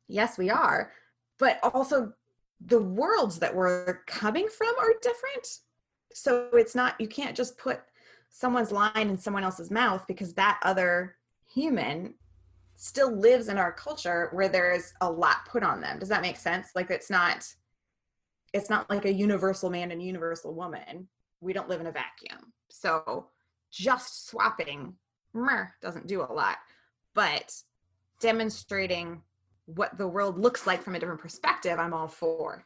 yes 0.07 0.37
we 0.37 0.49
are 0.49 0.91
but 1.41 1.59
also 1.63 2.13
the 2.67 2.79
worlds 2.79 3.39
that 3.39 3.53
we're 3.53 4.01
coming 4.05 4.47
from 4.47 4.73
are 4.79 4.93
different. 5.01 5.47
So 6.13 6.49
it's 6.53 6.75
not 6.75 6.99
you 6.99 7.07
can't 7.07 7.35
just 7.35 7.57
put 7.57 7.81
someone's 8.29 8.71
line 8.71 9.09
in 9.09 9.17
someone 9.17 9.43
else's 9.43 9.71
mouth 9.71 10.05
because 10.07 10.33
that 10.35 10.59
other 10.63 11.15
human 11.51 12.13
still 12.75 13.11
lives 13.11 13.47
in 13.49 13.57
our 13.57 13.71
culture 13.71 14.29
where 14.31 14.49
there's 14.49 14.93
a 15.01 15.11
lot 15.11 15.45
put 15.49 15.63
on 15.63 15.81
them. 15.81 15.99
Does 15.99 16.09
that 16.09 16.21
make 16.21 16.37
sense? 16.37 16.69
Like 16.75 16.89
it's 16.91 17.09
not 17.09 17.47
it's 18.53 18.69
not 18.69 18.89
like 18.89 19.05
a 19.05 19.13
universal 19.13 19.69
man 19.69 19.91
and 19.91 20.03
universal 20.03 20.53
woman. 20.53 21.07
We 21.39 21.53
don't 21.53 21.69
live 21.69 21.81
in 21.81 21.87
a 21.87 21.91
vacuum. 21.91 22.53
So 22.69 23.27
just 23.71 24.27
swapping 24.27 24.93
doesn't 25.81 26.07
do 26.07 26.21
a 26.21 26.31
lot 26.31 26.57
but 27.13 27.53
demonstrating 28.19 29.21
what 29.65 29.97
the 29.97 30.07
world 30.07 30.37
looks 30.37 30.67
like 30.67 30.83
from 30.83 30.95
a 30.95 30.99
different 30.99 31.21
perspective 31.21 31.79
i'm 31.79 31.93
all 31.93 32.07
for 32.07 32.65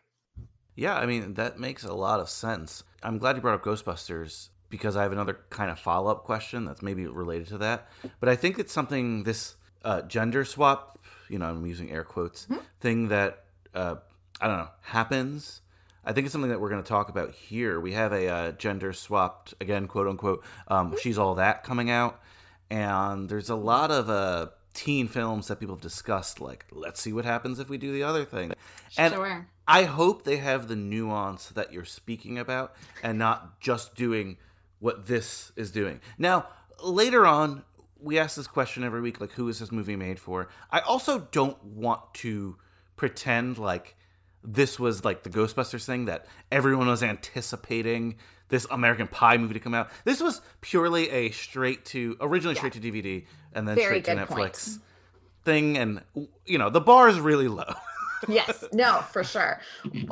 yeah 0.76 0.96
i 0.96 1.06
mean 1.06 1.34
that 1.36 1.60
makes 1.60 1.84
a 1.84 1.94
lot 1.94 2.20
of 2.20 2.30
sense 2.30 2.84
i'm 3.04 3.18
glad 3.18 3.36
you 3.36 3.42
brought 3.42 3.56
up 3.56 3.64
ghostbusters 3.64 4.50
because 4.70 4.96
i 4.96 5.04
have 5.04 5.12
another 5.12 5.40
kind 5.50 5.70
of 5.70 5.80
follow-up 5.80 6.24
question 6.24 6.66
that's 6.66 6.82
maybe 6.82 7.06
related 7.06 7.48
to 7.48 7.58
that 7.58 7.88
but 8.20 8.30
i 8.30 8.36
think 8.36 8.58
it's 8.58 8.74
something 8.74 9.24
this 9.24 9.56
uh, 9.84 10.02
gender 10.02 10.44
swap 10.44 11.00
you 11.30 11.38
know 11.38 11.46
i'm 11.46 11.66
using 11.66 11.92
air 11.92 12.04
quotes 12.04 12.46
mm-hmm. 12.46 12.62
thing 12.80 13.08
that 13.10 13.46
uh, 13.74 13.96
i 14.42 14.48
don't 14.48 14.58
know 14.58 14.70
happens 14.82 15.62
I 16.06 16.14
think 16.14 16.26
it's 16.26 16.32
something 16.32 16.52
that 16.52 16.62
we're 16.62 16.70
going 16.70 16.84
to 16.84 16.88
talk 16.88 17.10
about 17.10 17.34
here. 17.34 17.80
We 17.80 17.94
have 17.94 18.14
a 18.14 18.28
uh, 18.28 18.52
gender 18.52 18.94
swapped, 18.94 19.56
again, 19.60 19.88
quote 19.88 20.08
unquote, 20.08 20.44
um, 20.68 20.96
She's 21.02 21.18
All 21.18 21.36
That 21.36 21.64
coming 21.64 21.90
out. 21.90 22.22
And 22.70 23.30
there's 23.30 23.50
a 23.50 23.56
lot 23.56 23.92
of 23.92 24.10
uh, 24.10 24.48
teen 24.74 25.08
films 25.08 25.48
that 25.48 25.60
people 25.60 25.76
have 25.76 25.82
discussed, 25.82 26.42
like, 26.42 26.66
let's 26.72 27.02
see 27.02 27.14
what 27.14 27.26
happens 27.26 27.60
if 27.60 27.70
we 27.70 27.78
do 27.78 27.92
the 27.92 28.04
other 28.04 28.26
thing. 28.26 28.54
And 28.98 29.14
sure. 29.14 29.48
I 29.68 29.84
hope 29.84 30.24
they 30.24 30.38
have 30.38 30.68
the 30.68 30.76
nuance 30.76 31.50
that 31.50 31.74
you're 31.74 31.86
speaking 31.86 32.38
about 32.38 32.76
and 33.02 33.18
not 33.18 33.60
just 33.60 33.96
doing 33.96 34.38
what 34.80 35.08
this 35.08 35.52
is 35.56 35.72
doing. 35.72 36.02
Now, 36.18 36.48
later 36.84 37.26
on, 37.26 37.64
we 38.00 38.20
ask 38.20 38.36
this 38.36 38.48
question 38.48 38.84
every 38.84 39.02
week 39.02 39.20
like, 39.20 39.32
who 39.34 39.48
is 39.48 39.60
this 39.60 39.72
movie 39.72 39.96
made 39.96 40.20
for? 40.20 40.50
I 40.72 40.80
also 40.82 41.28
don't 41.32 41.64
want 41.64 42.14
to 42.16 42.58
pretend 42.96 43.58
like 43.58 43.96
this 44.44 44.80
was 44.80 45.04
like 45.04 45.24
the 45.24 45.30
Ghostbusters 45.30 45.86
thing 45.86 46.06
that 46.06 46.26
everyone 46.52 46.88
was 46.88 47.02
anticipating 47.02 48.18
this 48.50 48.66
American 48.70 49.08
Pie 49.08 49.38
movie 49.38 49.54
to 49.54 49.60
come 49.60 49.74
out. 49.74 49.90
This 50.04 50.22
was 50.22 50.42
purely 50.62 51.10
a 51.10 51.32
straight 51.32 51.86
to 51.86 52.18
originally 52.22 52.56
yeah. 52.56 52.60
straight 52.60 52.74
to 52.74 52.80
DVD 52.80 53.26
and 53.54 53.68
then 53.68 53.76
Very 53.76 54.02
straight 54.02 54.06
to 54.06 54.16
Netflix 54.16 54.30
point. 54.30 54.80
thing, 55.44 55.78
and 55.78 56.02
you 56.46 56.58
know 56.58 56.70
the 56.70 56.82
bar 56.82 57.10
is 57.10 57.20
really 57.20 57.48
low. 57.48 57.74
yes, 58.28 58.64
no, 58.74 59.02
for 59.12 59.24
sure. 59.24 59.60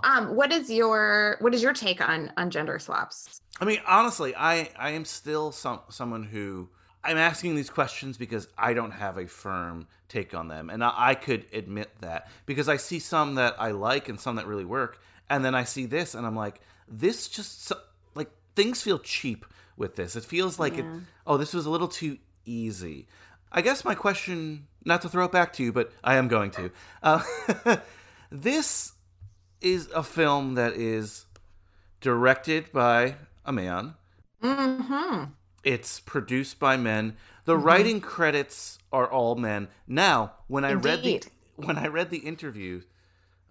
Um, 0.04 0.36
what 0.36 0.52
is 0.52 0.70
your 0.70 1.38
what 1.42 1.54
is 1.54 1.62
your 1.62 1.74
take 1.74 2.02
on 2.08 2.32
on 2.38 2.50
gender 2.50 2.80
swaps? 2.80 3.42
I 3.60 3.66
mean, 3.66 3.80
honestly, 3.88 4.34
I 4.36 4.70
I 4.78 4.92
am 4.92 5.06
still 5.06 5.52
some 5.52 5.82
someone 5.90 6.24
who 6.24 6.70
I'm 7.04 7.18
asking 7.18 7.56
these 7.56 7.70
questions 7.70 8.18
because 8.18 8.48
I 8.58 8.74
don't 8.74 8.92
have 8.92 9.18
a 9.18 9.28
firm 9.28 9.88
take 10.08 10.34
on 10.34 10.48
them. 10.48 10.70
And 10.70 10.84
I, 10.84 10.94
I, 10.96 11.16
could 11.16 11.46
admit 11.52 11.90
that 12.00 12.30
because 12.46 12.70
I 12.70 12.78
see 12.78 13.00
some 13.00 13.36
that 13.36 13.56
I 13.60 13.72
like 13.72 14.08
and 14.08 14.20
some 14.20 14.38
that 14.38 14.48
really 14.48 14.64
work. 14.64 15.02
And 15.30 15.44
then 15.44 15.54
I 15.54 15.66
see 15.66 15.86
this 15.86 16.16
and 16.16 16.26
I'm 16.26 16.36
like, 16.36 16.62
this 16.88 17.28
just, 17.28 17.74
things 18.56 18.82
feel 18.82 19.00
cheap 19.00 19.46
with 19.78 19.96
this. 19.96 20.16
It 20.16 20.24
feels 20.24 20.60
like, 20.60 20.78
yeah. 20.78 20.84
it, 20.84 21.02
oh, 21.26 21.38
this 21.38 21.54
was 21.54 21.66
a 21.66 21.70
little 21.70 21.88
too 21.88 22.18
easy. 22.46 23.08
I 23.52 23.62
guess 23.62 23.86
my 23.86 23.96
question, 23.96 24.68
not 24.84 25.02
to 25.04 25.10
throw 25.10 25.26
it 25.26 25.32
back 25.32 25.54
to 25.54 25.64
you, 25.64 25.72
but 25.72 25.92
I 26.04 26.16
am 26.16 26.28
going 26.28 26.52
to. 26.52 26.72
Uh, 27.02 27.24
this 28.32 28.94
is 29.62 29.88
a 29.94 30.04
film 30.04 30.56
that 30.56 30.74
is 30.74 31.26
directed 32.02 32.72
by 32.72 33.16
a 33.46 33.52
man. 33.52 33.96
Mm-hmm 34.42 35.24
it's 35.64 36.00
produced 36.00 36.60
by 36.60 36.78
men. 36.78 37.16
The 37.46 37.56
mm-hmm. 37.56 37.64
writing 37.64 38.02
credits 38.02 38.78
are 38.92 39.08
all 39.08 39.36
men. 39.36 39.70
Now, 39.88 40.34
when 40.48 40.66
I 40.66 40.72
Indeed. 40.72 40.86
read 40.86 41.04
the 41.04 41.24
when 41.56 41.78
I 41.78 41.88
read 41.88 42.10
the 42.10 42.18
interview, 42.18 42.82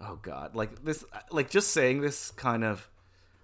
oh 0.00 0.18
god, 0.20 0.54
like 0.54 0.84
this, 0.84 1.04
like 1.30 1.50
just 1.50 1.70
saying 1.70 2.00
this 2.00 2.30
kind 2.32 2.64
of, 2.64 2.88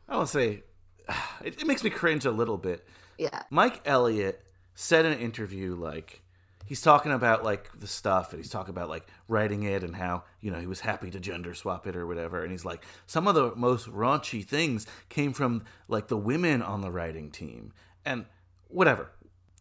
I 0.08 0.14
don't 0.14 0.28
say, 0.28 0.62
it, 1.44 1.60
it 1.60 1.66
makes 1.66 1.82
me 1.84 1.90
cringe 1.90 2.24
a 2.24 2.30
little 2.30 2.56
bit. 2.58 2.86
Yeah. 3.18 3.42
Mike 3.50 3.80
Elliott 3.84 4.42
said 4.74 5.04
in 5.04 5.12
an 5.12 5.18
interview 5.18 5.74
like 5.74 6.22
he's 6.66 6.80
talking 6.80 7.10
about 7.10 7.42
like 7.42 7.68
the 7.80 7.86
stuff 7.86 8.32
and 8.32 8.40
he's 8.40 8.50
talking 8.50 8.70
about 8.70 8.88
like 8.88 9.08
writing 9.26 9.64
it 9.64 9.82
and 9.82 9.96
how 9.96 10.22
you 10.40 10.52
know 10.52 10.60
he 10.60 10.68
was 10.68 10.80
happy 10.80 11.10
to 11.10 11.18
gender 11.18 11.52
swap 11.52 11.86
it 11.88 11.96
or 11.96 12.06
whatever 12.06 12.44
and 12.44 12.52
he's 12.52 12.64
like 12.64 12.84
some 13.06 13.26
of 13.26 13.34
the 13.34 13.52
most 13.56 13.88
raunchy 13.88 14.44
things 14.44 14.86
came 15.08 15.32
from 15.32 15.64
like 15.88 16.06
the 16.06 16.16
women 16.16 16.62
on 16.62 16.80
the 16.80 16.90
writing 16.92 17.30
team 17.30 17.72
and 18.04 18.24
whatever. 18.68 19.10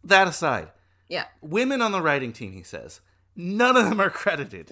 That 0.04 0.28
aside, 0.28 0.68
yeah, 1.08 1.24
women 1.42 1.82
on 1.82 1.90
the 1.92 2.00
writing 2.00 2.32
team. 2.32 2.52
He 2.52 2.62
says 2.62 3.00
none 3.34 3.76
of 3.76 3.88
them 3.88 4.00
are 4.00 4.10
credited. 4.10 4.70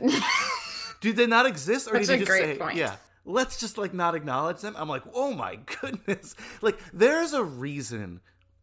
Do 1.00 1.12
they 1.12 1.26
not 1.26 1.46
exist, 1.46 1.88
or 1.88 1.94
That's 1.94 2.08
did 2.08 2.20
he 2.20 2.24
just 2.24 2.38
say, 2.38 2.56
point. 2.56 2.76
yeah? 2.76 2.96
Let's 3.26 3.58
just 3.58 3.76
like 3.76 3.92
not 3.92 4.14
acknowledge 4.14 4.60
them. 4.60 4.74
I'm 4.78 4.88
like, 4.88 5.02
oh 5.14 5.32
my 5.32 5.58
goodness! 5.80 6.34
Like, 6.62 6.78
there's 6.92 7.32
a 7.32 7.44
reason. 7.44 8.20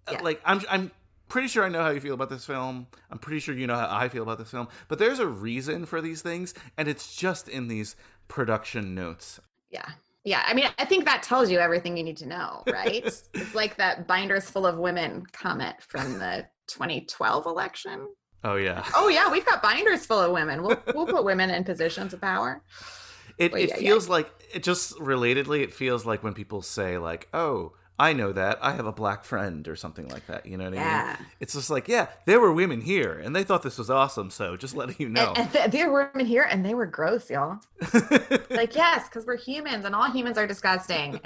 Uh, 0.07 0.13
yeah. 0.13 0.21
Like, 0.21 0.41
I'm 0.45 0.61
I'm 0.69 0.91
pretty 1.27 1.47
sure 1.47 1.63
I 1.63 1.69
know 1.69 1.83
how 1.83 1.89
you 1.89 1.99
feel 1.99 2.13
about 2.13 2.29
this 2.29 2.45
film. 2.45 2.87
I'm 3.11 3.19
pretty 3.19 3.39
sure 3.39 3.53
you 3.53 3.67
know 3.67 3.75
how 3.75 3.87
I 3.89 4.07
feel 4.07 4.23
about 4.23 4.39
this 4.39 4.49
film. 4.49 4.67
But 4.87 4.99
there's 4.99 5.19
a 5.19 5.27
reason 5.27 5.85
for 5.85 6.01
these 6.01 6.21
things, 6.21 6.53
and 6.77 6.87
it's 6.87 7.15
just 7.15 7.49
in 7.49 7.67
these 7.67 7.95
production 8.27 8.95
notes. 8.95 9.39
Yeah. 9.69 9.85
Yeah, 10.25 10.41
I 10.45 10.53
mean, 10.53 10.65
I 10.79 10.85
think 10.85 11.03
that 11.03 11.21
tells 11.21 11.51
you 11.51 11.59
everything 11.59 11.97
you 11.97 12.03
need 12.03 12.17
to 12.17 12.25
know, 12.25 12.63
right? 12.71 13.03
it's 13.03 13.53
like 13.53 13.75
that 13.77 14.07
binders 14.07 14.49
full 14.49 14.65
of 14.65 14.77
women 14.77 15.25
comment 15.33 15.75
from 15.81 16.13
the 16.19 16.47
2012 16.67 17.45
election. 17.45 18.07
Oh 18.45 18.55
yeah. 18.55 18.85
Oh 18.95 19.07
yeah, 19.07 19.31
we've 19.31 19.45
got 19.45 19.61
binders 19.61 20.05
full 20.05 20.19
of 20.19 20.31
women. 20.31 20.63
We'll 20.63 20.81
we'll 20.93 21.07
put 21.07 21.23
women 21.23 21.49
in 21.49 21.63
positions 21.63 22.13
of 22.13 22.21
power. 22.21 22.61
It 23.37 23.53
it 23.55 23.69
yeah, 23.69 23.75
feels 23.77 24.07
yeah. 24.07 24.13
like 24.13 24.31
it 24.53 24.63
just 24.63 24.97
relatedly. 24.97 25.61
It 25.61 25.73
feels 25.73 26.05
like 26.05 26.23
when 26.23 26.33
people 26.33 26.61
say 26.61 26.97
like, 26.97 27.27
"Oh, 27.33 27.73
I 27.99 28.13
know 28.13 28.31
that. 28.31 28.57
I 28.61 28.73
have 28.73 28.87
a 28.87 28.91
black 28.91 29.23
friend 29.23 29.67
or 29.67 29.75
something 29.75 30.07
like 30.07 30.25
that. 30.27 30.45
You 30.45 30.57
know 30.57 30.65
what 30.65 30.73
yeah. 30.73 31.15
I 31.15 31.21
mean? 31.21 31.29
It's 31.39 31.53
just 31.53 31.69
like, 31.69 31.87
yeah, 31.87 32.07
there 32.25 32.39
were 32.39 32.51
women 32.51 32.81
here 32.81 33.13
and 33.13 33.35
they 33.35 33.43
thought 33.43 33.61
this 33.61 33.77
was 33.77 33.89
awesome. 33.89 34.31
So 34.31 34.57
just 34.57 34.75
letting 34.75 34.95
you 34.97 35.09
know. 35.09 35.29
And, 35.29 35.37
and 35.37 35.51
th- 35.51 35.71
there 35.71 35.91
were 35.91 36.09
women 36.11 36.25
here 36.25 36.43
and 36.43 36.65
they 36.65 36.73
were 36.73 36.87
gross, 36.87 37.29
y'all. 37.29 37.59
like, 38.49 38.75
yes, 38.75 39.07
because 39.07 39.25
we're 39.25 39.37
humans 39.37 39.85
and 39.85 39.93
all 39.93 40.11
humans 40.11 40.37
are 40.39 40.47
disgusting. 40.47 41.19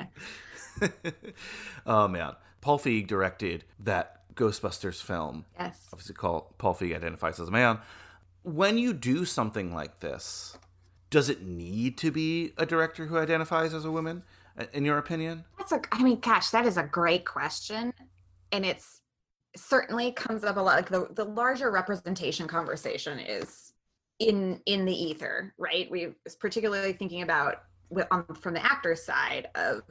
oh, 1.85 2.07
man. 2.09 2.35
Paul 2.59 2.79
Feig 2.79 3.07
directed 3.07 3.63
that 3.79 4.21
Ghostbusters 4.35 5.01
film. 5.01 5.45
Yes. 5.57 5.79
Obviously, 5.93 6.15
called 6.15 6.57
Paul 6.57 6.75
Feig 6.75 6.93
identifies 6.93 7.39
as 7.39 7.47
a 7.47 7.51
man. 7.51 7.79
When 8.43 8.77
you 8.77 8.93
do 8.93 9.23
something 9.23 9.73
like 9.73 10.01
this, 10.01 10.57
does 11.09 11.29
it 11.29 11.41
need 11.41 11.97
to 11.99 12.11
be 12.11 12.53
a 12.57 12.65
director 12.65 13.05
who 13.05 13.17
identifies 13.17 13.73
as 13.73 13.85
a 13.85 13.91
woman? 13.91 14.23
in 14.73 14.85
your 14.85 14.97
opinion? 14.97 15.43
That's 15.57 15.71
a, 15.71 15.81
I 15.91 16.03
mean, 16.03 16.19
gosh, 16.19 16.49
that 16.49 16.65
is 16.65 16.77
a 16.77 16.83
great 16.83 17.25
question. 17.25 17.93
And 18.51 18.65
it's 18.65 19.01
certainly 19.55 20.11
comes 20.11 20.43
up 20.43 20.57
a 20.57 20.59
lot. 20.59 20.75
Like 20.75 20.89
the, 20.89 21.09
the 21.13 21.25
larger 21.25 21.71
representation 21.71 22.47
conversation 22.47 23.19
is 23.19 23.73
in, 24.19 24.61
in 24.65 24.85
the 24.85 24.93
ether, 24.93 25.53
right? 25.57 25.89
We 25.91 26.13
particularly 26.39 26.93
thinking 26.93 27.21
about 27.21 27.63
on, 28.11 28.25
from 28.35 28.53
the 28.53 28.65
actor's 28.65 29.03
side 29.03 29.49
of, 29.55 29.83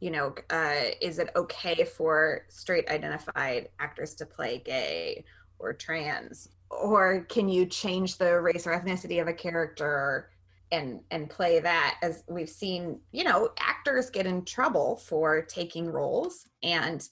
you 0.00 0.10
know, 0.10 0.34
uh, 0.50 0.90
is 1.00 1.18
it 1.18 1.30
okay 1.34 1.84
for 1.84 2.42
straight 2.48 2.88
identified 2.88 3.68
actors 3.80 4.14
to 4.16 4.26
play 4.26 4.62
gay 4.64 5.24
or 5.58 5.72
trans? 5.72 6.48
Or 6.70 7.26
can 7.28 7.48
you 7.48 7.66
change 7.66 8.18
the 8.18 8.40
race 8.40 8.66
or 8.66 8.72
ethnicity 8.72 9.20
of 9.20 9.28
a 9.28 9.32
character 9.32 10.30
and 10.70 11.00
and 11.10 11.30
play 11.30 11.60
that? 11.60 11.98
As 12.02 12.24
we've 12.28 12.48
seen 12.48 13.00
you 13.12 13.24
know 13.24 13.50
actors 13.58 14.10
get 14.10 14.26
in 14.26 14.44
trouble 14.44 14.96
for 14.96 15.42
taking 15.42 15.90
roles 15.90 16.46
and 16.62 17.08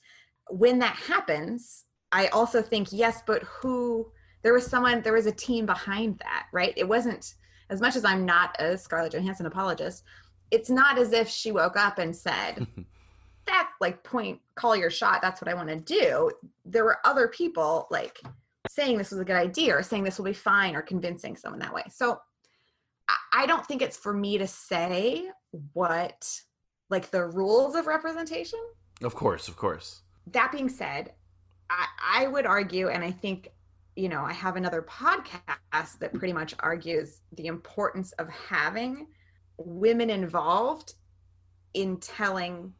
when 0.49 0.79
that 0.79 0.95
happens 0.95 1.85
i 2.11 2.27
also 2.27 2.61
think 2.61 2.87
yes 2.91 3.21
but 3.25 3.43
who 3.43 4.09
there 4.43 4.53
was 4.53 4.65
someone 4.65 5.01
there 5.01 5.13
was 5.13 5.25
a 5.25 5.31
team 5.31 5.65
behind 5.65 6.17
that 6.19 6.45
right? 6.53 6.73
It 6.77 6.87
wasn't 6.87 7.35
as 7.69 7.81
much 7.81 7.95
as 7.95 8.05
i'm 8.05 8.25
not 8.25 8.55
a 8.61 8.77
scarlett 8.77 9.13
johansson 9.13 9.45
apologist 9.45 10.03
it's 10.51 10.69
not 10.69 10.97
as 10.97 11.11
if 11.11 11.27
she 11.27 11.51
woke 11.51 11.75
up 11.75 11.97
and 11.97 12.15
said 12.15 12.65
that 13.45 13.71
like 13.81 14.03
point 14.03 14.39
call 14.55 14.75
your 14.75 14.89
shot 14.89 15.21
that's 15.21 15.41
what 15.41 15.49
i 15.49 15.53
want 15.53 15.69
to 15.69 15.75
do. 15.75 16.31
There 16.65 16.85
were 16.85 16.99
other 17.05 17.27
people 17.27 17.87
like 17.89 18.19
saying 18.77 18.97
this 18.97 19.11
was 19.11 19.19
a 19.19 19.25
good 19.25 19.35
idea 19.35 19.75
or 19.75 19.81
saying 19.81 20.03
this 20.03 20.17
will 20.17 20.25
be 20.25 20.33
fine 20.33 20.75
or 20.75 20.81
convincing 20.81 21.35
someone 21.35 21.59
that 21.59 21.73
way. 21.73 21.83
So 21.89 22.19
i 23.33 23.45
don't 23.45 23.65
think 23.65 23.81
it's 23.81 23.95
for 23.95 24.13
me 24.13 24.37
to 24.37 24.47
say 24.47 25.29
what 25.71 26.29
like 26.89 27.09
the 27.09 27.25
rules 27.25 27.75
of 27.75 27.87
representation. 27.87 28.59
Of 29.01 29.15
course 29.15 29.47
of 29.47 29.55
course. 29.55 30.01
That 30.27 30.51
being 30.51 30.69
said 30.69 31.13
i 31.69 31.85
i 32.19 32.27
would 32.27 32.45
argue 32.45 32.89
and 32.89 33.03
i 33.03 33.11
think 33.11 33.49
you 33.95 34.09
know 34.09 34.23
i 34.23 34.33
have 34.33 34.55
another 34.55 34.81
podcast 34.81 35.99
that 35.99 36.13
pretty 36.13 36.33
much 36.33 36.53
argues 36.59 37.21
the 37.33 37.47
importance 37.47 38.11
of 38.13 38.29
having 38.29 39.07
women 39.57 40.09
involved 40.09 40.93
in 41.73 41.97
telling 41.97 42.73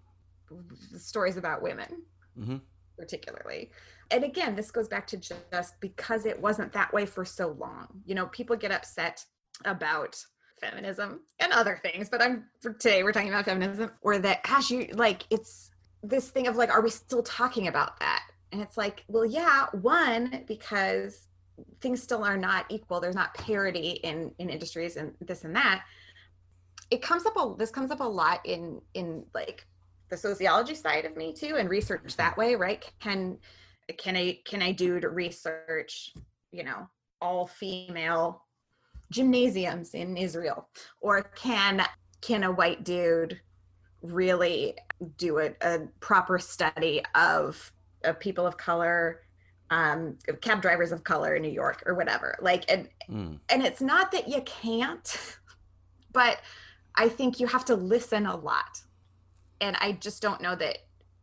stories 0.97 1.37
about 1.37 1.61
women 1.61 2.03
mm-hmm. 2.39 2.57
particularly 2.97 3.71
and 4.11 4.23
again 4.23 4.55
this 4.55 4.71
goes 4.71 4.87
back 4.87 5.05
to 5.07 5.17
just 5.17 5.79
because 5.79 6.25
it 6.25 6.39
wasn't 6.39 6.71
that 6.73 6.91
way 6.93 7.05
for 7.05 7.25
so 7.25 7.55
long. 7.59 7.87
You 8.05 8.15
know 8.15 8.27
people 8.27 8.55
get 8.55 8.71
upset 8.71 9.23
about 9.65 10.23
feminism 10.59 11.19
and 11.39 11.53
other 11.53 11.79
things 11.83 12.09
but 12.09 12.19
i'm 12.19 12.43
for 12.59 12.73
today 12.73 13.03
we're 13.03 13.11
talking 13.11 13.29
about 13.29 13.45
feminism 13.45 13.91
or 14.01 14.17
that 14.17 14.41
gosh 14.41 14.71
you 14.71 14.87
like 14.93 15.23
it's 15.29 15.69
this 16.03 16.29
thing 16.29 16.47
of 16.47 16.55
like 16.55 16.69
are 16.69 16.81
we 16.81 16.89
still 16.89 17.23
talking 17.23 17.67
about 17.67 17.99
that? 17.99 18.23
And 18.51 18.61
it's 18.61 18.77
like 18.77 19.03
well 19.07 19.25
yeah 19.25 19.67
one 19.81 20.43
because 20.47 21.27
things 21.81 22.01
still 22.01 22.23
are 22.23 22.37
not 22.37 22.65
equal. 22.69 22.99
There's 22.99 23.15
not 23.15 23.33
parity 23.33 23.99
in 24.03 24.31
in 24.39 24.49
industries 24.49 24.95
and 24.95 25.13
this 25.21 25.43
and 25.43 25.55
that. 25.55 25.83
It 26.91 27.01
comes 27.01 27.25
up 27.25 27.35
a 27.35 27.55
this 27.57 27.71
comes 27.71 27.91
up 27.91 27.99
a 27.99 28.03
lot 28.03 28.45
in 28.45 28.81
in 28.93 29.25
like 29.33 29.65
the 30.09 30.17
sociology 30.17 30.75
side 30.75 31.03
of 31.03 31.17
me 31.17 31.33
too 31.33 31.55
and 31.57 31.69
research 31.69 32.15
that 32.15 32.37
way 32.37 32.55
right? 32.55 32.89
Can 32.99 33.37
can 33.97 34.15
i 34.15 34.37
can 34.45 34.61
i 34.61 34.71
do 34.71 34.99
to 34.99 35.09
research 35.09 36.13
you 36.51 36.63
know 36.63 36.87
all 37.21 37.47
female 37.47 38.43
gymnasiums 39.11 39.93
in 39.93 40.17
israel? 40.17 40.69
Or 41.01 41.23
can 41.23 41.85
can 42.21 42.43
a 42.43 42.51
white 42.51 42.83
dude 42.83 43.39
really 44.01 44.75
do 45.17 45.39
a, 45.39 45.53
a 45.61 45.79
proper 45.99 46.39
study 46.39 47.01
of 47.15 47.71
of 48.03 48.19
people 48.19 48.45
of 48.45 48.57
color 48.57 49.21
um 49.69 50.17
cab 50.41 50.61
drivers 50.61 50.91
of 50.91 51.03
color 51.03 51.35
in 51.35 51.41
new 51.41 51.49
york 51.51 51.83
or 51.85 51.93
whatever? 51.93 52.35
Like 52.41 52.69
and 52.71 52.89
mm. 53.09 53.39
and 53.49 53.65
it's 53.65 53.81
not 53.81 54.11
that 54.11 54.27
you 54.27 54.41
can't 54.41 55.37
but 56.11 56.39
i 56.95 57.07
think 57.07 57.39
you 57.39 57.47
have 57.47 57.65
to 57.65 57.75
listen 57.75 58.25
a 58.25 58.35
lot. 58.35 58.81
And 59.59 59.75
I 59.79 59.93
just 59.93 60.21
don't 60.21 60.39
know 60.39 60.55
that 60.55 60.77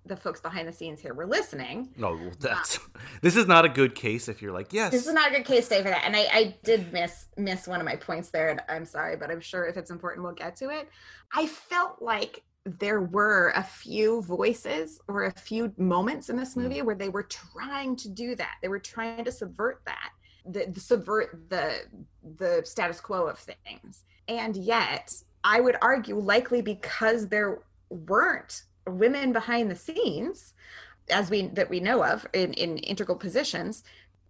the 0.07 0.17
folks 0.17 0.41
behind 0.41 0.69
the 0.69 0.73
scenes 0.73 1.01
here 1.01 1.15
were 1.15 1.27
listening. 1.27 1.89
No, 1.97 2.31
that's 2.39 2.79
this 3.23 3.37
is 3.37 3.47
not 3.47 3.65
a 3.65 3.69
good 3.69 3.95
case 3.95 4.29
if 4.29 4.43
you're 4.43 4.53
like, 4.53 4.73
yes. 4.73 4.93
This 4.93 5.07
is 5.07 5.15
not 5.15 5.29
a 5.31 5.37
good 5.37 5.45
case 5.45 5.69
day 5.69 5.83
for 5.83 5.89
that. 5.89 6.03
And 6.05 6.15
I, 6.15 6.27
I 6.33 6.57
did 6.63 6.93
miss 6.93 7.27
miss 7.37 7.67
one 7.67 7.81
of 7.81 7.87
my 7.87 7.97
points 7.97 8.31
there, 8.31 8.51
and 8.51 8.61
I'm 8.69 8.85
sorry, 8.85 9.17
but 9.17 9.31
I'm 9.31 9.41
sure 9.41 9.67
if 9.67 9.77
it's 9.77 9.91
important, 9.91 10.25
we'll 10.25 10.35
get 10.35 10.57
to 10.57 10.71
it. 10.71 10.89
I 11.33 11.47
felt 11.47 12.03
like 12.03 12.43
there 12.65 13.03
were 13.03 13.53
a 13.57 13.63
few 13.63 14.23
voices 14.23 15.01
or 15.09 15.25
a 15.25 15.33
few 15.33 15.73
moments 15.77 16.31
in 16.31 16.37
this 16.37 16.55
hmm. 16.55 16.63
movie 16.63 16.81
mm. 16.81 16.85
where 16.85 16.95
they 16.95 17.11
were 17.11 17.25
trying 17.25 17.95
to 17.97 18.09
do 18.09 18.35
that. 18.37 18.57
They 18.63 18.69
were 18.69 18.79
trying 18.79 19.25
to 19.25 19.33
subvert 19.33 19.83
that, 19.85 20.11
the, 20.47 20.67
the 20.71 20.81
subvert 20.81 21.51
the 21.51 21.81
the 22.37 22.63
status 22.65 23.01
quo 23.01 23.27
of 23.27 23.39
things. 23.39 24.05
And 24.29 24.57
yet, 24.57 25.13
I 25.43 25.61
would 25.61 25.77
argue, 25.83 26.19
likely 26.19 26.63
because 26.63 27.29
there 27.29 27.63
weren't 27.91 28.63
women 28.87 29.33
behind 29.33 29.71
the 29.71 29.77
scenes 29.77 30.55
as 31.11 31.31
we 31.31 31.49
that 31.49 31.71
we 31.71 31.81
know 31.81 32.05
of 32.05 32.27
in, 32.33 32.53
in 32.55 32.79
integral 32.79 33.19
positions 33.19 33.85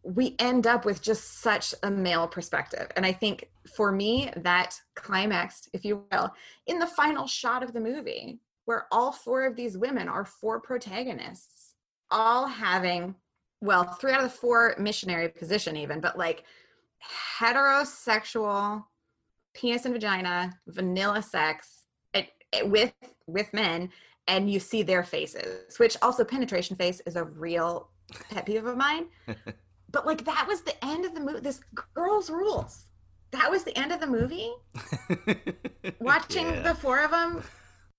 we 0.05 0.37
end 0.39 0.67
up 0.67 0.85
with 0.85 1.01
just 1.01 1.41
such 1.41 1.75
a 1.83 1.91
male 1.91 2.29
perspective. 2.29 2.89
And 2.97 3.07
i 3.07 3.13
think 3.13 3.49
for 3.77 3.91
me 3.91 4.31
that 4.37 4.79
climaxed 4.95 5.71
if 5.73 5.85
you 5.85 6.05
will 6.13 6.31
in 6.67 6.79
the 6.79 6.87
final 6.87 7.27
shot 7.27 7.63
of 7.63 7.73
the 7.73 7.81
movie 7.81 8.39
where 8.67 8.87
all 8.93 9.13
four 9.13 9.45
of 9.45 9.57
these 9.57 9.77
women 9.77 10.09
are 10.09 10.25
four 10.25 10.61
protagonists 10.61 11.75
all 12.11 12.47
having 12.47 13.15
well 13.61 13.85
three 13.85 14.13
out 14.13 14.23
of 14.23 14.31
the 14.31 14.37
four 14.37 14.75
missionary 14.79 15.29
position 15.29 15.77
even 15.77 16.01
but 16.01 16.19
like 16.19 16.45
heterosexual 17.39 18.85
penis 19.55 19.85
and 19.85 19.95
vagina 19.95 20.53
vanilla 20.67 21.23
sex 21.23 21.85
it, 22.13 22.29
eh, 22.53 22.63
with 22.63 22.93
with 23.27 23.53
men 23.55 23.89
and 24.27 24.51
you 24.51 24.59
see 24.61 24.83
their 24.83 25.03
faces, 25.03 25.79
which 25.79 25.97
also 26.03 26.25
penetration 26.25 26.77
face 26.77 27.01
is 27.07 27.17
a 27.17 27.25
real 27.25 27.91
pet 28.31 28.47
peeve 28.47 28.65
of 28.65 28.77
mine. 28.77 29.07
but 29.91 30.07
like 30.07 30.25
that 30.25 30.47
was 30.47 30.63
the 30.63 30.85
end 30.85 31.05
of 31.05 31.15
the 31.15 31.21
movie. 31.21 31.41
This 31.41 31.61
girls 31.95 32.31
rules. 32.31 32.87
That 33.33 33.51
was 33.51 33.65
the 33.65 33.77
end 33.77 33.93
of 33.93 34.01
the 34.01 34.07
movie. 34.07 34.53
Watching 36.01 36.47
yeah. 36.47 36.63
the 36.63 36.75
four 36.75 37.01
of 37.05 37.11
them 37.11 37.43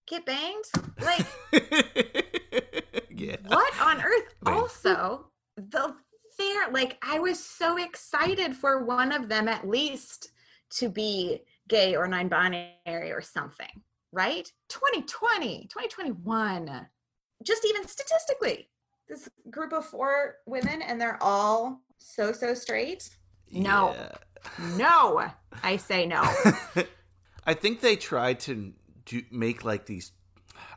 get 0.07 0.25
banged, 0.25 0.63
like 1.01 1.25
yeah. 3.09 3.35
what 3.47 3.81
on 3.81 4.01
earth? 4.01 4.35
Also, 4.45 5.27
the 5.57 5.95
fair, 6.37 6.71
like 6.71 6.97
I 7.01 7.19
was 7.19 7.43
so 7.43 7.77
excited 7.77 8.55
for 8.55 8.85
one 8.85 9.11
of 9.11 9.29
them 9.29 9.47
at 9.47 9.67
least 9.67 10.29
to 10.71 10.89
be 10.89 11.41
gay 11.67 11.95
or 11.95 12.07
non-binary 12.07 13.11
or 13.11 13.21
something 13.21 13.81
right? 14.15 14.49
2020, 14.69 15.67
2021, 15.69 16.87
just 17.43 17.65
even 17.65 17.87
statistically, 17.87 18.69
this 19.07 19.29
group 19.51 19.73
of 19.73 19.85
four 19.85 20.37
women 20.45 20.81
and 20.81 20.99
they're 20.99 21.21
all 21.21 21.81
so, 21.97 22.31
so 22.31 22.53
straight. 22.53 23.09
No, 23.51 23.93
yeah. 23.93 24.77
no, 24.77 25.29
I 25.61 25.77
say 25.77 26.05
no. 26.05 26.23
I 27.45 27.53
think 27.53 27.81
they 27.81 27.95
tried 27.95 28.39
to 28.41 28.73
do, 29.05 29.21
make 29.31 29.63
like 29.63 29.85
these 29.85 30.13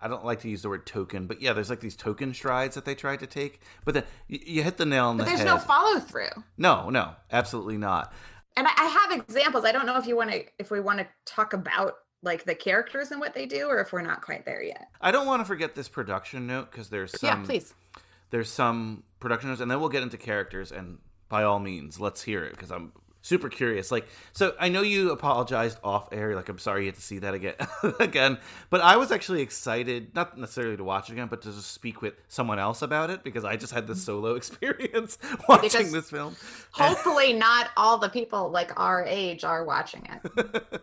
I 0.01 0.09
don't 0.09 0.25
like 0.25 0.41
to 0.41 0.49
use 0.49 0.63
the 0.63 0.69
word 0.69 0.87
token, 0.87 1.27
but 1.27 1.41
yeah, 1.41 1.53
there's 1.53 1.71
like 1.71 1.81
these 1.81 1.97
token 1.97 2.35
strides 2.35 2.75
that 2.75 2.85
they 2.85 2.95
tried 2.95 3.21
to 3.21 3.27
take. 3.27 3.61
But 3.85 3.95
then 3.95 4.05
you, 4.27 4.39
you 4.45 4.63
hit 4.63 4.77
the 4.77 4.87
nail 4.87 5.07
on 5.07 5.17
but 5.17 5.25
the 5.25 5.31
there's 5.31 5.41
head. 5.41 5.49
There's 5.49 5.61
no 5.61 5.67
follow 5.67 6.01
through. 6.01 6.43
No, 6.57 6.91
no, 6.91 7.15
absolutely 7.31 7.79
not. 7.79 8.13
And 8.57 8.67
I, 8.67 8.71
I 8.77 8.87
have 8.87 9.21
examples. 9.21 9.65
I 9.65 9.73
don't 9.73 9.87
know 9.87 9.97
if 9.97 10.07
you 10.07 10.17
want 10.17 10.33
to, 10.33 10.45
if 10.59 10.71
we 10.71 10.81
want 10.81 10.99
to 10.99 11.07
talk 11.27 11.53
about 11.53 11.95
like 12.23 12.45
the 12.45 12.55
characters 12.55 13.11
and 13.11 13.21
what 13.21 13.35
they 13.35 13.47
do 13.47 13.67
or 13.67 13.81
if 13.81 13.93
we're 13.93 14.03
not 14.03 14.23
quite 14.23 14.45
there 14.45 14.63
yet. 14.63 14.89
I 15.01 15.11
don't 15.11 15.27
want 15.27 15.41
to 15.41 15.45
forget 15.45 15.75
this 15.75 15.89
production 15.89 16.47
note 16.47 16.71
because 16.71 16.89
there's 16.91 17.19
some 17.19 17.41
Yeah, 17.41 17.47
please. 17.47 17.75
There's 18.31 18.51
some 18.51 19.05
production 19.21 19.51
notes 19.51 19.61
and 19.61 19.71
then 19.71 19.81
we'll 19.81 19.89
get 19.89 20.03
into 20.03 20.19
characters 20.19 20.73
and 20.73 20.99
by 21.29 21.45
all 21.45 21.59
means, 21.59 22.01
let's 22.01 22.23
hear 22.23 22.45
it 22.45 22.53
because 22.53 22.71
I'm 22.71 22.93
super 23.29 23.51
curious. 23.51 23.93
Like, 23.93 24.09
so 24.33 24.55
I 24.59 24.71
know 24.71 24.81
you 24.81 25.11
apologized 25.11 25.79
off 25.85 26.09
air. 26.13 26.35
Like, 26.35 26.49
I'm 26.49 26.59
sorry 26.59 26.83
you 26.83 26.87
had 26.87 26.95
to 26.95 27.03
see 27.03 27.19
that 27.19 27.35
again, 27.35 27.55
again. 28.01 28.39
But 28.71 28.81
I 28.81 28.97
was 28.97 29.13
actually 29.13 29.43
excited, 29.43 30.15
not 30.15 30.39
necessarily 30.39 30.79
to 30.79 30.85
watch 30.85 31.11
it 31.11 31.13
again, 31.13 31.29
but 31.29 31.43
to 31.43 31.53
just 31.53 31.71
speak 31.71 32.01
with 32.01 32.15
someone 32.29 32.59
else 32.59 32.81
about 32.81 33.11
it 33.11 33.23
because 33.23 33.45
I 33.45 33.57
just 33.57 33.73
had 33.73 33.87
this 33.87 34.03
solo 34.03 34.35
experience 34.37 35.19
watching 35.49 35.69
because 35.69 35.93
this 35.93 36.11
film. 36.11 36.37
Hopefully, 36.73 37.35
not 37.35 37.69
all 37.77 37.99
the 37.99 38.09
people 38.09 38.51
like 38.51 38.73
our 38.81 39.05
age 39.05 39.45
are 39.45 39.65
watching 39.65 40.07
it. 40.07 40.83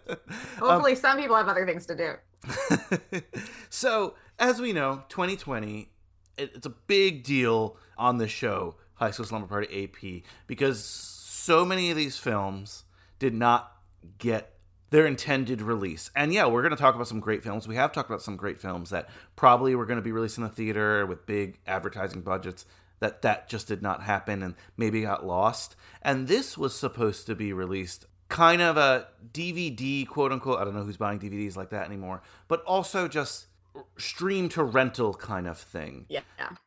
hopefully, 0.60 0.91
um, 0.91 0.98
some 0.98 1.18
people 1.18 1.36
have 1.36 1.48
other 1.48 1.66
things 1.66 1.88
to 1.88 1.96
do. 1.96 3.22
so, 3.70 4.14
as 4.38 4.62
we 4.62 4.72
know, 4.72 5.04
2020, 5.10 5.89
it, 6.38 6.52
it's 6.54 6.66
a 6.68 6.70
big 6.70 7.24
deal 7.24 7.76
on 7.98 8.20
the 8.20 8.28
show. 8.28 8.76
High 8.96 9.12
School 9.12 9.26
Slumber 9.26 9.48
Party 9.48 9.84
AP 9.84 10.24
because 10.48 11.14
so 11.46 11.64
many 11.64 11.91
of 11.91 11.98
these 11.98 12.18
films 12.18 12.86
did 13.20 13.34
not 13.34 13.72
get 14.18 14.52
their 14.89 15.06
intended 15.06 15.62
release. 15.62 16.10
And 16.16 16.34
yeah, 16.34 16.48
we're 16.48 16.64
going 16.64 16.76
to 16.76 16.82
talk 16.82 16.96
about 16.96 17.08
some 17.08 17.20
great 17.20 17.43
films. 17.43 17.68
We 17.68 17.76
have 17.76 17.91
talked 17.91 18.10
about 18.10 18.24
some 18.24 18.36
great 18.36 18.60
films 18.60 18.89
that 18.89 19.10
probably 19.36 19.76
were 19.76 19.86
going 19.86 19.98
to 19.98 20.04
be 20.04 20.12
released 20.12 20.38
in 20.38 20.43
the 20.43 20.50
theater 20.50 21.06
with 21.06 21.26
big 21.28 21.60
advertising 21.68 22.22
budgets 22.22 22.66
that 23.00 23.22
that 23.22 23.48
just 23.48 23.68
did 23.68 23.82
not 23.84 24.02
happen 24.02 24.41
and 24.41 24.56
maybe 24.76 25.02
got 25.02 25.26
lost. 25.26 25.76
And 26.02 26.28
this 26.28 26.58
was 26.58 26.76
supposed 26.76 27.28
to 27.28 27.36
be 27.36 27.54
released 27.54 28.06
kind 28.28 28.62
of 28.62 28.78
a 28.78 29.08
DVD, 29.32 30.08
quote 30.08 30.32
unquote. 30.32 30.60
I 30.60 30.64
don't 30.64 30.74
know 30.74 30.84
who's 30.84 30.98
buying 30.98 31.20
DVDs 31.20 31.56
like 31.56 31.70
that 31.70 31.86
anymore, 31.86 32.24
but 32.48 32.64
also 32.64 33.08
just 33.08 33.48
stream 33.98 34.50
to 34.50 34.64
rental 34.64 35.14
kind 35.14 35.48
of 35.48 35.60
thing. 35.60 36.06
Yeah. 36.10 36.22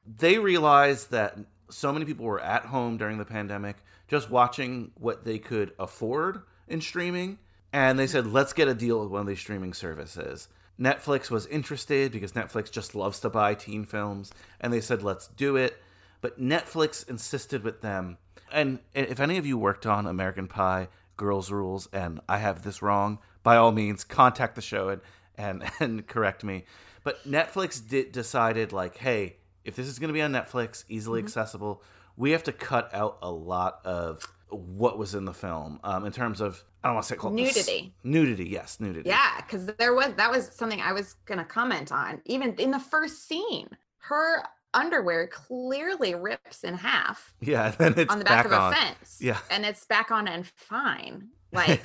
They 0.06 0.38
realized 0.38 1.10
that 1.10 1.36
so 1.70 1.92
many 1.92 2.04
people 2.04 2.26
were 2.26 2.40
at 2.40 2.66
home 2.66 2.96
during 2.96 3.18
the 3.18 3.24
pandemic 3.24 3.76
just 4.08 4.30
watching 4.30 4.90
what 4.94 5.24
they 5.24 5.38
could 5.38 5.72
afford 5.78 6.42
in 6.66 6.80
streaming. 6.80 7.38
And 7.72 7.98
they 7.98 8.06
said, 8.06 8.26
let's 8.26 8.52
get 8.52 8.66
a 8.66 8.74
deal 8.74 9.00
with 9.00 9.10
one 9.10 9.20
of 9.20 9.26
these 9.26 9.38
streaming 9.38 9.74
services. 9.74 10.48
Netflix 10.80 11.30
was 11.30 11.46
interested 11.46 12.12
because 12.12 12.32
Netflix 12.32 12.70
just 12.70 12.94
loves 12.94 13.20
to 13.20 13.28
buy 13.28 13.54
teen 13.54 13.84
films. 13.84 14.32
And 14.60 14.72
they 14.72 14.80
said, 14.80 15.02
let's 15.02 15.26
do 15.28 15.56
it. 15.56 15.82
But 16.20 16.40
Netflix 16.40 17.08
insisted 17.08 17.62
with 17.62 17.82
them. 17.82 18.16
And 18.50 18.78
if 18.94 19.20
any 19.20 19.36
of 19.36 19.46
you 19.46 19.58
worked 19.58 19.86
on 19.86 20.06
American 20.06 20.48
Pie, 20.48 20.88
Girls 21.16 21.50
Rules, 21.50 21.88
and 21.92 22.20
I 22.28 22.38
have 22.38 22.62
this 22.62 22.80
wrong, 22.80 23.18
by 23.42 23.56
all 23.56 23.72
means, 23.72 24.04
contact 24.04 24.54
the 24.54 24.62
show 24.62 24.88
and, 24.88 25.02
and, 25.36 25.64
and 25.80 26.06
correct 26.06 26.42
me. 26.44 26.64
But 27.04 27.28
Netflix 27.28 27.86
did 27.86 28.12
decided 28.12 28.72
like, 28.72 28.96
hey, 28.96 29.36
if 29.64 29.76
this 29.76 29.86
is 29.86 29.98
going 29.98 30.08
to 30.08 30.14
be 30.14 30.22
on 30.22 30.32
Netflix, 30.32 30.84
easily 30.88 31.20
mm-hmm. 31.20 31.26
accessible, 31.26 31.82
we 32.18 32.32
have 32.32 32.42
to 32.42 32.52
cut 32.52 32.92
out 32.92 33.16
a 33.22 33.30
lot 33.30 33.80
of 33.84 34.26
what 34.50 34.98
was 34.98 35.14
in 35.14 35.24
the 35.24 35.32
film 35.32 35.78
um, 35.84 36.04
in 36.04 36.12
terms 36.12 36.40
of 36.40 36.62
I 36.82 36.88
don't 36.88 36.96
want 36.96 37.06
to 37.06 37.14
say 37.14 37.16
called 37.16 37.34
nudity. 37.34 37.92
Nudity, 38.04 38.46
yes, 38.46 38.80
nudity. 38.80 39.08
Yeah, 39.08 39.40
because 39.40 39.66
there 39.66 39.94
was 39.94 40.12
that 40.16 40.30
was 40.30 40.48
something 40.48 40.80
I 40.80 40.92
was 40.92 41.14
gonna 41.26 41.44
comment 41.44 41.92
on. 41.92 42.20
Even 42.24 42.54
in 42.54 42.70
the 42.70 42.78
first 42.80 43.26
scene, 43.26 43.68
her 43.98 44.42
underwear 44.74 45.28
clearly 45.28 46.14
rips 46.14 46.64
in 46.64 46.74
half. 46.74 47.34
Yeah, 47.40 47.70
then 47.78 47.94
it's 47.96 48.12
on 48.12 48.18
the 48.18 48.24
back, 48.24 48.44
back 48.44 48.46
of 48.46 48.52
on. 48.52 48.72
a 48.72 48.76
fence. 48.76 49.18
Yeah, 49.20 49.38
and 49.50 49.64
it's 49.64 49.84
back 49.86 50.10
on 50.10 50.28
and 50.28 50.46
fine. 50.46 51.28
Like, 51.50 51.80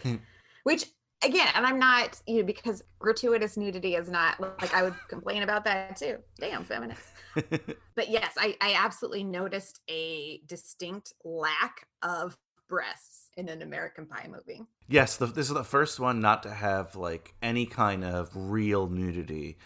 which 0.63 0.87
again, 1.23 1.47
and 1.55 1.65
I'm 1.65 1.79
not 1.79 2.21
you 2.27 2.37
know 2.37 2.43
because 2.43 2.83
gratuitous 2.99 3.57
nudity 3.57 3.95
is 3.95 4.09
not 4.09 4.39
like 4.39 4.73
I 4.73 4.83
would 4.83 4.95
complain 5.07 5.43
about 5.43 5.65
that 5.65 5.95
too. 5.97 6.17
Damn, 6.39 6.63
feminist. 6.63 7.01
but 7.33 8.09
yes, 8.09 8.33
I, 8.37 8.55
I 8.61 8.75
absolutely 8.77 9.23
noticed 9.23 9.81
a 9.89 10.41
distinct 10.45 11.13
lack 11.23 11.87
of 12.01 12.37
breasts 12.69 13.29
in 13.37 13.49
an 13.49 13.61
American 13.61 14.05
Pie 14.05 14.29
movie. 14.29 14.61
Yes, 14.87 15.17
the, 15.17 15.25
this 15.25 15.47
is 15.47 15.53
the 15.53 15.63
first 15.63 15.99
one 15.99 16.19
not 16.19 16.43
to 16.43 16.51
have 16.51 16.95
like 16.95 17.33
any 17.41 17.65
kind 17.65 18.03
of 18.03 18.29
real 18.33 18.87
nudity, 18.87 19.57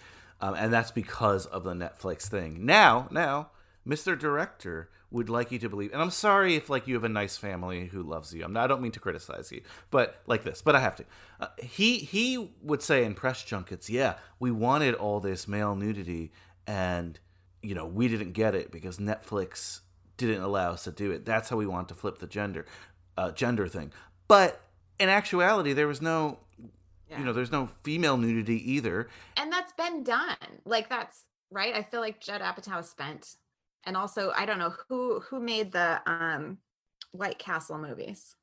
um, 0.41 0.53
and 0.55 0.71
that's 0.71 0.91
because 0.91 1.45
of 1.45 1.63
the 1.63 1.73
Netflix 1.73 2.23
thing. 2.23 2.65
Now, 2.65 3.07
now, 3.11 3.51
Mr. 3.87 4.17
Director 4.17 4.89
would 5.09 5.29
like 5.29 5.51
you 5.51 5.59
to 5.59 5.69
believe, 5.69 5.93
and 5.93 6.01
I'm 6.01 6.11
sorry 6.11 6.55
if 6.55 6.69
like 6.69 6.87
you 6.87 6.93
have 6.95 7.03
a 7.03 7.09
nice 7.09 7.37
family 7.37 7.87
who 7.87 8.03
loves 8.03 8.33
you. 8.33 8.43
I'm 8.43 8.53
not, 8.53 8.65
I 8.65 8.67
don't 8.67 8.81
mean 8.81 8.91
to 8.93 8.99
criticize 8.99 9.51
you, 9.51 9.61
but 9.89 10.21
like 10.27 10.43
this, 10.43 10.61
but 10.61 10.75
I 10.75 10.79
have 10.79 10.95
to. 10.97 11.05
Uh, 11.39 11.47
he 11.61 11.99
he 11.99 12.51
would 12.61 12.81
say 12.81 13.05
in 13.05 13.13
press 13.13 13.43
junkets, 13.43 13.89
yeah, 13.89 14.15
we 14.39 14.51
wanted 14.51 14.95
all 14.95 15.19
this 15.19 15.47
male 15.47 15.75
nudity, 15.75 16.31
and 16.65 17.19
you 17.61 17.73
know 17.73 17.85
we 17.85 18.07
didn't 18.07 18.33
get 18.33 18.53
it 18.55 18.71
because 18.71 18.97
Netflix 18.97 19.79
didn't 20.17 20.41
allow 20.41 20.71
us 20.71 20.83
to 20.83 20.91
do 20.91 21.11
it. 21.11 21.25
That's 21.25 21.49
how 21.49 21.57
we 21.57 21.67
want 21.67 21.89
to 21.89 21.95
flip 21.95 22.19
the 22.19 22.27
gender 22.27 22.65
uh, 23.17 23.31
gender 23.31 23.67
thing. 23.67 23.91
But 24.27 24.61
in 24.99 25.09
actuality, 25.09 25.73
there 25.73 25.87
was 25.87 26.01
no, 26.01 26.39
yeah. 27.09 27.19
you 27.19 27.25
know, 27.25 27.33
there's 27.33 27.51
no 27.51 27.69
female 27.83 28.17
nudity 28.17 28.71
either. 28.73 29.07
And 29.35 29.51
that's 29.51 29.73
been 29.73 30.03
done. 30.03 30.35
Like 30.65 30.89
that's 30.89 31.23
right. 31.51 31.73
I 31.73 31.83
feel 31.83 32.01
like 32.01 32.19
Judd 32.19 32.41
Apatow 32.41 32.83
spent, 32.83 33.35
and 33.87 33.97
also 33.97 34.31
I 34.35 34.45
don't 34.45 34.59
know 34.59 34.73
who 34.87 35.21
who 35.21 35.39
made 35.39 35.71
the 35.71 36.01
um 36.05 36.59
White 37.11 37.39
Castle 37.39 37.79
movies. 37.79 38.35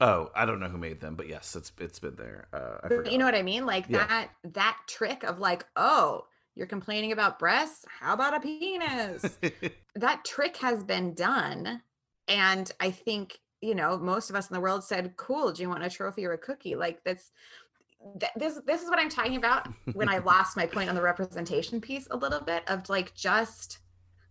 Oh, 0.00 0.30
I 0.34 0.44
don't 0.44 0.58
know 0.58 0.68
who 0.68 0.78
made 0.78 1.00
them, 1.00 1.14
but 1.14 1.28
yes, 1.28 1.54
it's 1.56 1.72
it's 1.78 2.00
been 2.00 2.16
there. 2.16 2.48
Uh, 2.52 3.02
you 3.08 3.18
know 3.18 3.24
what 3.24 3.34
I 3.34 3.42
mean? 3.42 3.64
Like 3.64 3.86
yeah. 3.88 4.06
that 4.06 4.30
that 4.52 4.78
trick 4.88 5.22
of 5.22 5.38
like, 5.38 5.64
oh, 5.76 6.26
you're 6.56 6.66
complaining 6.66 7.12
about 7.12 7.38
breasts. 7.38 7.84
How 8.00 8.14
about 8.14 8.34
a 8.34 8.40
penis? 8.40 9.38
that 9.94 10.24
trick 10.24 10.56
has 10.58 10.82
been 10.82 11.14
done, 11.14 11.80
and 12.28 12.70
I 12.80 12.90
think 12.90 13.38
you 13.60 13.76
know, 13.76 13.96
most 13.96 14.28
of 14.28 14.34
us 14.34 14.50
in 14.50 14.54
the 14.54 14.60
world 14.60 14.82
said, 14.82 15.16
"Cool, 15.16 15.52
do 15.52 15.62
you 15.62 15.68
want 15.68 15.84
a 15.84 15.90
trophy 15.90 16.26
or 16.26 16.32
a 16.32 16.38
cookie?" 16.38 16.74
Like 16.74 17.02
that's 17.04 17.30
this 18.34 18.60
this 18.66 18.82
is 18.82 18.90
what 18.90 18.98
I'm 18.98 19.08
talking 19.08 19.36
about 19.36 19.68
when 19.92 20.08
I 20.08 20.18
lost 20.24 20.56
my 20.56 20.66
point 20.66 20.88
on 20.88 20.96
the 20.96 21.02
representation 21.02 21.80
piece 21.80 22.08
a 22.10 22.16
little 22.16 22.40
bit 22.40 22.68
of 22.68 22.88
like 22.88 23.14
just 23.14 23.78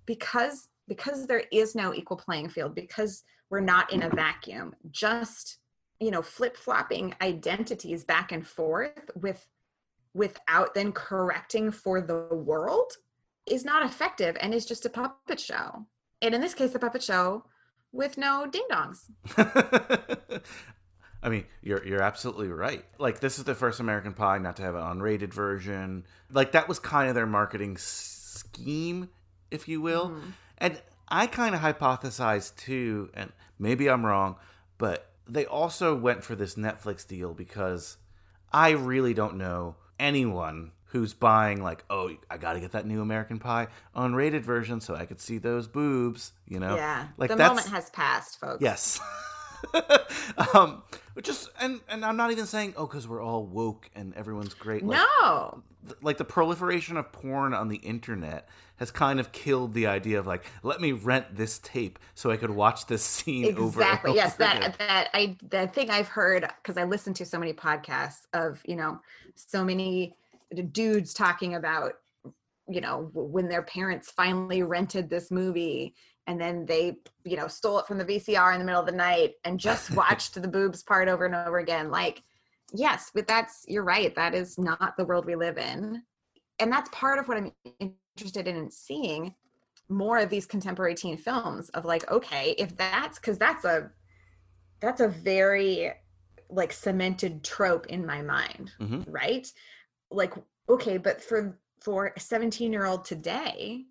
because 0.06 0.68
because 0.88 1.28
there 1.28 1.44
is 1.52 1.76
no 1.76 1.94
equal 1.94 2.18
playing 2.18 2.50
field 2.50 2.76
because 2.76 3.24
we're 3.50 3.60
not 3.60 3.92
in 3.94 4.04
a 4.04 4.10
vacuum 4.10 4.76
just 4.90 5.58
you 6.00 6.12
know 6.12 6.22
flip-flopping 6.22 7.14
identities 7.22 8.04
back 8.04 8.32
and 8.32 8.46
forth 8.46 9.10
with 9.16 9.46
without 10.14 10.74
then 10.74 10.92
correcting 10.92 11.72
for 11.72 12.02
the 12.02 12.28
world 12.32 12.92
is 13.48 13.64
not 13.64 13.86
effective 13.86 14.36
and 14.42 14.54
is 14.54 14.66
just 14.66 14.86
a 14.86 14.90
puppet 14.90 15.40
show 15.40 15.86
and 16.22 16.36
in 16.36 16.42
this 16.42 16.54
case 16.54 16.76
a 16.76 16.80
puppet 16.80 17.04
show 17.04 17.44
with 17.92 18.18
no 18.18 18.48
ding 18.48 18.66
dongs. 18.72 19.10
I 21.24 21.30
mean, 21.30 21.46
you're 21.62 21.86
you're 21.86 22.02
absolutely 22.02 22.48
right. 22.48 22.84
Like 22.98 23.20
this 23.20 23.38
is 23.38 23.44
the 23.44 23.54
first 23.54 23.80
American 23.80 24.14
Pie 24.14 24.40
not 24.40 24.56
to 24.58 24.64
have 24.64 24.76
an 24.76 24.82
unrated 24.82 25.34
version. 25.34 26.06
Like 26.32 26.54
that 26.54 26.68
was 26.68 26.80
kind 26.80 27.10
of 27.10 27.16
their 27.16 27.28
marketing 27.28 27.78
scheme, 27.78 29.10
if 29.52 29.68
you 29.68 29.82
will. 29.82 30.10
Mm. 30.10 30.34
And 30.58 30.82
I 31.08 31.28
kind 31.28 31.54
of 31.54 31.62
hypothesized 31.62 32.56
too, 32.56 33.10
and 33.14 33.32
maybe 33.60 33.90
I'm 33.90 34.06
wrong, 34.06 34.38
but 34.78 35.12
they 35.28 35.46
also 35.46 35.96
went 35.96 36.24
for 36.24 36.36
this 36.36 36.56
Netflix 36.56 37.06
deal 37.06 37.34
because 37.34 37.98
I 38.52 38.72
really 38.72 39.14
don't 39.14 39.38
know 39.38 39.76
anyone 40.00 40.72
who's 40.86 41.14
buying 41.14 41.64
like, 41.64 41.86
oh, 41.90 42.12
I 42.30 42.38
got 42.38 42.54
to 42.54 42.60
get 42.60 42.74
that 42.74 42.86
new 42.86 43.02
American 43.02 43.40
Pie 43.40 43.68
unrated 43.96 44.42
version 44.42 44.82
so 44.82 44.96
I 44.96 45.06
could 45.06 45.22
see 45.22 45.38
those 45.38 45.68
boobs. 45.68 46.34
You 46.48 46.60
know, 46.60 46.76
yeah. 46.76 47.08
Like 47.18 47.30
the 47.30 47.38
moment 47.38 47.68
has 47.68 47.90
passed, 47.92 48.40
folks. 48.40 48.62
Yes. 48.62 49.00
um, 50.54 50.84
just 51.22 51.50
and 51.60 51.80
and 51.88 52.04
I'm 52.04 52.18
not 52.18 52.32
even 52.32 52.46
saying 52.46 52.74
oh 52.78 52.88
because 52.88 53.08
we're 53.08 53.22
all 53.22 53.46
woke 53.46 53.90
and 53.96 54.14
everyone's 54.16 54.54
great. 54.54 54.84
Like, 54.84 55.00
no, 55.16 55.64
like 56.02 56.18
the 56.18 56.26
proliferation 56.26 56.98
of 56.98 57.12
porn 57.12 57.54
on 57.54 57.70
the 57.70 57.78
internet 57.78 58.50
has 58.82 58.90
kind 58.90 59.20
of 59.20 59.32
killed 59.32 59.76
the 59.76 59.86
idea 59.86 60.18
of 60.18 60.26
like 60.26 60.44
let 60.64 60.82
me 60.82 60.92
rent 60.92 61.36
this 61.36 61.60
tape 61.60 62.00
so 62.16 62.32
I 62.32 62.36
could 62.38 62.50
watch 62.50 62.88
this 62.88 63.04
scene 63.04 63.46
exactly. 63.46 63.64
over. 63.64 63.80
Exactly. 63.80 64.16
Yes, 64.16 64.36
that 64.38 64.78
that 64.80 65.10
I 65.14 65.38
the 65.50 65.68
thing 65.68 65.92
I've 65.92 66.08
heard 66.08 66.48
because 66.64 66.78
I 66.78 66.84
listen 66.86 67.14
to 67.14 67.26
so 67.26 67.38
many 67.38 67.54
podcasts 67.54 68.24
of 68.34 68.60
you 68.66 68.76
know 68.76 69.00
so 69.36 69.64
many 69.64 70.16
dudes 70.72 71.14
talking 71.14 71.54
about 71.54 71.94
you 72.68 72.82
know 72.82 73.12
when 73.14 73.48
their 73.48 73.62
parents 73.62 74.10
finally 74.10 74.64
rented 74.64 75.12
this 75.12 75.30
movie 75.30 75.94
and 76.26 76.42
then 76.42 76.66
they 76.66 76.98
you 77.24 77.38
know 77.38 77.48
stole 77.48 77.80
it 77.80 77.88
from 77.88 77.98
the 77.98 78.06
vcr 78.06 78.54
in 78.54 78.60
the 78.60 78.66
middle 78.66 78.82
of 78.82 78.86
the 78.86 78.92
night 78.92 79.34
and 79.44 79.60
just 79.60 79.92
watched 79.96 80.40
the 80.40 80.48
boobs 80.48 80.84
part 80.84 81.08
over 81.08 81.26
and 81.26 81.36
over 81.36 81.60
again 81.60 81.90
like 81.90 82.22
yes 82.74 83.10
but 83.14 83.28
that's 83.28 83.64
you're 83.68 83.84
right 83.84 84.16
that 84.16 84.36
is 84.36 84.58
not 84.60 84.96
the 84.98 85.06
world 85.06 85.26
we 85.26 85.36
live 85.36 85.58
in 85.58 86.02
and 86.60 86.72
that's 86.72 86.90
part 86.92 87.18
of 87.18 87.28
what 87.28 87.38
i'm 87.38 87.94
interested 88.18 88.48
in 88.48 88.70
seeing 88.70 89.34
more 89.90 90.18
of 90.20 90.30
these 90.30 90.46
contemporary 90.46 90.96
teen 90.96 91.18
films 91.18 91.70
of 91.70 91.86
like 91.86 92.10
okay 92.10 92.56
if 92.58 92.76
that's 92.78 93.20
because 93.20 93.38
that's 93.38 93.66
a 93.66 93.92
that's 94.80 95.02
a 95.02 95.08
very 95.08 95.92
like 96.50 96.74
cemented 96.74 97.44
trope 97.44 97.88
in 97.88 98.06
my 98.06 98.22
mind 98.22 98.72
mm-hmm. 98.80 99.10
right? 99.10 99.48
Like 100.10 100.34
okay 100.70 100.98
but 100.98 101.22
for 101.22 101.60
for 101.82 102.14
a 102.16 102.20
17 102.20 102.72
year 102.72 102.86
old 102.86 103.06
today 103.06 103.86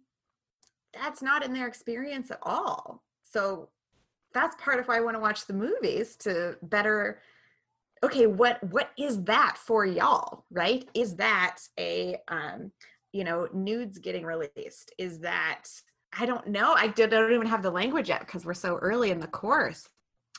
that's 0.92 1.22
not 1.22 1.44
in 1.44 1.52
their 1.52 1.68
experience 1.68 2.30
at 2.30 2.38
all. 2.42 3.02
So 3.22 3.68
that's 4.32 4.56
part 4.62 4.78
of 4.78 4.86
why 4.86 4.96
i 4.96 5.00
want 5.00 5.16
to 5.16 5.20
watch 5.20 5.46
the 5.46 5.52
movies 5.52 6.14
to 6.14 6.56
better 6.62 7.20
okay 8.02 8.26
what 8.26 8.62
what 8.70 8.90
is 8.96 9.22
that 9.24 9.56
for 9.58 9.84
y'all 9.84 10.44
right? 10.50 10.88
Is 10.94 11.16
that 11.16 11.58
a 11.78 12.16
um 12.28 12.72
you 13.12 13.24
know 13.24 13.48
nudes 13.52 13.98
getting 13.98 14.24
released 14.24 14.92
is 14.98 15.18
that 15.20 15.64
i 16.18 16.26
don't 16.26 16.46
know 16.46 16.74
i 16.74 16.88
don't 16.88 17.32
even 17.32 17.46
have 17.46 17.62
the 17.62 17.70
language 17.70 18.08
yet 18.08 18.20
because 18.20 18.44
we're 18.44 18.54
so 18.54 18.76
early 18.76 19.10
in 19.10 19.20
the 19.20 19.26
course 19.26 19.88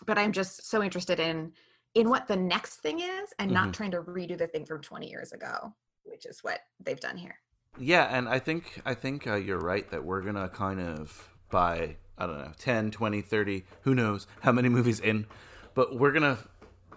but 0.05 0.17
i'm 0.17 0.31
just 0.31 0.65
so 0.65 0.83
interested 0.83 1.19
in 1.19 1.51
in 1.93 2.09
what 2.09 2.27
the 2.27 2.35
next 2.35 2.77
thing 2.77 2.99
is 2.99 3.33
and 3.39 3.51
mm-hmm. 3.51 3.65
not 3.65 3.73
trying 3.73 3.91
to 3.91 4.01
redo 4.01 4.37
the 4.37 4.47
thing 4.47 4.65
from 4.65 4.81
20 4.81 5.09
years 5.09 5.31
ago 5.31 5.73
which 6.03 6.25
is 6.25 6.39
what 6.41 6.61
they've 6.83 6.99
done 6.99 7.15
here. 7.15 7.35
Yeah 7.77 8.05
and 8.05 8.27
i 8.27 8.39
think 8.39 8.81
i 8.85 8.93
think 8.93 9.27
uh, 9.27 9.35
you're 9.35 9.59
right 9.59 9.89
that 9.91 10.03
we're 10.03 10.21
gonna 10.21 10.49
kind 10.49 10.81
of 10.81 11.29
by 11.49 11.97
i 12.17 12.25
don't 12.25 12.39
know 12.39 12.51
10 12.57 12.91
20 12.91 13.21
30 13.21 13.65
who 13.81 13.95
knows 13.95 14.27
how 14.41 14.51
many 14.51 14.67
movies 14.67 14.99
in 14.99 15.25
but 15.73 15.97
we're 15.97 16.11
gonna 16.11 16.37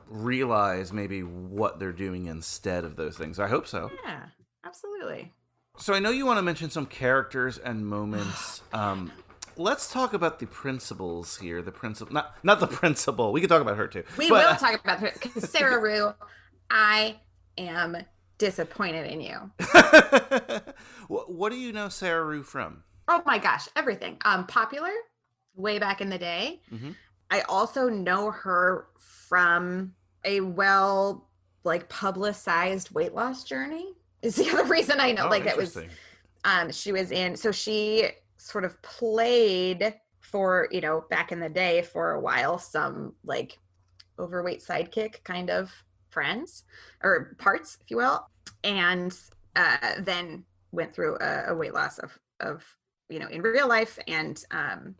realize 0.09 0.93
maybe 0.93 1.23
what 1.23 1.79
they're 1.79 1.93
doing 1.93 2.27
instead 2.27 2.85
of 2.85 2.97
those 2.97 3.17
things. 3.17 3.39
I 3.39 3.49
hope 3.49 3.67
so. 3.67 3.91
Yeah 4.05 4.27
absolutely 4.75 5.33
so 5.77 5.95
i 5.95 5.99
know 5.99 6.11
you 6.11 6.27
want 6.27 6.39
to 6.39 6.43
mention 6.43 6.71
some 6.71 6.87
characters 6.87 7.59
and 7.59 7.87
moments 7.87 8.63
um, 8.73 9.11
let's 9.57 9.91
talk 9.91 10.13
about 10.15 10.39
the 10.39 10.47
principles 10.47 11.37
here. 11.37 11.63
The 11.63 11.73
principle, 11.73 12.13
not 12.13 12.37
not 12.43 12.61
the 12.61 12.67
principal. 12.67 13.33
We 13.33 13.41
can 13.41 13.49
talk 13.49 13.63
about 13.63 13.77
her 13.77 13.87
too. 13.87 14.05
We 14.17 14.29
but, 14.29 14.47
will 14.47 14.57
talk 14.71 14.81
about 14.83 15.01
her 15.01 15.13
because 15.13 15.49
Sarah 15.51 15.81
Rue. 15.81 16.13
I 16.71 17.17
am 17.59 17.97
disappointed 18.39 19.11
in 19.11 19.21
you. 19.21 19.51
what 21.09 21.51
do 21.51 21.57
you 21.57 21.73
know 21.73 21.89
Sarah 21.89 22.25
Rue 22.25 22.43
from? 22.43 22.83
Oh 23.07 23.23
my 23.27 23.39
gosh, 23.39 23.69
everything. 23.77 24.17
Um, 24.25 24.47
popular, 24.47 24.91
way 25.55 25.79
back 25.79 26.01
in 26.01 26.09
the 26.09 26.19
day. 26.19 26.61
Mm-hmm. 26.73 26.93
I 27.31 27.43
also 27.43 27.89
know 27.89 28.31
her 28.31 28.87
from 28.99 29.95
a 30.25 30.41
well 30.41 31.29
like 31.65 31.89
publicized 31.89 32.91
weight 32.93 33.15
loss 33.15 33.45
journey. 33.45 33.93
Is 34.25 34.37
the 34.37 34.51
other 34.53 34.65
reason 34.65 34.99
I 34.99 35.13
know. 35.13 35.27
Oh, 35.27 35.31
like 35.31 35.47
it 35.47 35.57
was. 35.57 35.79
Um, 36.45 36.73
she 36.73 36.93
was 36.93 37.13
in. 37.13 37.37
So 37.37 37.53
she 37.53 38.09
sort 38.37 38.65
of 38.65 38.81
played 38.83 39.95
for 40.21 40.69
you 40.73 40.81
know 40.81 41.05
back 41.11 41.33
in 41.33 41.39
the 41.39 41.49
day 41.49 41.83
for 41.83 42.13
a 42.13 42.21
while 42.21 42.59
some 42.59 43.13
like 43.25 43.59
overweight 44.19 44.61
sidekick 44.61 45.23
kind 45.23 45.49
of 45.49 45.71
friends 46.11 46.65
or 47.03 47.37
parts 47.39 47.79
if 47.81 47.91
you 47.91 47.97
will 47.97 48.27
and 48.65 49.17
uh, 49.57 49.77
then 50.01 50.45
went 50.73 50.95
through 50.95 51.17
a, 51.21 51.45
a 51.49 51.55
weight 51.55 51.75
loss 51.75 51.99
of 51.99 52.19
of 52.41 52.65
you 53.09 53.19
know 53.19 53.29
in 53.29 53.43
real 53.43 53.69
life 53.69 53.99
and 54.09 54.45
um 54.51 54.95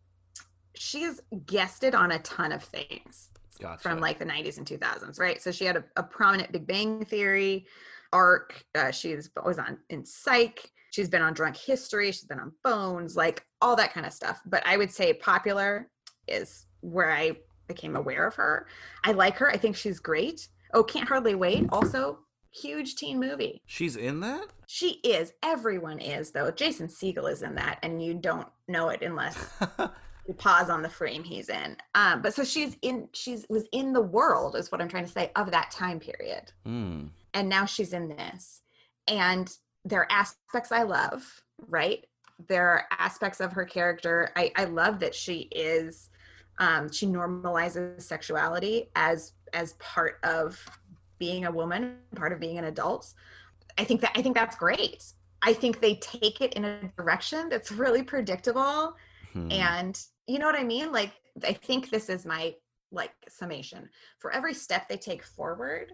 she's 0.75 1.21
guested 1.47 1.95
on 1.95 2.13
a 2.13 2.19
ton 2.21 2.53
of 2.53 2.63
things 2.63 3.31
Gotcha. 3.61 3.83
from 3.83 4.01
like 4.01 4.19
the 4.19 4.25
90s 4.25 4.59
and 4.59 4.67
2000s 4.67 5.19
right 5.19 5.41
so 5.41 5.51
she 5.51 5.65
had 5.65 5.77
a, 5.77 5.85
a 5.97 6.03
prominent 6.03 6.53
big 6.53 6.67
bang 6.67 7.05
theory 7.05 7.67
arc 8.15 8.65
uh, 8.75 8.91
she's 8.91 9.29
always 9.37 9.59
on 9.59 9.79
in 9.91 10.07
psych. 10.07 10.71
She's 10.93 11.09
been 11.09 11.23
on 11.23 11.35
drunk 11.35 11.57
history. 11.57 12.13
She's 12.13 12.25
been 12.25 12.39
on 12.39 12.53
bones 12.63 13.17
like 13.17 13.45
all 13.61 13.75
that 13.77 13.93
kind 13.93 14.07
of 14.07 14.13
stuff. 14.13 14.41
But 14.47 14.63
i 14.67 14.77
would 14.77 14.91
say 14.91 15.13
popular 15.15 15.91
is 16.29 16.67
where 16.81 17.13
i 17.13 17.37
became 17.67 17.97
aware 17.97 18.27
of 18.27 18.35
her. 18.37 18.67
I 19.05 19.13
like 19.13 19.37
her. 19.39 19.51
I 19.51 19.57
think 19.57 19.77
she's 19.77 19.99
great. 19.99 20.49
Oh 20.73 20.85
can't 20.85 21.09
hardly 21.09 21.35
wait 21.35 21.67
also 21.71 22.19
huge 22.53 22.95
teen 22.95 23.19
movie. 23.19 23.61
She's 23.67 23.97
in 23.97 24.21
that? 24.21 24.47
she 24.67 25.01
is. 25.05 25.33
Everyone 25.43 25.99
is 25.99 26.31
though. 26.31 26.51
Jason 26.51 26.87
Segel 26.89 27.31
is 27.31 27.43
in 27.43 27.55
that 27.57 27.79
and 27.83 28.03
you 28.03 28.15
don't 28.15 28.49
know 28.69 28.89
it 28.91 29.03
unless 29.03 29.37
you 30.29 30.35
pause 30.35 30.71
on 30.71 30.81
the 30.83 30.89
frame 30.89 31.25
he's 31.25 31.49
in. 31.49 31.77
Um 31.95 32.23
but 32.23 32.35
so 32.35 32.45
she's 32.45 32.77
in 32.83 33.09
she's 33.13 33.45
was 33.49 33.65
in 33.73 33.93
the 33.93 34.01
world 34.01 34.55
is 34.57 34.71
what 34.71 34.81
i'm 34.81 34.89
trying 34.89 35.05
to 35.07 35.11
say 35.11 35.33
of 35.35 35.51
that 35.51 35.71
time 35.73 35.99
period. 35.99 36.53
Hmm. 36.65 37.07
And 37.35 37.49
now 37.49 37.67
she's 37.67 37.93
in 37.93 38.09
this. 38.09 38.63
And 39.07 39.53
there 39.85 40.01
are 40.01 40.11
aspects 40.11 40.73
i 40.73 40.83
love 40.83 41.45
right? 41.69 42.05
There 42.49 42.69
are 42.69 42.85
aspects 42.99 43.41
of 43.41 43.53
her 43.53 43.65
character. 43.65 44.31
I 44.37 44.53
i 44.57 44.65
love 44.65 45.01
that 45.01 45.15
she 45.15 45.49
is 45.53 46.11
um 46.59 46.91
she 46.91 47.07
normalizes 47.07 48.03
sexuality 48.03 48.91
as 48.97 49.33
as 49.53 49.75
part 49.75 50.19
of 50.25 50.63
being 51.19 51.45
a 51.47 51.51
woman 51.51 51.97
part 52.17 52.33
of 52.33 52.41
being 52.41 52.59
an 52.59 52.65
adult. 52.65 53.13
I 53.79 53.85
think 53.85 54.01
that 54.01 54.13
i 54.17 54.23
think 54.23 54.35
that's 54.35 54.57
great. 54.57 55.05
I 55.43 55.53
think 55.53 55.81
they 55.81 55.97
take 55.97 56.41
it 56.41 56.55
in 56.55 56.65
a 56.65 56.91
direction 56.97 57.49
that's 57.49 57.71
really 57.73 58.03
predictable 58.03 58.95
Hmm. 59.33 59.51
and 59.51 60.01
you 60.29 60.39
know 60.39 60.47
what 60.47 60.55
i 60.55 60.65
mean? 60.65 60.93
Like 60.93 61.13
i 61.45 61.53
think 61.53 61.91
this 61.91 62.09
is 62.09 62.25
my 62.25 62.55
like 62.93 63.13
summation. 63.29 63.89
For 64.19 64.33
every 64.33 64.55
step 64.55 64.89
they 64.89 64.97
take 64.97 65.25
forward 65.25 65.93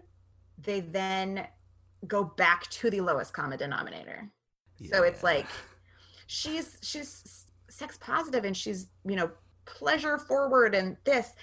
they 0.63 0.81
then 0.81 1.47
go 2.07 2.23
back 2.23 2.69
to 2.69 2.89
the 2.89 3.01
lowest 3.01 3.33
common 3.33 3.57
denominator. 3.57 4.29
So 4.91 5.03
it's 5.03 5.21
like 5.21 5.45
she's 6.27 6.77
she's 6.81 7.45
sex 7.69 7.97
positive 8.01 8.43
and 8.45 8.57
she's 8.57 8.87
you 9.05 9.15
know 9.15 9.29
pleasure 9.65 10.17
forward 10.17 10.73
and 10.73 10.97
this 11.03 11.33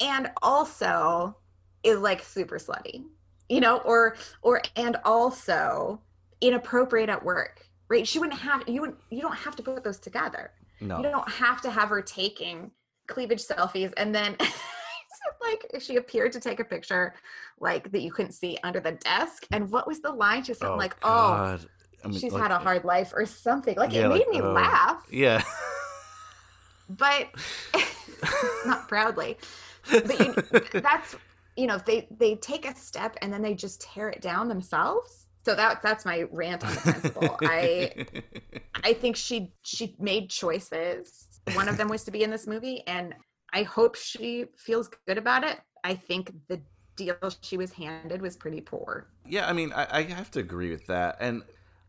and 0.00 0.30
also 0.42 1.36
is 1.84 2.00
like 2.00 2.22
super 2.22 2.58
slutty 2.58 3.04
you 3.48 3.60
know 3.60 3.78
or 3.78 4.16
or 4.42 4.60
and 4.74 4.96
also 5.04 6.00
inappropriate 6.40 7.08
at 7.08 7.24
work 7.24 7.68
right? 7.88 8.06
She 8.06 8.18
wouldn't 8.18 8.38
have 8.38 8.68
you 8.68 8.80
would 8.82 8.96
you 9.10 9.20
don't 9.20 9.34
have 9.34 9.56
to 9.56 9.62
put 9.62 9.82
those 9.82 9.98
together. 9.98 10.52
No. 10.80 10.98
you 10.98 11.02
don't 11.02 11.28
have 11.28 11.60
to 11.62 11.70
have 11.70 11.88
her 11.88 12.00
taking 12.00 12.70
cleavage 13.08 13.44
selfies 13.44 13.92
and 13.96 14.14
then 14.14 14.36
like 15.40 15.82
she 15.82 15.96
appeared 15.96 16.32
to 16.32 16.40
take 16.40 16.60
a 16.60 16.64
picture 16.64 17.14
like 17.60 17.90
that 17.92 18.00
you 18.00 18.12
couldn't 18.12 18.32
see 18.32 18.58
under 18.62 18.80
the 18.80 18.92
desk? 18.92 19.46
And 19.50 19.70
what 19.70 19.86
was 19.86 20.00
the 20.00 20.10
line? 20.10 20.42
She 20.44 20.54
said 20.54 20.68
oh, 20.68 20.76
like 20.76 20.96
oh 21.02 21.08
God. 21.08 21.66
I 22.04 22.08
mean, 22.08 22.18
she's 22.18 22.32
like, 22.32 22.42
had 22.42 22.50
a 22.52 22.58
hard 22.58 22.84
life 22.84 23.12
or 23.14 23.26
something. 23.26 23.76
Like 23.76 23.92
yeah, 23.92 24.06
it 24.06 24.08
made 24.08 24.18
like, 24.18 24.28
me 24.28 24.40
oh. 24.40 24.52
laugh. 24.52 25.06
Yeah. 25.10 25.42
but 26.88 27.28
not 28.66 28.88
proudly. 28.88 29.36
But 29.90 30.18
you, 30.18 30.80
that's 30.80 31.16
you 31.56 31.66
know 31.66 31.78
they 31.84 32.08
they 32.18 32.36
take 32.36 32.68
a 32.68 32.74
step 32.74 33.16
and 33.22 33.32
then 33.32 33.42
they 33.42 33.54
just 33.54 33.80
tear 33.80 34.08
it 34.08 34.20
down 34.20 34.48
themselves. 34.48 35.26
So 35.44 35.54
that 35.54 35.82
that's 35.82 36.04
my 36.04 36.24
rant 36.30 36.64
on 36.64 36.74
the 36.74 36.80
principal. 36.80 37.36
I 37.42 38.06
i 38.84 38.92
think 38.92 39.16
she 39.16 39.52
she 39.62 39.96
made 39.98 40.30
choices. 40.30 41.26
One 41.54 41.68
of 41.68 41.78
them 41.78 41.88
was 41.88 42.04
to 42.04 42.10
be 42.10 42.22
in 42.22 42.30
this 42.30 42.46
movie 42.46 42.82
and 42.86 43.14
i 43.52 43.62
hope 43.62 43.94
she 43.94 44.46
feels 44.56 44.88
good 45.06 45.18
about 45.18 45.44
it 45.44 45.58
i 45.84 45.94
think 45.94 46.32
the 46.48 46.60
deal 46.96 47.16
she 47.42 47.56
was 47.56 47.72
handed 47.72 48.20
was 48.20 48.36
pretty 48.36 48.60
poor 48.60 49.06
Yeah, 49.26 49.48
I 49.48 49.52
mean, 49.52 49.72
I, 49.72 49.86
I 49.98 50.02
have 50.02 50.30
to 50.32 50.40
agree 50.40 50.70
with 50.70 50.86
that, 50.88 51.16
and 51.20 51.42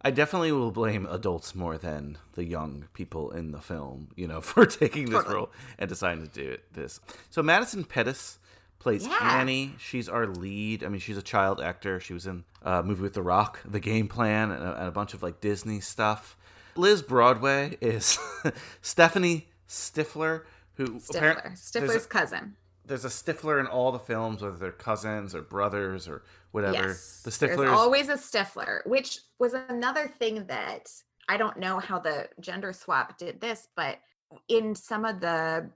I 0.04 0.12
definitely 0.12 0.52
will 0.52 0.72
blame 0.72 1.08
adults 1.10 1.56
more 1.56 1.78
than 1.80 2.18
the 2.34 2.44
young 2.46 2.86
people 2.94 3.32
in 3.32 3.52
the 3.52 3.60
film, 3.60 4.10
you 4.16 4.28
know, 4.28 4.40
for 4.52 4.66
taking 4.68 5.06
this 5.06 5.24
Totally. 5.24 5.36
role 5.36 5.52
and 5.80 5.90
deciding 5.90 6.28
to 6.28 6.32
do 6.32 6.48
it. 6.52 6.72
This 6.74 7.00
so 7.32 7.42
Madison 7.42 7.84
Pettis 7.86 8.38
plays 8.78 9.08
Yeah. 9.08 9.18
Annie. 9.40 9.74
She's 9.80 10.08
our 10.08 10.28
lead. 10.28 10.84
I 10.84 10.90
mean, 10.90 11.00
she's 11.02 11.18
a 11.18 11.24
child 11.24 11.60
actor. 11.60 12.00
She 12.00 12.14
was 12.14 12.28
in 12.28 12.44
a 12.62 12.84
movie 12.84 13.02
with 13.02 13.14
The 13.16 13.24
Rock, 13.24 13.60
The 13.66 13.80
Game 13.80 14.08
Plan, 14.08 14.52
and 14.52 14.64
a, 14.64 14.78
and 14.80 14.88
a 14.88 14.92
bunch 14.92 15.14
of 15.16 15.24
like 15.24 15.42
Disney 15.42 15.80
stuff. 15.82 16.38
Liz 16.76 17.02
Broadway 17.02 17.78
is 17.82 18.20
Stephanie 18.82 19.48
Stifler, 19.68 20.44
who 20.80 21.00
stifler 21.00 21.44
there's 21.44 21.60
stifler's 21.60 22.06
cousin 22.06 22.56
there's 22.90 23.06
a 23.06 23.10
Stifler 23.10 23.60
in 23.60 23.68
all 23.68 23.92
the 23.92 24.00
films, 24.00 24.42
whether 24.42 24.58
they're 24.58 24.72
cousins 24.72 25.36
or 25.36 25.44
brothers 25.44 26.08
or 26.08 26.24
whatever. 26.52 26.88
Yes. 26.88 27.22
The 27.24 27.30
There's 27.30 27.58
Stiflers. 27.58 27.72
always 27.72 28.10
a 28.10 28.16
Stifler, 28.16 28.86
which 28.88 29.20
was 29.38 29.54
another 29.54 30.08
thing 30.08 30.46
that 30.48 30.92
I 31.30 31.38
don't 31.38 31.58
know 31.58 31.78
how 31.78 32.00
the 32.00 32.28
gender 32.40 32.74
swap 32.74 33.18
did 33.20 33.40
this, 33.40 33.68
but 33.76 34.00
in 34.48 34.74
some 34.74 35.06
of 35.06 35.22
the 35.22 35.70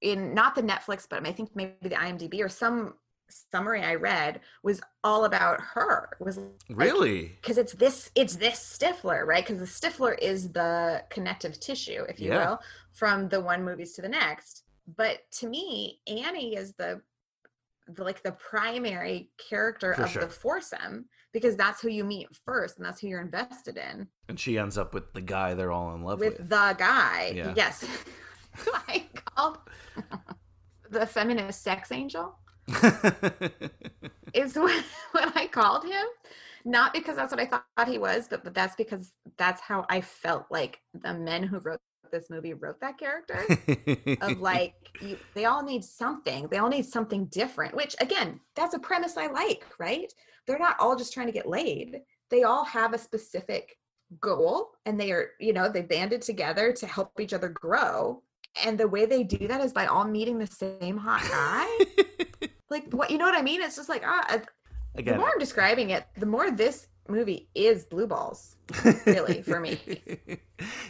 in 0.00 0.32
not 0.32 0.54
the 0.54 0.62
Netflix, 0.62 1.06
but 1.08 1.26
I 1.26 1.32
think 1.32 1.50
maybe 1.54 1.74
the 1.82 1.90
IMDb 1.90 2.42
or 2.42 2.48
some 2.48 2.94
summary 3.28 3.82
I 3.82 3.94
read 3.94 4.40
was 4.62 4.80
all 5.04 5.26
about 5.26 5.60
her. 5.60 6.08
It 6.18 6.24
was 6.24 6.40
really? 6.70 7.36
because 7.40 7.58
it's 7.58 7.74
this 7.74 8.10
it's 8.14 8.36
this 8.36 8.78
Stifler, 8.78 9.26
right? 9.26 9.46
Because 9.46 9.58
the 9.60 9.66
Stifler 9.88 10.18
is 10.18 10.50
the 10.52 11.04
connective 11.10 11.60
tissue, 11.60 12.04
if 12.08 12.18
you 12.18 12.28
Yeah. 12.30 12.48
will, 12.48 12.60
from 12.92 13.28
the 13.28 13.40
one 13.40 13.64
movies 13.64 13.92
to 13.94 14.02
the 14.02 14.08
next. 14.08 14.64
But 14.96 15.18
to 15.38 15.48
me, 15.48 16.00
Annie 16.06 16.56
is 16.56 16.74
the, 16.74 17.00
the 17.88 18.04
like 18.04 18.22
the 18.22 18.32
primary 18.32 19.30
character 19.48 19.94
For 19.94 20.02
of 20.04 20.10
sure. 20.10 20.22
the 20.22 20.28
foursome 20.28 21.06
because 21.32 21.56
that's 21.56 21.80
who 21.80 21.88
you 21.88 22.04
meet 22.04 22.28
first 22.44 22.76
and 22.78 22.86
that's 22.86 23.00
who 23.00 23.06
you're 23.08 23.20
invested 23.20 23.76
in 23.76 24.08
And 24.28 24.38
she 24.38 24.58
ends 24.58 24.76
up 24.76 24.94
with 24.94 25.12
the 25.12 25.20
guy 25.20 25.54
they're 25.54 25.72
all 25.72 25.94
in 25.94 26.02
love 26.02 26.18
with 26.20 26.38
with. 26.38 26.48
the 26.48 26.74
guy. 26.78 27.32
Yeah. 27.34 27.52
Yes. 27.56 27.84
I 28.88 29.06
called 29.14 29.58
the 30.90 31.06
feminist 31.06 31.62
sex 31.62 31.92
angel 31.92 32.34
is 34.34 34.54
what, 34.56 34.84
what 35.12 35.36
I 35.36 35.46
called 35.46 35.84
him. 35.84 36.04
Not 36.64 36.92
because 36.92 37.16
that's 37.16 37.32
what 37.32 37.40
I 37.40 37.46
thought 37.46 37.88
he 37.88 37.98
was, 37.98 38.28
but, 38.28 38.44
but 38.44 38.54
that's 38.54 38.76
because 38.76 39.12
that's 39.38 39.60
how 39.60 39.86
I 39.88 40.00
felt 40.00 40.46
like 40.50 40.80
the 40.94 41.14
men 41.14 41.42
who 41.42 41.58
wrote 41.60 41.80
this 42.10 42.30
movie 42.30 42.54
wrote 42.54 42.80
that 42.80 42.98
character. 42.98 43.44
of 44.20 44.40
like 44.40 44.74
you, 45.00 45.16
they 45.34 45.44
all 45.44 45.62
need 45.62 45.84
something. 45.84 46.48
They 46.48 46.58
all 46.58 46.68
need 46.68 46.86
something 46.86 47.26
different 47.26 47.74
which 47.74 47.94
again 48.00 48.40
that's 48.56 48.74
a 48.74 48.78
premise 48.78 49.16
i 49.16 49.26
like 49.26 49.64
right? 49.78 50.12
They're 50.46 50.58
not 50.58 50.76
all 50.80 50.96
just 50.96 51.12
trying 51.12 51.26
to 51.26 51.32
get 51.32 51.48
laid. 51.48 52.00
They 52.30 52.42
all 52.42 52.64
have 52.64 52.92
a 52.94 52.98
specific 52.98 53.76
goal 54.20 54.70
and 54.86 55.00
they 55.00 55.12
are 55.12 55.30
you 55.38 55.52
know 55.52 55.68
they 55.68 55.82
banded 55.82 56.22
together 56.22 56.72
to 56.72 56.86
help 56.86 57.20
each 57.20 57.32
other 57.32 57.48
grow. 57.48 58.22
And 58.64 58.78
the 58.78 58.88
way 58.88 59.06
they 59.06 59.22
do 59.22 59.46
that 59.46 59.60
is 59.60 59.72
by 59.72 59.86
all 59.86 60.04
meeting 60.04 60.38
the 60.38 60.46
same 60.46 60.96
hot 60.96 61.22
guy. 61.28 62.48
Like 62.70 62.92
what 62.92 63.10
you 63.10 63.18
know 63.18 63.24
what 63.24 63.36
i 63.36 63.42
mean? 63.42 63.60
It's 63.60 63.74
just 63.74 63.88
like 63.88 64.02
ah 64.06 64.24
uh, 64.28 64.38
the 64.94 65.16
more 65.16 65.30
i'm 65.30 65.38
describing 65.38 65.90
it 65.90 66.06
the 66.16 66.26
more 66.26 66.50
this 66.50 66.86
movie 67.10 67.48
is 67.54 67.84
blue 67.84 68.06
balls 68.06 68.56
really, 69.06 69.42
for 69.42 69.60
me. 69.60 69.78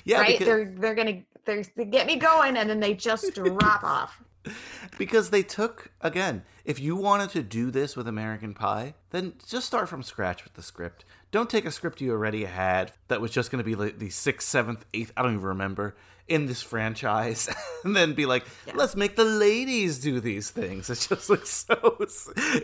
yeah, 0.05 0.21
right 0.21 0.39
because, 0.39 0.47
they're 0.47 0.75
they're 0.77 0.95
gonna 0.95 1.23
they're, 1.45 1.65
they 1.77 1.85
get 1.85 2.07
me 2.07 2.17
going 2.17 2.57
and 2.57 2.69
then 2.69 2.81
they 2.81 2.95
just 2.95 3.35
drop 3.35 3.85
off 3.85 4.23
because 4.99 5.31
they 5.31 5.43
took 5.43 5.91
again. 6.01 6.43
If 6.65 6.79
you 6.79 6.95
wanted 6.95 7.31
to 7.31 7.43
do 7.43 7.71
this 7.71 7.97
with 7.97 8.07
American 8.07 8.55
Pie, 8.55 8.95
then 9.11 9.35
just 9.47 9.67
start 9.67 9.89
from 9.89 10.03
scratch 10.03 10.45
with 10.45 10.55
the 10.55 10.63
script. 10.63 11.05
Don't 11.33 11.49
take 11.49 11.65
a 11.65 11.71
script 11.71 12.01
you 12.01 12.11
already 12.13 12.45
had 12.45 12.93
that 13.09 13.21
was 13.21 13.31
just 13.31 13.51
going 13.51 13.59
to 13.63 13.65
be 13.65 13.77
like 13.77 13.99
the 13.99 14.11
sixth, 14.11 14.49
seventh, 14.49 14.85
eighth. 14.95 15.13
I 15.17 15.23
don't 15.23 15.35
even 15.35 15.45
remember 15.45 15.97
in 16.27 16.47
this 16.47 16.63
franchise, 16.63 17.49
and 17.85 17.95
then 17.97 18.15
be 18.15 18.25
like, 18.27 18.45
Yeah. 18.67 18.75
let's 18.77 18.95
make 18.97 19.17
the 19.17 19.25
ladies 19.25 19.99
do 19.99 20.21
these 20.21 20.51
things. 20.51 20.89
It 20.91 21.07
just 21.09 21.29
looks 21.31 21.51
so. 21.51 21.97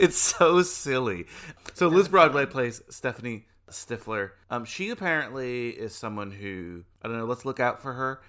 It's 0.00 0.16
so 0.18 0.62
silly. 0.62 1.26
So 1.74 1.88
Liz 1.88 2.08
Broadway 2.08 2.46
plays 2.46 2.80
Stephanie 2.90 3.46
Stifler. 3.70 4.30
Um, 4.50 4.64
she 4.64 4.90
apparently 4.90 5.70
is 5.70 5.94
someone 5.94 6.30
who 6.30 6.84
I 7.02 7.08
don't 7.08 7.18
know. 7.18 7.24
Let's 7.24 7.44
look 7.44 7.58
out 7.60 7.82
for 7.82 7.92
her. 7.94 8.20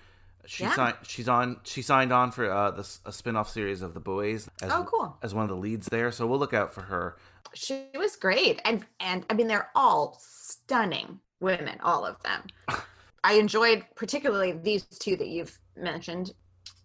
She 0.47 0.63
Yeah. 0.63 0.73
signed. 0.75 0.95
She's 1.03 1.27
on. 1.29 1.59
She 1.65 1.81
signed 1.81 2.11
on 2.13 2.31
for 2.31 2.49
uh, 2.49 2.71
this 2.71 2.99
a 3.05 3.11
spin-off 3.11 3.49
series 3.49 3.81
of 3.81 3.93
The 3.93 3.99
Boys. 3.99 4.49
As, 4.61 4.71
Oh, 4.71 4.85
cool. 4.85 5.17
As 5.21 5.33
one 5.35 5.43
of 5.43 5.49
the 5.49 5.55
leads 5.57 5.87
there, 5.87 6.11
so 6.11 6.25
we'll 6.25 6.39
look 6.39 6.53
out 6.53 6.73
for 6.73 6.81
her. 6.83 7.17
She 7.53 7.87
was 7.95 8.15
great. 8.15 8.61
And 8.65 8.85
and 8.99 9.25
i 9.29 9.33
mean 9.33 9.47
they're 9.47 9.69
all 9.75 10.17
stunning 10.21 11.19
women 11.39 11.77
all 11.83 12.05
of 12.05 12.21
them. 12.23 12.43
I 13.23 13.33
enjoyed 13.33 13.83
particularly 13.95 14.53
these 14.53 14.83
two 14.83 15.15
that 15.17 15.27
you've 15.27 15.57
mentioned 15.75 16.33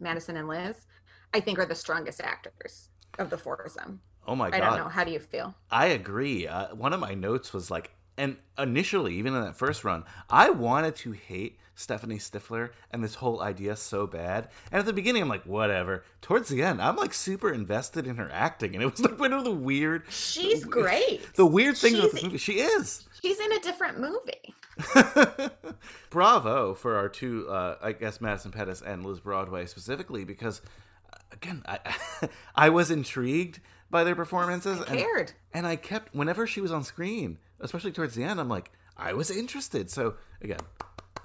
madison 0.01 0.37
and 0.37 0.49
liz 0.49 0.87
i 1.33 1.39
think 1.41 1.59
are 1.59 1.67
the 1.67 1.75
strongest 1.75 2.21
actors 2.21 2.89
of 3.19 3.31
the 3.31 3.39
foursome 3.39 4.01
Oh 4.27 4.35
my 4.35 4.51
god. 4.51 4.57
i 4.57 4.61
don't 4.65 4.79
know. 4.79 4.89
How 4.89 5.05
do 5.05 5.11
you 5.11 5.19
feel? 5.19 5.55
I 5.71 5.87
agree. 5.87 6.47
Uh, 6.47 6.75
one 6.75 6.93
of 6.93 7.01
my 7.01 7.15
notes 7.15 7.53
was 7.53 7.71
like, 7.71 7.91
and 8.17 8.37
initially, 8.59 9.15
even 9.15 9.35
in 9.35 9.43
that 9.43 9.57
first 9.57 9.85
run, 9.85 10.05
I 10.29 10.51
wanted 10.51 10.97
to 10.97 11.13
hate 11.13 11.59
Stephanie 11.75 12.19
Stifler 12.19 12.71
and 12.91 13.03
this 13.03 13.17
whole 13.17 13.41
idea 13.41 13.77
so 13.77 14.07
bad. 14.07 14.49
And 14.71 14.79
at 14.79 14.87
the 14.87 14.93
beginning, 14.93 15.23
I'm 15.23 15.29
like, 15.29 15.45
whatever. 15.45 16.05
Towards 16.21 16.49
the 16.49 16.63
end, 16.63 16.81
I'm 16.81 16.97
like 16.97 17.15
super 17.15 17.51
invested 17.51 18.07
in 18.07 18.17
her 18.17 18.31
acting, 18.33 18.75
and 18.75 18.83
it 18.83 18.91
was 18.91 19.01
like 19.01 19.19
one 19.19 19.33
of 19.33 19.45
the 19.45 19.51
weird. 19.51 20.05
She's 20.11 20.65
great. 20.65 21.35
The 21.35 21.47
weird 21.47 21.77
thing 21.77 21.97
about 21.97 22.13
this 22.13 22.23
movie, 22.23 22.39
she 22.39 22.61
is. 22.61 23.09
She's 23.23 23.41
in 23.41 23.53
a 23.53 23.61
different 23.61 24.01
movie. 24.01 24.55
Bravo 26.11 26.75
for 26.75 26.97
our 26.97 27.09
two, 27.09 27.49
uh, 27.49 27.77
I 27.83 27.93
guess 27.93 28.21
Madison 28.21 28.51
Pettis 28.51 28.83
and 28.83 29.05
Liz 29.05 29.21
Broadway 29.21 29.67
specifically, 29.67 30.25
because 30.25 30.61
uh, 31.13 31.17
again, 31.33 31.63
I 31.67 31.79
I 32.55 32.69
was 32.69 32.91
intrigued 32.91 33.61
by 33.91 34.05
their 34.05 34.15
performances. 34.15 34.81
I 34.81 34.97
cared, 34.97 35.33
and, 35.53 35.65
and 35.65 35.67
I 35.67 35.77
kept 35.77 36.15
whenever 36.15 36.47
she 36.47 36.61
was 36.61 36.73
on 36.73 36.85
screen, 36.85 37.39
especially 37.63 37.93
towards 37.93 38.15
the 38.15 38.25
end, 38.25 38.41
I'm 38.41 38.49
like, 38.49 38.71
I 38.97 39.13
was 39.13 39.31
interested. 39.31 39.91
So 39.91 40.15
again, 40.41 40.61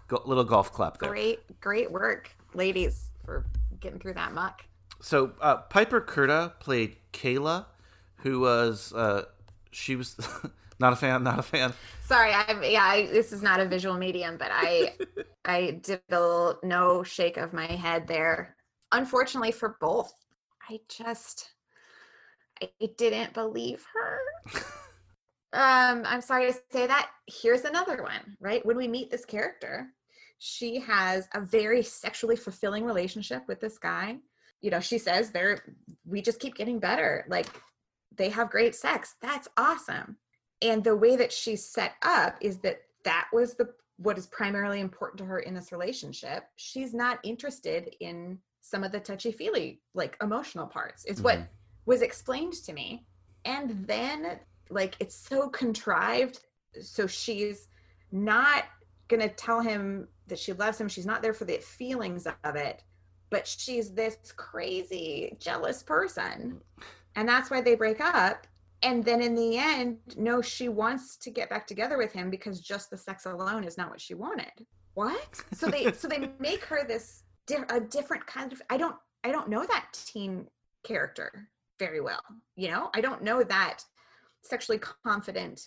go, 0.08 0.22
little 0.26 0.44
golf 0.44 0.72
clap 0.72 1.00
there. 1.00 1.10
Great, 1.10 1.60
great 1.60 1.92
work, 1.92 2.32
ladies, 2.54 3.10
for 3.26 3.46
getting 3.80 4.00
through 4.00 4.14
that 4.14 4.34
muck. 4.34 4.64
So 5.02 5.34
uh, 5.42 5.58
Piper 5.58 6.02
Curda 6.02 6.60
played 6.60 6.98
Kayla, 7.14 7.66
who 8.18 8.40
was 8.40 8.94
uh, 8.94 9.26
she 9.72 9.96
was. 9.96 10.18
Not 10.80 10.94
a 10.94 10.96
fan. 10.96 11.24
Not 11.24 11.40
a 11.40 11.44
fan. 11.44 11.74
Sorry, 12.06 12.32
I'm. 12.32 12.62
Yeah, 12.62 12.84
I, 12.84 13.08
this 13.08 13.34
is 13.34 13.42
not 13.42 13.60
a 13.60 13.66
visual 13.66 13.98
medium, 13.98 14.38
but 14.38 14.50
I, 14.52 14.94
I 15.46 15.80
did 15.82 16.02
a 16.12 16.20
little 16.20 16.60
no 16.62 17.02
shake 17.02 17.38
of 17.38 17.52
my 17.52 17.66
head 17.66 18.06
there. 18.06 18.56
Unfortunately 18.92 19.52
for 19.52 19.76
both, 19.82 20.14
I 20.70 20.80
just, 20.88 21.50
I 22.62 22.70
didn't 22.96 23.34
believe 23.34 23.84
her. 23.92 24.20
um, 25.54 26.04
I'm 26.06 26.22
sorry 26.22 26.52
to 26.52 26.60
say 26.72 26.88
that. 26.88 27.10
Here's 27.28 27.64
another 27.64 28.02
one. 28.04 28.38
Right 28.40 28.66
when 28.66 28.78
we 28.78 28.88
meet 28.88 29.10
this 29.10 29.26
character, 29.26 29.88
she 30.40 30.80
has 30.80 31.28
a 31.34 31.42
very 31.42 31.82
sexually 31.82 32.36
fulfilling 32.36 32.86
relationship 32.86 33.44
with 33.48 33.60
this 33.60 33.78
guy. 33.78 34.18
You 34.62 34.72
know, 34.72 34.80
she 34.80 34.98
says 34.98 35.32
they're 35.32 35.64
we 36.06 36.22
just 36.22 36.40
keep 36.40 36.56
getting 36.56 36.80
better. 36.80 37.26
Like 37.30 37.48
they 38.16 38.30
have 38.30 38.50
great 38.50 38.76
sex. 38.76 39.16
That's 39.22 39.48
awesome 39.58 40.18
and 40.62 40.84
the 40.84 40.96
way 40.96 41.16
that 41.16 41.32
she's 41.32 41.66
set 41.66 41.94
up 42.04 42.36
is 42.42 42.58
that 42.60 42.82
that 43.04 43.28
was 43.32 43.56
the 43.56 43.70
what 43.98 44.18
is 44.18 44.28
primarily 44.28 44.80
important 44.80 45.18
to 45.18 45.26
her 45.26 45.40
in 45.40 45.54
this 45.54 45.72
relationship 45.72 46.44
she's 46.56 46.94
not 46.94 47.20
interested 47.24 47.96
in 48.00 48.38
some 48.62 48.84
of 48.84 48.92
the 48.92 49.00
touchy 49.00 49.32
feely 49.32 49.82
like 49.94 50.18
emotional 50.22 50.68
parts 50.68 51.04
it's 51.06 51.20
mm-hmm. 51.20 51.40
what 51.40 51.50
was 51.86 52.02
explained 52.02 52.54
to 52.54 52.74
me 52.74 53.06
and 53.46 53.86
then 53.88 54.40
like 54.70 54.96
it's 55.00 55.16
so 55.16 55.50
contrived 55.50 56.40
so 56.82 57.08
she's 57.08 57.68
not 58.12 58.66
going 59.08 59.22
to 59.22 59.30
tell 59.30 59.62
him 59.62 60.08
that 60.28 60.40
she 60.40 60.54
loves 60.54 60.80
him 60.80 60.88
she's 60.88 61.06
not 61.06 61.22
there 61.22 61.34
for 61.34 61.46
the 61.46 61.58
feelings 61.58 62.28
of 62.44 62.56
it 62.56 62.84
but 63.30 63.48
she's 63.48 63.92
this 63.92 64.18
crazy 64.36 65.36
jealous 65.40 65.84
person. 65.84 66.62
And 67.16 67.28
that's 67.28 67.50
why 67.50 67.62
they 67.62 67.76
break 67.76 68.00
up. 68.00 68.48
And 68.84 69.04
then 69.04 69.22
in 69.22 69.34
the 69.36 69.58
end 69.58 69.98
no 70.16 70.42
she 70.42 70.70
wants 70.70 71.18
to 71.18 71.32
get 71.32 71.50
back 71.50 71.66
together 71.66 71.98
with 71.98 72.14
him 72.14 72.30
because 72.30 72.62
just 72.62 72.90
the 72.90 72.98
sex 72.98 73.26
alone 73.26 73.64
is 73.64 73.78
not 73.78 73.90
what 73.90 74.02
she 74.02 74.14
wanted. 74.14 74.66
What? 74.94 75.44
So 75.54 75.68
they 75.68 75.92
so 75.94 76.08
they 76.08 76.30
make 76.40 76.64
her 76.66 76.86
this 76.86 77.24
a 77.70 77.80
different 77.80 78.28
kind 78.28 78.52
of 78.52 78.62
i 78.70 78.76
don't 78.76 78.98
i 79.24 79.32
don't 79.32 79.48
know 79.48 79.66
that 79.66 79.88
teen 79.94 80.46
character 80.84 81.48
very 81.80 82.02
well 82.02 82.22
you 82.58 82.70
know? 82.70 82.90
I 82.94 83.00
don't 83.00 83.24
know 83.24 83.42
that 83.44 83.84
sexually 84.48 84.80
confident 84.80 85.62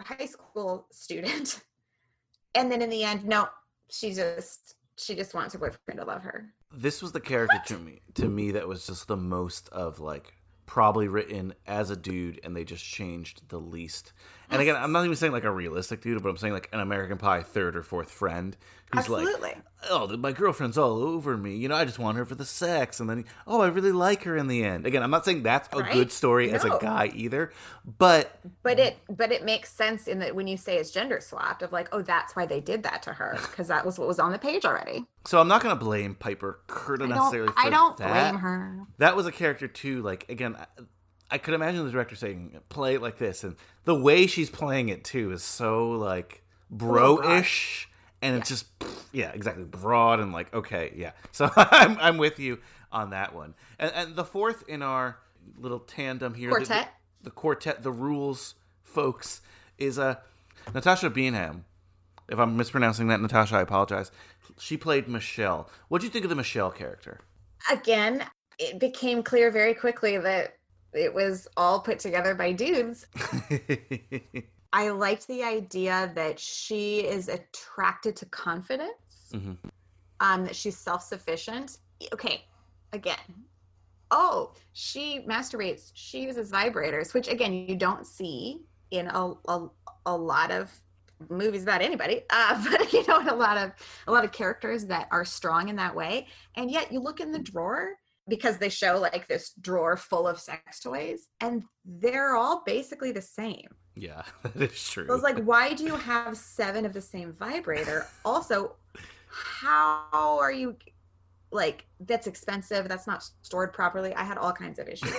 high 0.00 0.26
school 0.26 0.86
student 0.90 1.60
and 2.54 2.72
then 2.72 2.80
in 2.80 2.88
the 2.88 3.04
end 3.04 3.24
no 3.24 3.46
she 3.90 4.12
just 4.12 4.76
she 4.96 5.14
just 5.14 5.34
wants 5.34 5.52
her 5.52 5.58
boyfriend 5.58 6.00
to 6.00 6.06
love 6.06 6.22
her 6.22 6.54
this 6.72 7.02
was 7.02 7.12
the 7.12 7.20
character 7.20 7.56
what? 7.56 7.66
to 7.66 7.78
me 7.78 8.00
to 8.14 8.28
me 8.28 8.50
that 8.52 8.66
was 8.66 8.86
just 8.86 9.08
the 9.08 9.16
most 9.16 9.68
of 9.70 10.00
like 10.00 10.32
probably 10.70 11.08
written 11.08 11.52
as 11.66 11.90
a 11.90 11.96
dude 11.96 12.38
and 12.44 12.54
they 12.54 12.62
just 12.62 12.84
changed 12.84 13.42
the 13.48 13.58
least. 13.58 14.12
And 14.50 14.60
again, 14.60 14.76
I'm 14.76 14.92
not 14.92 15.04
even 15.04 15.16
saying 15.16 15.32
like 15.32 15.44
a 15.44 15.50
realistic 15.50 16.00
dude, 16.00 16.22
but 16.22 16.28
I'm 16.28 16.36
saying 16.36 16.52
like 16.52 16.68
an 16.72 16.80
American 16.80 17.18
Pie 17.18 17.42
third 17.42 17.76
or 17.76 17.82
fourth 17.82 18.10
friend 18.10 18.56
who's 18.92 19.00
Absolutely. 19.00 19.40
like, 19.40 19.58
oh, 19.88 20.16
my 20.16 20.32
girlfriend's 20.32 20.76
all 20.76 21.02
over 21.02 21.36
me. 21.36 21.54
You 21.56 21.68
know, 21.68 21.76
I 21.76 21.84
just 21.84 22.00
want 22.00 22.18
her 22.18 22.24
for 22.24 22.34
the 22.34 22.44
sex. 22.44 22.98
And 22.98 23.08
then, 23.08 23.24
oh, 23.46 23.60
I 23.60 23.68
really 23.68 23.92
like 23.92 24.24
her 24.24 24.36
in 24.36 24.48
the 24.48 24.64
end. 24.64 24.86
Again, 24.86 25.02
I'm 25.04 25.10
not 25.10 25.24
saying 25.24 25.44
that's 25.44 25.68
a 25.72 25.78
right? 25.78 25.92
good 25.92 26.10
story 26.10 26.48
no. 26.48 26.54
as 26.54 26.64
a 26.64 26.78
guy 26.80 27.12
either, 27.14 27.52
but 27.98 28.40
but 28.62 28.80
it 28.80 28.98
but 29.08 29.30
it 29.30 29.44
makes 29.44 29.72
sense 29.72 30.08
in 30.08 30.18
that 30.18 30.34
when 30.34 30.48
you 30.48 30.56
say 30.56 30.76
it's 30.76 30.90
gender 30.90 31.20
swapped 31.20 31.62
of 31.62 31.70
like, 31.70 31.88
oh, 31.92 32.02
that's 32.02 32.34
why 32.34 32.46
they 32.46 32.60
did 32.60 32.82
that 32.82 33.02
to 33.04 33.12
her 33.12 33.38
because 33.42 33.68
that 33.68 33.86
was 33.86 33.98
what 33.98 34.08
was 34.08 34.18
on 34.18 34.32
the 34.32 34.38
page 34.38 34.64
already. 34.64 35.04
So 35.26 35.40
I'm 35.40 35.48
not 35.48 35.62
going 35.62 35.76
to 35.76 35.82
blame 35.82 36.16
Piper 36.16 36.60
Curda 36.66 37.08
necessarily. 37.08 37.52
I 37.56 37.70
don't 37.70 37.96
that. 37.98 38.32
blame 38.32 38.40
her. 38.40 38.86
That 38.98 39.14
was 39.14 39.26
a 39.26 39.32
character 39.32 39.68
too. 39.68 40.02
Like 40.02 40.28
again. 40.28 40.56
I 40.56 40.66
could 41.38 41.54
imagine 41.54 41.84
the 41.84 41.90
director 41.90 42.16
saying, 42.16 42.58
"Play 42.68 42.94
it 42.94 43.02
like 43.02 43.18
this," 43.18 43.44
and 43.44 43.56
the 43.84 43.94
way 43.94 44.26
she's 44.26 44.50
playing 44.50 44.88
it 44.88 45.04
too 45.04 45.32
is 45.32 45.42
so 45.42 45.90
like 45.92 46.42
bro-ish, 46.70 47.88
and 48.22 48.34
yeah. 48.34 48.40
it's 48.40 48.48
just 48.48 48.66
yeah, 49.12 49.30
exactly 49.30 49.64
broad 49.64 50.20
and 50.20 50.32
like 50.32 50.52
okay, 50.54 50.92
yeah. 50.96 51.12
So 51.32 51.50
I'm 51.56 51.98
I'm 51.98 52.18
with 52.18 52.38
you 52.38 52.58
on 52.92 53.10
that 53.10 53.34
one. 53.34 53.54
And, 53.78 53.92
and 53.94 54.16
the 54.16 54.24
fourth 54.24 54.64
in 54.68 54.82
our 54.82 55.18
little 55.58 55.80
tandem 55.80 56.34
here, 56.34 56.50
quartet, 56.50 56.68
the, 56.68 57.24
the, 57.24 57.30
the 57.30 57.30
quartet, 57.30 57.82
the 57.82 57.92
rules, 57.92 58.54
folks, 58.82 59.40
is 59.78 59.98
a 59.98 60.02
uh, 60.04 60.14
Natasha 60.74 61.10
Behnam. 61.10 61.62
If 62.28 62.38
I'm 62.38 62.56
mispronouncing 62.56 63.08
that, 63.08 63.20
Natasha, 63.20 63.56
I 63.56 63.62
apologize. 63.62 64.12
She 64.58 64.76
played 64.76 65.08
Michelle. 65.08 65.68
What 65.88 66.00
do 66.00 66.06
you 66.06 66.12
think 66.12 66.24
of 66.24 66.28
the 66.28 66.36
Michelle 66.36 66.70
character? 66.70 67.20
Again, 67.70 68.24
it 68.58 68.78
became 68.78 69.22
clear 69.22 69.50
very 69.50 69.74
quickly 69.74 70.18
that 70.18 70.56
it 70.92 71.12
was 71.12 71.48
all 71.56 71.80
put 71.80 71.98
together 71.98 72.34
by 72.34 72.52
dudes. 72.52 73.06
I 74.72 74.90
liked 74.90 75.26
the 75.26 75.42
idea 75.42 76.12
that 76.14 76.38
she 76.38 77.00
is 77.00 77.28
attracted 77.28 78.16
to 78.16 78.26
confidence, 78.26 79.30
mm-hmm. 79.32 79.52
um, 80.20 80.44
that 80.44 80.54
she's 80.54 80.76
self 80.76 81.02
sufficient. 81.02 81.78
Okay, 82.12 82.44
again, 82.92 83.18
oh, 84.10 84.52
she 84.72 85.24
masturbates, 85.28 85.90
she 85.94 86.22
uses 86.22 86.50
vibrators, 86.50 87.14
which 87.14 87.28
again, 87.28 87.52
you 87.52 87.76
don't 87.76 88.06
see 88.06 88.62
in 88.90 89.06
a, 89.08 89.32
a, 89.48 89.68
a 90.06 90.16
lot 90.16 90.50
of 90.50 90.70
movies 91.28 91.62
about 91.62 91.82
anybody 91.82 92.22
uh, 92.30 92.64
but 92.70 92.92
you 92.92 93.06
know 93.06 93.20
a 93.28 93.36
lot 93.36 93.58
of 93.58 93.72
a 94.06 94.12
lot 94.12 94.24
of 94.24 94.32
characters 94.32 94.86
that 94.86 95.06
are 95.10 95.24
strong 95.24 95.68
in 95.68 95.76
that 95.76 95.94
way 95.94 96.26
and 96.56 96.70
yet 96.70 96.90
you 96.90 96.98
look 96.98 97.20
in 97.20 97.30
the 97.30 97.38
drawer 97.38 97.94
because 98.30 98.56
they 98.56 98.70
show 98.70 98.98
like 98.98 99.28
this 99.28 99.52
drawer 99.60 99.96
full 99.96 100.26
of 100.26 100.40
sex 100.40 100.80
toys 100.80 101.28
and 101.40 101.64
they're 101.84 102.34
all 102.34 102.62
basically 102.64 103.12
the 103.12 103.22
same. 103.22 103.68
Yeah, 103.94 104.22
that 104.42 104.72
is 104.72 104.88
true. 104.88 105.06
So 105.06 105.14
it's 105.14 105.22
like, 105.22 105.42
why 105.42 105.74
do 105.74 105.84
you 105.84 105.96
have 105.96 106.36
seven 106.36 106.86
of 106.86 106.94
the 106.94 107.00
same 107.02 107.32
vibrator? 107.32 108.06
Also, 108.24 108.76
how 109.30 110.38
are 110.40 110.52
you 110.52 110.76
like 111.52 111.86
that's 112.00 112.26
expensive 112.26 112.88
that's 112.88 113.06
not 113.06 113.28
stored 113.42 113.72
properly 113.72 114.14
i 114.14 114.22
had 114.22 114.38
all 114.38 114.52
kinds 114.52 114.78
of 114.78 114.88
issues 114.88 115.10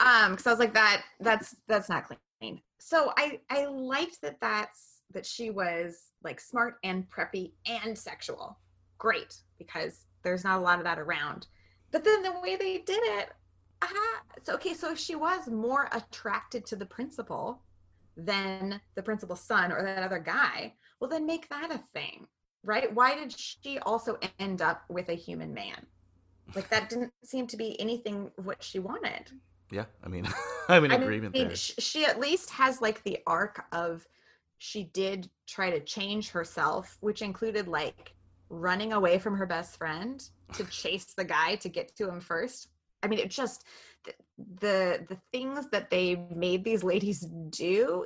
um 0.00 0.32
because 0.32 0.46
i 0.46 0.50
was 0.50 0.58
like 0.58 0.74
that 0.74 1.02
that's 1.20 1.56
that's 1.66 1.88
not 1.88 2.04
clean 2.06 2.60
so 2.78 3.12
i 3.16 3.40
i 3.48 3.64
liked 3.64 4.20
that 4.20 4.36
that's 4.40 5.00
that 5.12 5.24
she 5.24 5.50
was 5.50 6.10
like 6.22 6.40
smart 6.40 6.76
and 6.84 7.08
preppy 7.08 7.52
and 7.66 7.96
sexual 7.96 8.58
great 8.98 9.34
because 9.58 10.04
there's 10.22 10.44
not 10.44 10.58
a 10.58 10.62
lot 10.62 10.78
of 10.78 10.84
that 10.84 10.98
around 10.98 11.46
but 11.90 12.04
then 12.04 12.22
the 12.22 12.40
way 12.40 12.56
they 12.56 12.78
did 12.78 13.00
it, 13.02 13.30
ah, 13.82 14.22
so 14.42 14.54
okay, 14.54 14.74
so 14.74 14.92
if 14.92 14.98
she 14.98 15.14
was 15.14 15.48
more 15.48 15.88
attracted 15.92 16.66
to 16.66 16.76
the 16.76 16.86
principal 16.86 17.62
than 18.16 18.80
the 18.94 19.02
principal's 19.02 19.40
son 19.40 19.72
or 19.72 19.82
that 19.82 20.02
other 20.02 20.18
guy, 20.18 20.74
well, 21.00 21.10
then 21.10 21.26
make 21.26 21.48
that 21.48 21.72
a 21.72 21.82
thing, 21.94 22.26
right? 22.62 22.94
Why 22.94 23.14
did 23.14 23.38
she 23.38 23.78
also 23.80 24.18
end 24.38 24.62
up 24.62 24.84
with 24.88 25.08
a 25.08 25.14
human 25.14 25.54
man? 25.54 25.86
Like 26.54 26.68
that 26.70 26.90
didn't 26.90 27.12
seem 27.24 27.46
to 27.48 27.56
be 27.56 27.80
anything 27.80 28.30
what 28.36 28.62
she 28.62 28.78
wanted. 28.78 29.30
Yeah, 29.70 29.84
I 30.04 30.08
mean, 30.08 30.28
I'm 30.68 30.84
in 30.84 30.92
I 30.92 30.96
agreement 30.96 31.34
mean, 31.34 31.48
there. 31.48 31.56
She 31.56 32.04
at 32.04 32.20
least 32.20 32.50
has 32.50 32.80
like 32.80 33.02
the 33.04 33.18
arc 33.26 33.64
of 33.72 34.06
she 34.58 34.84
did 34.84 35.30
try 35.46 35.70
to 35.70 35.80
change 35.80 36.30
herself, 36.30 36.98
which 37.00 37.22
included 37.22 37.68
like 37.68 38.14
running 38.50 38.92
away 38.92 39.18
from 39.18 39.36
her 39.36 39.46
best 39.46 39.78
friend 39.78 40.22
to 40.54 40.64
chase 40.64 41.14
the 41.16 41.24
guy 41.24 41.54
to 41.54 41.68
get 41.68 41.96
to 41.96 42.08
him 42.08 42.20
first. 42.20 42.68
I 43.02 43.06
mean, 43.06 43.18
it 43.20 43.30
just 43.30 43.64
the, 44.04 44.12
the 44.60 45.06
the 45.08 45.18
things 45.32 45.68
that 45.70 45.88
they 45.88 46.26
made 46.34 46.64
these 46.64 46.84
ladies 46.84 47.20
do 47.50 48.04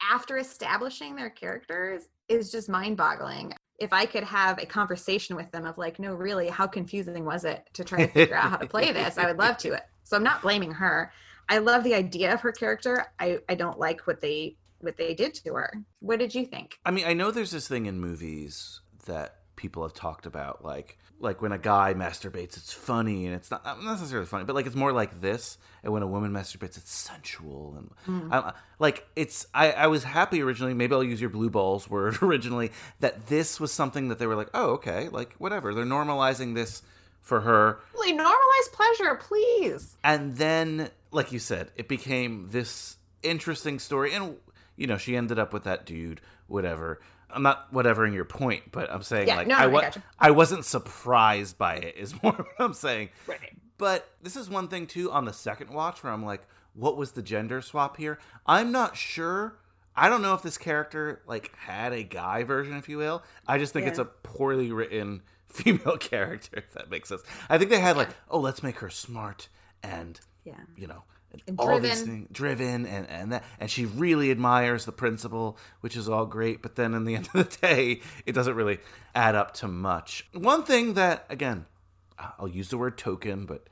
after 0.00 0.38
establishing 0.38 1.16
their 1.16 1.30
characters 1.30 2.04
is 2.28 2.52
just 2.52 2.68
mind-boggling. 2.68 3.52
If 3.78 3.92
I 3.92 4.06
could 4.06 4.24
have 4.24 4.58
a 4.58 4.66
conversation 4.66 5.34
with 5.34 5.50
them 5.50 5.66
of 5.66 5.76
like, 5.76 5.98
no, 5.98 6.14
really, 6.14 6.48
how 6.48 6.66
confusing 6.66 7.24
was 7.24 7.44
it 7.44 7.68
to 7.74 7.84
try 7.84 8.06
to 8.06 8.12
figure 8.12 8.36
out 8.36 8.50
how 8.50 8.56
to 8.56 8.66
play 8.66 8.92
this? 8.92 9.18
I 9.18 9.26
would 9.26 9.38
love 9.38 9.56
to 9.58 9.72
it. 9.72 9.82
So 10.04 10.16
I'm 10.16 10.22
not 10.22 10.42
blaming 10.42 10.72
her. 10.72 11.12
I 11.48 11.58
love 11.58 11.84
the 11.84 11.94
idea 11.94 12.32
of 12.32 12.40
her 12.42 12.52
character. 12.52 13.06
I, 13.18 13.38
I 13.48 13.54
don't 13.54 13.78
like 13.78 14.06
what 14.06 14.20
they 14.20 14.56
what 14.80 14.96
they 14.96 15.14
did 15.14 15.34
to 15.34 15.54
her. 15.54 15.72
What 16.00 16.18
did 16.20 16.34
you 16.34 16.44
think? 16.44 16.78
I 16.84 16.92
mean, 16.92 17.04
I 17.04 17.12
know 17.12 17.30
there's 17.30 17.50
this 17.50 17.66
thing 17.66 17.86
in 17.86 17.98
movies 17.98 18.80
that 19.06 19.37
people 19.58 19.82
have 19.82 19.92
talked 19.92 20.24
about, 20.24 20.64
like 20.64 20.96
like 21.20 21.42
when 21.42 21.50
a 21.52 21.58
guy 21.58 21.94
masturbates, 21.94 22.56
it's 22.56 22.72
funny 22.72 23.26
and 23.26 23.34
it's 23.34 23.50
not, 23.50 23.64
not 23.64 23.82
necessarily 23.82 24.24
funny, 24.24 24.44
but 24.44 24.54
like 24.54 24.66
it's 24.66 24.76
more 24.76 24.92
like 24.92 25.20
this. 25.20 25.58
And 25.82 25.92
when 25.92 26.02
a 26.04 26.06
woman 26.06 26.30
masturbates, 26.32 26.76
it's 26.78 26.92
sensual 26.92 27.74
and 27.76 27.90
Mm. 28.06 28.32
I, 28.32 28.52
like 28.78 29.06
it's. 29.16 29.46
I, 29.52 29.72
I 29.72 29.86
was 29.88 30.04
happy 30.04 30.40
originally. 30.40 30.74
Maybe 30.74 30.94
I'll 30.94 31.02
use 31.04 31.20
your 31.20 31.30
blue 31.30 31.50
balls 31.50 31.90
word 31.94 32.22
originally 32.22 32.70
that 33.00 33.26
this 33.26 33.58
was 33.60 33.72
something 33.72 34.08
that 34.08 34.18
they 34.18 34.26
were 34.26 34.36
like, 34.36 34.50
oh 34.54 34.70
okay, 34.78 35.08
like 35.10 35.34
whatever. 35.34 35.74
They're 35.74 35.84
normalizing 35.84 36.54
this 36.54 36.82
for 37.20 37.40
her, 37.42 37.78
Really 37.94 38.16
normalize 38.16 38.72
pleasure, 38.72 39.14
please. 39.16 39.96
and 40.02 40.36
then 40.36 40.88
like 41.10 41.30
you 41.32 41.38
said, 41.38 41.70
it 41.76 41.86
became 41.88 42.48
this 42.50 42.96
interesting 43.22 43.78
story, 43.78 44.14
and 44.14 44.36
you 44.76 44.86
know 44.86 44.96
she 44.96 45.14
ended 45.16 45.38
up 45.38 45.52
with 45.52 45.64
that 45.64 45.84
dude, 45.84 46.20
whatever. 46.46 47.00
I'm 47.30 47.42
not 47.42 47.72
whatevering 47.72 48.14
your 48.14 48.24
point, 48.24 48.64
but 48.72 48.90
I'm 48.90 49.02
saying 49.02 49.28
Yeah, 49.28 49.36
like 49.36 49.46
no, 49.46 49.56
I, 49.56 49.64
I 49.64 49.66
wa- 49.66 49.80
gotcha. 49.82 50.02
I 50.18 50.30
wasn't 50.30 50.64
surprised 50.64 51.58
by 51.58 51.76
it. 51.76 51.96
Is 51.96 52.14
more 52.22 52.32
what 52.32 52.46
I'm 52.58 52.74
saying. 52.74 53.10
Right. 53.26 53.38
But 53.76 54.08
this 54.22 54.34
is 54.36 54.48
one 54.50 54.68
thing 54.68 54.86
too 54.86 55.10
on 55.12 55.24
the 55.24 55.32
second 55.32 55.70
watch 55.70 56.02
where 56.02 56.12
I'm 56.12 56.24
like, 56.24 56.42
what 56.74 56.96
was 56.96 57.12
the 57.12 57.22
gender 57.22 57.60
swap 57.62 57.96
here? 57.96 58.18
I'm 58.46 58.72
not 58.72 58.96
sure. 58.96 59.58
I 59.94 60.08
don't 60.08 60.22
know 60.22 60.34
if 60.34 60.42
this 60.42 60.58
character 60.58 61.22
like 61.26 61.54
had 61.56 61.92
a 61.92 62.02
guy 62.02 62.44
version, 62.44 62.76
if 62.76 62.88
you 62.88 62.98
will. 62.98 63.22
I 63.46 63.58
just 63.58 63.72
think 63.72 63.86
it's 63.86 63.98
a 63.98 64.04
poorly 64.04 64.72
written 64.72 65.22
female 65.48 65.96
character. 65.98 66.58
If 66.58 66.72
that 66.74 66.90
makes 66.90 67.08
sense. 67.08 67.22
I 67.48 67.58
think 67.58 67.70
they 67.70 67.80
had 67.80 67.96
like, 67.96 68.10
oh, 68.30 68.38
let's 68.40 68.62
make 68.62 68.78
her 68.78 68.90
smart 68.90 69.48
and 69.82 70.18
Yeah. 70.44 70.54
you 70.76 70.86
know 70.86 71.02
And 71.46 71.58
all 71.60 71.78
these 71.78 72.02
things 72.02 72.28
driven 72.32 72.86
and 72.86 73.06
and 73.08 73.32
that 73.32 73.44
and 73.60 73.70
she 73.70 73.84
really 73.84 74.30
admires 74.30 74.84
the 74.86 74.92
principal 74.92 75.58
which 75.80 75.94
is 75.96 76.08
all 76.08 76.24
great 76.26 76.62
but 76.62 76.76
then 76.76 76.94
in 76.94 77.04
the 77.04 77.14
end 77.16 77.28
of 77.34 77.48
the 77.50 77.56
day 77.66 78.00
it 78.26 78.32
doesn't 78.32 78.54
really 78.54 78.78
add 79.14 79.34
up 79.34 79.52
to 79.54 79.68
much. 79.68 80.26
One 80.32 80.62
thing 80.64 80.94
that 80.94 81.26
again 81.28 81.66
i'll 82.38 82.48
use 82.48 82.68
the 82.70 82.78
word 82.78 82.96
token 82.98 83.44
but 83.46 83.68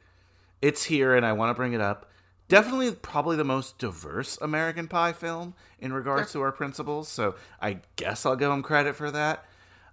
it's 0.62 0.84
here 0.84 1.14
and 1.16 1.24
i 1.26 1.32
want 1.32 1.50
to 1.50 1.54
bring 1.54 1.72
it 1.72 1.80
up. 1.80 2.10
Definitely 2.48 2.92
probably 2.92 3.36
the 3.36 3.44
most 3.44 3.78
diverse 3.78 4.38
american 4.40 4.86
pie 4.86 5.12
film 5.12 5.54
in 5.80 5.92
regards 5.92 6.32
to 6.32 6.42
our 6.42 6.52
principals 6.52 7.08
so 7.08 7.34
i 7.60 7.78
guess 7.96 8.24
i'll 8.26 8.36
give 8.36 8.50
them 8.50 8.62
credit 8.62 8.94
for 8.96 9.10
that. 9.10 9.44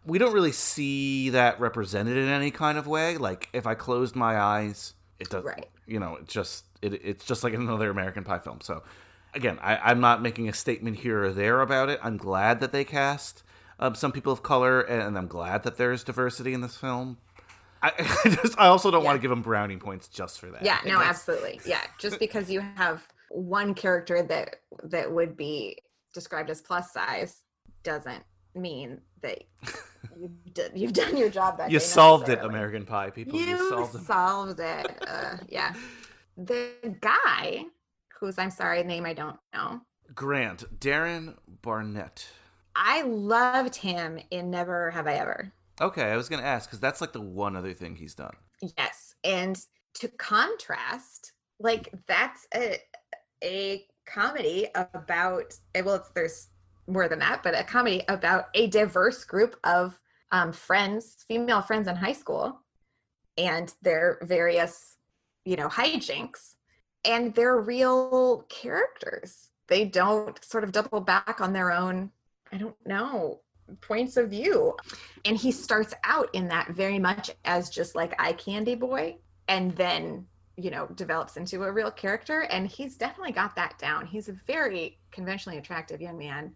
We 0.05 0.17
don't 0.17 0.33
really 0.33 0.51
see 0.51 1.29
that 1.29 1.59
represented 1.61 2.17
in 2.17 2.27
any 2.27 2.51
kind 2.51 2.77
of 2.77 2.87
way 2.87 3.17
like 3.17 3.49
if 3.53 3.65
i 3.65 3.73
closed 3.73 4.15
my 4.15 4.37
eyes 4.37 4.93
it 5.17 5.29
does 5.29 5.45
Right. 5.45 5.67
You 5.87 5.99
know 5.99 6.17
it's 6.21 6.33
just 6.33 6.65
it, 6.81 6.93
it's 7.03 7.25
just 7.25 7.43
like 7.43 7.53
another 7.53 7.89
american 7.89 8.23
pie 8.23 8.39
film. 8.39 8.59
So 8.61 8.83
again 9.33 9.57
I, 9.61 9.77
i'm 9.77 9.99
not 9.99 10.21
making 10.21 10.47
a 10.49 10.53
statement 10.53 10.99
here 10.99 11.23
or 11.23 11.33
there 11.33 11.61
about 11.61 11.89
it. 11.89 11.99
I'm 12.03 12.17
glad 12.17 12.59
that 12.59 12.71
they 12.71 12.83
cast 12.83 13.43
um, 13.79 13.95
some 13.95 14.11
people 14.11 14.31
of 14.31 14.43
color 14.43 14.81
and 14.81 15.17
i'm 15.17 15.27
glad 15.27 15.63
that 15.63 15.77
there's 15.77 16.03
diversity 16.03 16.53
in 16.53 16.61
this 16.61 16.77
film. 16.77 17.17
I, 17.81 17.91
I 18.25 18.29
just 18.29 18.59
i 18.59 18.67
also 18.67 18.91
don't 18.91 19.03
want 19.03 19.15
to 19.17 19.21
give 19.21 19.29
them 19.29 19.41
brownie 19.41 19.77
points 19.77 20.07
just 20.07 20.39
for 20.39 20.47
that. 20.51 20.63
Yeah, 20.63 20.79
no, 20.85 20.99
absolutely. 21.01 21.59
Yeah, 21.65 21.81
just 21.99 22.19
because 22.19 22.49
you 22.49 22.61
have 22.61 23.05
one 23.29 23.73
character 23.73 24.21
that 24.23 24.57
that 24.83 25.11
would 25.11 25.35
be 25.35 25.77
described 26.13 26.49
as 26.49 26.61
plus 26.61 26.93
size 26.93 27.41
doesn't 27.83 28.23
mean 28.55 29.01
that 29.21 29.43
you've, 30.19 30.53
d- 30.53 30.63
you've 30.75 30.93
done 30.93 31.17
your 31.17 31.29
job 31.29 31.57
that 31.57 31.71
you 31.71 31.79
day 31.79 31.83
solved 31.85 32.29
it 32.29 32.39
american 32.43 32.85
pie 32.85 33.09
people 33.09 33.39
You, 33.39 33.45
you, 33.47 33.69
solved 33.69 33.95
it 33.95 34.01
solved 34.01 34.59
it. 34.59 35.03
Uh, 35.07 35.37
yeah, 35.49 35.73
the 36.37 36.71
guy 37.01 37.65
whose 38.19 38.37
I'm 38.37 38.51
sorry 38.51 38.83
name 38.83 39.05
I 39.05 39.13
don't 39.13 39.37
know. 39.53 39.81
grant 40.15 40.79
darren 40.79 41.35
barnett 41.61 42.27
I 42.75 43.03
loved 43.03 43.75
him 43.75 44.19
in 44.31 44.49
Never 44.49 44.89
Have 44.91 45.07
I 45.07 45.13
Ever. 45.15 45.51
okay 45.81 46.03
i 46.11 46.17
was 46.17 46.29
gonna 46.29 46.43
ask 46.43 46.69
because 46.69 46.79
that's 46.79 47.01
like 47.01 47.13
the 47.13 47.21
one 47.21 47.55
other 47.55 47.73
thing 47.73 47.95
he's 47.95 48.15
done 48.15 48.35
Yes. 48.77 49.15
And 49.25 49.59
to 49.95 50.07
contrast, 50.07 51.33
like 51.59 51.89
that's 52.07 52.47
a 52.55 52.77
a 53.43 53.85
comedy 54.05 54.67
about 54.75 55.53
well, 55.83 55.95
it's, 55.95 56.09
there's 56.15 56.47
more 56.87 57.07
than 57.07 57.19
that, 57.19 57.43
but 57.43 57.57
a 57.57 57.63
comedy 57.63 58.03
about 58.07 58.49
a 58.53 58.67
diverse 58.67 59.23
group 59.23 59.57
of 59.63 59.99
um, 60.31 60.51
friends, 60.51 61.23
female 61.27 61.61
friends 61.61 61.87
in 61.87 61.95
high 61.95 62.13
school, 62.13 62.59
and 63.37 63.73
their 63.81 64.17
various, 64.23 64.97
you 65.45 65.55
know, 65.55 65.67
hijinks, 65.67 66.55
and 67.05 67.33
they're 67.35 67.59
real 67.59 68.45
characters. 68.49 69.49
They 69.67 69.85
don't 69.85 70.43
sort 70.43 70.63
of 70.63 70.71
double 70.71 71.01
back 71.01 71.39
on 71.39 71.53
their 71.53 71.71
own. 71.71 72.11
I 72.51 72.57
don't 72.57 72.75
know 72.85 73.41
points 73.81 74.17
of 74.17 74.29
view. 74.29 74.75
And 75.25 75.37
he 75.37 75.51
starts 75.51 75.93
out 76.03 76.29
in 76.33 76.47
that 76.49 76.69
very 76.69 76.99
much 76.99 77.31
as 77.45 77.69
just 77.69 77.95
like 77.95 78.13
eye 78.19 78.33
candy 78.33 78.75
boy, 78.75 79.17
and 79.47 79.75
then, 79.75 80.25
you 80.57 80.71
know, 80.71 80.87
develops 80.95 81.37
into 81.37 81.63
a 81.63 81.71
real 81.71 81.91
character. 81.91 82.41
And 82.41 82.67
he's 82.67 82.97
definitely 82.97 83.33
got 83.33 83.55
that 83.55 83.77
down. 83.79 84.05
He's 84.05 84.29
a 84.29 84.33
very 84.33 84.99
conventionally 85.11 85.57
attractive 85.57 86.01
young 86.01 86.17
man. 86.17 86.53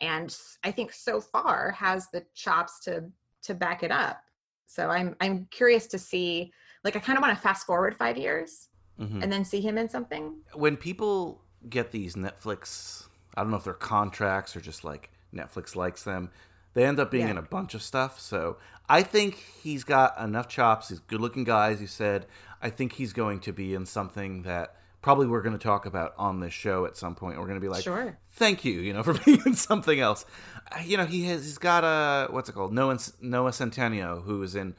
And 0.00 0.36
I 0.64 0.70
think 0.70 0.92
so 0.92 1.20
far 1.20 1.70
has 1.72 2.08
the 2.12 2.24
chops 2.34 2.80
to 2.80 3.10
to 3.42 3.54
back 3.54 3.82
it 3.82 3.90
up. 3.90 4.20
So 4.66 4.90
I'm 4.90 5.16
I'm 5.20 5.46
curious 5.50 5.86
to 5.88 5.98
see 5.98 6.52
like 6.84 6.96
I 6.96 7.00
kind 7.00 7.16
of 7.18 7.22
want 7.22 7.34
to 7.36 7.42
fast 7.42 7.66
forward 7.66 7.96
five 7.96 8.16
years 8.16 8.68
Mhm. 9.00 9.22
and 9.22 9.32
then 9.32 9.44
see 9.44 9.60
him 9.60 9.78
in 9.78 9.88
something. 9.88 10.40
when 10.54 10.76
people 10.76 11.40
get 11.68 11.92
these 11.92 12.16
Netflix, 12.16 13.06
I 13.36 13.42
don't 13.42 13.50
know 13.50 13.56
if 13.56 13.64
they're 13.64 13.74
contracts 13.74 14.56
or 14.56 14.60
just 14.60 14.82
like 14.84 15.10
Netflix 15.32 15.76
likes 15.76 16.02
them, 16.02 16.30
they 16.74 16.84
end 16.84 16.98
up 16.98 17.10
being 17.10 17.26
Yeah. 17.26 17.32
in 17.32 17.38
a 17.38 17.42
bunch 17.42 17.74
of 17.74 17.82
stuff. 17.82 18.18
So 18.20 18.58
I 18.88 19.02
think 19.04 19.34
he's 19.34 19.84
got 19.84 20.18
enough 20.18 20.48
chops. 20.48 20.88
He's 20.88 20.98
a 20.98 21.02
good 21.02 21.20
looking 21.20 21.44
guy, 21.44 21.70
as 21.70 21.80
you 21.80 21.86
said. 21.86 22.26
I 22.60 22.70
think 22.70 22.94
he's 22.94 23.12
going 23.12 23.38
to 23.40 23.52
be 23.52 23.72
in 23.74 23.86
something 23.86 24.42
that 24.42 24.74
probably 25.02 25.26
we're 25.26 25.42
going 25.42 25.56
to 25.56 25.62
talk 25.62 25.86
about 25.86 26.14
on 26.18 26.40
this 26.40 26.52
show 26.52 26.84
at 26.86 26.96
some 26.96 27.14
point. 27.14 27.38
We're 27.38 27.46
going 27.46 27.60
to 27.60 27.60
be 27.64 27.68
like, 27.68 27.84
Sure. 27.84 28.18
thank 28.32 28.64
you, 28.64 28.80
you 28.80 28.92
know, 28.92 29.02
for 29.04 29.14
being 29.14 29.42
in 29.46 29.54
something 29.54 30.00
else. 30.00 30.24
Uh, 30.72 30.80
You 30.84 30.96
know, 30.96 31.06
he 31.06 31.24
has 31.26 31.44
he's 31.44 31.58
got 31.58 31.84
a 31.84 32.32
what's 32.32 32.48
it 32.48 32.52
called? 32.52 32.72
Noah 32.72 32.98
Noah 33.20 33.50
Centineo, 33.50 34.22
who 34.24 34.38
was 34.40 34.54
in 34.54 34.74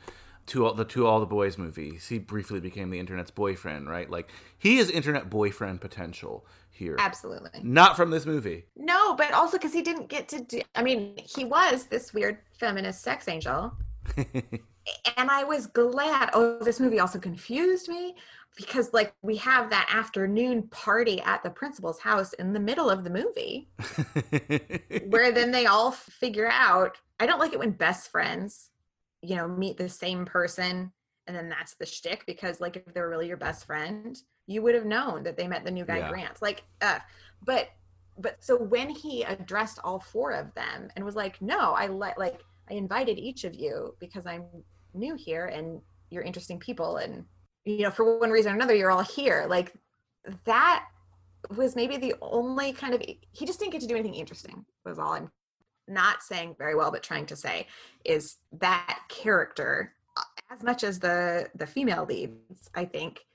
two 0.45 0.65
all, 0.65 0.73
the 0.73 0.85
two 0.85 1.05
All 1.05 1.19
the 1.19 1.25
Boys 1.25 1.57
movies. 1.57 2.07
He 2.07 2.19
briefly 2.19 2.59
became 2.59 2.89
the 2.89 2.99
internet's 2.99 3.31
boyfriend, 3.31 3.89
right? 3.89 4.09
Like 4.09 4.29
he 4.57 4.77
is 4.77 4.89
internet 4.89 5.29
boyfriend 5.29 5.79
potential 5.81 6.45
here. 6.71 6.95
Absolutely. 6.99 7.61
Not 7.61 7.95
from 7.95 8.09
this 8.09 8.25
movie. 8.25 8.65
No, 8.75 9.13
but 9.15 9.31
also 9.33 9.57
because 9.57 9.73
he 9.73 9.81
didn't 9.81 10.07
get 10.09 10.27
to 10.29 10.41
do. 10.41 10.61
I 10.75 10.81
mean, 10.81 11.17
he 11.17 11.45
was 11.45 11.85
this 11.85 12.13
weird 12.13 12.39
feminist 12.53 13.01
sex 13.01 13.27
angel, 13.27 13.73
and 14.17 15.29
I 15.29 15.43
was 15.43 15.67
glad. 15.67 16.29
Oh, 16.33 16.59
this 16.59 16.79
movie 16.79 16.99
also 16.99 17.19
confused 17.19 17.87
me 17.89 18.15
because, 18.55 18.93
like, 18.93 19.13
we 19.21 19.37
have 19.37 19.69
that 19.69 19.89
afternoon 19.93 20.63
party 20.63 21.21
at 21.21 21.43
the 21.43 21.49
principal's 21.49 21.99
house 21.99 22.33
in 22.33 22.53
the 22.53 22.59
middle 22.59 22.89
of 22.89 23.03
the 23.03 23.09
movie, 23.09 23.69
where 25.07 25.31
then 25.31 25.51
they 25.51 25.65
all 25.65 25.91
figure 25.91 26.49
out. 26.51 26.97
I 27.19 27.25
don't 27.25 27.39
like 27.39 27.53
it 27.53 27.59
when 27.59 27.71
best 27.71 28.11
friends, 28.11 28.69
you 29.21 29.35
know, 29.35 29.47
meet 29.47 29.77
the 29.77 29.89
same 29.89 30.25
person, 30.25 30.91
and 31.27 31.35
then 31.35 31.49
that's 31.49 31.75
the 31.75 31.85
shtick. 31.85 32.25
Because, 32.25 32.59
like, 32.59 32.75
if 32.75 32.93
they're 32.93 33.09
really 33.09 33.27
your 33.27 33.37
best 33.37 33.65
friend, 33.65 34.17
you 34.47 34.61
would 34.61 34.75
have 34.75 34.85
known 34.85 35.23
that 35.23 35.37
they 35.37 35.47
met 35.47 35.63
the 35.63 35.71
new 35.71 35.85
guy 35.85 35.99
Yeah. 35.99 36.09
Grant. 36.09 36.41
Like, 36.41 36.63
uh, 36.81 36.99
but 37.45 37.69
but 38.19 38.35
so 38.43 38.57
when 38.57 38.89
he 38.89 39.23
addressed 39.23 39.79
all 39.83 39.99
four 39.99 40.31
of 40.31 40.53
them 40.53 40.89
and 40.95 41.05
was 41.05 41.15
like 41.15 41.41
no 41.41 41.71
i 41.71 41.87
let 41.87 42.17
like 42.17 42.41
i 42.69 42.73
invited 42.73 43.17
each 43.17 43.43
of 43.45 43.55
you 43.55 43.95
because 43.99 44.25
i'm 44.25 44.43
new 44.93 45.15
here 45.15 45.45
and 45.47 45.81
you're 46.09 46.23
interesting 46.23 46.59
people 46.59 46.97
and 46.97 47.23
you 47.65 47.81
know 47.81 47.91
for 47.91 48.19
one 48.19 48.29
reason 48.29 48.51
or 48.51 48.55
another 48.55 48.75
you're 48.75 48.91
all 48.91 49.03
here 49.03 49.45
like 49.49 49.73
that 50.45 50.85
was 51.55 51.75
maybe 51.75 51.97
the 51.97 52.13
only 52.21 52.73
kind 52.73 52.93
of 52.93 53.01
he 53.01 53.45
just 53.45 53.59
didn't 53.59 53.71
get 53.71 53.81
to 53.81 53.87
do 53.87 53.95
anything 53.95 54.15
interesting 54.15 54.65
was 54.85 54.99
all 54.99 55.13
i'm 55.13 55.31
not 55.87 56.21
saying 56.21 56.55
very 56.57 56.75
well 56.75 56.91
but 56.91 57.01
trying 57.01 57.25
to 57.25 57.35
say 57.35 57.65
is 58.05 58.37
that 58.51 58.99
character 59.09 59.93
uh, 60.17 60.21
as 60.51 60.61
much 60.63 60.83
as 60.83 60.99
the 60.99 61.49
the 61.55 61.65
female 61.65 62.05
leads 62.05 62.69
i 62.75 62.85
think 62.85 63.25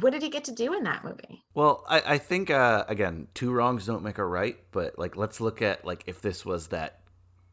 what 0.00 0.12
did 0.12 0.22
he 0.22 0.28
get 0.28 0.44
to 0.44 0.52
do 0.52 0.74
in 0.74 0.82
that 0.84 1.04
movie 1.04 1.42
Well, 1.54 1.84
I, 1.88 2.14
I 2.14 2.18
think 2.18 2.50
uh, 2.50 2.84
again, 2.88 3.28
two 3.34 3.52
wrongs 3.52 3.86
don't 3.86 4.02
make 4.02 4.18
a 4.18 4.24
right. 4.24 4.56
But 4.72 4.98
like, 4.98 5.16
let's 5.16 5.40
look 5.40 5.62
at 5.62 5.84
like 5.84 6.04
if 6.06 6.20
this 6.20 6.44
was 6.44 6.68
that 6.68 7.00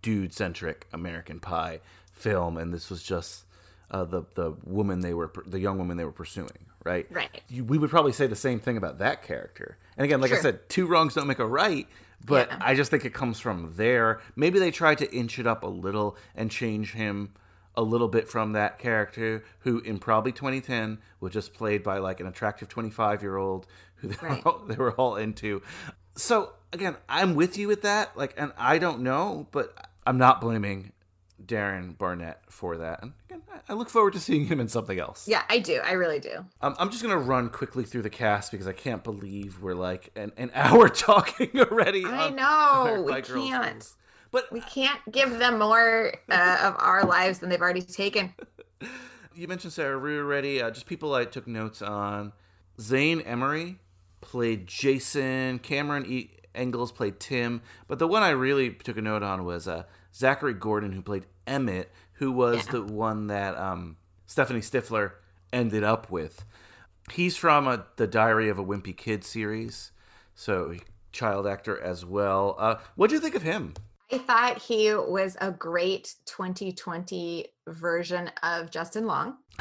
dude 0.02 0.34
centric 0.34 0.88
American 0.93 1.39
Pie 1.39 1.81
film, 2.11 2.57
and 2.57 2.73
this 2.73 2.89
was 2.89 3.03
just 3.03 3.44
uh, 3.91 4.03
the 4.03 4.24
the 4.36 4.53
woman 4.64 4.99
they 5.02 5.14
were 5.14 5.32
the 5.45 5.60
young 5.60 5.78
woman 5.78 5.98
they 5.98 6.06
were 6.06 6.12
pursuing, 6.12 6.66
right? 6.84 7.07
right 7.12 7.41
You, 7.49 7.64
we 7.64 7.78
would 7.78 7.90
probably 7.90 8.12
say 8.14 8.28
the 8.28 8.36
same 8.36 8.60
thing 8.60 8.78
about 8.78 8.99
that 8.99 9.22
character. 9.24 9.78
And 9.98 10.06
again, 10.06 10.22
like 10.22 10.32
I 10.32 10.38
said, 10.40 10.68
two 10.70 10.88
wrongs 10.88 11.14
don't 11.14 11.28
make 11.28 11.40
a 11.40 11.45
right. 11.48 11.88
But 12.26 12.49
Yeah. 12.49 12.57
I 12.62 12.74
just 12.76 12.90
think 12.91 13.06
it 13.06 13.14
comes 13.14 13.40
from 13.40 13.74
there. 13.76 14.20
Maybe 14.36 14.57
they 14.60 14.72
tried 14.72 14.98
to 14.99 15.14
inch 15.16 15.38
it 15.38 15.45
up 15.45 15.64
a 15.64 15.68
little 15.68 16.18
and 16.36 16.49
change 16.49 16.94
him 16.94 17.34
a 17.76 17.82
little 17.84 18.07
bit 18.07 18.28
from 18.30 18.53
that 18.53 18.80
character 18.80 19.44
who 19.60 19.80
in 19.82 19.99
probably 19.99 20.32
2010 20.32 20.98
was 21.20 21.34
just 21.34 21.53
played 21.53 21.84
by 21.84 21.98
like 21.99 22.20
an 22.22 22.26
attractive 22.28 22.70
25 22.70 23.22
year 23.22 23.36
old 23.38 23.68
who 23.95 24.07
they, 24.07 24.16
Right. 24.22 24.44
were 24.44 24.52
all, 24.52 24.60
they 24.66 24.76
were 24.76 24.94
all 24.94 25.16
into 25.18 25.62
So 26.16 26.53
again, 26.74 26.95
I'm 27.10 27.36
with 27.36 27.57
you 27.57 27.68
with 27.68 27.82
that. 27.84 28.18
Like, 28.18 28.34
and 28.38 28.53
I 28.57 28.80
don't 28.80 29.02
know, 29.02 29.48
but 29.52 29.76
I'm 30.07 30.18
not 30.18 30.40
blaming 30.41 30.94
Darren 31.47 31.97
Barnett 31.97 32.41
for 32.49 32.77
that. 32.77 33.01
And 33.03 33.13
again, 33.30 33.41
I 33.69 33.73
look 33.73 33.89
forward 33.89 34.13
to 34.13 34.19
seeing 34.19 34.45
him 34.45 34.59
in 34.59 34.67
something 34.67 34.99
else. 34.99 35.27
Yeah, 35.27 35.43
I 35.49 35.59
do. 35.59 35.80
I 35.84 35.93
really 35.93 36.19
do. 36.19 36.45
Um, 36.61 36.76
I'm 36.80 36.89
just 36.89 37.01
gonna 37.03 37.17
run 37.17 37.49
quickly 37.49 37.84
through 37.84 38.01
the 38.03 38.09
cast 38.09 38.51
because 38.51 38.67
I 38.67 38.73
can't 38.73 39.03
believe 39.03 39.61
we're 39.61 39.73
like 39.76 40.11
an, 40.15 40.31
an 40.38 40.51
hour 40.55 40.89
talking 40.89 41.49
already. 41.59 42.05
I 42.05 42.30
know 42.30 43.01
we 43.05 43.13
can't. 43.13 43.26
films. 43.27 43.95
But 44.31 44.51
We 44.51 44.59
can't 44.61 44.99
give 45.11 45.39
them 45.39 45.59
more 45.59 46.13
uh, 46.30 46.57
of 46.63 46.76
our 46.80 47.05
lives 47.05 47.39
than 47.39 47.49
they've 47.49 47.61
already 47.61 47.81
taken. 47.81 48.34
you 49.35 49.47
mentioned 49.47 49.72
Sara 49.73 49.97
Rue 49.97 50.19
already. 50.19 50.61
Uh, 50.61 50.72
just 50.72 50.85
people 50.88 51.13
I 51.13 51.26
took 51.26 51.47
notes 51.47 51.81
on. 51.81 52.34
Zayne 52.80 53.22
Emory 53.22 53.80
played 54.19 54.67
Jason. 54.67 55.59
Camaron 55.59 56.05
e- 56.09 56.31
Engels 56.53 56.91
played 56.91 57.19
Tim. 57.19 57.61
But 57.88 57.99
the 57.99 58.07
one 58.07 58.23
I 58.23 58.30
really 58.31 58.72
took 58.72 58.97
a 58.97 59.01
note 59.01 59.23
on 59.23 59.45
was 59.45 59.67
uh, 59.69 59.84
Zachary 60.13 60.53
Gordon, 60.53 60.91
who 60.91 61.01
played 61.01 61.26
Emmett, 61.47 61.91
who 62.13 62.31
was 62.31 62.65
Yeah. 62.65 62.72
the 62.73 62.84
one 62.84 63.27
that 63.27 63.57
um, 63.57 63.97
Stephanie 64.26 64.61
Stifler 64.61 65.11
ended 65.53 65.84
up 65.84 66.09
with. 66.11 66.45
He's 67.11 67.38
from 67.38 67.67
uh, 67.67 67.77
the 67.97 68.07
Diary 68.07 68.49
of 68.49 68.57
a 68.57 68.63
Wimpy 68.65 68.95
Kid 68.95 69.23
series, 69.23 69.91
so 70.34 70.76
child 71.11 71.45
actor 71.47 71.80
as 71.80 72.03
well. 72.05 72.55
Uh, 72.57 72.76
what 72.95 73.09
do 73.09 73.15
you 73.15 73.22
think 73.22 73.35
of 73.35 73.41
him? 73.43 73.73
I 74.11 74.17
thought 74.19 74.59
he 74.61 74.93
was 74.93 75.35
a 75.41 75.51
great 75.51 76.13
2020 76.26 77.47
version 77.67 78.30
of 78.43 78.69
Justin 78.69 79.07
Long. 79.07 79.38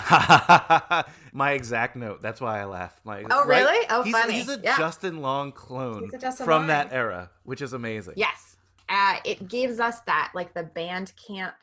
My 1.32 1.52
exact 1.52 1.96
note. 1.96 2.22
That's 2.22 2.40
why 2.40 2.60
I 2.60 2.64
laugh. 2.64 2.98
My, 3.04 3.24
Oh, 3.30 3.44
really? 3.46 3.86
Oh, 3.90 4.02
he's, 4.02 4.12
funny. 4.14 4.34
He's 4.34 4.48
a 4.48 4.60
Yeah. 4.62 4.76
Justin 4.76 5.20
Long 5.22 5.52
clone 5.52 6.10
Justin 6.20 6.44
from 6.44 6.62
Long. 6.62 6.66
that 6.68 6.92
era, 6.92 7.30
which 7.44 7.62
is 7.62 7.72
amazing. 7.72 8.14
Yes. 8.16 8.56
Uh, 8.88 9.16
it 9.24 9.48
gives 9.48 9.80
us 9.80 10.00
that, 10.02 10.32
like 10.34 10.52
the 10.54 10.62
band 10.62 11.12
camp 11.16 11.54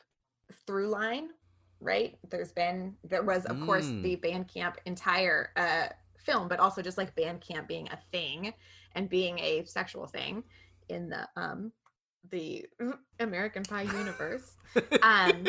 through 0.52 0.88
line, 0.90 1.30
right? 1.80 2.18
There's 2.30 2.52
been, 2.52 2.96
there 3.04 3.24
was, 3.24 3.46
of 3.46 3.60
course, 3.62 3.88
Mm. 3.88 4.04
the 4.04 4.16
band 4.16 4.48
camp 4.48 4.78
entire 4.86 5.52
uh, 5.56 5.88
film, 6.18 6.48
but 6.48 6.60
also 6.60 6.82
just 6.82 6.98
like 6.98 7.16
band 7.16 7.42
camp 7.42 7.68
being 7.68 7.88
a 7.90 8.00
thing 8.12 8.54
and 8.96 9.10
being 9.10 9.40
a 9.40 9.64
sexual 9.66 10.06
thing 10.08 10.44
in 10.90 11.10
the, 11.10 11.28
um, 11.36 11.72
the 12.30 12.66
American 13.20 13.64
Pie 13.64 13.84
universe. 13.84 14.56
um 15.02 15.46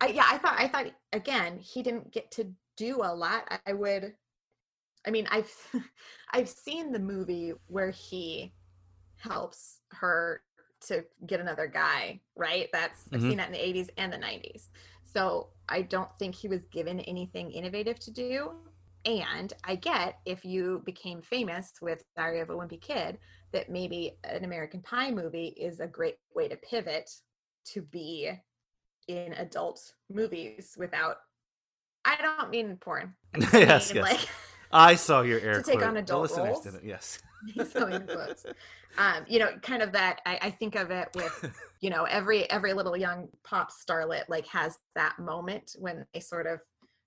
I, 0.00 0.08
yeah 0.08 0.26
i 0.30 0.36
thought 0.36 0.56
i 0.58 0.68
thought 0.68 0.86
again 1.14 1.58
he 1.58 1.82
didn't 1.82 2.12
get 2.12 2.30
to 2.32 2.52
do 2.76 3.00
a 3.02 3.14
lot 3.14 3.44
I, 3.50 3.58
I 3.68 3.72
would 3.72 4.12
i 5.06 5.10
mean 5.10 5.26
i've 5.30 5.50
i've 6.32 6.48
seen 6.50 6.92
the 6.92 6.98
movie 6.98 7.54
where 7.68 7.90
he 7.90 8.52
helps 9.16 9.80
her 9.92 10.42
to 10.86 11.04
get 11.26 11.40
another 11.40 11.66
guy 11.66 12.20
right 12.36 12.68
that's 12.72 13.04
i've 13.12 13.20
Mhm. 13.20 13.28
seen 13.30 13.36
that 13.38 13.48
in 13.48 13.52
the 13.52 13.58
80s 13.58 13.90
and 13.96 14.12
the 14.12 14.16
90s 14.18 14.68
so 15.04 15.48
i 15.68 15.82
don't 15.82 16.10
think 16.18 16.34
he 16.34 16.48
was 16.48 16.60
given 16.72 17.00
anything 17.00 17.50
innovative 17.50 17.98
to 18.00 18.10
do 18.10 18.52
and 19.04 19.52
i 19.64 19.74
get 19.74 20.18
if 20.24 20.44
you 20.44 20.82
became 20.84 21.20
famous 21.22 21.72
with 21.80 22.02
diary 22.16 22.40
of 22.40 22.50
a 22.50 22.54
wimpy 22.54 22.80
kid 22.80 23.18
that 23.52 23.70
maybe 23.70 24.18
an 24.24 24.44
american 24.44 24.80
pie 24.82 25.10
movie 25.10 25.48
is 25.48 25.80
a 25.80 25.86
great 25.86 26.16
way 26.34 26.48
to 26.48 26.56
pivot 26.56 27.10
to 27.64 27.82
be 27.82 28.30
in 29.08 29.32
adult 29.34 29.92
movies 30.10 30.74
without 30.78 31.16
I 32.04 32.16
don't 32.22 32.48
mean 32.50 32.76
porn. 32.80 33.14
I 33.34 33.38
mean, 33.38 33.48
yes, 33.52 33.92
yes. 33.92 34.02
like 34.02 34.28
I 34.72 34.94
saw 34.94 35.20
your 35.22 35.40
air 35.40 35.54
To 35.62 35.62
take 35.62 35.78
quote. 35.80 35.90
on 35.90 35.96
adult 35.98 36.30
roles? 36.38 36.66
Yes. 36.82 37.18
he's 37.54 37.72
going 37.72 38.06
quotes. 38.06 38.44
Um, 38.96 39.24
you 39.28 39.38
know, 39.38 39.50
kind 39.62 39.82
of 39.82 39.92
that 39.92 40.20
I, 40.26 40.38
I 40.42 40.50
think 40.50 40.74
of 40.74 40.90
it 40.90 41.08
with, 41.14 41.50
you 41.80 41.90
know, 41.90 42.04
every 42.04 42.48
every 42.50 42.72
little 42.72 42.96
young 42.96 43.28
pop 43.44 43.70
starlet 43.70 44.24
like 44.28 44.46
has 44.48 44.78
that 44.94 45.18
moment 45.18 45.76
when 45.78 46.06
they 46.12 46.20
sort 46.20 46.46
of 46.46 46.60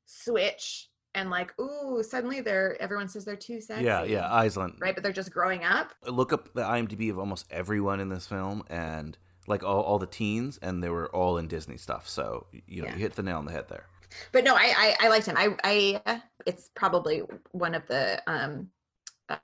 switch 0.06 0.88
and 1.14 1.30
like, 1.30 1.54
ooh, 1.60 2.02
suddenly 2.04 2.40
they're 2.42 2.82
everyone 2.82 3.10
says 3.10 3.26
they're 3.26 3.36
too 3.36 3.60
sexy. 3.60 3.84
Yeah, 3.86 4.04
yeah. 4.04 4.28
Island. 4.30 4.76
Right, 4.80 4.94
but 4.94 5.04
they're 5.04 5.12
just 5.12 5.32
growing 5.34 5.64
up. 5.64 5.94
Look 6.08 6.32
up 6.32 6.54
the 6.54 6.62
IMDb 6.64 7.10
of 7.12 7.20
almost 7.20 7.48
everyone 7.52 8.00
in 8.00 8.10
this 8.10 8.28
film, 8.28 8.64
and 8.70 9.18
like 9.48 9.64
all, 9.64 9.82
all 9.82 10.00
the 10.00 10.08
teens, 10.08 10.58
and 10.62 10.82
they 10.84 10.90
were 10.90 11.14
all 11.14 11.38
in 11.38 11.48
Disney 11.48 11.76
stuff. 11.78 12.08
So 12.08 12.48
you 12.68 12.82
know, 12.82 12.88
Yeah. 12.88 12.94
you 12.94 13.00
hit 13.02 13.16
the 13.16 13.24
nail 13.24 13.38
on 13.40 13.46
the 13.46 13.52
head 13.52 13.66
there. 13.70 13.86
but 14.34 14.44
no 14.44 14.56
I, 14.56 14.74
I 14.78 15.06
i 15.06 15.08
liked 15.08 15.26
him 15.26 15.38
i 15.38 15.56
i 15.64 16.22
it's 16.46 16.70
probably 16.76 17.22
one 17.52 17.74
of 17.74 17.88
the 17.88 18.22
um 18.28 18.68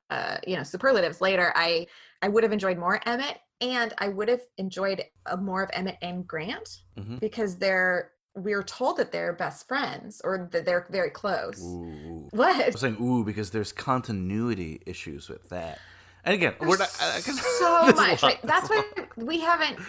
uh 0.10 0.38
you 0.46 0.56
know 0.56 0.64
superlatives 0.64 1.22
later 1.22 1.52
i 1.56 1.86
i 2.22 2.28
would 2.28 2.44
have 2.44 2.52
enjoyed 2.54 2.78
more 2.78 3.00
emmett 3.06 3.40
and 3.62 3.94
i 4.00 4.08
would 4.08 4.28
have 4.28 4.42
enjoyed 4.58 5.04
uh 5.26 5.36
more 5.38 5.64
of 5.64 5.70
emmett 5.74 5.98
and 6.02 6.28
grant 6.28 6.82
Mhm. 6.98 7.20
because 7.20 7.58
they're 7.58 8.12
we're 8.36 8.64
told 8.64 8.98
that 8.98 9.12
they're 9.12 9.34
best 9.34 9.68
friends 9.68 10.22
or 10.24 10.48
that 10.52 10.64
they're 10.64 10.86
very 10.92 11.10
close 11.10 11.60
Ooh. 11.62 12.28
what 12.32 12.66
i'm 12.66 12.72
saying 12.74 12.98
ooh 13.02 13.24
because 13.24 13.50
there's 13.52 13.72
continuity 13.72 14.82
issues 14.86 15.28
with 15.30 15.50
that. 15.50 15.80
And 16.24 16.34
again, 16.36 16.56
we're 16.60 16.78
not 16.78 16.90
so 16.90 17.86
much 17.96 18.22
right? 18.22 18.40
that's 18.44 18.70
why 18.70 18.84
we 19.16 19.40
haven't 19.40 19.80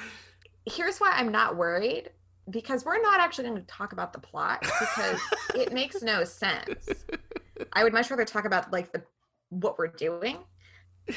here's 0.66 0.98
why 0.98 1.10
i'm 1.16 1.30
not 1.32 1.56
worried 1.56 2.10
because 2.50 2.84
we're 2.84 3.02
not 3.02 3.20
actually 3.20 3.48
going 3.48 3.60
to 3.60 3.66
talk 3.66 3.92
about 3.92 4.12
the 4.12 4.18
plot 4.20 4.60
because 4.62 5.20
it 5.54 5.72
makes 5.72 6.00
no 6.00 6.24
sense 6.24 6.88
i 7.72 7.82
would 7.82 7.92
much 7.92 8.08
rather 8.10 8.24
talk 8.24 8.44
about 8.44 8.72
like 8.72 8.92
the 8.92 9.02
what 9.50 9.78
we're 9.78 9.88
doing. 9.88 10.38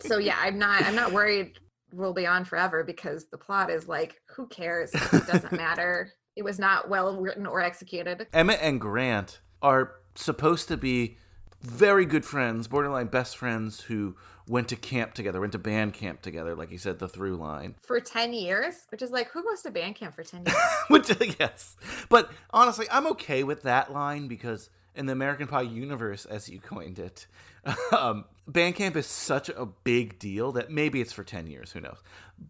So 0.00 0.18
yeah 0.18 0.36
i'm 0.40 0.58
not 0.58 0.82
i'm 0.82 0.94
not 0.94 1.12
worried 1.12 1.58
we'll 1.92 2.12
be 2.12 2.26
on 2.26 2.44
forever 2.44 2.84
because 2.84 3.26
the 3.26 3.38
plot 3.38 3.70
is 3.70 3.88
like 3.88 4.20
who 4.34 4.46
cares? 4.46 4.90
It 4.94 5.26
doesn't 5.26 5.52
matter. 5.52 6.12
It 6.36 6.44
was 6.44 6.58
not 6.58 6.88
well 6.88 7.18
written 7.20 7.46
or 7.46 7.60
executed. 7.60 8.26
Emmett 8.32 8.60
and 8.60 8.80
Grant 8.80 9.40
are 9.62 9.94
supposed 10.14 10.68
to 10.68 10.76
be 10.76 11.16
very 11.62 12.04
good 12.04 12.24
friends, 12.24 12.68
borderline 12.68 13.06
best 13.06 13.36
friends 13.36 13.82
who 13.82 14.14
went 14.46 14.68
to 14.68 14.76
camp 14.76 15.14
together, 15.14 15.40
went 15.40 15.52
to 15.52 15.58
band 15.58 15.94
camp 15.94 16.20
together, 16.20 16.54
like 16.54 16.70
you 16.70 16.78
said, 16.78 16.98
the 16.98 17.08
through 17.08 17.36
line. 17.36 17.74
for 17.82 17.98
10 17.98 18.32
years? 18.32 18.86
Which 18.90 19.02
is 19.02 19.10
like 19.10 19.28
who 19.30 19.42
goes 19.42 19.62
to 19.62 19.70
band 19.70 19.96
camp 19.96 20.14
for 20.14 20.22
10 20.22 20.44
years? 20.46 20.56
Which, 20.88 21.36
yes. 21.40 21.76
But 22.08 22.30
honestly, 22.50 22.86
I'm 22.90 23.06
okay 23.08 23.42
with 23.42 23.62
that 23.62 23.92
line 23.92 24.28
because 24.28 24.68
in 24.96 25.06
the 25.06 25.12
American 25.12 25.46
Pie 25.46 25.62
universe, 25.62 26.24
as 26.24 26.48
you 26.48 26.58
coined 26.58 26.98
it, 26.98 27.26
um, 27.92 28.24
Band 28.48 28.74
Camp 28.76 28.96
is 28.96 29.06
such 29.06 29.48
a 29.48 29.66
big 29.66 30.18
deal 30.18 30.52
that 30.52 30.70
maybe 30.70 31.00
it's 31.00 31.12
for 31.12 31.24
10 31.24 31.46
years, 31.46 31.72
who 31.72 31.80
knows. 31.80 31.98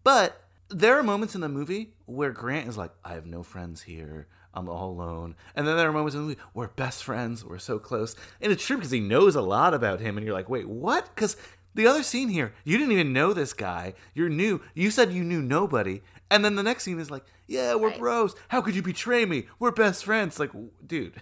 But 0.03 0.41
there 0.69 0.97
are 0.97 1.03
moments 1.03 1.35
in 1.35 1.41
the 1.41 1.49
movie 1.49 1.93
where 2.05 2.31
Grant 2.31 2.67
is 2.67 2.77
like, 2.77 2.91
I 3.03 3.13
have 3.13 3.25
no 3.25 3.43
friends 3.43 3.83
here. 3.83 4.27
I'm 4.53 4.69
all 4.69 4.89
alone. 4.89 5.35
And 5.55 5.67
then 5.67 5.77
there 5.77 5.87
are 5.87 5.93
moments 5.93 6.15
in 6.15 6.21
the 6.21 6.27
movie, 6.29 6.41
we're 6.53 6.67
best 6.69 7.03
friends. 7.03 7.45
We're 7.45 7.59
so 7.59 7.77
close. 7.77 8.15
And 8.41 8.51
it's 8.51 8.65
true 8.65 8.77
because 8.77 8.91
he 8.91 8.99
knows 8.99 9.35
a 9.35 9.41
lot 9.41 9.73
about 9.73 9.99
him. 9.99 10.17
And 10.17 10.25
you're 10.25 10.35
like, 10.35 10.49
wait, 10.49 10.67
what? 10.67 11.13
Because 11.13 11.37
the 11.75 11.85
other 11.85 12.01
scene 12.01 12.29
here, 12.29 12.53
you 12.63 12.77
didn't 12.77 12.93
even 12.93 13.13
know 13.13 13.33
this 13.33 13.53
guy. 13.53 13.93
You're 14.15 14.29
new. 14.29 14.61
You 14.73 14.89
said 14.89 15.13
you 15.13 15.23
knew 15.23 15.41
nobody. 15.41 16.01
And 16.31 16.43
then 16.43 16.55
the 16.55 16.63
next 16.63 16.83
scene 16.83 16.99
is 16.99 17.11
like, 17.11 17.23
yeah, 17.47 17.75
we're 17.75 17.89
Right. 17.89 17.99
bros. 17.99 18.35
How 18.49 18.61
could 18.61 18.75
you 18.75 18.81
betray 18.81 19.25
me? 19.25 19.45
We're 19.59 19.71
best 19.71 20.03
friends. 20.03 20.39
Like, 20.39 20.51
dude. 20.85 21.13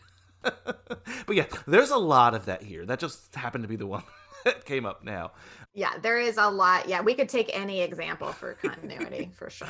but 1.25 1.35
yeah, 1.35 1.45
there's 1.67 1.91
a 1.91 1.97
lot 1.97 2.33
of 2.35 2.45
that 2.45 2.61
here. 2.63 2.85
That 2.85 2.99
just 2.99 3.33
happened 3.35 3.63
to 3.63 3.67
be 3.67 3.75
the 3.75 3.87
one 3.87 4.03
that 4.45 4.65
came 4.65 4.85
up 4.85 5.03
now. 5.03 5.31
yeah 5.73 5.97
there 6.01 6.19
is 6.19 6.37
a 6.37 6.47
lot 6.47 6.87
yeah 6.87 7.01
we 7.01 7.13
could 7.15 7.27
take 7.27 7.49
any 7.53 7.81
example 7.81 8.31
for 8.31 8.53
continuity 8.55 9.29
for 9.37 9.49
sure 9.49 9.67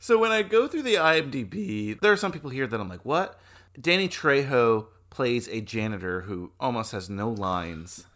So 0.00 0.18
when 0.18 0.30
I 0.32 0.42
go 0.42 0.66
through 0.68 0.82
the 0.82 0.96
IMDb, 0.96 1.98
there 2.00 2.12
are 2.12 2.16
some 2.16 2.32
people 2.32 2.50
here 2.50 2.66
that 2.66 2.78
I'm 2.80 2.88
like, 2.88 3.04
what? 3.04 3.38
Danny 3.80 4.08
Trejo 4.08 4.86
plays 5.10 5.48
a 5.48 5.60
janitor 5.60 6.22
who 6.22 6.52
almost 6.60 6.92
has 6.92 7.08
no 7.08 7.30
lines. 7.30 8.06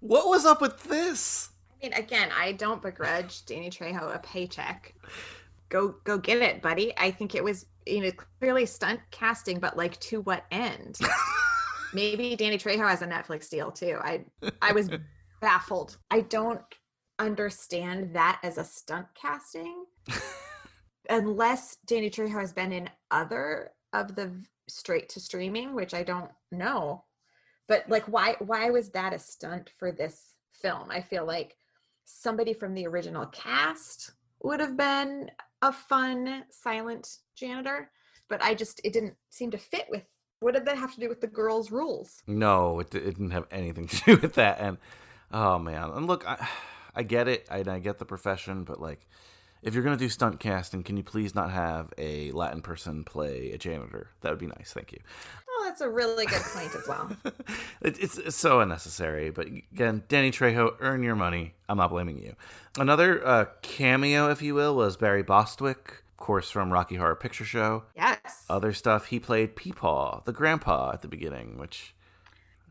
What 0.00 0.28
was 0.28 0.44
up 0.44 0.60
with 0.60 0.84
this? 0.84 1.50
I 1.82 1.86
mean, 1.86 1.92
again, 1.94 2.30
I 2.36 2.52
don't 2.52 2.82
begrudge 2.82 3.44
Danny 3.46 3.70
Trejo 3.70 4.14
a 4.14 4.18
paycheck. 4.18 4.94
Go, 5.70 5.94
go 6.04 6.18
get 6.18 6.38
it, 6.42 6.60
buddy. 6.62 6.92
I 6.98 7.10
think 7.10 7.34
it 7.34 7.44
was, 7.44 7.64
you 7.86 8.00
know, 8.02 8.10
clearly 8.40 8.66
stunt 8.66 9.00
casting, 9.10 9.58
but 9.60 9.76
like 9.76 9.98
to 10.00 10.20
what 10.22 10.44
end? 10.50 10.98
Maybe 11.92 12.36
Danny 12.36 12.58
Trejo 12.58 12.88
has 12.88 13.02
a 13.02 13.06
Netflix 13.06 13.48
deal 13.48 13.70
too. 13.70 13.98
I, 14.00 14.24
I 14.62 14.72
was 14.72 14.88
baffled. 15.40 15.96
I 16.10 16.20
don't 16.20 16.62
understand 17.18 18.14
that 18.14 18.40
as 18.42 18.58
a 18.58 18.64
stunt 18.64 19.06
casting, 19.14 19.84
unless 21.10 21.76
Danny 21.86 22.10
Trejo 22.10 22.40
has 22.40 22.52
been 22.52 22.72
in 22.72 22.88
other 23.10 23.70
of 23.92 24.14
the 24.14 24.32
straight 24.68 25.08
to 25.10 25.20
streaming, 25.20 25.74
which 25.74 25.94
I 25.94 26.02
don't 26.02 26.30
know. 26.52 27.04
But 27.68 27.88
like, 27.88 28.04
why, 28.06 28.36
why 28.38 28.70
was 28.70 28.90
that 28.90 29.12
a 29.12 29.18
stunt 29.18 29.70
for 29.78 29.92
this 29.92 30.34
film? 30.54 30.90
I 30.90 31.00
feel 31.00 31.24
like 31.24 31.56
somebody 32.04 32.52
from 32.52 32.74
the 32.74 32.86
original 32.86 33.26
cast 33.26 34.12
would 34.42 34.60
have 34.60 34.76
been 34.76 35.30
a 35.62 35.72
fun 35.72 36.44
silent 36.50 37.18
janitor 37.36 37.90
but 38.28 38.42
i 38.42 38.54
just 38.54 38.80
it 38.84 38.92
didn't 38.92 39.14
seem 39.30 39.50
to 39.50 39.58
fit 39.58 39.86
with 39.90 40.02
what 40.40 40.54
did 40.54 40.64
that 40.64 40.78
have 40.78 40.94
to 40.94 41.00
do 41.00 41.08
with 41.08 41.20
the 41.20 41.26
girls 41.26 41.70
rules 41.70 42.22
No, 42.26 42.80
it, 42.80 42.94
it 42.94 43.04
didn't 43.04 43.30
have 43.30 43.46
anything 43.50 43.86
to 43.88 43.96
do 44.06 44.16
with 44.16 44.34
that. 44.34 44.60
And 44.60 44.78
oh 45.32 45.58
man, 45.58 45.90
and 45.90 46.06
look, 46.06 46.28
I, 46.28 46.46
I 46.94 47.02
get 47.02 47.28
it, 47.28 47.46
and 47.50 47.68
I 47.68 47.78
get 47.78 47.98
the 47.98 48.04
profession, 48.04 48.64
but 48.64 48.80
like, 48.80 49.06
if 49.62 49.74
you're 49.74 49.84
gonna 49.84 49.96
do 49.96 50.08
stunt 50.08 50.40
casting, 50.40 50.82
can 50.82 50.96
you 50.96 51.02
please 51.02 51.34
not 51.34 51.50
have 51.50 51.92
a 51.98 52.32
Latin 52.32 52.62
person 52.62 53.04
play 53.04 53.52
a 53.52 53.58
janitor? 53.58 54.08
That 54.22 54.30
would 54.30 54.38
be 54.38 54.46
nice. 54.46 54.72
Thank 54.72 54.92
you. 54.92 55.00
Oh, 55.48 55.64
that's 55.66 55.82
a 55.82 55.88
really 55.88 56.24
good 56.24 56.40
point 56.40 56.74
as 56.74 56.88
well. 56.88 57.14
it, 57.82 58.02
it's, 58.02 58.16
it's 58.16 58.36
so 58.36 58.60
unnecessary. 58.60 59.28
But 59.30 59.48
again, 59.48 60.04
Danny 60.08 60.30
Trejo, 60.30 60.76
earn 60.80 61.02
your 61.02 61.16
money. 61.16 61.54
I'm 61.68 61.76
not 61.76 61.90
blaming 61.90 62.18
you. 62.18 62.34
Another 62.78 63.26
uh, 63.26 63.44
cameo, 63.60 64.30
if 64.30 64.40
you 64.40 64.54
will, 64.54 64.74
was 64.74 64.96
Barry 64.96 65.22
Bostwick, 65.22 66.02
course, 66.20 66.50
from 66.50 66.72
Rocky 66.72 66.94
Horror 66.94 67.16
Picture 67.16 67.44
Show. 67.44 67.84
Yes. 67.96 68.44
Other 68.48 68.72
stuff, 68.72 69.06
he 69.06 69.18
played 69.18 69.56
Peepaw, 69.56 70.24
the 70.24 70.32
grandpa 70.32 70.92
at 70.92 71.02
the 71.02 71.08
beginning, 71.08 71.58
which, 71.58 71.94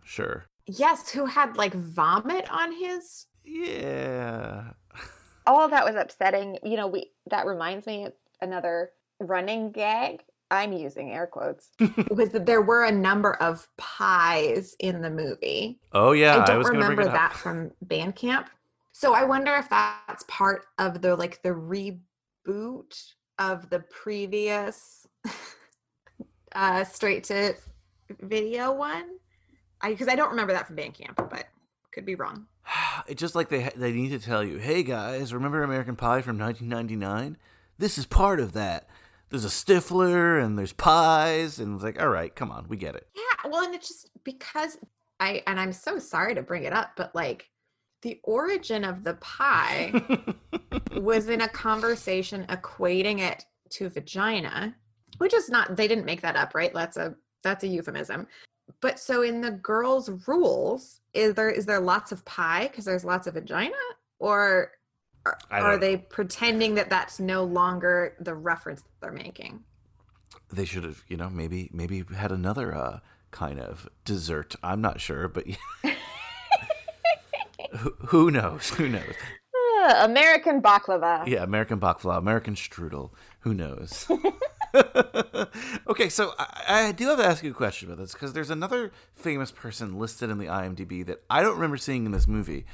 sure. 0.05 0.45
Yes, 0.65 1.09
who 1.09 1.25
had 1.25 1.57
like 1.57 1.73
vomit 1.73 2.49
on 2.49 2.71
his. 2.71 3.25
Yeah. 3.43 4.71
All 5.45 5.67
that 5.67 5.83
was 5.83 5.95
upsetting. 5.95 6.57
You 6.63 6.77
know, 6.77 6.87
we 6.87 7.11
that 7.29 7.45
reminds 7.45 7.87
me 7.87 8.05
of 8.05 8.13
another 8.39 8.91
running 9.19 9.71
gag. 9.71 10.23
I'm 10.51 10.73
using 10.73 11.11
air 11.11 11.27
quotes. 11.27 11.69
was 12.11 12.29
that 12.29 12.45
there 12.45 12.61
were 12.61 12.85
a 12.85 12.91
number 12.91 13.33
of 13.35 13.67
pies 13.77 14.75
in 14.79 15.01
the 15.01 15.09
movie. 15.09 15.79
Oh 15.91 16.11
yeah, 16.11 16.43
I 16.43 16.45
don't 16.45 16.57
was 16.59 16.67
gonna 16.67 16.79
bring 16.79 16.89
remember 16.89 17.01
it 17.01 17.07
up. 17.07 17.13
that 17.13 17.33
from 17.33 17.71
Band 17.81 18.15
Camp. 18.15 18.49
So 18.91 19.13
I 19.13 19.23
wonder 19.23 19.55
if 19.55 19.69
that's 19.69 20.23
part 20.27 20.65
of 20.77 21.01
the 21.01 21.15
like 21.15 21.41
the 21.41 21.49
reboot 21.49 23.13
of 23.39 23.69
the 23.69 23.79
previous 23.79 25.07
uh 26.53 26.83
straight 26.83 27.23
to 27.25 27.55
video 28.21 28.71
one. 28.71 29.05
I 29.81 29.89
because 29.89 30.07
I 30.07 30.15
don't 30.15 30.29
remember 30.29 30.53
that 30.53 30.67
from 30.67 30.75
Band 30.75 30.93
Camp, 30.93 31.15
but 31.15 31.45
could 31.91 32.05
be 32.05 32.15
wrong. 32.15 32.45
It's 33.07 33.19
just 33.19 33.33
like 33.33 33.49
they 33.49 33.71
they 33.75 33.91
need 33.91 34.09
to 34.09 34.19
tell 34.19 34.43
you, 34.43 34.57
hey 34.57 34.83
guys, 34.83 35.33
remember 35.33 35.63
American 35.63 35.95
Pie 35.95 36.21
from 36.21 36.37
1999? 36.37 37.37
This 37.79 37.97
is 37.97 38.05
part 38.05 38.39
of 38.39 38.53
that. 38.53 38.87
There's 39.29 39.45
a 39.45 39.47
Stifler 39.47 40.43
and 40.43 40.59
there's 40.59 40.73
pies, 40.73 41.59
and 41.59 41.75
it's 41.75 41.83
like, 41.83 41.99
all 41.99 42.09
right, 42.09 42.35
come 42.35 42.51
on, 42.51 42.67
we 42.67 42.77
get 42.77 42.95
it. 42.95 43.07
Yeah, 43.15 43.49
well, 43.49 43.63
and 43.63 43.73
it's 43.73 43.87
just 43.87 44.09
because 44.23 44.77
I 45.19 45.41
and 45.47 45.59
I'm 45.59 45.73
so 45.73 45.97
sorry 45.97 46.35
to 46.35 46.41
bring 46.41 46.63
it 46.63 46.73
up, 46.73 46.91
but 46.97 47.15
like 47.15 47.49
the 48.01 48.19
origin 48.23 48.83
of 48.83 49.03
the 49.03 49.15
pie 49.15 49.93
was 50.95 51.29
in 51.29 51.41
a 51.41 51.47
conversation 51.47 52.45
equating 52.49 53.19
it 53.19 53.45
to 53.71 53.89
vagina, 53.89 54.75
which 55.17 55.33
is 55.33 55.49
not 55.49 55.75
they 55.75 55.87
didn't 55.87 56.05
make 56.05 56.21
that 56.21 56.35
up, 56.35 56.55
right? 56.55 56.73
That's 56.73 56.97
a 56.97 57.15
that's 57.43 57.63
a 57.63 57.67
euphemism. 57.67 58.27
But 58.81 58.99
so 58.99 59.23
in 59.23 59.41
the 59.41 59.51
girls' 59.51 60.09
rules, 60.27 61.01
is 61.13 61.33
there 61.33 61.49
is 61.49 61.65
there 61.65 61.79
lots 61.79 62.11
of 62.11 62.23
pie 62.25 62.67
because 62.67 62.85
there's 62.85 63.05
lots 63.05 63.27
of 63.27 63.33
vagina, 63.33 63.75
or 64.19 64.71
are, 65.25 65.37
are 65.51 65.77
they 65.77 65.97
pretending 65.97 66.75
that 66.75 66.89
that's 66.89 67.19
no 67.19 67.43
longer 67.43 68.15
the 68.19 68.33
reference 68.33 68.83
they're 69.01 69.11
making? 69.11 69.63
they 70.51 70.65
should 70.65 70.83
have, 70.83 71.03
you 71.07 71.17
know, 71.17 71.29
maybe 71.29 71.69
maybe 71.73 72.03
had 72.15 72.31
another 72.31 72.75
uh, 72.75 72.99
kind 73.31 73.59
of 73.59 73.87
dessert. 74.05 74.55
I'm 74.63 74.81
not 74.81 74.99
sure, 74.99 75.27
but 75.27 75.45
who, 77.77 77.93
who 78.07 78.31
knows? 78.31 78.69
Who 78.71 78.87
knows? 78.89 79.13
Ah, 79.55 80.05
American 80.05 80.61
baklava. 80.61 81.27
Yeah, 81.27 81.43
American 81.43 81.79
baklava, 81.79 82.17
American 82.17 82.55
strudel. 82.55 83.11
Who 83.41 83.53
knows? 83.53 84.07
okay, 85.87 86.09
so 86.09 86.33
I, 86.37 86.87
I 86.87 86.91
do 86.91 87.07
have 87.07 87.17
to 87.17 87.25
ask 87.25 87.43
you 87.43 87.51
a 87.51 87.55
question 87.55 87.89
about 87.89 87.99
this 87.99 88.13
because 88.13 88.33
there's 88.33 88.49
another 88.49 88.91
famous 89.15 89.51
person 89.51 89.97
listed 89.97 90.29
in 90.29 90.37
the 90.37 90.45
IMDb 90.45 91.05
that 91.05 91.23
I 91.29 91.41
don't 91.41 91.55
remember 91.55 91.77
seeing 91.77 92.05
in 92.05 92.11
this 92.11 92.27
movie. 92.27 92.65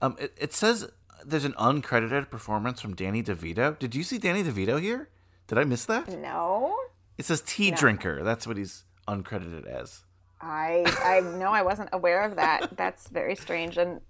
Um, 0.00 0.16
it, 0.18 0.32
it 0.36 0.52
says 0.52 0.90
there's 1.24 1.44
an 1.44 1.52
uncredited 1.54 2.30
performance 2.30 2.80
from 2.80 2.94
Danny 2.94 3.22
DeVito. 3.22 3.78
Did 3.78 3.94
you 3.94 4.02
see 4.02 4.18
Danny 4.18 4.42
DeVito 4.42 4.80
here? 4.80 5.08
Did 5.46 5.58
I 5.58 5.64
miss 5.64 5.84
that? 5.86 6.08
No, 6.18 6.74
It 7.18 7.24
says 7.26 7.42
tea 7.42 7.70
No. 7.70 7.76
drinker. 7.76 8.22
That's 8.22 8.46
what 8.46 8.56
he's 8.56 8.84
uncredited 9.06 9.66
as. 9.66 10.02
I 10.40 10.84
I 11.04 11.20
no, 11.38 11.48
I 11.52 11.62
wasn't 11.62 11.90
aware 11.92 12.22
of 12.24 12.36
that. 12.36 12.76
That's 12.76 13.08
very 13.08 13.36
strange, 13.36 13.76
and 13.78 14.00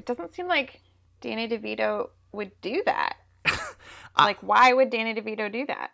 it 0.00 0.06
doesn't 0.06 0.32
seem 0.32 0.48
like 0.48 0.80
Danny 1.20 1.46
DeVito 1.46 2.08
would 2.32 2.52
do 2.62 2.82
that. 2.86 3.16
like, 4.18 4.42
why 4.42 4.72
would 4.72 4.88
Danny 4.88 5.12
DeVito 5.14 5.52
do 5.52 5.66
that? 5.66 5.90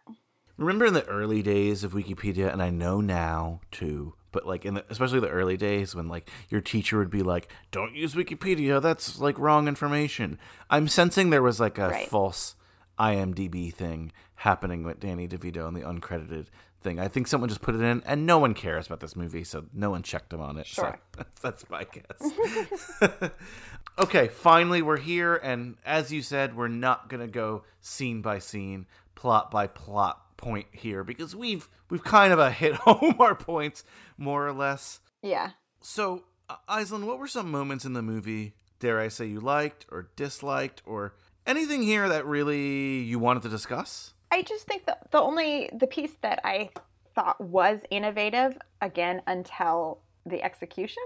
Remember 0.57 0.87
in 0.87 0.95
the 0.95 1.05
early 1.07 1.43
days 1.43 1.83
of 1.83 1.93
Wikipedia, 1.93 2.53
and 2.53 2.63
I 2.63 2.71
know 2.71 3.01
now 3.01 3.61
too, 3.73 4.15
but 4.31 4.47
like 4.47 4.65
in 4.65 4.75
the, 4.75 4.85
especially 4.89 5.19
the 5.19 5.29
early 5.29 5.57
days 5.57 5.93
when 5.97 6.07
like 6.07 6.31
your 6.49 6.61
teacher 6.61 6.99
would 6.99 7.11
be 7.11 7.23
like, 7.25 7.49
"Don't 7.73 7.97
use 7.97 8.15
Wikipedia. 8.15 8.81
That's 8.81 9.19
like 9.19 9.39
wrong 9.41 9.67
information." 9.67 10.39
I'm 10.71 10.87
sensing 10.87 11.31
there 11.31 11.43
was 11.43 11.59
like 11.59 11.77
a 11.79 11.89
Right. 11.89 12.09
false 12.09 12.55
IMDb 12.99 13.75
thing 13.75 14.13
happening 14.37 14.85
with 14.85 15.01
Danny 15.01 15.27
DeVito 15.27 15.67
and 15.67 15.77
the 15.77 15.83
uncredited 15.83 16.47
thing. 16.87 17.01
I 17.01 17.09
think 17.09 17.27
someone 17.27 17.49
just 17.49 17.63
put 17.63 17.75
it 17.75 17.81
in, 17.81 18.03
and 18.07 18.27
no 18.27 18.39
one 18.39 18.55
cares 18.55 18.87
about 18.87 19.01
this 19.01 19.17
movie, 19.17 19.43
so 19.45 19.65
no 19.73 19.91
one 19.91 20.03
checked 20.03 20.31
them 20.31 20.41
on 20.41 20.57
it. 20.57 20.67
So 20.67 20.83
Sure. 20.83 20.99
that's, 21.17 21.41
that's 21.41 21.71
my 21.71 21.85
guess. 21.85 23.31
okay, 23.99 24.29
finally 24.29 24.83
we're 24.83 24.97
here, 24.99 25.37
and 25.37 25.77
as 25.85 26.13
you 26.13 26.23
said, 26.23 26.57
we're 26.57 26.69
not 26.69 27.09
gonna 27.09 27.27
go 27.27 27.65
scene 27.81 28.23
by 28.23 28.39
scene, 28.39 28.87
plot 29.15 29.51
by 29.51 29.67
plot 29.67 30.37
point 30.37 30.67
here 30.71 31.03
because 31.03 31.35
we've 31.35 31.69
we've 31.91 32.05
kind 32.05 32.33
of 32.33 32.39
uh, 32.39 32.51
hit 32.51 32.75
home 32.87 33.17
our 33.19 33.35
points 33.35 33.85
more 34.17 34.47
or 34.47 34.53
less. 34.53 35.01
Yeah. 35.23 35.51
So, 35.81 36.25
uh, 36.49 36.57
Aislinn, 36.69 37.05
what 37.05 37.19
were 37.19 37.27
some 37.27 37.51
moments 37.51 37.85
in 37.85 37.95
the 37.95 38.03
movie, 38.03 38.55
dare 38.79 39.01
I 39.01 39.09
say, 39.09 39.27
you 39.27 39.41
liked 39.41 39.87
or 39.91 40.11
disliked, 40.15 40.83
or 40.87 41.15
anything 41.47 41.83
here 41.83 42.09
that 42.09 42.27
really 42.27 43.01
you 43.01 43.19
wanted 43.19 43.43
to 43.45 43.49
discuss? 43.49 44.13
I 44.31 44.43
just 44.43 44.67
think 44.67 44.87
that 44.87 45.11
the 45.11 45.21
only 45.21 45.71
the 45.73 45.87
piece 45.87 46.15
that 46.23 46.41
I 46.45 46.71
thought 47.15 47.41
was 47.41 47.81
innovative 47.91 48.59
again 48.81 49.23
until 49.27 50.01
the 50.27 50.43
execution 50.43 51.03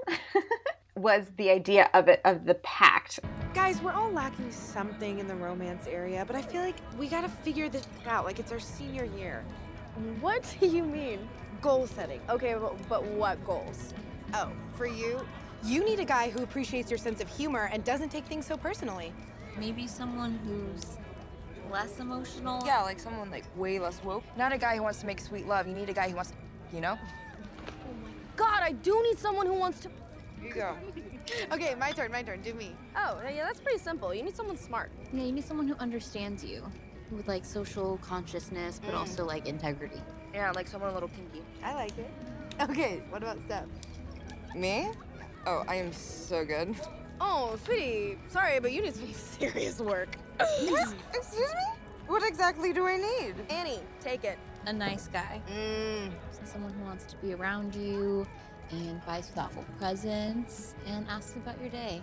was 0.97 1.27
the 1.37 1.51
idea 1.51 1.91
of 1.95 2.09
it 2.09 2.21
of 2.25 2.47
the 2.47 2.55
pact. 2.55 3.21
Guys, 3.55 3.83
we're 3.83 3.93
all 3.93 4.11
lacking 4.11 4.51
something 4.51 5.19
in 5.19 5.27
the 5.27 5.35
romance 5.35 5.87
area, 5.87 6.25
but 6.27 6.37
I 6.37 6.43
feel 6.43 6.63
like 6.63 6.77
we 6.99 7.09
gotta 7.09 7.29
figure 7.29 7.69
this 7.69 7.87
out. 8.07 8.25
Like 8.25 8.39
it's 8.39 8.53
our 8.53 8.61
senior 8.61 9.05
year. 9.05 9.45
What 10.21 10.45
do 10.61 10.67
you 10.67 10.85
mean? 10.85 11.29
Goal 11.61 11.87
setting. 11.87 12.21
Okay, 12.31 12.55
but, 12.55 12.89
but 12.89 13.05
what 13.05 13.45
goals? 13.45 13.93
Oh, 14.35 14.51
for 14.73 14.87
you, 14.87 15.21
you 15.63 15.85
need 15.85 16.01
a 16.01 16.05
guy 16.05 16.31
who 16.31 16.43
appreciates 16.43 16.91
your 16.91 16.99
sense 16.99 17.21
of 17.21 17.29
humor 17.29 17.69
and 17.73 17.85
doesn't 17.85 18.09
take 18.09 18.25
things 18.25 18.47
so 18.47 18.57
personally. 18.57 19.13
Maybe 19.59 19.87
someone 19.87 20.39
who's 20.45 20.97
less 21.71 21.99
emotional. 22.01 22.63
Yeah, 22.67 22.83
like 22.83 22.99
someone 22.99 23.31
like 23.31 23.45
way 23.57 23.79
less 23.79 24.03
woke. 24.05 24.25
Not 24.37 24.53
a 24.53 24.59
guy 24.59 24.77
who 24.77 24.83
wants 24.83 25.01
to 25.01 25.07
make 25.07 25.21
sweet 25.21 25.47
love. 25.47 25.67
You 25.67 25.75
need 25.75 25.89
a 25.89 25.93
guy 25.93 26.09
who 26.09 26.17
wants, 26.17 26.33
you 26.73 26.81
know? 26.81 26.99
God, 28.37 28.61
I 28.63 28.73
do 28.73 29.01
need 29.03 29.19
someone 29.19 29.47
who 29.47 29.55
wants 29.55 29.81
to. 29.81 29.91
Here 30.41 30.49
you 30.49 30.55
go. 30.55 30.77
Okay, 31.53 31.77
my 31.79 31.93
turn, 31.93 32.11
my 32.11 32.25
turn. 32.25 32.41
Do 32.43 32.55
me. 32.55 32.75
Oh, 32.97 33.21
yeah, 33.23 33.45
that's 33.45 33.61
pretty 33.61 33.79
simple. 33.79 34.13
You 34.13 34.25
need 34.25 34.35
someone 34.35 34.57
smart. 34.57 34.91
Yeah, 35.13 35.23
you 35.23 35.31
need 35.31 35.45
someone 35.45 35.69
who 35.69 35.77
understands 35.77 36.43
you 36.43 36.65
with 37.13 37.29
like 37.29 37.45
social 37.45 37.99
consciousness, 37.99 38.81
but 38.85 38.95
mm. 38.95 38.99
also 38.99 39.25
like 39.25 39.47
integrity. 39.47 40.01
Yeah, 40.35 40.51
like 40.51 40.67
someone 40.67 40.91
a 40.91 40.95
little 40.95 41.09
kinky. 41.09 41.43
I 41.63 41.75
like 41.75 41.97
it. 41.99 42.11
Okay, 42.61 43.03
what 43.11 43.23
about 43.23 43.39
Steph? 43.45 43.67
Me? 44.57 44.91
Oh, 45.47 45.65
I 45.69 45.77
am 45.77 45.93
so 45.93 46.45
good. 46.45 46.75
Oh, 47.21 47.57
sweetie, 47.65 48.19
sorry, 48.29 48.61
but 48.61 48.73
you 48.73 48.83
need 48.83 48.95
some 48.95 49.13
serious 49.39 49.79
work. 49.79 50.17
Excuse 50.41 51.51
me? 51.51 51.67
What 52.07 52.27
exactly 52.27 52.73
do 52.73 52.87
I 52.87 52.97
need? 52.97 53.35
Annie, 53.49 53.81
take 54.01 54.25
it. 54.25 54.39
A 54.67 54.73
nice 54.73 55.09
guy. 55.09 55.41
Mm, 55.51 56.11
Someone 56.45 56.73
who 56.73 56.85
wants 56.85 57.05
to 57.05 57.17
be 57.17 57.35
around 57.35 57.75
you 57.75 58.27
and 58.71 59.05
buys 59.07 59.29
thoughtful 59.29 59.65
presents 59.79 60.75
and 60.87 61.07
asks 61.09 61.37
about 61.37 61.61
your 61.61 61.71
day. 61.71 62.01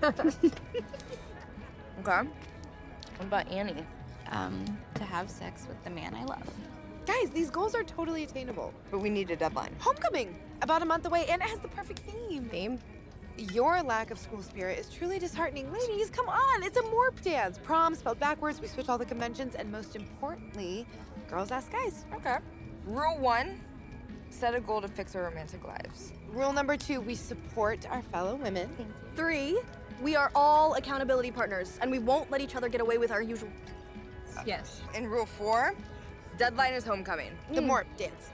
okay. 0.02 0.30
What 2.02 2.26
about 3.20 3.50
Annie? 3.50 3.84
Um, 4.30 4.64
to 4.94 5.04
have 5.04 5.28
sex 5.30 5.66
with 5.68 5.82
the 5.84 5.90
man 5.90 6.14
I 6.14 6.24
love. 6.24 6.42
Guys, 7.06 7.30
these 7.30 7.50
goals 7.50 7.74
are 7.74 7.82
totally 7.82 8.24
attainable. 8.24 8.72
But 8.90 9.00
we 9.00 9.08
need 9.10 9.30
a 9.30 9.36
deadline. 9.36 9.74
Homecoming, 9.78 10.38
about 10.62 10.82
a 10.82 10.84
month 10.84 11.06
away, 11.06 11.26
and 11.28 11.40
it 11.40 11.48
has 11.48 11.58
the 11.60 11.68
perfect 11.68 12.00
theme. 12.00 12.44
Theme? 12.44 12.78
Your 13.38 13.80
lack 13.84 14.10
of 14.10 14.18
school 14.18 14.42
spirit 14.42 14.80
is 14.80 14.90
truly 14.90 15.20
disheartening. 15.20 15.72
Ladies, 15.72 16.10
come 16.10 16.28
on, 16.28 16.62
it's 16.64 16.76
a 16.76 16.82
morp 16.82 17.22
dance. 17.22 17.56
Prom 17.62 17.94
spelled 17.94 18.18
backwards, 18.18 18.60
we 18.60 18.66
switch 18.66 18.88
all 18.88 18.98
the 18.98 19.04
conventions, 19.04 19.54
and 19.54 19.70
most 19.70 19.94
importantly, 19.94 20.84
girls 21.30 21.52
ask 21.52 21.70
guys. 21.70 22.04
Okay. 22.14 22.38
Rule 22.84 23.16
one 23.18 23.60
set 24.30 24.56
a 24.56 24.60
goal 24.60 24.80
to 24.80 24.88
fix 24.88 25.14
our 25.14 25.22
romantic 25.22 25.64
lives. 25.64 26.12
Rule 26.32 26.52
number 26.52 26.76
two, 26.76 27.00
we 27.00 27.14
support 27.14 27.86
our 27.88 28.02
fellow 28.02 28.34
women. 28.34 28.68
Three, 29.14 29.60
we 30.02 30.16
are 30.16 30.32
all 30.34 30.74
accountability 30.74 31.30
partners, 31.30 31.78
and 31.80 31.92
we 31.92 32.00
won't 32.00 32.30
let 32.32 32.40
each 32.40 32.56
other 32.56 32.68
get 32.68 32.80
away 32.80 32.98
with 32.98 33.12
our 33.12 33.22
usual. 33.22 33.50
Uh, 34.36 34.42
yes. 34.46 34.80
And 34.96 35.08
rule 35.08 35.26
four 35.26 35.74
deadline 36.38 36.74
is 36.74 36.84
homecoming. 36.84 37.30
The 37.52 37.60
mm. 37.60 37.68
morp 37.68 37.84
dance. 37.96 38.30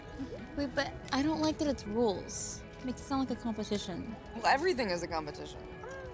Wait, 0.56 0.74
but 0.74 0.90
I 1.12 1.22
don't 1.22 1.40
like 1.40 1.58
that 1.58 1.68
it's 1.68 1.86
rules. 1.86 2.62
Makes 2.84 3.00
it 3.00 3.04
sound 3.04 3.28
like 3.28 3.38
a 3.38 3.40
competition. 3.42 4.14
Well, 4.36 4.46
everything 4.46 4.90
is 4.90 5.02
a 5.02 5.06
competition. 5.06 5.58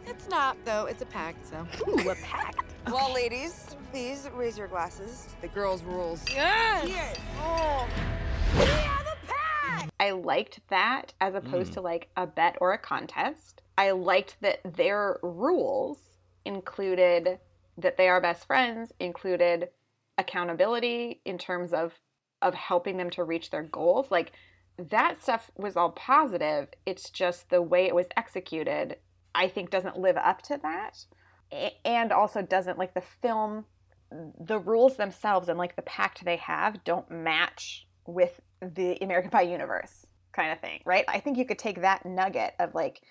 It's 0.06 0.28
not, 0.28 0.56
though. 0.64 0.86
It's 0.86 1.02
a 1.02 1.06
pact, 1.06 1.46
so. 1.46 1.66
Ooh, 1.88 2.10
a 2.10 2.14
pact. 2.16 2.58
Well, 2.86 3.12
ladies, 3.12 3.76
please 3.92 4.26
raise 4.34 4.56
your 4.56 4.66
glasses. 4.66 5.28
to 5.34 5.42
The 5.42 5.48
girls' 5.48 5.82
rules. 5.82 6.24
Yes! 6.32 7.14
Oh. 7.38 7.86
We 8.56 8.62
are 8.62 9.04
the 9.04 9.16
pact! 9.28 9.90
I 10.00 10.12
liked 10.12 10.60
that 10.70 11.12
as 11.20 11.34
opposed 11.34 11.72
Mm. 11.72 11.74
to 11.74 11.80
like 11.82 12.08
a 12.16 12.26
bet 12.26 12.56
or 12.60 12.72
a 12.72 12.78
contest. 12.78 13.60
I 13.76 13.90
liked 13.90 14.36
that 14.40 14.60
their 14.64 15.18
rules 15.22 15.98
included 16.46 17.38
that 17.76 17.98
they 17.98 18.08
are 18.08 18.20
best 18.20 18.46
friends, 18.46 18.92
included 18.98 19.68
accountability 20.16 21.20
in 21.26 21.36
terms 21.38 21.72
of 21.74 21.92
of 22.42 22.54
helping 22.54 22.96
them 22.96 23.10
to 23.10 23.24
reach 23.24 23.50
their 23.50 23.62
goals. 23.62 24.10
Like 24.10 24.32
that 24.88 25.22
stuff 25.22 25.50
was 25.56 25.76
all 25.76 25.90
positive. 25.90 26.68
It's 26.86 27.10
just 27.10 27.50
the 27.50 27.62
way 27.62 27.86
it 27.86 27.94
was 27.94 28.06
executed, 28.16 28.96
I 29.34 29.48
think 29.48 29.70
doesn't 29.70 29.98
live 29.98 30.16
up 30.16 30.42
to 30.42 30.58
that. 30.62 31.04
And 31.84 32.12
also 32.12 32.42
doesn't 32.42 32.78
like 32.78 32.94
the 32.94 33.02
film 33.22 33.64
the 34.40 34.58
rules 34.58 34.96
themselves 34.96 35.48
and 35.48 35.58
like 35.58 35.76
the 35.76 35.82
pact 35.82 36.24
they 36.24 36.36
have 36.36 36.82
don't 36.84 37.10
match 37.10 37.86
with 38.06 38.40
the 38.60 38.98
American 39.02 39.30
Pie 39.30 39.42
universe 39.42 40.06
kind 40.32 40.52
of 40.52 40.60
thing, 40.60 40.80
right? 40.84 41.04
I 41.08 41.20
think 41.20 41.38
you 41.38 41.44
could 41.44 41.58
take 41.58 41.80
that 41.82 42.04
nugget 42.04 42.54
of 42.58 42.74
like 42.74 43.02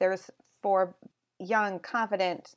there's 0.00 0.30
four 0.62 0.96
young, 1.38 1.78
confident, 1.78 2.54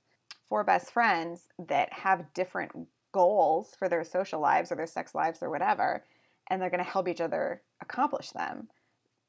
four 0.50 0.64
best 0.64 0.92
friends 0.92 1.48
that 1.68 1.94
have 1.94 2.34
different 2.34 2.72
goals 3.12 3.76
for 3.78 3.88
their 3.88 4.04
social 4.04 4.40
lives 4.40 4.72
or 4.72 4.76
their 4.76 4.88
sex 4.88 5.14
lives 5.14 5.40
or 5.42 5.50
whatever, 5.50 6.04
and 6.52 6.62
they're 6.62 6.70
going 6.70 6.84
to 6.84 6.90
help 6.90 7.08
each 7.08 7.22
other 7.22 7.64
accomplish 7.82 8.30
them. 8.32 8.68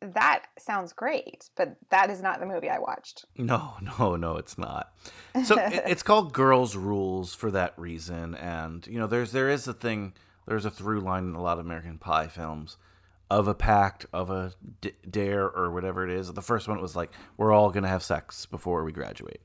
That 0.01 0.47
sounds 0.59 0.93
great, 0.93 1.49
but 1.57 1.77
that 1.91 2.11
is 2.11 2.21
not 2.21 2.41
the 2.41 2.47
movie 2.47 2.69
I 2.69 2.81
watched. 2.81 3.25
No, 3.39 3.75
no, 3.99 4.17
no, 4.17 4.37
it's 4.37 4.59
not. 4.59 4.93
So 5.45 5.57
it's 5.61 6.03
called 6.03 6.33
Girls 6.33 6.75
Rules 6.77 7.35
for 7.35 7.53
that 7.53 7.79
reason, 7.79 8.35
and 8.35 8.85
you 8.89 8.99
know, 8.99 9.07
there's 9.07 9.31
there 9.31 9.49
is 9.49 9.69
a 9.69 9.73
thing, 9.73 10.15
there's 10.47 10.65
a 10.65 10.71
through 10.71 11.01
line 11.01 11.29
in 11.29 11.35
a 11.37 11.41
lot 11.41 11.59
of 11.59 11.65
American 11.65 11.99
Pie 11.99 12.27
films 12.27 12.77
of 13.31 13.47
a 13.47 13.55
pact, 13.55 14.05
of 14.13 14.29
a 14.29 14.53
d- 14.81 14.93
dare, 15.09 15.49
or 15.49 15.71
whatever 15.71 16.05
it 16.07 16.11
is. 16.11 16.31
The 16.33 16.43
first 16.43 16.67
one 16.69 16.83
was 16.83 16.97
like, 16.97 17.13
we're 17.37 17.53
all 17.53 17.71
gonna 17.71 17.89
have 17.89 18.03
sex 18.03 18.45
before 18.45 18.85
we 18.85 18.91
graduate. 18.91 19.41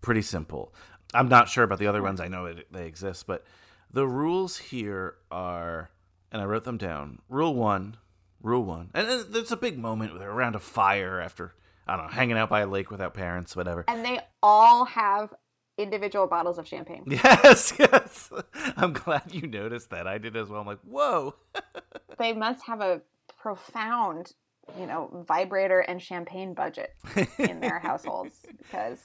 Pretty 0.00 0.22
simple. 0.22 0.74
I'm 1.12 1.28
not 1.28 1.50
sure 1.50 1.62
about 1.62 1.78
the 1.78 1.86
other 1.86 2.02
ones. 2.02 2.20
I 2.20 2.28
know 2.28 2.46
it, 2.46 2.66
they 2.72 2.86
exist, 2.86 3.26
but 3.26 3.44
the 3.92 4.08
rules 4.08 4.56
here 4.56 5.16
are, 5.30 5.90
and 6.34 6.42
I 6.42 6.46
wrote 6.46 6.64
them 6.64 6.76
down. 6.76 7.20
Rule 7.28 7.54
one, 7.54 7.96
rule 8.42 8.64
one, 8.64 8.90
and, 8.92 9.32
there's 9.32 9.52
a 9.52 9.56
big 9.56 9.78
moment 9.78 10.10
where 10.10 10.18
they're 10.18 10.30
around 10.30 10.56
a 10.56 10.60
fire 10.60 11.20
after 11.20 11.54
I 11.86 11.96
don't 11.96 12.06
know, 12.06 12.12
hanging 12.12 12.36
out 12.36 12.50
by 12.50 12.60
a 12.60 12.66
lake 12.66 12.90
without 12.90 13.14
parents, 13.14 13.54
whatever. 13.54 13.84
And 13.86 14.04
they 14.04 14.18
all 14.42 14.84
have 14.86 15.32
individual 15.78 16.26
bottles 16.26 16.58
of 16.58 16.66
champagne. 16.66 17.04
Yes, 17.06 17.74
yes. 17.78 18.30
I'm 18.76 18.92
glad 18.92 19.32
you 19.32 19.46
noticed 19.46 19.90
that. 19.90 20.06
I 20.06 20.18
did 20.18 20.36
as 20.36 20.48
well. 20.48 20.60
I'm 20.60 20.66
like, 20.66 20.80
whoa. 20.82 21.34
They 22.16 22.32
must 22.32 22.64
have 22.66 22.80
a 22.80 23.02
profound, 23.42 24.34
you 24.78 24.86
know, 24.86 25.24
vibrator 25.26 25.80
and 25.80 26.00
champagne 26.00 26.54
budget 26.54 26.94
in 27.40 27.58
their 27.58 27.78
households 27.82 28.38
because 28.56 29.00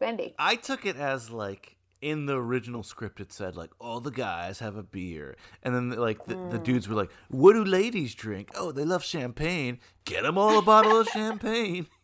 spendy. 0.00 0.32
I 0.38 0.56
took 0.56 0.86
it 0.86 0.96
as 0.96 1.30
like 1.30 1.76
in 2.02 2.26
the 2.26 2.36
original 2.36 2.82
script 2.82 3.20
it 3.20 3.32
said 3.32 3.56
like 3.56 3.70
all 3.78 4.00
the 4.00 4.10
guys 4.10 4.58
have 4.60 4.76
a 4.76 4.82
beer. 4.82 5.36
And 5.62 5.74
then 5.74 5.90
like 5.90 6.24
the, 6.24 6.34
the 6.34 6.58
hmm. 6.58 6.62
dudes 6.62 6.88
were 6.88 6.96
like 6.96 7.10
what 7.28 7.52
do 7.52 7.64
ladies 7.64 8.14
drink? 8.14 8.50
Oh 8.54 8.72
they 8.72 8.84
love 8.84 9.04
champagne. 9.04 9.78
Get 10.04 10.22
them 10.22 10.38
all 10.38 10.58
a 10.58 10.62
bottle 10.62 11.00
of 11.00 11.08
champagne. 11.08 11.86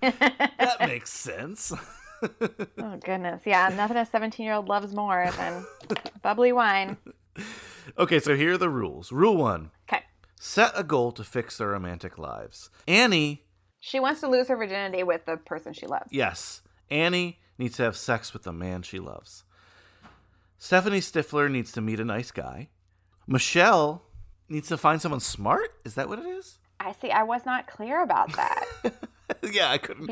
That 0.00 0.78
makes 0.80 1.12
sense. 1.12 1.72
Oh 2.78 2.98
goodness, 3.04 3.42
yeah, 3.44 3.70
nothing 3.76 3.98
a 3.98 4.06
seventeen-year-old 4.06 4.68
loves 4.68 4.94
more 4.94 5.30
than 5.36 5.66
bubbly 6.22 6.50
wine. 6.50 6.96
okay 7.98 8.18
so 8.18 8.34
here 8.34 8.54
are 8.54 8.58
the 8.58 8.70
rules. 8.70 9.12
Rule 9.12 9.36
one. 9.36 9.70
Okay, 9.86 10.02
set 10.40 10.72
a 10.74 10.82
goal 10.82 11.12
to 11.12 11.22
fix 11.22 11.58
their 11.58 11.68
romantic 11.68 12.16
lives. 12.16 12.70
Annie 12.88 13.44
she 13.80 14.00
wants 14.00 14.20
to 14.22 14.28
lose 14.28 14.48
her 14.48 14.56
virginity 14.56 15.02
with 15.02 15.26
the 15.26 15.36
person 15.36 15.74
she 15.74 15.86
loves. 15.86 16.10
Yes, 16.10 16.62
Annie 16.90 17.38
needs 17.58 17.76
to 17.76 17.82
have 17.82 17.96
sex 17.96 18.32
with 18.32 18.42
the 18.42 18.52
man 18.52 18.82
she 18.82 18.98
loves. 18.98 19.44
Stephanie 20.58 21.00
Stifler 21.00 21.50
needs 21.50 21.72
to 21.72 21.80
meet 21.80 22.00
a 22.00 22.04
nice 22.04 22.30
guy. 22.30 22.68
Michelle 23.26 24.02
needs 24.48 24.68
to 24.68 24.76
find 24.76 25.00
someone 25.02 25.20
smart. 25.20 25.74
Is 25.84 25.94
that 25.94 26.08
what 26.08 26.18
it 26.18 26.26
is? 26.26 26.58
I 26.80 26.92
see. 26.92 27.10
I 27.10 27.22
was 27.22 27.44
not 27.44 27.66
clear 27.66 28.02
about 28.02 28.32
that. 28.36 28.64
yeah, 29.52 29.70
I 29.70 29.78
couldn't. 29.78 30.10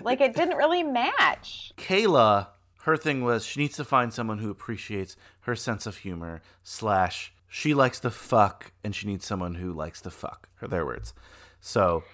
like 0.00 0.20
it 0.20 0.34
didn't 0.34 0.56
really 0.56 0.82
match. 0.82 1.72
Kayla, 1.76 2.48
her 2.82 2.96
thing 2.96 3.22
was 3.22 3.44
she 3.44 3.60
needs 3.60 3.76
to 3.76 3.84
find 3.84 4.12
someone 4.12 4.38
who 4.38 4.50
appreciates 4.50 5.16
her 5.42 5.54
sense 5.54 5.86
of 5.86 5.98
humor. 5.98 6.42
Slash, 6.62 7.32
she 7.48 7.74
likes 7.74 8.00
to 8.00 8.10
fuck, 8.10 8.72
and 8.82 8.94
she 8.94 9.06
needs 9.06 9.24
someone 9.24 9.56
who 9.56 9.72
likes 9.72 10.00
to 10.02 10.10
fuck. 10.10 10.48
Her 10.56 10.68
their 10.68 10.84
words. 10.84 11.14
So 11.60 12.04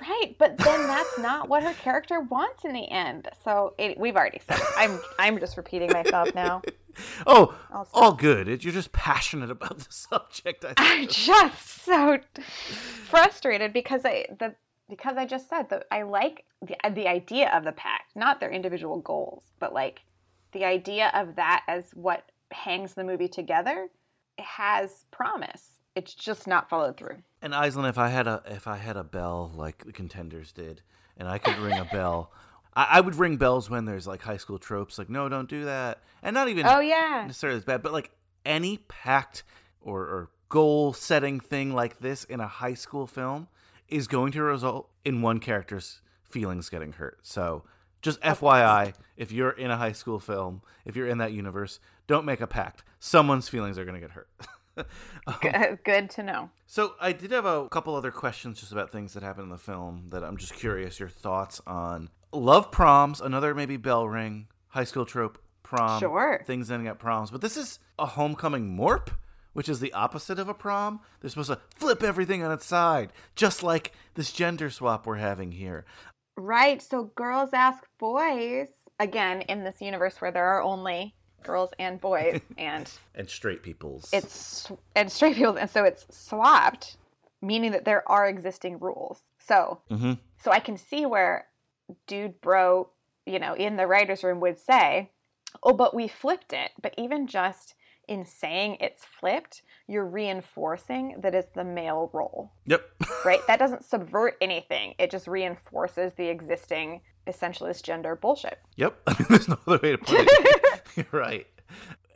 Right, 0.00 0.34
but 0.38 0.56
then 0.56 0.86
that's 0.86 1.18
not 1.18 1.48
what 1.48 1.62
her 1.62 1.74
character 1.74 2.20
wants 2.20 2.64
in 2.64 2.72
the 2.72 2.90
end. 2.90 3.28
So 3.44 3.74
it, 3.78 3.98
we've 3.98 4.16
already 4.16 4.40
said. 4.46 4.58
It. 4.58 4.66
I'm 4.76 4.98
I'm 5.18 5.38
just 5.38 5.56
repeating 5.56 5.90
myself 5.92 6.34
now. 6.34 6.62
Oh, 7.24 7.54
all 7.94 8.12
good. 8.12 8.48
It, 8.48 8.64
you're 8.64 8.74
just 8.74 8.92
passionate 8.92 9.50
about 9.50 9.78
the 9.78 9.86
subject. 9.90 10.64
I 10.64 10.74
I'm 10.76 11.06
just 11.06 11.84
so 11.84 12.18
frustrated 13.04 13.72
because 13.72 14.04
I 14.04 14.26
the 14.38 14.54
because 14.88 15.16
I 15.16 15.24
just 15.24 15.48
said 15.48 15.70
that 15.70 15.86
I 15.90 16.02
like 16.02 16.44
the 16.60 16.76
the 16.90 17.06
idea 17.06 17.48
of 17.56 17.64
the 17.64 17.72
pact, 17.72 18.16
not 18.16 18.40
their 18.40 18.50
individual 18.50 19.00
goals, 19.00 19.44
but 19.60 19.72
like 19.72 20.00
the 20.52 20.64
idea 20.64 21.10
of 21.14 21.36
that 21.36 21.62
as 21.68 21.92
what 21.94 22.24
hangs 22.50 22.94
the 22.94 23.04
movie 23.04 23.28
together. 23.28 23.88
It 24.36 24.44
has 24.44 25.04
promise. 25.10 25.69
It's 25.94 26.14
just 26.14 26.46
not 26.46 26.68
followed 26.68 26.96
through. 26.96 27.16
And 27.42 27.52
Aislinn, 27.52 27.88
if 27.88 27.98
I 27.98 28.08
had 28.08 28.26
a 28.26 28.42
if 28.46 28.66
I 28.66 28.76
had 28.76 28.96
a 28.96 29.04
bell 29.04 29.50
like 29.54 29.84
the 29.84 29.92
contenders 29.92 30.52
did, 30.52 30.82
and 31.16 31.28
I 31.28 31.38
could 31.38 31.58
ring 31.58 31.78
a 31.78 31.84
bell, 31.92 32.32
I, 32.74 32.86
I 32.92 33.00
would 33.00 33.16
ring 33.16 33.36
bells 33.36 33.68
when 33.68 33.84
there's 33.84 34.06
like 34.06 34.22
high 34.22 34.36
school 34.36 34.58
tropes, 34.58 34.98
like 34.98 35.10
no, 35.10 35.28
don't 35.28 35.48
do 35.48 35.64
that, 35.64 35.98
and 36.22 36.34
not 36.34 36.48
even 36.48 36.66
Oh 36.66 36.80
yeah. 36.80 37.24
necessarily 37.26 37.58
as 37.58 37.64
bad, 37.64 37.82
but 37.82 37.92
like 37.92 38.10
any 38.44 38.78
pact 38.88 39.42
or, 39.80 40.00
or 40.02 40.30
goal 40.48 40.92
setting 40.92 41.40
thing 41.40 41.72
like 41.72 41.98
this 42.00 42.24
in 42.24 42.40
a 42.40 42.46
high 42.46 42.74
school 42.74 43.06
film 43.06 43.48
is 43.88 44.06
going 44.06 44.32
to 44.32 44.42
result 44.42 44.88
in 45.04 45.22
one 45.22 45.40
character's 45.40 46.00
feelings 46.22 46.68
getting 46.68 46.92
hurt. 46.92 47.18
So 47.22 47.64
just 48.02 48.20
FYI, 48.20 48.94
if 49.16 49.32
you're 49.32 49.50
in 49.50 49.70
a 49.70 49.76
high 49.76 49.92
school 49.92 50.20
film, 50.20 50.62
if 50.84 50.96
you're 50.96 51.08
in 51.08 51.18
that 51.18 51.32
universe, 51.32 51.80
don't 52.06 52.24
make 52.24 52.40
a 52.40 52.46
pact. 52.46 52.82
Someone's 52.98 53.48
feelings 53.48 53.78
are 53.78 53.84
going 53.84 53.94
to 53.94 54.00
get 54.00 54.12
hurt. 54.12 54.28
Um, 55.26 55.34
Good, 55.42 55.78
good 55.84 56.10
to 56.10 56.22
know. 56.22 56.50
so 56.66 56.94
I 57.00 57.12
did 57.12 57.30
have 57.32 57.44
a 57.44 57.68
couple 57.68 57.94
other 57.94 58.10
questions 58.10 58.58
just 58.60 58.72
about 58.72 58.90
things 58.90 59.12
that 59.14 59.22
happened 59.22 59.44
in 59.44 59.50
the 59.50 59.58
film 59.58 60.06
that 60.10 60.24
I'm 60.24 60.36
just 60.38 60.54
curious 60.54 60.98
your 60.98 61.08
thoughts 61.10 61.60
on. 61.66 62.08
Love 62.32 62.70
proms, 62.70 63.20
another 63.20 63.54
maybe 63.54 63.76
bell 63.76 64.08
ring, 64.08 64.46
high 64.68 64.84
school 64.84 65.04
trope, 65.04 65.38
prom, 65.62 66.00
Sure. 66.00 66.42
things 66.46 66.70
ending 66.70 66.88
at 66.88 66.98
proms. 66.98 67.30
But 67.30 67.42
this 67.42 67.56
is 67.56 67.78
a 67.98 68.06
homecoming 68.06 68.76
morp, 68.76 69.08
which 69.52 69.68
is 69.68 69.80
the 69.80 69.92
opposite 69.92 70.38
of 70.38 70.48
a 70.48 70.54
prom. 70.54 71.00
They're 71.20 71.28
supposed 71.30 71.50
to 71.50 71.60
flip 71.76 72.02
everything 72.02 72.42
on 72.42 72.50
its 72.52 72.64
side, 72.66 73.12
just 73.36 73.62
like 73.62 73.92
this 74.14 74.32
gender 74.32 74.70
swap 74.70 75.06
we're 75.06 75.16
having 75.16 75.52
here. 75.52 75.84
Right. 76.36 76.80
So 76.80 77.12
girls 77.14 77.50
ask 77.52 77.84
boys 77.98 78.68
again 78.98 79.42
in 79.42 79.64
this 79.64 79.80
universe 79.80 80.20
where 80.20 80.32
there 80.32 80.46
are 80.46 80.62
only 80.62 81.14
girls 81.42 81.70
and 81.78 82.00
boys, 82.00 82.40
and 82.58 82.90
And 83.14 83.28
straight 83.28 83.62
people's. 83.62 84.08
it's 84.12 84.70
and 84.94 85.10
straight 85.10 85.36
people, 85.36 85.56
and 85.56 85.70
so 85.70 85.84
it's 85.84 86.06
swapped, 86.10 86.96
meaning 87.42 87.72
that 87.72 87.84
there 87.84 88.08
are 88.10 88.28
existing 88.28 88.78
rules. 88.78 89.22
So, 89.38 89.80
Mhm. 89.90 90.18
so 90.42 90.50
I 90.50 90.60
can 90.60 90.76
see 90.76 91.06
where 91.06 91.46
dude 92.06 92.40
bro, 92.40 92.90
you 93.26 93.38
know, 93.38 93.54
in 93.54 93.76
the 93.76 93.86
writers' 93.86 94.22
room 94.22 94.40
would 94.40 94.58
say, 94.58 95.10
"Oh, 95.62 95.72
but 95.72 95.94
we 95.94 96.06
flipped 96.08 96.52
it." 96.52 96.70
But 96.80 96.94
even 96.96 97.26
just 97.26 97.74
in 98.08 98.24
saying 98.24 98.76
it's 98.80 99.04
flipped, 99.04 99.62
you're 99.86 100.04
reinforcing 100.06 101.20
that 101.20 101.34
it's 101.34 101.52
the 101.54 101.62
male 101.64 102.10
role 102.12 102.52
Yep. 102.66 102.84
right? 103.24 103.40
That 103.46 103.58
doesn't 103.58 103.84
subvert 103.84 104.36
anything. 104.40 104.94
It 104.98 105.10
just 105.10 105.26
reinforces 105.28 106.14
the 106.14 106.28
existing 106.28 107.02
essentialist 107.26 107.82
gender 107.84 108.16
bullshit. 108.16 108.58
Yep. 108.76 108.98
There's 109.28 109.48
no 109.48 109.58
other 109.66 109.78
way 109.82 109.92
to 109.92 109.98
put 109.98 110.26
it. 110.28 110.59
Right. 111.12 111.46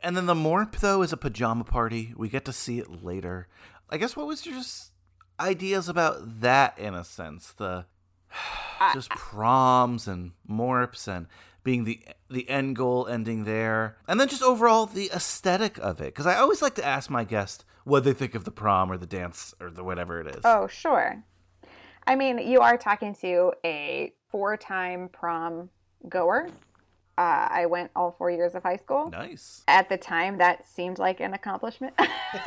And 0.03 0.15
then 0.15 0.27
the 0.27 0.35
Morp, 0.35 0.79
though, 0.79 1.01
is 1.01 1.11
a 1.11 1.17
pajama 1.17 1.63
party. 1.63 2.13
We 2.15 2.29
get 2.29 2.45
to 2.45 2.53
see 2.53 2.77
it 2.77 3.03
later. 3.03 3.47
I 3.89 3.97
guess 3.97 4.15
what 4.15 4.27
was 4.27 4.45
your 4.45 4.55
just 4.55 4.91
ideas 5.39 5.89
about 5.89 6.41
that 6.41 6.77
in 6.77 6.93
a 6.93 7.03
sense? 7.03 7.51
The 7.51 7.85
just 8.93 9.09
proms 9.09 10.07
and 10.07 10.31
morps 10.49 11.07
and 11.07 11.27
being 11.63 11.85
the 11.85 12.01
the 12.29 12.47
end 12.49 12.75
goal 12.75 13.07
ending 13.07 13.45
there. 13.45 13.97
And 14.07 14.19
then 14.19 14.27
just 14.27 14.43
overall 14.43 14.85
the 14.85 15.09
aesthetic 15.13 15.77
of 15.79 16.01
it. 16.01 16.13
Because 16.13 16.27
I 16.27 16.35
always 16.35 16.61
like 16.61 16.75
to 16.75 16.85
ask 16.85 17.09
my 17.09 17.23
guest 17.23 17.65
what 17.83 18.03
they 18.03 18.13
think 18.13 18.35
of 18.35 18.43
the 18.43 18.51
prom 18.51 18.91
or 18.91 18.97
the 18.97 19.05
dance 19.05 19.53
or 19.59 19.69
the 19.69 19.83
whatever 19.83 20.19
it 20.19 20.27
is. 20.35 20.41
Oh, 20.43 20.67
sure. 20.67 21.23
I 22.07 22.15
mean, 22.15 22.37
you 22.37 22.61
are 22.61 22.77
talking 22.77 23.15
to 23.15 23.53
a 23.63 24.13
four-time 24.29 25.09
prom 25.09 25.69
goer. 26.07 26.49
Uh, 27.17 27.47
I 27.49 27.65
went 27.65 27.91
all 27.95 28.11
four 28.11 28.29
years 28.29 28.55
of 28.55 28.63
high 28.63 28.75
school. 28.75 29.09
Nice. 29.09 29.63
At 29.67 29.87
the 29.87 29.97
time, 29.97 30.37
that 30.39 30.67
seemed 30.67 30.99
like 30.99 31.21
an 31.21 31.33
accomplishment. 31.33 31.93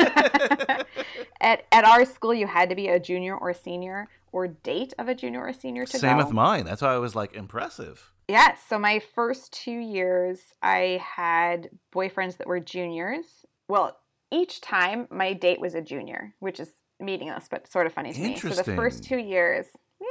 at 1.40 1.64
at 1.72 1.84
our 1.84 2.04
school, 2.04 2.34
you 2.34 2.46
had 2.46 2.68
to 2.68 2.74
be 2.74 2.88
a 2.88 3.00
junior 3.00 3.36
or 3.36 3.54
senior 3.54 4.08
or 4.30 4.48
date 4.48 4.92
of 4.98 5.08
a 5.08 5.14
junior 5.14 5.40
or 5.40 5.52
senior 5.52 5.86
to 5.86 5.98
Same 5.98 6.18
go. 6.18 6.24
with 6.24 6.32
mine. 6.32 6.64
That's 6.64 6.82
why 6.82 6.92
I 6.92 6.98
was 6.98 7.16
like 7.16 7.34
impressive. 7.34 8.12
Yes. 8.28 8.60
So 8.68 8.78
my 8.78 9.00
first 9.14 9.52
two 9.52 9.78
years, 9.78 10.40
I 10.62 11.02
had 11.02 11.70
boyfriends 11.94 12.36
that 12.36 12.46
were 12.46 12.60
juniors. 12.60 13.46
Well, 13.68 13.98
each 14.30 14.60
time 14.60 15.08
my 15.10 15.32
date 15.32 15.60
was 15.60 15.74
a 15.74 15.80
junior, 15.80 16.34
which 16.40 16.60
is 16.60 16.70
meaningless, 17.00 17.48
but 17.50 17.70
sort 17.70 17.86
of 17.86 17.94
funny 17.94 18.12
to 18.12 18.20
me. 18.20 18.36
So 18.36 18.50
the 18.50 18.64
first 18.64 19.02
two 19.02 19.18
years, 19.18 19.66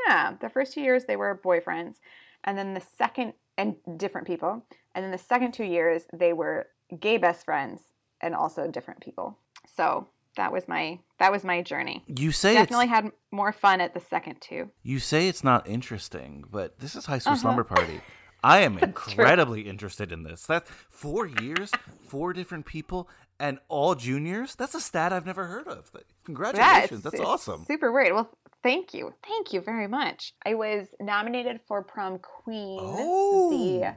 yeah, 0.07 0.33
the 0.39 0.49
first 0.49 0.73
two 0.73 0.81
years 0.81 1.05
they 1.05 1.15
were 1.15 1.39
boyfriends, 1.43 1.97
and 2.43 2.57
then 2.57 2.73
the 2.73 2.81
second 2.97 3.33
and 3.57 3.75
different 3.97 4.27
people, 4.27 4.63
and 4.93 5.03
then 5.03 5.11
the 5.11 5.17
second 5.17 5.53
two 5.53 5.63
years 5.65 6.03
they 6.13 6.33
were 6.33 6.67
gay 6.99 7.17
best 7.17 7.45
friends 7.45 7.81
and 8.21 8.33
also 8.35 8.67
different 8.67 9.01
people. 9.01 9.37
So 9.75 10.07
that 10.35 10.51
was 10.51 10.67
my 10.67 10.99
that 11.19 11.31
was 11.31 11.43
my 11.43 11.61
journey. 11.61 12.03
You 12.07 12.31
say 12.31 12.53
Definitely 12.53 12.87
had 12.87 13.11
more 13.31 13.51
fun 13.51 13.81
at 13.81 13.93
the 13.93 13.99
second 13.99 14.39
two. 14.39 14.69
you 14.83 14.99
say 14.99 15.27
it's 15.27 15.43
not 15.43 15.67
interesting, 15.67 16.43
but 16.51 16.79
this 16.79 16.95
is 16.95 17.05
high 17.07 17.17
school 17.17 17.33
Uh-huh. 17.33 17.41
slumber 17.41 17.63
party. 17.63 18.01
I 18.43 18.59
am 18.59 18.77
incredibly 18.89 19.61
interested 19.61 20.11
in 20.11 20.21
this. 20.23 20.45
That's 20.45 20.69
four 20.91 21.25
years, 21.25 21.71
four 22.07 22.33
different 22.33 22.67
people, 22.67 23.09
and 23.39 23.57
all 23.67 23.95
juniors. 23.95 24.53
That's 24.55 24.75
a 24.75 24.79
stat 24.79 25.11
I've 25.11 25.25
never 25.25 25.45
heard 25.47 25.67
of. 25.67 25.91
Congratulations. 26.23 26.99
it's- 26.99 27.03
That's 27.03 27.19
awesome. 27.19 27.65
Super 27.65 27.91
weird. 27.91 28.13
Well, 28.13 28.29
thank 28.67 28.93
you. 28.93 29.13
Thank 29.25 29.53
you 29.53 29.61
very 29.61 29.87
much. 29.87 30.33
I 30.45 30.53
was 30.55 30.87
nominated 30.99 31.61
for 31.67 31.81
prom 31.83 32.19
queen 32.19 32.79
Oh. 32.81 33.49
the 33.49 33.95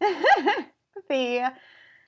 the 1.08 1.52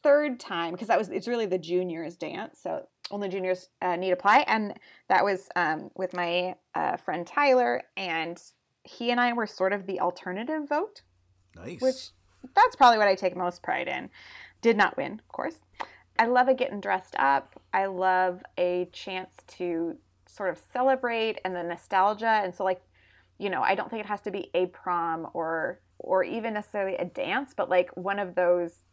third 0.02 0.40
time 0.40 0.72
because 0.72 0.88
that 0.88 0.98
was 0.98 1.08
it's 1.10 1.28
really 1.28 1.46
the 1.46 1.58
juniors 1.58 2.16
dance. 2.16 2.58
So 2.62 2.86
only 3.10 3.28
juniors 3.28 3.68
uh, 3.82 3.96
need 3.96 4.12
apply, 4.12 4.44
and 4.46 4.74
that 5.08 5.24
was 5.24 5.48
um, 5.56 5.90
with 5.96 6.14
my 6.14 6.54
uh, 6.74 6.96
friend 6.96 7.26
Tyler, 7.26 7.82
and 7.96 8.40
he 8.84 9.10
and 9.10 9.20
I 9.20 9.32
were 9.32 9.46
sort 9.46 9.72
of 9.72 9.86
the 9.86 10.00
alternative 10.00 10.68
vote 10.68 11.02
Nice. 11.56 11.80
which 11.80 12.10
that's 12.54 12.76
probably 12.76 12.98
what 12.98 13.08
I 13.08 13.14
take 13.14 13.36
most 13.36 13.62
pride 13.62 13.88
in. 13.88 14.08
Did 14.62 14.76
not 14.76 14.96
win, 14.96 15.12
of 15.12 15.28
course. 15.28 15.56
I 16.18 16.26
love 16.26 16.48
a 16.48 16.54
getting 16.54 16.80
dressed 16.80 17.14
up. 17.18 17.60
I 17.72 17.86
love 17.86 18.42
a 18.56 18.88
chance 18.92 19.30
to 19.58 19.96
sort 20.28 20.50
of 20.50 20.60
celebrate 20.72 21.38
and 21.44 21.56
the 21.56 21.62
nostalgia. 21.62 22.40
And 22.44 22.54
so, 22.54 22.64
like, 22.64 22.82
you 23.38 23.50
know, 23.50 23.62
I 23.62 23.74
don't 23.74 23.90
think 23.90 24.04
it 24.04 24.08
has 24.08 24.20
to 24.22 24.30
be 24.30 24.50
a 24.54 24.66
prom 24.66 25.28
or 25.32 25.80
or 26.00 26.22
even 26.22 26.54
necessarily 26.54 26.96
a 26.96 27.04
dance, 27.04 27.54
but 27.56 27.68
like 27.68 27.90
one 27.96 28.20
of 28.20 28.36
those 28.36 28.84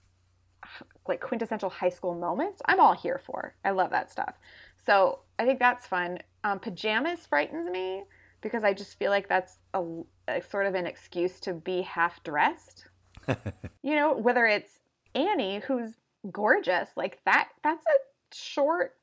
like 1.08 1.22
quintessential 1.22 1.70
high 1.70 1.90
school 1.90 2.16
moments. 2.16 2.62
I'm 2.66 2.80
all 2.80 2.96
here 2.96 3.22
for. 3.24 3.56
I 3.64 3.72
love 3.72 3.92
that 3.92 4.12
stuff. 4.12 4.36
So 4.84 5.20
I 5.38 5.46
think 5.46 5.60
that's 5.60 5.86
fun. 5.86 6.20
Um, 6.44 6.60
pajamas 6.60 7.26
frightens 7.26 7.70
me 7.70 8.04
because 8.42 8.64
I 8.64 8.74
just 8.74 8.98
feel 8.98 9.12
like 9.12 9.28
that's 9.28 9.58
a, 9.74 9.84
a 10.28 10.42
sort 10.42 10.66
of 10.66 10.76
an 10.76 10.86
excuse 10.86 11.40
to 11.42 11.54
be 11.54 11.82
half 11.82 12.24
dressed. 12.24 12.86
you 13.84 13.96
know, 13.96 14.16
whether 14.16 14.46
it's 14.46 14.80
Annie 15.14 15.60
who's 15.60 15.94
gorgeous, 16.32 16.90
like 16.96 17.20
that 17.26 17.50
that's 17.64 17.86
a 17.86 18.36
short 18.36 18.96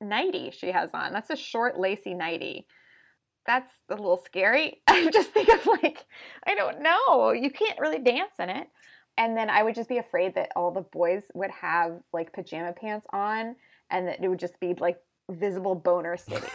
nightie 0.00 0.50
she 0.50 0.72
has 0.72 0.90
on. 0.94 1.12
That's 1.12 1.30
a 1.30 1.36
short 1.36 1.78
lacy 1.78 2.14
nightie. 2.14 2.66
That's 3.46 3.70
a 3.90 3.94
little 3.94 4.22
scary. 4.24 4.82
I 4.86 5.10
just 5.10 5.30
think 5.30 5.48
of 5.48 5.66
like 5.66 6.04
I 6.46 6.54
don't 6.54 6.80
know. 6.82 7.32
You 7.32 7.50
can't 7.50 7.78
really 7.80 7.98
dance 7.98 8.32
in 8.38 8.50
it. 8.50 8.68
And 9.16 9.36
then 9.36 9.48
I 9.48 9.62
would 9.62 9.74
just 9.74 9.88
be 9.88 9.98
afraid 9.98 10.34
that 10.34 10.50
all 10.56 10.72
the 10.72 10.80
boys 10.80 11.22
would 11.34 11.50
have 11.50 12.00
like 12.12 12.32
pajama 12.32 12.72
pants 12.72 13.06
on 13.12 13.54
and 13.90 14.08
that 14.08 14.22
it 14.22 14.28
would 14.28 14.40
just 14.40 14.58
be 14.58 14.74
like 14.74 14.98
visible 15.30 15.74
boner 15.74 16.16
city 16.16 16.46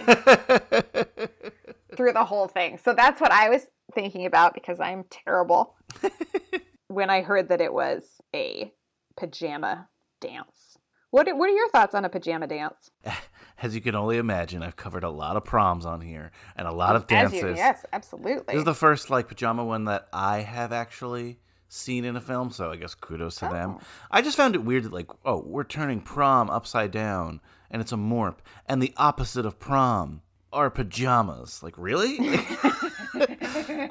through 1.95 2.13
the 2.13 2.25
whole 2.25 2.47
thing. 2.47 2.77
So 2.83 2.93
that's 2.93 3.21
what 3.21 3.31
I 3.31 3.49
was 3.49 3.67
thinking 3.93 4.25
about 4.25 4.53
because 4.53 4.79
I'm 4.79 5.05
terrible 5.09 5.75
when 6.87 7.09
I 7.09 7.21
heard 7.21 7.49
that 7.49 7.61
it 7.61 7.73
was 7.73 8.03
a 8.35 8.73
pajama 9.17 9.87
dance. 10.21 10.68
What 11.11 11.27
are, 11.27 11.35
what 11.35 11.49
are 11.49 11.53
your 11.53 11.69
thoughts 11.69 11.95
on 11.95 12.05
a 12.05 12.09
pajama 12.09 12.47
dance? 12.47 12.91
As 13.61 13.75
you 13.75 13.81
can 13.81 13.95
only 13.95 14.17
imagine, 14.17 14.63
I've 14.63 14.75
covered 14.75 15.03
a 15.03 15.09
lot 15.09 15.35
of 15.35 15.43
proms 15.43 15.85
on 15.85 16.01
here 16.01 16.31
and 16.55 16.67
a 16.67 16.71
lot 16.71 16.95
of 16.95 17.07
dances. 17.07 17.41
you- 17.41 17.55
yes, 17.55 17.85
absolutely. 17.91 18.53
This 18.53 18.59
is 18.59 18.63
the 18.65 18.73
first 18.75 19.09
like 19.09 19.27
pajama 19.27 19.65
one 19.65 19.85
that 19.85 20.07
I 20.13 20.39
have 20.41 20.71
actually 20.71 21.39
seen 21.67 22.05
in 22.05 22.15
a 22.15 22.21
film, 22.21 22.51
so 22.51 22.71
I 22.71 22.77
guess 22.77 22.95
kudos 22.95 23.35
to 23.37 23.49
them. 23.49 23.75
Oh. 23.77 23.81
I 24.11 24.21
just 24.21 24.37
found 24.37 24.55
it 24.55 24.63
weird 24.63 24.83
that 24.83 24.93
like, 24.93 25.07
oh, 25.25 25.43
we're 25.45 25.63
turning 25.65 25.99
prom 26.01 26.49
upside 26.49 26.91
down 26.91 27.41
and 27.69 27.81
it's 27.81 27.91
a 27.91 27.95
morp, 27.97 28.37
and 28.65 28.81
the 28.81 28.93
opposite 28.97 29.45
of 29.45 29.59
prom 29.59 30.21
are 30.53 30.69
pajamas. 30.71 31.61
Like, 31.61 31.75
really? 31.77 32.17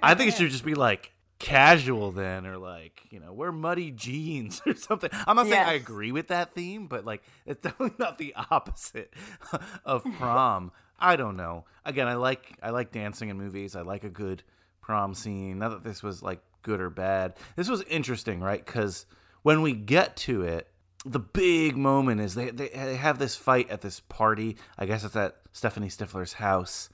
I 0.03 0.15
think 0.17 0.33
it 0.33 0.37
should 0.37 0.51
just 0.51 0.65
be 0.65 0.75
like 0.75 1.13
casual 1.39 2.13
then, 2.13 2.47
or 2.47 2.59
like, 2.59 3.03
you 3.11 3.21
know, 3.21 3.33
wear 3.33 3.53
muddy 3.53 3.91
jeans 3.91 4.61
or 4.67 4.75
something. 4.75 5.11
I'm 5.27 5.37
not 5.37 5.47
saying 5.47 5.67
I 5.67 5.75
agree 5.75 6.13
with 6.13 6.29
that 6.29 6.55
theme, 6.55 6.87
but 6.87 7.05
like, 7.05 7.23
it's 7.47 7.61
definitely 7.63 7.97
not 7.99 8.19
the 8.19 8.35
opposite 8.51 9.13
of 9.85 10.05
prom. 10.19 10.73
I 10.99 11.17
don't 11.17 11.37
know. 11.37 11.65
Again, 11.85 12.09
I 12.09 12.15
like 12.15 12.59
I 12.63 12.71
like 12.71 12.91
dancing 12.91 13.29
in 13.29 13.39
movies. 13.39 13.77
I 13.77 13.83
like 13.83 14.05
a 14.05 14.09
good 14.09 14.43
prom 14.81 15.15
scene. 15.15 15.59
Not 15.59 15.71
that 15.71 15.85
this 15.85 16.03
was 16.03 16.23
like 16.23 16.41
good 16.63 16.81
or 16.81 16.91
bad. 16.91 17.35
This 17.57 17.69
was 17.69 17.83
interesting, 17.83 18.41
right? 18.41 18.65
Because 18.65 19.07
when 19.43 19.63
we 19.63 19.73
get 19.73 20.17
to 20.17 20.43
it, 20.43 20.67
the 21.05 21.21
big 21.21 21.77
moment 21.77 22.21
is 22.21 22.35
they, 22.35 22.51
they 22.51 22.69
they 22.69 22.97
have 22.97 23.21
this 23.21 23.37
fight 23.37 23.71
at 23.71 23.81
this 23.81 24.01
party. 24.01 24.57
I 24.77 24.87
guess 24.87 25.05
it's 25.05 25.15
at 25.15 25.37
Stephanie 25.53 25.89
Stifler's 25.89 26.35
house. 26.35 26.89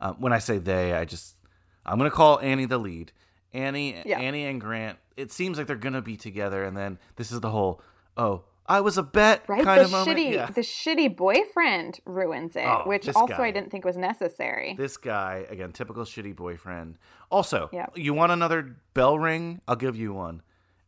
Um, 0.00 0.14
when 0.20 0.32
I 0.32 0.38
say 0.38 0.58
they, 0.58 0.92
I 0.92 1.04
just 1.04 1.34
I'm 1.84 1.98
gonna 1.98 2.10
call 2.10 2.38
Annie 2.38 2.66
the 2.66 2.78
lead. 2.78 3.12
Annie, 3.52 4.00
Yeah. 4.04 4.18
Annie 4.20 4.44
and 4.46 4.60
Grant. 4.60 4.98
It 5.16 5.32
seems 5.32 5.58
like 5.58 5.66
they're 5.66 5.76
gonna 5.76 6.02
be 6.02 6.16
together, 6.16 6.64
and 6.64 6.76
then 6.76 6.98
this 7.16 7.32
is 7.32 7.40
the 7.40 7.50
whole 7.50 7.80
oh 8.16 8.44
I 8.70 8.82
was 8.82 8.98
a 8.98 9.02
bet 9.02 9.44
right? 9.48 9.64
kind 9.64 9.80
the 9.80 9.84
of 9.86 9.90
moment. 9.92 10.18
shitty 10.18 10.32
Yeah. 10.34 10.46
the 10.46 10.60
shitty 10.60 11.16
boyfriend 11.16 12.00
ruins 12.04 12.54
it, 12.54 12.66
Oh, 12.66 12.82
which 12.84 13.08
also 13.08 13.34
guy. 13.36 13.46
I 13.46 13.50
didn't 13.50 13.70
think 13.70 13.84
was 13.86 13.96
necessary. 13.96 14.74
This 14.76 14.98
guy 14.98 15.46
again, 15.48 15.72
typical 15.72 16.04
shitty 16.04 16.36
boyfriend. 16.36 16.98
Also, 17.30 17.70
Yeah. 17.72 17.86
you 17.94 18.12
want 18.12 18.30
another 18.32 18.76
bell 18.92 19.18
ring? 19.18 19.62
I'll 19.66 19.76
give 19.76 19.96
you 19.96 20.12
one. 20.12 20.42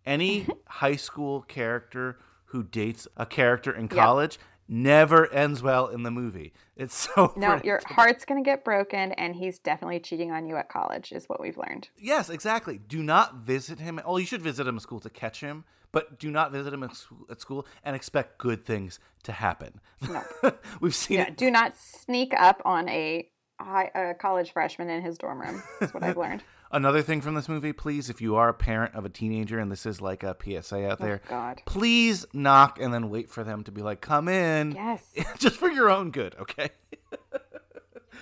Any 0.05 0.47
high 0.66 0.97
school 0.97 1.41
character 1.43 2.19
who 2.47 2.62
dates 2.65 3.09
a 3.16 3.24
character 3.24 3.73
in 3.73 3.89
college 3.89 4.39
never 4.71 5.31
ends 5.33 5.63
well 5.63 5.89
in 5.89 6.05
the 6.05 6.11
movie. 6.11 6.53
It's 6.77 6.95
so 6.95 7.33
no, 7.37 7.61
your 7.65 7.81
heart's 7.85 8.25
gonna 8.25 8.43
get 8.43 8.65
broken, 8.65 9.13
and 9.13 9.35
he's 9.37 9.59
definitely 9.59 10.01
cheating 10.01 10.31
on 10.31 10.47
you 10.47 10.57
at 10.57 10.69
college, 10.71 11.13
is 11.13 11.29
what 11.29 11.41
we've 11.41 11.59
learned. 11.59 11.89
Yes, 11.99 12.31
exactly. 12.31 12.79
Do 12.79 13.03
not 13.03 13.35
visit 13.37 13.81
him. 13.81 14.01
Oh, 14.05 14.17
you 14.17 14.25
should 14.27 14.43
visit 14.43 14.67
him 14.67 14.77
at 14.77 14.83
school 14.83 15.01
to 15.01 15.11
catch 15.11 15.41
him, 15.41 15.65
but 15.93 16.19
do 16.19 16.31
not 16.31 16.53
visit 16.53 16.73
him 16.73 16.85
at 16.85 16.95
school, 16.95 17.27
at 17.29 17.41
school 17.41 17.67
and 17.83 17.97
expect 17.97 18.39
good 18.39 18.65
things 18.65 19.01
to 19.25 19.33
happen. 19.33 19.81
No. 20.09 20.23
We've 20.81 20.95
seen 20.95 21.19
Yeah, 21.19 21.27
it. 21.29 21.37
do 21.37 21.51
not 21.51 21.77
sneak 21.77 22.33
up 22.39 22.63
on 22.65 22.89
a, 22.89 23.29
high, 23.61 23.91
a 23.95 24.15
college 24.15 24.53
freshman 24.53 24.89
in 24.89 25.03
his 25.03 25.19
dorm 25.19 25.41
room. 25.41 25.63
That's 25.81 25.93
what 25.93 26.03
I've 26.05 26.17
learned. 26.25 26.45
Another 26.73 27.03
thing 27.03 27.21
from 27.21 27.35
this 27.35 27.49
movie, 27.49 27.73
please, 27.73 28.09
if 28.09 28.21
you 28.21 28.37
are 28.37 28.49
a 28.49 28.55
parent 28.55 28.95
of 28.95 29.05
a 29.05 29.09
teenager 29.09 29.59
and 29.59 29.73
this 29.73 29.85
is 29.85 30.01
like 30.01 30.23
a 30.23 30.37
PSA 30.41 30.89
out 30.89 30.99
oh, 31.01 31.05
there, 31.05 31.21
Oh, 31.27 31.31
God. 31.31 31.63
please 31.67 32.25
knock 32.33 32.79
and 32.81 32.95
then 32.95 33.11
wait 33.11 33.29
for 33.29 33.43
them 33.43 33.65
to 33.65 33.73
be 33.73 33.83
like, 33.83 34.01
come 34.01 34.29
in. 34.29 34.73
Yes. 34.73 35.03
Just 35.39 35.57
for 35.57 35.69
your 35.69 35.91
own 35.91 36.11
good, 36.11 36.37
okay? 36.41 36.71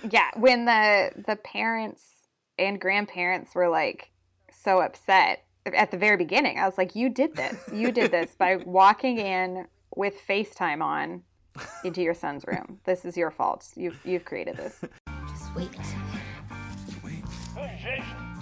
Yeah, 0.09 0.29
when 0.37 0.63
the 0.63 1.11
the 1.27 1.35
parents 1.35 2.03
and 2.57 2.79
grandparents 2.79 3.53
were 3.53 3.67
like 3.67 4.11
so 4.49 4.79
upset 4.79 5.43
at 5.65 5.91
the 5.91 5.97
very 5.97 6.15
beginning, 6.15 6.57
I 6.57 6.65
was 6.65 6.77
like, 6.77 6.95
"You 6.95 7.09
did 7.09 7.35
this. 7.35 7.57
You 7.73 7.91
did 7.91 8.11
this 8.11 8.33
by 8.35 8.55
walking 8.57 9.17
in 9.17 9.67
with 9.95 10.13
FaceTime 10.27 10.81
on 10.81 11.23
into 11.83 12.01
your 12.01 12.13
son's 12.13 12.45
room. 12.47 12.79
This 12.85 13.03
is 13.03 13.17
your 13.17 13.31
fault. 13.31 13.67
You've 13.75 13.99
you've 14.05 14.23
created 14.23 14.55
this." 14.55 14.79
Just 15.27 15.53
wait. 15.55 15.69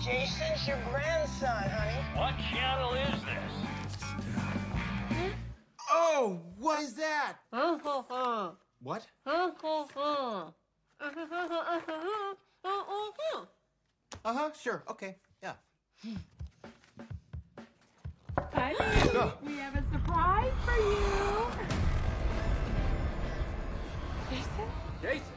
Jason's 0.08 0.64
your 0.66 0.80
grandson, 0.90 1.70
honey. 1.70 2.02
What 2.16 2.34
channel 2.50 2.94
is 2.94 3.22
this? 3.26 3.52
Oh, 5.92 6.40
what 6.58 6.82
is 6.82 6.94
that? 6.94 7.34
What? 7.52 9.06
Uh 9.26 9.42
huh, 14.24 14.50
sure, 14.62 14.86
okay, 14.90 15.18
yeah. 15.44 15.56
Honey, 18.54 18.76
we 19.46 19.58
have 19.58 19.76
a 19.76 19.84
surprise 19.92 20.54
for 20.64 20.78
you. 20.78 21.48
Jason? 24.32 24.70
Jason? 25.02 25.34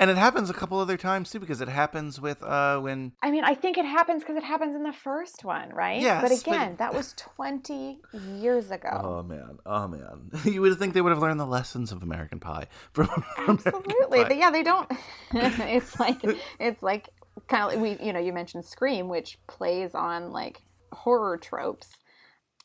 And 0.00 0.10
it 0.10 0.16
happens 0.16 0.48
a 0.48 0.54
couple 0.54 0.78
other 0.78 0.96
times 0.96 1.30
too, 1.30 1.40
because 1.40 1.60
it 1.60 1.68
happens 1.68 2.20
with 2.20 2.42
uh 2.42 2.78
when 2.80 3.12
I 3.22 3.30
mean, 3.32 3.42
I 3.44 3.54
think 3.54 3.76
it 3.78 3.84
happens 3.84 4.22
because 4.22 4.36
it 4.36 4.44
happens 4.44 4.76
in 4.76 4.84
the 4.84 4.92
first 4.92 5.44
one, 5.44 5.70
right? 5.70 6.00
Yes, 6.00 6.22
But 6.22 6.30
but- 6.30 6.40
again, 6.40 6.76
that 6.78 6.94
was 6.94 7.12
20 7.36 7.98
years 8.36 8.70
ago. 8.70 8.88
Oh 9.04 9.22
man, 9.22 9.58
oh 9.66 9.88
man! 9.88 10.30
You 10.44 10.60
would 10.62 10.78
think 10.78 10.94
they 10.94 11.00
would 11.00 11.10
have 11.10 11.20
learned 11.20 11.40
the 11.40 11.46
lessons 11.46 11.90
of 11.92 12.02
American 12.02 12.38
Pie 12.40 12.68
from 12.92 13.08
from 13.08 13.58
Absolutely. 13.66 14.22
Pie. 14.22 14.28
They- 14.28 14.38
yeah, 14.38 14.50
they 14.50 14.62
don't. 14.62 14.90
it's 15.32 15.98
like 15.98 16.20
it's 16.60 16.82
like 16.82 17.08
kind 17.48 17.64
of 17.64 17.70
like 17.72 17.80
we 18.00 18.06
you 18.06 18.12
know 18.12 18.20
you 18.20 18.32
mentioned 18.32 18.64
Scream, 18.64 19.08
which 19.08 19.38
plays 19.48 19.94
on 19.94 20.30
like 20.32 20.62
horror 20.92 21.36
tropes. 21.38 21.88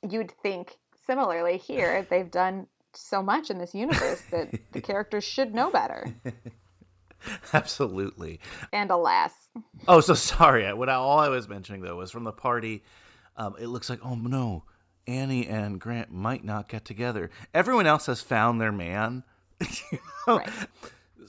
You'd 0.08 0.32
think 0.44 0.78
similarly 1.08 1.58
here 1.58 2.06
they've 2.10 2.30
done 2.30 2.68
so 2.94 3.24
much 3.24 3.50
in 3.50 3.58
this 3.58 3.74
universe 3.74 4.22
that 4.32 4.52
the 4.72 4.82
characters 4.82 5.24
should 5.24 5.54
know 5.56 5.72
better. 5.72 6.06
Absolutely. 7.54 8.40
And 8.72 8.92
alas, 8.92 9.32
Oh, 9.88 10.00
so 10.02 10.14
sorry. 10.14 10.72
What 10.74 10.90
I, 10.90 10.94
all 10.96 11.20
I 11.20 11.30
was 11.30 11.48
mentioning 11.48 11.82
though 11.82 11.96
was 11.98 12.12
from 12.12 12.24
the 12.24 12.32
party. 12.32 12.84
Um, 13.38 13.56
it 13.60 13.68
looks 13.68 13.90
like 13.90 14.00
oh 14.04 14.16
no, 14.16 14.64
Annie 15.08 15.48
and 15.48 15.80
Grant 15.80 16.12
might 16.12 16.44
not 16.44 16.68
get 16.70 16.86
together. 16.86 17.30
Everyone 17.54 17.86
else 17.88 18.06
has 18.08 18.22
found 18.22 18.60
their 18.62 18.72
man. 18.72 19.24
you 19.92 20.00
know? 20.28 20.42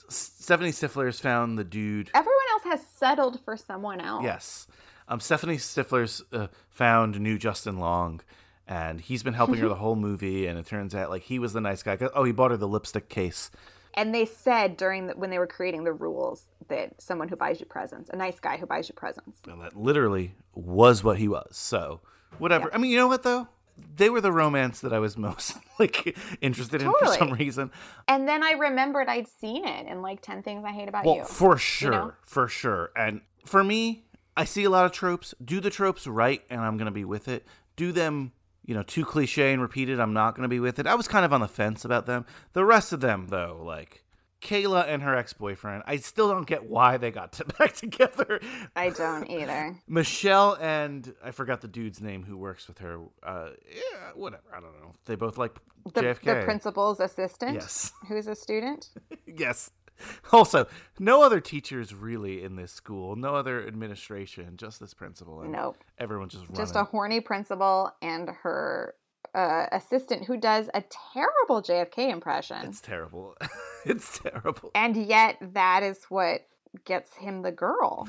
Stephanie 0.09 0.71
Stifler's 0.71 1.21
found 1.21 1.59
the 1.59 1.65
dude. 1.65 2.11
everyone 2.15 2.35
else 2.53 2.62
has 2.65 2.87
settled 2.97 3.41
for 3.45 3.57
someone 3.57 4.01
else. 4.01 4.25
Yes. 4.25 4.66
Um, 5.09 5.21
Stephanie 5.21 5.57
Stifler's 5.57 6.23
uh, 6.33 6.49
found 6.69 7.21
new 7.21 7.39
Justin 7.39 7.79
Long, 7.79 8.21
and 8.66 9.01
he's 9.01 9.23
been 9.23 9.35
helping 9.35 9.57
her 9.57 9.69
the 9.71 9.75
whole 9.77 9.97
movie. 9.97 10.47
And 10.47 10.59
it 10.59 10.66
turns 10.66 10.95
out 10.95 11.11
like 11.11 11.23
he 11.23 11.39
was 11.39 11.53
the 11.53 11.61
nice 11.61 11.83
guy. 11.83 11.99
Oh, 12.15 12.25
he 12.25 12.33
bought 12.33 12.51
her 12.51 12.57
the 12.57 12.69
lipstick 12.69 13.09
case. 13.09 13.51
And 13.95 14.15
they 14.15 14.25
said 14.27 14.77
during 14.77 15.07
the, 15.07 15.15
when 15.15 15.31
they 15.31 15.39
were 15.39 15.47
creating 15.47 15.85
the 15.85 15.93
rules 15.93 16.45
that 16.69 17.01
someone 17.01 17.29
who 17.29 17.37
buys 17.37 17.61
you 17.61 17.66
presents, 17.66 18.11
a 18.11 18.16
nice 18.16 18.41
guy 18.41 18.57
who 18.57 18.66
buys 18.66 18.89
you 18.89 18.95
presents. 18.95 19.39
And 19.47 19.61
that 19.62 19.77
literally 19.77 20.35
was 20.55 21.05
what 21.05 21.19
he 21.19 21.29
was. 21.29 21.57
So 21.57 22.01
whatever. 22.39 22.73
I 22.75 22.79
mean, 22.79 22.91
you 22.91 22.97
know 22.97 23.09
what 23.09 23.23
though? 23.23 23.49
They 23.97 24.09
were 24.09 24.21
the 24.21 24.33
romance 24.33 24.81
that 24.81 24.93
I 24.93 24.99
was 24.99 25.16
most 25.29 25.57
like 25.79 26.16
interested 26.41 26.83
in 26.83 26.93
for 26.99 27.07
some 27.15 27.33
reason. 27.33 27.71
And 28.09 28.29
then 28.29 28.43
I 28.43 28.53
remembered 28.53 29.09
I'd 29.09 29.29
seen 29.29 29.66
it 29.66 29.87
in 29.87 30.03
like 30.03 30.21
10 30.23 30.43
Things 30.43 30.65
I 30.65 30.73
Hate 30.73 30.89
About 30.89 31.05
Well, 31.05 31.16
You. 31.16 31.25
for 31.25 31.55
you 31.55 31.59
sure, 31.59 31.91
know? 31.91 32.12
for 32.23 32.49
sure. 32.49 32.91
And 32.97 33.21
for 33.45 33.62
me, 33.62 34.05
I 34.37 34.45
see 34.45 34.65
a 34.65 34.71
lot 34.71 34.85
of 34.85 34.93
tropes. 34.93 35.35
Do 35.45 35.61
the 35.61 35.71
tropes 35.71 36.07
right, 36.07 36.43
and 36.51 36.61
I'm 36.61 36.77
gonna 36.77 36.91
be 36.91 37.05
with 37.05 37.29
it. 37.29 37.45
Do 37.77 37.93
them, 37.93 38.33
you 38.65 38.74
know, 38.74 38.82
too 38.82 39.05
cliche 39.05 39.53
and 39.53 39.61
repeated. 39.62 40.01
I'm 40.01 40.12
not 40.12 40.35
gonna 40.36 40.49
be 40.49 40.61
with 40.61 40.78
it. 40.78 40.86
I 40.86 40.95
was 40.95 41.09
kind 41.09 41.24
of 41.24 41.32
on 41.32 41.41
the 41.41 41.49
fence 41.49 41.85
about 41.85 42.07
them. 42.07 42.24
The 42.53 42.65
rest 42.65 42.93
of 42.93 43.01
them, 43.01 43.27
though, 43.28 43.61
like 43.65 44.03
Kayla 44.41 44.86
and 44.89 45.03
her 45.03 45.16
ex-boyfriend, 45.16 45.85
I 45.86 45.97
still 45.97 46.28
don't 46.28 46.47
get 46.47 46.69
why 46.69 46.97
they 46.99 47.11
got 47.11 47.32
to 47.35 47.45
back 47.59 47.73
together. 47.74 48.41
I 48.77 48.91
don't 48.91 49.31
either. 49.31 49.77
Michelle 49.89 50.57
and 50.61 51.15
I 51.24 51.31
forgot 51.31 51.61
the 51.62 51.69
dude's 51.69 52.01
name 52.03 52.24
who 52.24 52.36
works 52.36 52.69
with 52.69 52.78
her. 52.78 53.01
Uh, 53.23 53.51
yeah, 53.70 54.11
whatever. 54.15 54.43
I 54.55 54.61
don't 54.61 54.78
know. 54.82 54.93
They 55.07 55.15
both 55.15 55.39
like 55.39 55.53
The, 55.95 56.01
JFK. 56.03 56.20
the 56.41 56.43
principal's 56.45 57.01
assistant, 57.01 57.55
Yes. 57.55 57.93
who's 58.09 58.27
a 58.27 58.35
student. 58.35 58.91
yes. 59.27 59.70
Also, 60.33 60.66
no 60.99 61.23
other 61.23 61.41
teachers 61.41 61.95
really 61.95 62.43
in 62.43 62.57
this 62.57 62.73
school. 62.73 63.15
No 63.15 63.37
other 63.37 63.65
administration. 63.66 64.57
Just 64.57 64.81
this 64.81 64.93
principal. 64.93 65.43
And 65.43 65.53
Nope. 65.53 65.77
Everyone 65.99 66.29
just 66.29 66.45
running. 66.45 66.57
Just 66.57 66.75
a 66.75 66.85
horny 66.85 67.21
principal 67.21 67.93
and 68.03 68.29
her 68.43 68.95
uh, 69.35 69.66
assistant 69.73 70.25
who 70.25 70.37
does 70.37 70.69
a 70.75 70.83
terrible 71.12 71.62
JFK 71.62 72.11
impression. 72.11 72.59
It's 72.65 72.81
terrible. 72.81 73.37
it's 73.85 74.19
terrible. 74.19 74.71
And 74.75 74.97
yet, 74.97 75.37
that 75.41 75.83
is 75.83 75.99
what 76.09 76.47
gets 76.85 77.15
him 77.16 77.43
the 77.43 77.53
girl. 77.53 78.09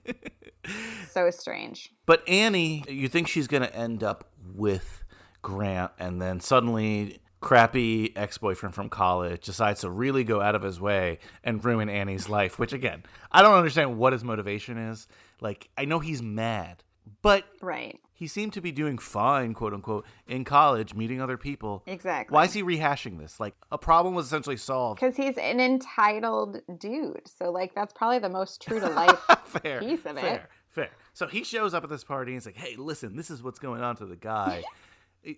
so 1.10 1.30
strange. 1.30 1.92
But 2.06 2.28
Annie, 2.28 2.84
you 2.88 3.08
think 3.08 3.28
she's 3.28 3.46
going 3.46 3.62
to 3.62 3.74
end 3.74 4.02
up 4.02 4.30
with 4.54 5.04
Grant, 5.42 5.92
and 5.98 6.20
then 6.20 6.40
suddenly, 6.40 7.20
crappy 7.40 8.12
ex 8.16 8.38
boyfriend 8.38 8.74
from 8.74 8.88
college 8.88 9.44
decides 9.46 9.80
to 9.80 9.90
really 9.90 10.24
go 10.24 10.40
out 10.40 10.54
of 10.54 10.62
his 10.62 10.80
way 10.80 11.18
and 11.42 11.64
ruin 11.64 11.88
Annie's 11.88 12.28
life, 12.28 12.58
which, 12.58 12.72
again, 12.72 13.02
I 13.32 13.42
don't 13.42 13.54
understand 13.54 13.96
what 13.98 14.12
his 14.12 14.22
motivation 14.24 14.76
is. 14.78 15.08
Like, 15.40 15.68
I 15.78 15.84
know 15.86 16.00
he's 16.00 16.22
mad, 16.22 16.84
but 17.22 17.44
Right. 17.62 17.98
he 18.12 18.26
seemed 18.26 18.52
to 18.52 18.60
be 18.60 18.72
doing 18.72 18.98
fine, 18.98 19.54
quote 19.54 19.72
unquote, 19.72 20.04
in 20.26 20.44
college, 20.44 20.94
meeting 20.94 21.20
other 21.22 21.38
people. 21.38 21.82
Exactly. 21.86 22.34
Why 22.34 22.44
is 22.44 22.52
he 22.52 22.62
rehashing 22.62 23.18
this? 23.18 23.40
Like, 23.40 23.54
a 23.72 23.78
problem 23.78 24.14
was 24.14 24.26
essentially 24.26 24.58
solved. 24.58 25.00
Because 25.00 25.16
he's 25.16 25.38
an 25.38 25.60
entitled 25.60 26.60
dude. 26.78 27.22
So, 27.26 27.50
like, 27.50 27.74
that's 27.74 27.92
probably 27.94 28.18
the 28.18 28.28
most 28.28 28.60
true 28.60 28.80
to 28.80 28.88
life 28.90 29.18
fair, 29.44 29.80
piece 29.80 30.04
of 30.04 30.16
fair, 30.16 30.16
it. 30.16 30.20
fair. 30.20 30.48
Fair. 30.68 30.88
So 31.14 31.26
he 31.26 31.42
shows 31.42 31.74
up 31.74 31.82
at 31.82 31.90
this 31.90 32.04
party 32.04 32.30
and 32.30 32.36
he's 32.36 32.46
like, 32.46 32.56
"Hey, 32.56 32.76
listen, 32.76 33.16
this 33.16 33.28
is 33.28 33.42
what's 33.42 33.58
going 33.58 33.82
on 33.82 33.96
to 33.96 34.06
the 34.06 34.14
guy." 34.14 34.62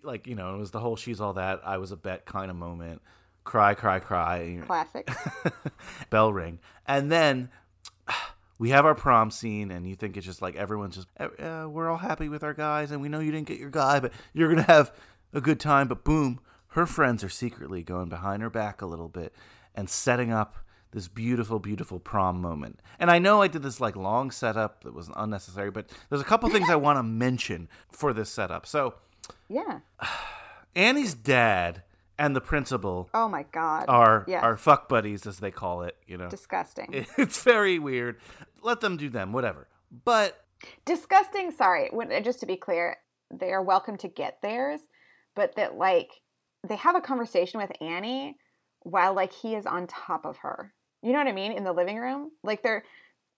Like 0.02 0.26
you 0.26 0.34
know, 0.34 0.54
it 0.54 0.58
was 0.58 0.70
the 0.70 0.80
whole 0.80 0.96
"she's 0.96 1.20
all 1.20 1.34
that, 1.34 1.60
I 1.64 1.78
was 1.78 1.92
a 1.92 1.96
bet" 1.96 2.24
kind 2.24 2.50
of 2.50 2.56
moment. 2.56 3.02
Cry, 3.44 3.74
cry, 3.74 3.98
cry. 3.98 4.60
Classic. 4.66 5.10
Bell 6.10 6.32
ring, 6.32 6.60
and 6.86 7.10
then 7.10 7.50
we 8.58 8.70
have 8.70 8.86
our 8.86 8.94
prom 8.94 9.30
scene, 9.30 9.70
and 9.70 9.88
you 9.88 9.96
think 9.96 10.16
it's 10.16 10.26
just 10.26 10.42
like 10.42 10.54
everyone's 10.56 10.96
just 10.96 11.08
uh, 11.18 11.66
we're 11.68 11.90
all 11.90 11.98
happy 11.98 12.28
with 12.28 12.44
our 12.44 12.54
guys, 12.54 12.90
and 12.90 13.02
we 13.02 13.08
know 13.08 13.20
you 13.20 13.32
didn't 13.32 13.48
get 13.48 13.58
your 13.58 13.70
guy, 13.70 13.98
but 13.98 14.12
you're 14.32 14.48
gonna 14.48 14.62
have 14.62 14.92
a 15.32 15.40
good 15.40 15.58
time. 15.58 15.88
But 15.88 16.04
boom, 16.04 16.40
her 16.68 16.86
friends 16.86 17.24
are 17.24 17.28
secretly 17.28 17.82
going 17.82 18.08
behind 18.08 18.42
her 18.42 18.50
back 18.50 18.80
a 18.80 18.86
little 18.86 19.08
bit 19.08 19.34
and 19.74 19.88
setting 19.88 20.32
up 20.32 20.56
this 20.92 21.08
beautiful, 21.08 21.58
beautiful 21.58 21.98
prom 21.98 22.40
moment. 22.40 22.80
And 22.98 23.10
I 23.10 23.18
know 23.18 23.42
I 23.42 23.48
did 23.48 23.62
this 23.62 23.80
like 23.80 23.96
long 23.96 24.30
setup 24.30 24.84
that 24.84 24.94
was 24.94 25.10
unnecessary, 25.16 25.70
but 25.70 25.90
there's 26.08 26.20
a 26.20 26.24
couple 26.24 26.48
things 26.50 26.68
I 26.70 26.76
want 26.76 26.98
to 26.98 27.02
mention 27.02 27.68
for 27.90 28.12
this 28.12 28.30
setup. 28.30 28.66
So 28.66 28.94
Yeah. 29.48 29.80
Annie's 30.74 31.14
dad 31.14 31.82
and 32.18 32.34
the 32.36 32.40
principal 32.40 33.08
Oh 33.14 33.28
my 33.28 33.44
God. 33.52 33.84
are 33.88 34.24
Yes. 34.28 34.42
are 34.42 34.56
fuck 34.56 34.88
buddies 34.88 35.26
as 35.26 35.38
they 35.38 35.50
call 35.50 35.82
it. 35.82 35.96
You 36.06 36.16
know, 36.18 36.28
Disgusting. 36.28 37.06
It's 37.18 37.42
very 37.42 37.78
weird. 37.78 38.18
Let 38.62 38.80
them 38.80 38.96
do 38.96 39.08
them, 39.08 39.32
whatever. 39.32 39.68
But 40.04 40.38
Disgusting. 40.84 41.50
Sorry. 41.50 41.88
When, 41.90 42.12
uh, 42.12 42.20
just 42.20 42.40
to 42.40 42.46
be 42.46 42.56
clear, 42.56 42.96
they 43.32 43.50
are 43.52 43.62
welcome 43.62 43.96
to 43.98 44.08
get 44.08 44.40
theirs, 44.42 44.80
but 45.34 45.56
that, 45.56 45.74
like, 45.76 46.10
they 46.66 46.76
have 46.76 46.94
a 46.94 47.00
conversation 47.00 47.58
with 47.60 47.72
Annie 47.80 48.36
while, 48.80 49.12
like, 49.14 49.32
he 49.32 49.54
is 49.56 49.66
on 49.66 49.88
top 49.88 50.24
of 50.24 50.36
her. 50.38 50.72
You 51.02 51.12
know 51.12 51.18
what 51.18 51.26
I 51.26 51.32
mean? 51.32 51.50
In 51.50 51.64
the 51.64 51.72
living 51.72 51.98
room. 51.98 52.30
Like, 52.44 52.62
they're 52.62 52.84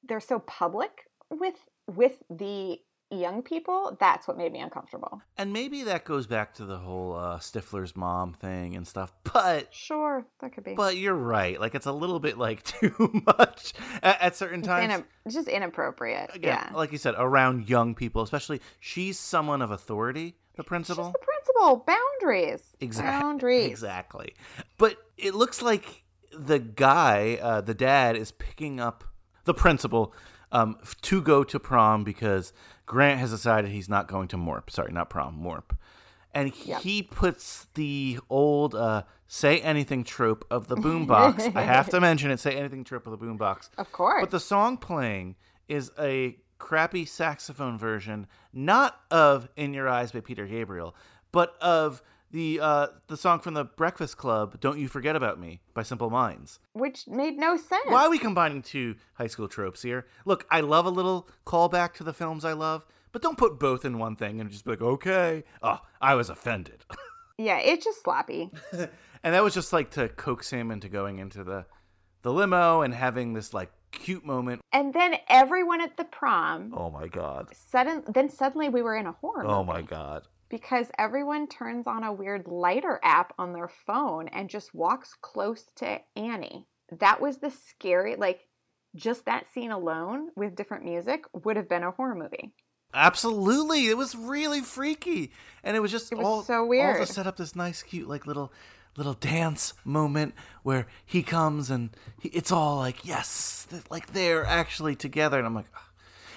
they're 0.06 0.20
so 0.20 0.38
public 0.40 1.08
with 1.30 1.54
with 1.86 2.22
the 2.28 2.78
young 3.14 3.42
people. 3.42 3.96
That's 4.00 4.26
what 4.28 4.36
made 4.36 4.52
me 4.52 4.60
uncomfortable. 4.60 5.22
and 5.38 5.52
maybe 5.52 5.82
that 5.84 6.04
goes 6.04 6.26
back 6.26 6.54
to 6.54 6.64
the 6.64 6.78
whole 6.78 7.14
uh, 7.16 7.38
Stifler's 7.38 7.94
mom 7.96 8.32
thing 8.34 8.76
and 8.76 8.86
stuff. 8.86 9.12
But 9.32 9.72
Sure, 9.74 10.26
that 10.40 10.52
could 10.54 10.64
be. 10.64 10.74
but 10.74 10.96
you're 10.96 11.14
right. 11.14 11.58
Like 11.60 11.74
it's 11.74 11.86
a 11.86 11.92
little 11.92 12.20
bit 12.20 12.38
like 12.38 12.62
too 12.64 13.22
much 13.26 13.72
at, 14.02 14.20
at 14.22 14.36
certain 14.36 14.60
It's, 14.60 14.68
times. 14.68 14.84
ina- 14.92 15.04
it's 15.26 15.34
just 15.34 15.48
inappropriate. 15.48 16.30
Again, 16.34 16.68
yeah. 16.70 16.76
like 16.76 16.92
you 16.92 16.98
said, 16.98 17.14
around 17.18 17.68
young 17.68 17.94
people, 17.94 18.22
especially 18.22 18.60
she's 18.80 19.18
someone 19.18 19.62
of 19.62 19.70
authority. 19.70 20.36
The 20.56 20.62
principal. 20.64 21.10
the 21.10 21.18
principal 21.18 21.84
boundaries. 21.84 22.76
Exactly. 22.80 23.10
Boundaries. 23.20 23.70
Exactly. 23.70 24.34
But 24.78 24.96
it 25.18 25.34
looks 25.34 25.62
like 25.62 26.04
the 26.32 26.60
guy, 26.60 27.38
uh, 27.42 27.60
the 27.60 27.74
dad, 27.74 28.16
is 28.16 28.30
picking 28.30 28.78
up 28.78 29.02
the 29.44 29.54
principal 29.54 30.12
um, 30.52 30.76
to 31.02 31.20
go 31.20 31.44
to 31.44 31.58
prom 31.58 32.04
because 32.04 32.52
Grant 32.86 33.20
has 33.20 33.30
decided 33.30 33.70
he's 33.70 33.88
not 33.88 34.08
going 34.08 34.28
to 34.28 34.36
Morp. 34.36 34.70
Sorry, 34.70 34.92
not 34.92 35.10
prom, 35.10 35.40
Morp. 35.40 35.76
And 36.34 36.52
he 36.52 37.02
puts 37.02 37.68
the 37.74 38.18
old 38.28 38.74
uh, 38.74 39.04
say 39.28 39.60
anything 39.60 40.02
trope 40.02 40.44
of 40.50 40.66
the 40.66 40.76
boombox. 40.84 41.54
I 41.54 41.62
have 41.62 41.88
to 41.90 42.00
mention 42.00 42.30
it 42.30 42.40
say 42.40 42.56
anything 42.56 42.82
trope 42.82 43.06
of 43.06 43.18
the 43.18 43.24
boombox. 43.24 43.70
Of 43.78 43.92
course. 43.92 44.20
But 44.20 44.30
the 44.30 44.40
song 44.40 44.76
playing 44.76 45.36
is 45.68 45.92
a 45.98 46.36
crappy 46.58 47.04
saxophone 47.04 47.78
version, 47.78 48.26
not 48.52 49.00
of 49.10 49.48
In 49.56 49.74
Your 49.74 49.88
Eyes 49.88 50.12
by 50.12 50.20
Peter 50.20 50.46
Gabriel, 50.46 50.94
but 51.30 51.56
of 51.60 52.02
the 52.34 52.58
uh, 52.60 52.86
the 53.06 53.16
song 53.16 53.38
from 53.38 53.54
the 53.54 53.64
Breakfast 53.64 54.16
Club, 54.16 54.58
Don't 54.60 54.78
You 54.80 54.88
Forget 54.88 55.14
About 55.14 55.38
Me 55.38 55.60
by 55.72 55.84
Simple 55.84 56.10
Minds. 56.10 56.58
Which 56.72 57.06
made 57.06 57.38
no 57.38 57.56
sense. 57.56 57.84
Why 57.86 58.02
are 58.06 58.10
we 58.10 58.18
combining 58.18 58.60
two 58.60 58.96
high 59.14 59.28
school 59.28 59.46
tropes 59.46 59.82
here? 59.82 60.06
Look, 60.24 60.44
I 60.50 60.60
love 60.60 60.84
a 60.84 60.90
little 60.90 61.28
callback 61.46 61.94
to 61.94 62.04
the 62.04 62.12
films 62.12 62.44
I 62.44 62.52
love, 62.52 62.84
but 63.12 63.22
don't 63.22 63.38
put 63.38 63.60
both 63.60 63.84
in 63.84 63.98
one 64.00 64.16
thing 64.16 64.40
and 64.40 64.50
just 64.50 64.64
be 64.64 64.72
like, 64.72 64.82
okay, 64.82 65.44
oh, 65.62 65.78
I 66.02 66.14
was 66.16 66.28
offended. 66.28 66.84
Yeah, 67.36 67.58
it's 67.58 67.84
just 67.84 68.04
sloppy. 68.04 68.52
and 68.72 69.34
that 69.34 69.42
was 69.42 69.54
just 69.54 69.72
like 69.72 69.90
to 69.92 70.08
coax 70.08 70.50
him 70.50 70.70
into 70.70 70.88
going 70.88 71.18
into 71.18 71.42
the 71.42 71.66
the 72.22 72.32
limo 72.32 72.82
and 72.82 72.94
having 72.94 73.32
this 73.32 73.52
like 73.52 73.72
cute 73.90 74.24
moment. 74.24 74.60
And 74.72 74.94
then 74.94 75.16
everyone 75.28 75.80
at 75.80 75.96
the 75.96 76.04
prom, 76.04 76.72
Oh 76.76 76.90
my 76.90 77.08
god. 77.08 77.48
sudden, 77.52 78.04
then 78.08 78.28
suddenly 78.30 78.68
we 78.68 78.82
were 78.82 78.94
in 78.96 79.06
a 79.06 79.12
horror 79.20 79.44
Oh 79.46 79.64
movie 79.64 79.78
my 79.80 79.82
god. 79.82 80.28
Because 80.54 80.86
everyone 81.00 81.48
turns 81.48 81.84
on 81.88 82.04
a 82.04 82.12
weird 82.12 82.46
lighter 82.46 83.00
app 83.02 83.32
on 83.40 83.52
their 83.52 83.66
phone 83.66 84.28
and 84.28 84.48
just 84.48 84.72
walks 84.72 85.12
close 85.20 85.64
to 85.74 85.98
Annie. 86.14 86.68
that 87.00 87.20
was 87.20 87.38
the 87.38 87.50
scary 87.50 88.14
like 88.14 88.42
just 88.94 89.24
that 89.24 89.52
scene 89.52 89.72
alone 89.72 90.28
with 90.36 90.54
different 90.54 90.84
music 90.84 91.24
would 91.32 91.56
have 91.56 91.68
been 91.68 91.82
a 91.82 91.90
horror 91.90 92.14
movie. 92.14 92.52
Absolutely, 92.94 93.88
it 93.88 93.96
was 93.96 94.14
really 94.14 94.60
freaky, 94.60 95.32
and 95.64 95.76
it 95.76 95.80
was 95.80 95.90
just 95.90 96.12
It 96.12 96.18
was 96.18 96.24
all 96.24 96.42
so 96.44 96.60
All 96.60 96.68
weird. 96.68 97.04
to 97.04 97.12
set 97.12 97.26
up 97.26 97.36
this 97.36 97.56
nice, 97.56 97.82
cute, 97.82 98.08
like 98.08 98.24
little, 98.24 98.52
little 98.96 99.14
dance 99.14 99.74
moment 99.84 100.34
where 100.62 100.86
he 101.04 101.24
comes 101.24 101.68
and 101.68 101.90
he, 102.20 102.28
it's 102.28 102.52
all 102.52 102.76
like 102.76 103.04
yes, 103.04 103.66
like 103.90 104.12
they're 104.12 104.44
actually 104.44 104.94
together, 104.94 105.36
and 105.38 105.48
I'm 105.48 105.54
like, 105.56 105.66
"Ugh." 105.74 105.93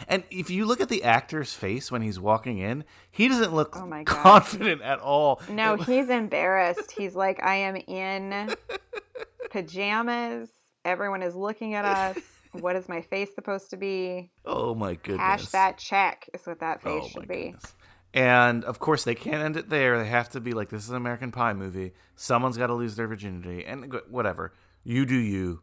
And 0.08 0.24
if 0.32 0.50
you 0.50 0.66
look 0.66 0.82
at 0.82 0.90
the 0.90 1.04
actor's 1.04 1.54
face 1.54 1.92
when 1.92 2.02
he's 2.02 2.20
walking 2.20 2.58
in, 2.58 2.84
he 3.12 3.28
doesn't 3.28 3.54
look 3.54 3.76
Oh 3.78 4.04
confident 4.06 4.82
at 4.82 5.00
all. 5.00 5.42
No, 5.50 5.74
It- 5.74 5.84
he's 5.84 6.10
embarrassed. 6.10 6.92
He's 6.92 7.16
like, 7.16 7.42
I 7.44 7.56
am 7.56 7.76
in 7.76 8.54
pajamas. 9.50 10.50
Everyone 10.86 11.22
is 11.22 11.36
looking 11.36 11.74
at 11.74 11.86
us. 11.86 12.18
What 12.54 12.76
is 12.76 12.88
my 12.90 13.02
face 13.02 13.30
supposed 13.36 13.70
to 13.72 13.78
be? 13.78 14.32
oh 14.46 14.74
my 14.74 14.96
goodness, 14.96 15.20
Cash 15.20 15.46
that 15.50 15.78
check 15.78 16.30
is 16.34 16.46
what 16.48 16.60
that 16.62 16.82
face 16.82 17.04
Oh 17.06 17.08
should 17.10 17.28
be. 17.28 17.52
goodness. 17.52 17.74
And 18.14 18.64
of 18.64 18.80
course, 18.80 19.04
they 19.04 19.16
can't 19.16 19.44
end 19.44 19.58
it 19.58 19.70
there. 19.70 20.00
They 20.00 20.08
have 20.08 20.30
to 20.30 20.40
be 20.40 20.54
like, 20.54 20.70
this 20.70 20.84
is 20.84 20.90
an 20.90 20.96
American 20.96 21.32
Pie 21.32 21.54
movie. 21.54 21.92
Someone's 22.16 22.58
got 22.58 22.68
to 22.68 22.74
lose 22.74 22.96
their 22.96 23.06
virginity, 23.08 23.66
and 23.66 23.94
whatever. 24.10 24.54
You 24.84 25.06
do 25.06 25.16
you, 25.16 25.62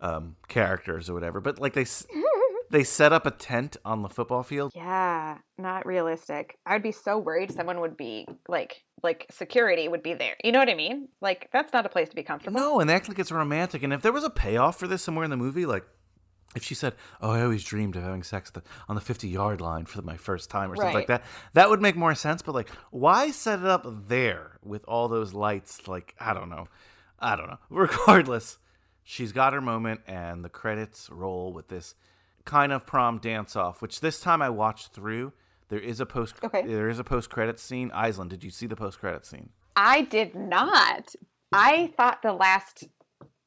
um, 0.00 0.36
characters 0.48 1.10
or 1.10 1.14
whatever. 1.14 1.40
But 1.40 1.58
like 1.58 1.74
they, 1.74 1.84
they 2.70 2.84
set 2.84 3.12
up 3.12 3.26
a 3.26 3.30
tent 3.30 3.76
on 3.84 4.02
the 4.02 4.08
football 4.08 4.42
field. 4.42 4.72
Yeah, 4.74 5.38
not 5.58 5.84
realistic. 5.84 6.58
I'd 6.64 6.82
be 6.82 6.92
so 6.92 7.18
worried 7.18 7.52
someone 7.52 7.80
would 7.80 7.96
be 7.96 8.26
like 8.48 8.84
like 9.02 9.26
security 9.30 9.88
would 9.88 10.02
be 10.02 10.14
there. 10.14 10.36
You 10.44 10.52
know 10.52 10.58
what 10.58 10.68
I 10.68 10.74
mean? 10.74 11.08
Like 11.20 11.48
that's 11.52 11.72
not 11.72 11.84
a 11.84 11.88
place 11.88 12.08
to 12.10 12.16
be 12.16 12.22
comfortable. 12.22 12.60
No, 12.60 12.80
and 12.80 12.88
they 12.88 12.94
act 12.94 13.08
like 13.08 13.18
it's 13.18 13.32
romantic. 13.32 13.82
And 13.82 13.92
if 13.92 14.02
there 14.02 14.12
was 14.12 14.24
a 14.24 14.30
payoff 14.30 14.78
for 14.78 14.86
this 14.86 15.02
somewhere 15.02 15.24
in 15.24 15.30
the 15.30 15.36
movie, 15.36 15.66
like 15.66 15.84
if 16.54 16.64
she 16.64 16.74
said, 16.74 16.94
"Oh, 17.20 17.30
I 17.30 17.42
always 17.42 17.64
dreamed 17.64 17.96
of 17.96 18.02
having 18.02 18.22
sex 18.22 18.52
on 18.88 18.94
the 18.94 19.00
fifty-yard 19.00 19.60
line 19.60 19.86
for 19.86 20.02
my 20.02 20.16
first 20.16 20.50
time" 20.50 20.70
or 20.70 20.76
something 20.76 20.94
like 20.94 21.06
that, 21.06 21.24
that 21.54 21.70
would 21.70 21.80
make 21.80 21.96
more 21.96 22.14
sense. 22.14 22.42
But 22.42 22.54
like, 22.54 22.68
why 22.90 23.30
set 23.30 23.60
it 23.60 23.66
up 23.66 23.86
there 24.08 24.58
with 24.62 24.84
all 24.86 25.08
those 25.08 25.32
lights? 25.32 25.86
Like, 25.86 26.14
I 26.18 26.34
don't 26.34 26.50
know, 26.50 26.66
I 27.18 27.36
don't 27.36 27.48
know. 27.48 27.58
Regardless, 27.70 28.58
she's 29.04 29.32
got 29.32 29.52
her 29.52 29.60
moment, 29.60 30.00
and 30.06 30.44
the 30.44 30.48
credits 30.48 31.08
roll 31.10 31.52
with 31.52 31.68
this 31.68 31.94
kind 32.44 32.72
of 32.72 32.86
prom 32.86 33.18
dance-off. 33.18 33.82
Which 33.82 34.00
this 34.00 34.20
time 34.20 34.42
I 34.42 34.50
watched 34.50 34.92
through. 34.92 35.32
There 35.68 35.78
is 35.78 36.00
a 36.00 36.06
post. 36.06 36.34
Okay. 36.42 36.66
There 36.66 36.88
is 36.88 36.98
a 36.98 37.04
post-credit 37.04 37.60
scene. 37.60 37.90
Aislinn, 37.90 38.28
did 38.28 38.42
you 38.42 38.50
see 38.50 38.66
the 38.66 38.74
post-credit 38.74 39.24
scene? 39.24 39.50
I 39.76 40.02
did 40.02 40.34
not. 40.34 41.14
I 41.52 41.92
thought 41.96 42.22
the 42.22 42.32
last 42.32 42.84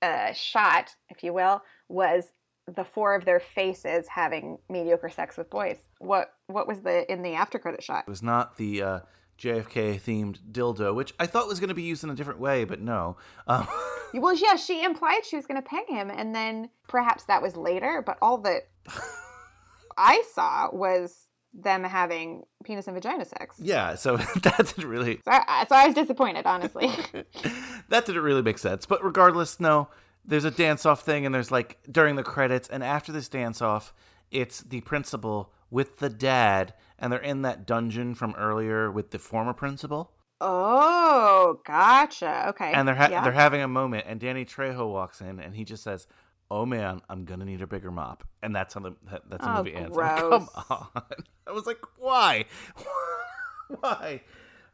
uh, 0.01 0.31
shot, 0.31 0.95
if 1.09 1.23
you 1.23 1.33
will, 1.33 1.63
was 1.89 2.31
the 2.73 2.85
four 2.85 3.13
of 3.13 3.25
their 3.25 3.41
faces 3.41 4.07
having 4.07 4.57
mediocre 4.69 5.09
sex 5.09 5.37
with 5.37 5.49
boys. 5.49 5.77
What 5.99 6.33
what 6.47 6.67
was 6.67 6.81
the 6.81 7.11
in 7.11 7.21
the 7.21 7.33
after 7.33 7.59
credit 7.59 7.83
shot? 7.83 8.05
It 8.07 8.09
was 8.09 8.23
not 8.23 8.57
the 8.57 8.81
uh, 8.81 8.99
JFK 9.39 9.99
themed 9.99 10.39
dildo, 10.51 10.93
which 10.95 11.13
I 11.19 11.25
thought 11.25 11.47
was 11.47 11.59
going 11.59 11.69
to 11.69 11.73
be 11.73 11.83
used 11.83 12.03
in 12.03 12.09
a 12.09 12.15
different 12.15 12.39
way, 12.39 12.63
but 12.63 12.79
no. 12.79 13.17
Um, 13.47 13.67
Well, 14.15 14.35
yeah, 14.35 14.57
she 14.57 14.83
implied 14.83 15.25
she 15.25 15.35
was 15.37 15.47
going 15.47 15.59
to 15.59 15.67
peg 15.67 15.87
him, 15.87 16.11
and 16.11 16.35
then 16.35 16.69
perhaps 16.87 17.23
that 17.23 17.41
was 17.41 17.55
later. 17.57 18.03
But 18.05 18.19
all 18.21 18.37
that 18.39 18.67
I 19.97 20.23
saw 20.33 20.69
was 20.71 21.27
them 21.51 21.83
having 21.83 22.43
penis 22.63 22.87
and 22.87 22.95
vagina 22.95 23.25
sex. 23.25 23.55
yeah, 23.59 23.95
so 23.95 24.17
that 24.43 24.57
didn't 24.75 24.87
really 24.89 25.15
So 25.25 25.31
I, 25.31 25.65
so 25.67 25.75
I 25.75 25.85
was 25.87 25.95
disappointed, 25.95 26.45
honestly. 26.45 26.87
that 27.89 28.05
didn't 28.05 28.21
really 28.23 28.41
make 28.43 28.57
sense. 28.59 28.85
But 28.85 29.03
regardless, 29.03 29.59
no, 29.59 29.89
there's 30.25 30.45
a 30.45 30.51
dance 30.51 30.85
off 30.85 31.01
thing, 31.01 31.25
and 31.25 31.33
there's 31.33 31.51
like 31.51 31.79
during 31.91 32.15
the 32.15 32.23
credits, 32.23 32.67
and 32.69 32.83
after 32.83 33.11
this 33.11 33.27
dance 33.29 33.61
off, 33.63 33.93
it's 34.31 34.61
the 34.61 34.81
principal 34.81 35.51
with 35.73 35.97
the 35.99 36.09
dad, 36.09 36.73
and 36.99 37.11
they're 37.11 37.19
in 37.19 37.41
that 37.41 37.65
dungeon 37.65 38.13
from 38.15 38.33
earlier 38.37 38.91
with 38.91 39.09
the 39.11 39.17
former 39.19 39.53
principal. 39.53 40.11
oh, 40.39 41.59
gotcha. 41.65 42.49
Okay. 42.49 42.71
and 42.73 42.87
they're 42.87 42.95
ha- 42.95 43.07
Yeah. 43.09 43.23
they're 43.23 43.31
having 43.31 43.61
a 43.61 43.67
moment, 43.67 44.05
and 44.07 44.19
Danny 44.19 44.45
Trejo 44.45 44.91
walks 44.91 45.19
in, 45.21 45.39
and 45.39 45.55
he 45.55 45.63
just 45.63 45.83
says, 45.83 46.05
"Oh 46.51 46.65
man, 46.65 47.01
I'm 47.09 47.25
gonna 47.25 47.45
need 47.45 47.61
a 47.61 47.67
bigger 47.67 47.91
mop," 47.91 48.23
and 48.41 48.55
that's 48.55 48.73
how 48.73 48.81
the 48.81 48.91
that- 49.09 49.29
that's 49.29 49.43
the 49.43 49.51
Oh, 49.51 49.57
movie 49.57 49.73
ends. 49.75 49.95
Like, 49.95 50.17
Come 50.17 50.47
on, 50.69 50.87
I 51.47 51.51
was 51.51 51.65
like, 51.65 51.79
why, 51.97 52.45
why? 53.79 54.21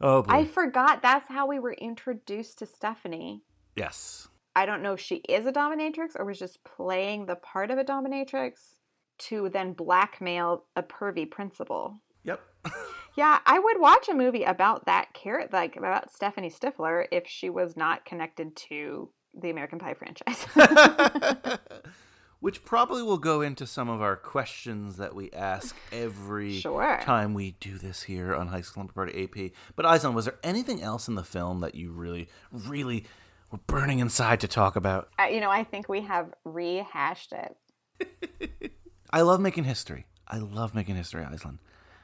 Oh 0.02 0.24
boy, 0.24 0.34
I 0.34 0.46
forgot 0.46 1.02
that's 1.02 1.28
how 1.30 1.46
we 1.48 1.60
were 1.60 1.74
introduced 1.74 2.60
to 2.60 2.66
Stephanie. 2.66 3.44
yes, 3.76 4.28
I 4.56 4.66
don't 4.66 4.82
know 4.82 4.94
if 4.94 5.00
she 5.00 5.18
is 5.18 5.46
a 5.46 5.52
dominatrix 5.52 6.16
or 6.16 6.26
was 6.26 6.40
just 6.40 6.64
playing 6.64 7.26
the 7.26 7.36
part 7.36 7.70
of 7.72 7.78
a 7.78 7.84
dominatrix 7.84 8.79
to 9.20 9.50
then 9.50 9.74
blackmail 9.74 10.64
a 10.76 10.84
pervy 10.84 11.30
principal. 11.30 11.96
yep. 12.24 12.42
Yeah, 13.18 13.40
I 13.46 13.60
would 13.60 13.80
watch 13.82 14.08
a 14.08 14.14
movie 14.14 14.44
about 14.44 14.86
that 14.86 15.14
carrot, 15.14 15.52
like 15.52 15.76
about 15.76 16.14
Stephanie 16.14 16.50
Stifler, 16.50 17.06
if 17.12 17.28
she 17.28 17.50
was 17.50 17.76
not 17.76 18.06
connected 18.06 18.56
to 18.70 19.10
the 19.34 19.50
American 19.50 19.78
Pie 19.80 19.96
franchise. 19.96 20.46
Which 22.40 22.64
probably 22.64 23.04
will 23.04 23.18
go 23.18 23.42
into 23.42 23.68
some 23.68 23.90
of 23.90 24.02
our 24.02 24.16
questions 24.16 24.96
that 24.96 25.14
we 25.14 25.30
ask 25.32 25.76
every 25.92 26.60
Sure. 26.60 26.98
time 27.02 27.34
we 27.34 27.52
do 27.60 27.78
this 27.78 28.04
here 28.04 28.34
on 28.34 28.48
High 28.48 28.62
School 28.62 28.76
Slumber 28.88 28.94
Party 28.94 29.24
AP. 29.24 29.52
But 29.76 29.86
Aislinn, 29.86 30.14
was 30.14 30.24
there 30.24 30.38
anything 30.42 30.82
else 30.82 31.10
in 31.10 31.16
the 31.16 31.24
film 31.24 31.60
that 31.60 31.76
you 31.76 31.92
really, 31.92 32.30
really 32.54 33.04
were 33.52 33.60
burning 33.68 34.00
inside 34.00 34.40
to 34.40 34.48
talk 34.48 34.78
about? 34.78 35.10
Uh, 35.20 35.24
you 35.26 35.42
know, 35.42 35.50
I 35.50 35.66
think 35.66 35.90
we 35.90 36.00
have 36.02 36.34
rehashed 36.46 37.34
it. 37.34 38.72
I 39.12 39.22
love 39.22 39.40
making 39.40 39.64
history. 39.64 40.06
I 40.28 40.38
love 40.38 40.76
making 40.76 40.96
history, 40.96 41.24
Aislinn. 41.24 41.58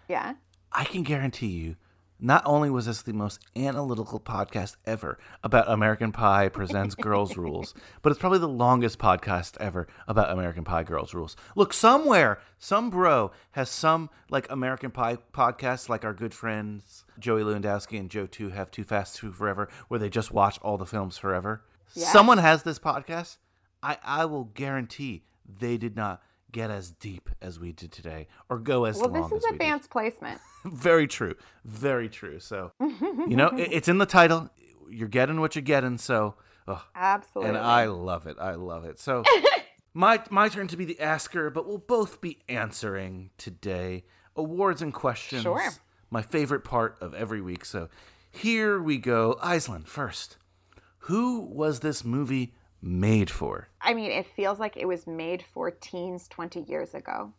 Yeah. 0.07 0.36
I 0.72 0.84
can 0.86 1.03
guarantee 1.03 1.48
you, 1.48 1.76
not 2.19 2.41
only 2.45 2.69
was 2.69 2.86
this 2.86 3.02
the 3.02 3.14
most 3.14 3.40
analytical 3.56 4.19
podcast 4.19 4.77
ever 4.86 5.19
about 5.44 5.69
American 5.69 6.11
Pie 6.11 6.49
presents 6.49 6.95
Girls 7.07 7.38
Rules, 7.38 7.73
but 8.02 8.11
it's 8.11 8.19
probably 8.19 8.40
the 8.40 8.48
longest 8.48 8.98
podcast 8.98 9.57
ever 9.60 9.88
about 10.07 10.32
American 10.32 10.64
Pie 10.64 10.84
Girls 10.84 11.14
Rules. 11.14 11.36
Look, 11.56 11.73
somewhere, 11.73 12.40
some 12.57 12.90
bro 12.90 13.32
has 13.52 13.69
some 13.69 14.10
like 14.30 14.49
American 14.49 14.91
Pie 14.91 15.18
podcast, 15.34 15.90
like 15.90 16.03
our 16.03 16.14
good 16.14 16.34
friends 16.34 17.03
Joey 17.19 17.44
Lewandowski 17.44 17.99
and 17.99 18.10
Joe 18.10 18.26
Two 18.26 18.49
have 18.49 18.72
Too 18.72 18.84
Fast 18.84 19.18
Too 19.18 19.32
Forever, 19.32 19.69
where 19.88 19.99
they 19.99 20.10
just 20.10 20.32
watch 20.32 20.57
all 20.61 20.77
the 20.77 20.86
films 20.86 21.18
forever. 21.18 21.64
Yeah. 21.94 22.07
Someone 22.07 22.40
has 22.40 22.64
this 22.64 22.80
podcast. 22.80 23.38
I 23.84 23.98
I 24.03 24.26
will 24.26 24.45
guarantee 24.45 25.23
they 25.45 25.77
did 25.77 25.95
not 25.95 26.23
get 26.51 26.72
as 26.72 26.91
deep 26.91 27.30
as 27.41 27.59
we 27.59 27.72
did 27.72 27.91
today, 27.91 28.27
or 28.49 28.59
go 28.59 28.85
as 28.85 28.97
Well, 28.97 29.09
long 29.09 29.22
this 29.23 29.31
is 29.31 29.38
as 29.38 29.43
we 29.43 29.49
did. 29.49 29.53
advanced 29.55 29.89
placement. 29.89 30.39
very 30.65 31.07
true. 31.07 31.35
Very 31.65 32.09
true. 32.09 32.39
So 32.39 32.72
you 32.80 33.35
know 33.35 33.47
it- 33.49 33.69
it's 33.72 33.88
in 33.88 33.97
the 33.97 34.05
title. 34.05 34.49
You're 34.89 35.07
getting 35.07 35.39
what 35.41 35.55
you're 35.55 35.61
getting. 35.63 35.97
So 35.97 36.35
ugh. 36.67 36.81
Absolutely. 36.95 37.49
and 37.49 37.57
i 37.57 37.85
love 37.85 38.27
it. 38.27 38.38
I 38.39 38.55
love 38.55 38.85
it. 38.85 38.99
So 38.99 39.23
my 39.93 40.22
my 40.30 40.47
turn 40.49 40.67
to 40.69 40.77
be 40.77 40.85
the 40.85 40.99
asker 40.99 41.49
but 41.49 41.67
we'll 41.67 41.77
both 41.77 42.22
be 42.22 42.39
answering 42.49 43.31
today. 43.38 44.03
Awards 44.35 44.81
and 44.81 44.93
questions. 44.93 45.43
Sure. 45.43 45.61
my 46.11 46.22
favorite 46.22 46.63
part 46.63 46.97
of 47.01 47.13
every 47.13 47.41
week. 47.41 47.65
So 47.65 47.89
here 48.31 48.81
we 48.81 48.97
go. 48.97 49.38
Aislinn 49.43 49.88
first. 49.88 50.38
Who 50.99 51.39
was 51.41 51.80
this 51.81 52.03
movie 52.03 52.53
made 52.86 53.30
for 53.32 53.68
I 53.82 53.94
mean, 53.95 54.12
it 54.12 54.28
feels 54.36 54.60
like 54.60 54.78
it 54.78 54.88
was 54.88 55.07
made 55.07 55.44
for 55.53 55.72
teens 55.72 56.28
20 56.28 56.62
years 56.62 56.94
ago. 56.94 57.34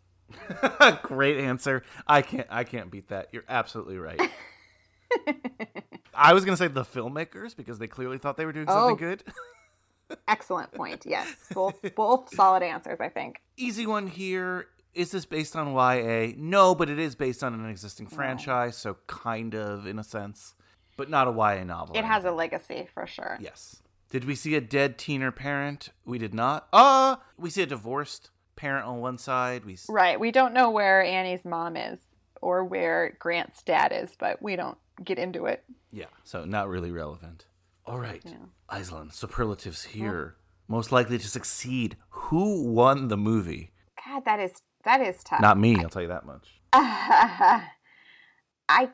Great 1.03 1.39
answer. 1.39 1.85
I 2.07 2.23
can't 2.23 2.49
I 2.51 2.65
can't 2.65 2.91
beat 2.91 3.09
that. 3.09 3.29
You're 3.33 3.45
absolutely 3.49 3.97
right. 3.99 4.21
I 6.15 6.33
was 6.33 6.45
gonna 6.45 6.57
say 6.57 6.69
the 6.69 6.83
filmmakers 6.83 7.57
because 7.57 7.79
they 7.79 7.87
clearly 7.87 8.19
thought 8.19 8.37
they 8.37 8.45
were 8.47 8.53
doing 8.53 8.67
something 8.67 8.93
Oh. 8.95 8.97
good. 8.97 9.23
Excellent 10.29 10.73
point. 10.73 11.05
Yes. 11.07 11.33
Both 11.53 11.95
both 11.95 12.35
solid 12.35 12.63
answers, 12.63 12.99
I 13.01 13.09
think. 13.09 13.41
Easy 13.57 13.87
one 13.87 14.07
here. 14.07 14.67
Is 14.95 15.11
this 15.11 15.27
based 15.27 15.55
on 15.57 15.75
YA? 15.75 16.33
No, 16.39 16.75
but 16.75 16.89
it 16.89 16.99
is 16.99 17.15
based 17.15 17.45
on 17.45 17.53
an 17.55 17.69
existing 17.69 18.07
franchise, 18.07 18.77
so 18.77 18.97
kind 19.07 19.55
of 19.55 19.87
in 19.87 19.99
a 19.99 20.05
sense, 20.05 20.55
but 20.97 21.11
not 21.11 21.29
a 21.29 21.33
YA 21.33 21.65
novel. 21.65 21.97
It 21.97 22.05
has 22.05 22.25
a 22.25 22.31
legacy 22.31 22.89
for 22.95 23.07
sure. 23.07 23.37
Yes. 23.41 23.83
Did 24.11 24.25
we 24.25 24.35
see 24.35 24.55
a 24.55 24.61
dead 24.61 24.99
teen 24.99 25.23
or 25.23 25.33
parent? 25.33 25.91
We 26.05 26.19
did 26.19 26.35
not. 26.35 26.69
Uh, 26.73 27.17
we 27.37 27.51
see 27.51 27.63
a 27.63 27.67
divorced 27.67 28.31
parent 28.55 28.87
on 28.87 29.01
one 29.01 29.19
side. 29.19 29.65
We 29.65 29.77
Right. 29.89 30.19
We 30.19 30.31
don't 30.31 30.55
know 30.55 30.71
where 30.71 31.03
Annie's 31.03 31.45
mom 31.45 31.77
is 31.77 31.99
or 32.41 32.65
where 32.65 33.17
Grant's 33.19 33.63
dad 33.63 33.93
is, 33.93 34.15
but 34.19 34.41
we 34.41 34.57
don't 34.57 34.79
get 35.05 35.19
into 35.19 35.47
it. 35.47 35.65
Yeah, 35.91 36.07
so 36.25 36.45
not 36.45 36.69
really 36.69 36.91
relevant. 36.91 37.47
All 37.85 37.99
right, 37.99 38.23
Yeah. 38.25 38.37
Aislinn, 38.71 39.13
superlatives 39.13 39.85
here. 39.85 40.37
Most 40.69 40.91
likely 40.91 41.19
to 41.19 41.29
succeed. 41.29 41.97
Who 42.11 42.73
won 42.73 43.09
the 43.09 43.17
movie? 43.17 43.73
God, 44.05 44.25
that 44.25 44.41
is 44.41 44.63
that 44.85 45.01
is 45.01 45.23
tough. 45.23 45.41
Not 45.41 45.59
me, 45.59 45.77
I'll 45.77 45.89
tell 45.89 46.03
you 46.03 46.09
that 46.09 46.27
much. 46.27 46.61
I 46.73 47.71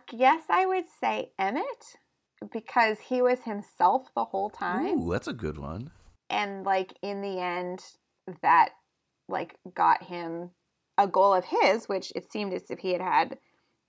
guess 0.06 0.43
I 0.51 0.66
would 0.66 0.84
say 1.01 1.32
Emmett 1.39 1.97
because 2.52 2.98
he 2.98 3.20
was 3.23 3.40
himself 3.44 4.09
the 4.14 4.24
whole 4.24 4.51
time. 4.51 4.98
Ooh, 5.01 5.12
that's 5.12 5.28
a 5.28 5.32
good 5.32 5.59
one. 5.59 5.90
and 6.31 6.64
like 6.64 6.94
in 7.02 7.20
the 7.20 7.39
end 7.40 7.85
that 8.43 8.70
like 9.28 9.56
got 9.74 10.02
him 10.05 10.51
a 10.98 11.06
goal 11.06 11.35
of 11.35 11.44
his 11.44 11.89
which 11.89 12.12
it 12.14 12.31
seemed 12.31 12.52
as 12.55 12.70
if 12.70 12.78
he 12.78 12.93
had 12.93 13.01
had 13.01 13.39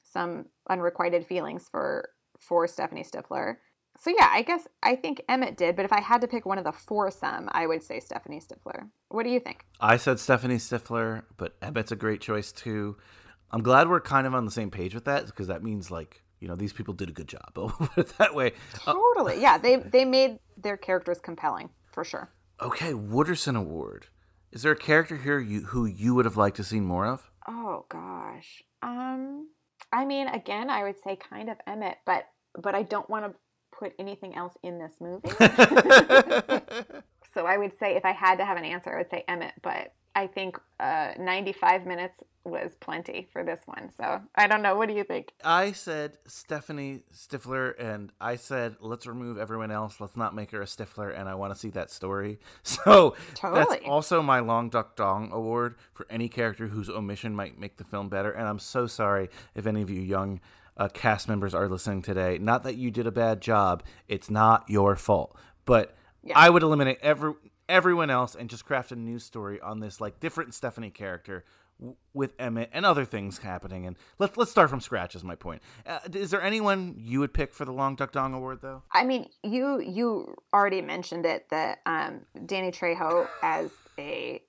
some 0.01 0.45
unrequited 0.69 1.25
feelings 1.25 1.67
for 1.71 2.09
for 2.39 2.67
Stephanie 2.67 3.03
Stifler. 3.03 3.55
So 3.99 4.09
yeah, 4.09 4.29
I 4.31 4.41
guess 4.41 4.67
I 4.81 4.95
think 4.95 5.21
Emmett 5.29 5.55
did, 5.55 5.75
but 5.75 5.85
if 5.85 5.93
I 5.93 6.01
had 6.01 6.21
to 6.21 6.27
pick 6.27 6.45
one 6.45 6.57
of 6.57 6.63
the 6.63 6.71
foursome, 6.71 7.47
I 7.51 7.67
would 7.67 7.83
say 7.83 7.99
Stephanie 7.99 8.41
Stifler. 8.41 8.89
What 9.09 9.23
do 9.23 9.29
you 9.29 9.39
think? 9.39 9.65
I 9.79 9.97
said 9.97 10.19
Stephanie 10.19 10.55
Stifler, 10.57 11.23
but 11.37 11.55
Emmett's 11.61 11.91
a 11.91 11.95
great 11.95 12.19
choice 12.19 12.51
too. 12.51 12.97
I'm 13.51 13.61
glad 13.61 13.87
we're 13.87 14.01
kind 14.01 14.25
of 14.25 14.33
on 14.33 14.45
the 14.45 14.51
same 14.51 14.71
page 14.71 14.95
with 14.95 15.05
that 15.05 15.27
because 15.27 15.45
that 15.47 15.61
means 15.63 15.91
like 15.91 16.22
you 16.43 16.49
know 16.49 16.55
these 16.55 16.73
people 16.73 16.93
did 16.93 17.07
a 17.07 17.13
good 17.13 17.29
job. 17.29 17.51
I'll 17.55 17.69
put 17.69 17.97
it 17.97 18.17
that 18.17 18.35
way. 18.35 18.51
Uh, 18.85 18.93
totally, 18.93 19.41
yeah. 19.41 19.57
They 19.57 19.77
they 19.77 20.03
made 20.03 20.39
their 20.57 20.75
characters 20.75 21.19
compelling 21.23 21.69
for 21.91 22.03
sure. 22.03 22.29
Okay, 22.61 22.91
Wooderson 22.91 23.55
Award. 23.55 24.07
Is 24.51 24.61
there 24.61 24.73
a 24.73 24.77
character 24.77 25.17
here 25.17 25.39
you, 25.39 25.61
who 25.61 25.85
you 25.85 26.13
would 26.13 26.25
have 26.25 26.37
liked 26.37 26.57
to 26.57 26.63
see 26.63 26.81
more 26.81 27.07
of? 27.07 27.31
Oh 27.47 27.85
gosh. 27.87 28.61
Um 28.81 29.47
I 29.91 30.05
mean, 30.05 30.27
again, 30.27 30.69
I 30.69 30.83
would 30.83 31.01
say 31.01 31.15
kind 31.15 31.49
of 31.49 31.57
Emmett, 31.65 31.99
but 32.05 32.25
but 32.61 32.75
I 32.75 32.83
don't 32.83 33.09
want 33.09 33.25
to 33.25 33.33
put 33.77 33.93
anything 33.97 34.35
else 34.35 34.53
in 34.63 34.77
this 34.79 34.93
movie. 34.99 35.29
so 37.33 37.45
I 37.45 37.57
would 37.57 37.71
say 37.79 37.95
if 37.95 38.03
I 38.03 38.11
had 38.11 38.35
to 38.35 38.45
have 38.45 38.57
an 38.57 38.65
answer, 38.65 38.93
I 38.93 38.97
would 38.97 39.09
say 39.09 39.23
Emmett, 39.29 39.53
but 39.61 39.93
I 40.15 40.27
think 40.27 40.59
uh, 40.79 41.13
95 41.17 41.85
minutes 41.85 42.23
was 42.45 42.71
plenty 42.81 43.27
for 43.31 43.43
this 43.43 43.61
one. 43.65 43.89
So 43.97 44.21
I 44.35 44.47
don't 44.47 44.61
know. 44.61 44.75
What 44.75 44.89
do 44.89 44.95
you 44.95 45.03
think? 45.03 45.31
I 45.43 45.71
said 45.71 46.17
Stephanie 46.27 47.01
Stifler, 47.13 47.73
and 47.79 48.11
I 48.19 48.35
said 48.35 48.75
let's 48.81 49.07
remove 49.07 49.37
everyone 49.37 49.71
else. 49.71 50.01
Let's 50.01 50.17
not 50.17 50.35
make 50.35 50.51
her 50.51 50.61
a 50.61 50.65
Stifler, 50.65 51.17
and 51.17 51.29
I 51.29 51.35
want 51.35 51.53
to 51.53 51.59
see 51.59 51.69
that 51.71 51.91
story. 51.91 52.39
So 52.63 53.15
totally. 53.35 53.59
that's 53.59 53.85
also 53.87 54.21
my 54.21 54.39
Long 54.39 54.69
Duck 54.69 54.95
Dong 54.95 55.29
award 55.31 55.75
for 55.93 56.07
any 56.09 56.27
character 56.27 56.67
whose 56.67 56.89
omission 56.89 57.35
might 57.35 57.59
make 57.59 57.77
the 57.77 57.83
film 57.83 58.09
better. 58.09 58.31
And 58.31 58.47
I'm 58.47 58.59
so 58.59 58.87
sorry 58.87 59.29
if 59.55 59.65
any 59.67 59.81
of 59.81 59.89
you 59.89 60.01
young 60.01 60.41
uh, 60.75 60.89
cast 60.89 61.27
members 61.29 61.53
are 61.53 61.69
listening 61.69 62.01
today. 62.01 62.37
Not 62.39 62.63
that 62.63 62.75
you 62.75 62.91
did 62.91 63.05
a 63.07 63.11
bad 63.11 63.41
job; 63.41 63.83
it's 64.07 64.29
not 64.29 64.69
your 64.69 64.95
fault. 64.95 65.37
But 65.65 65.95
yeah. 66.23 66.33
I 66.35 66.49
would 66.49 66.63
eliminate 66.63 66.99
every 67.01 67.33
everyone 67.69 68.09
else 68.09 68.35
and 68.35 68.49
just 68.49 68.65
craft 68.65 68.91
a 68.91 68.95
new 68.95 69.19
story 69.19 69.59
on 69.61 69.79
this 69.79 70.01
like 70.01 70.19
different 70.19 70.53
Stephanie 70.53 70.89
character 70.89 71.45
w- 71.79 71.95
with 72.13 72.33
Emmett 72.39 72.69
and 72.73 72.85
other 72.85 73.05
things 73.05 73.39
happening. 73.39 73.85
And 73.85 73.97
let's 74.19 74.37
let's 74.37 74.51
start 74.51 74.69
from 74.69 74.81
scratch. 74.81 75.15
Is 75.15 75.23
my 75.23 75.35
point. 75.35 75.61
Uh, 75.85 75.99
is 76.13 76.31
there 76.31 76.41
anyone 76.41 76.95
you 76.97 77.19
would 77.19 77.33
pick 77.33 77.53
for 77.53 77.65
the 77.65 77.73
Long 77.73 77.95
Duck 77.95 78.11
Dong 78.11 78.33
Award 78.33 78.59
though? 78.61 78.83
I 78.91 79.03
mean, 79.03 79.29
you 79.43 79.79
you 79.79 80.35
already 80.53 80.81
mentioned 80.81 81.25
it 81.25 81.49
that 81.49 81.79
um, 81.85 82.21
Danny 82.45 82.71
Trejo 82.71 83.27
as 83.43 83.71
a 83.97 84.41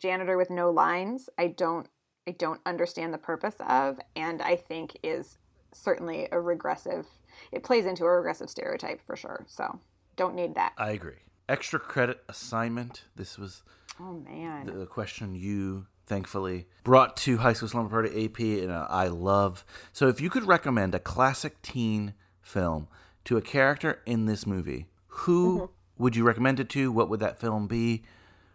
janitor 0.00 0.36
with 0.36 0.50
no 0.50 0.70
lines. 0.70 1.28
I 1.38 1.48
don't 1.48 1.88
I 2.26 2.32
don't 2.32 2.60
understand 2.66 3.14
the 3.14 3.18
purpose 3.18 3.56
of, 3.68 3.98
and 4.16 4.42
I 4.42 4.56
think 4.56 4.98
is 5.02 5.38
certainly 5.72 6.28
a 6.32 6.40
regressive. 6.40 7.06
It 7.52 7.62
plays 7.62 7.86
into 7.86 8.04
a 8.04 8.10
regressive 8.10 8.50
stereotype 8.50 9.00
for 9.06 9.14
sure. 9.14 9.44
So 9.46 9.78
don't 10.16 10.34
need 10.34 10.54
that. 10.54 10.72
I 10.78 10.92
agree. 10.92 11.18
Extra 11.48 11.78
credit 11.78 12.22
assignment. 12.28 13.04
This 13.14 13.38
was 13.38 13.62
oh 14.00 14.24
man 14.28 14.66
the 14.78 14.86
question 14.86 15.34
you 15.34 15.86
thankfully 16.06 16.66
brought 16.84 17.16
to 17.18 17.38
High 17.38 17.52
School 17.52 17.68
Slumber 17.68 17.90
Party 17.90 18.24
AP, 18.24 18.40
and 18.62 18.72
I 18.72 19.08
love. 19.08 19.64
So 19.92 20.08
if 20.08 20.20
you 20.20 20.30
could 20.30 20.44
recommend 20.44 20.94
a 20.94 20.98
classic 20.98 21.60
teen 21.62 22.14
film 22.40 22.88
to 23.24 23.36
a 23.36 23.42
character 23.42 24.00
in 24.06 24.26
this 24.26 24.46
movie, 24.46 24.86
who 25.08 25.58
mm-hmm. 25.58 26.02
would 26.02 26.16
you 26.16 26.24
recommend 26.24 26.60
it 26.60 26.68
to? 26.70 26.92
What 26.92 27.08
would 27.08 27.20
that 27.20 27.40
film 27.40 27.66
be? 27.66 28.02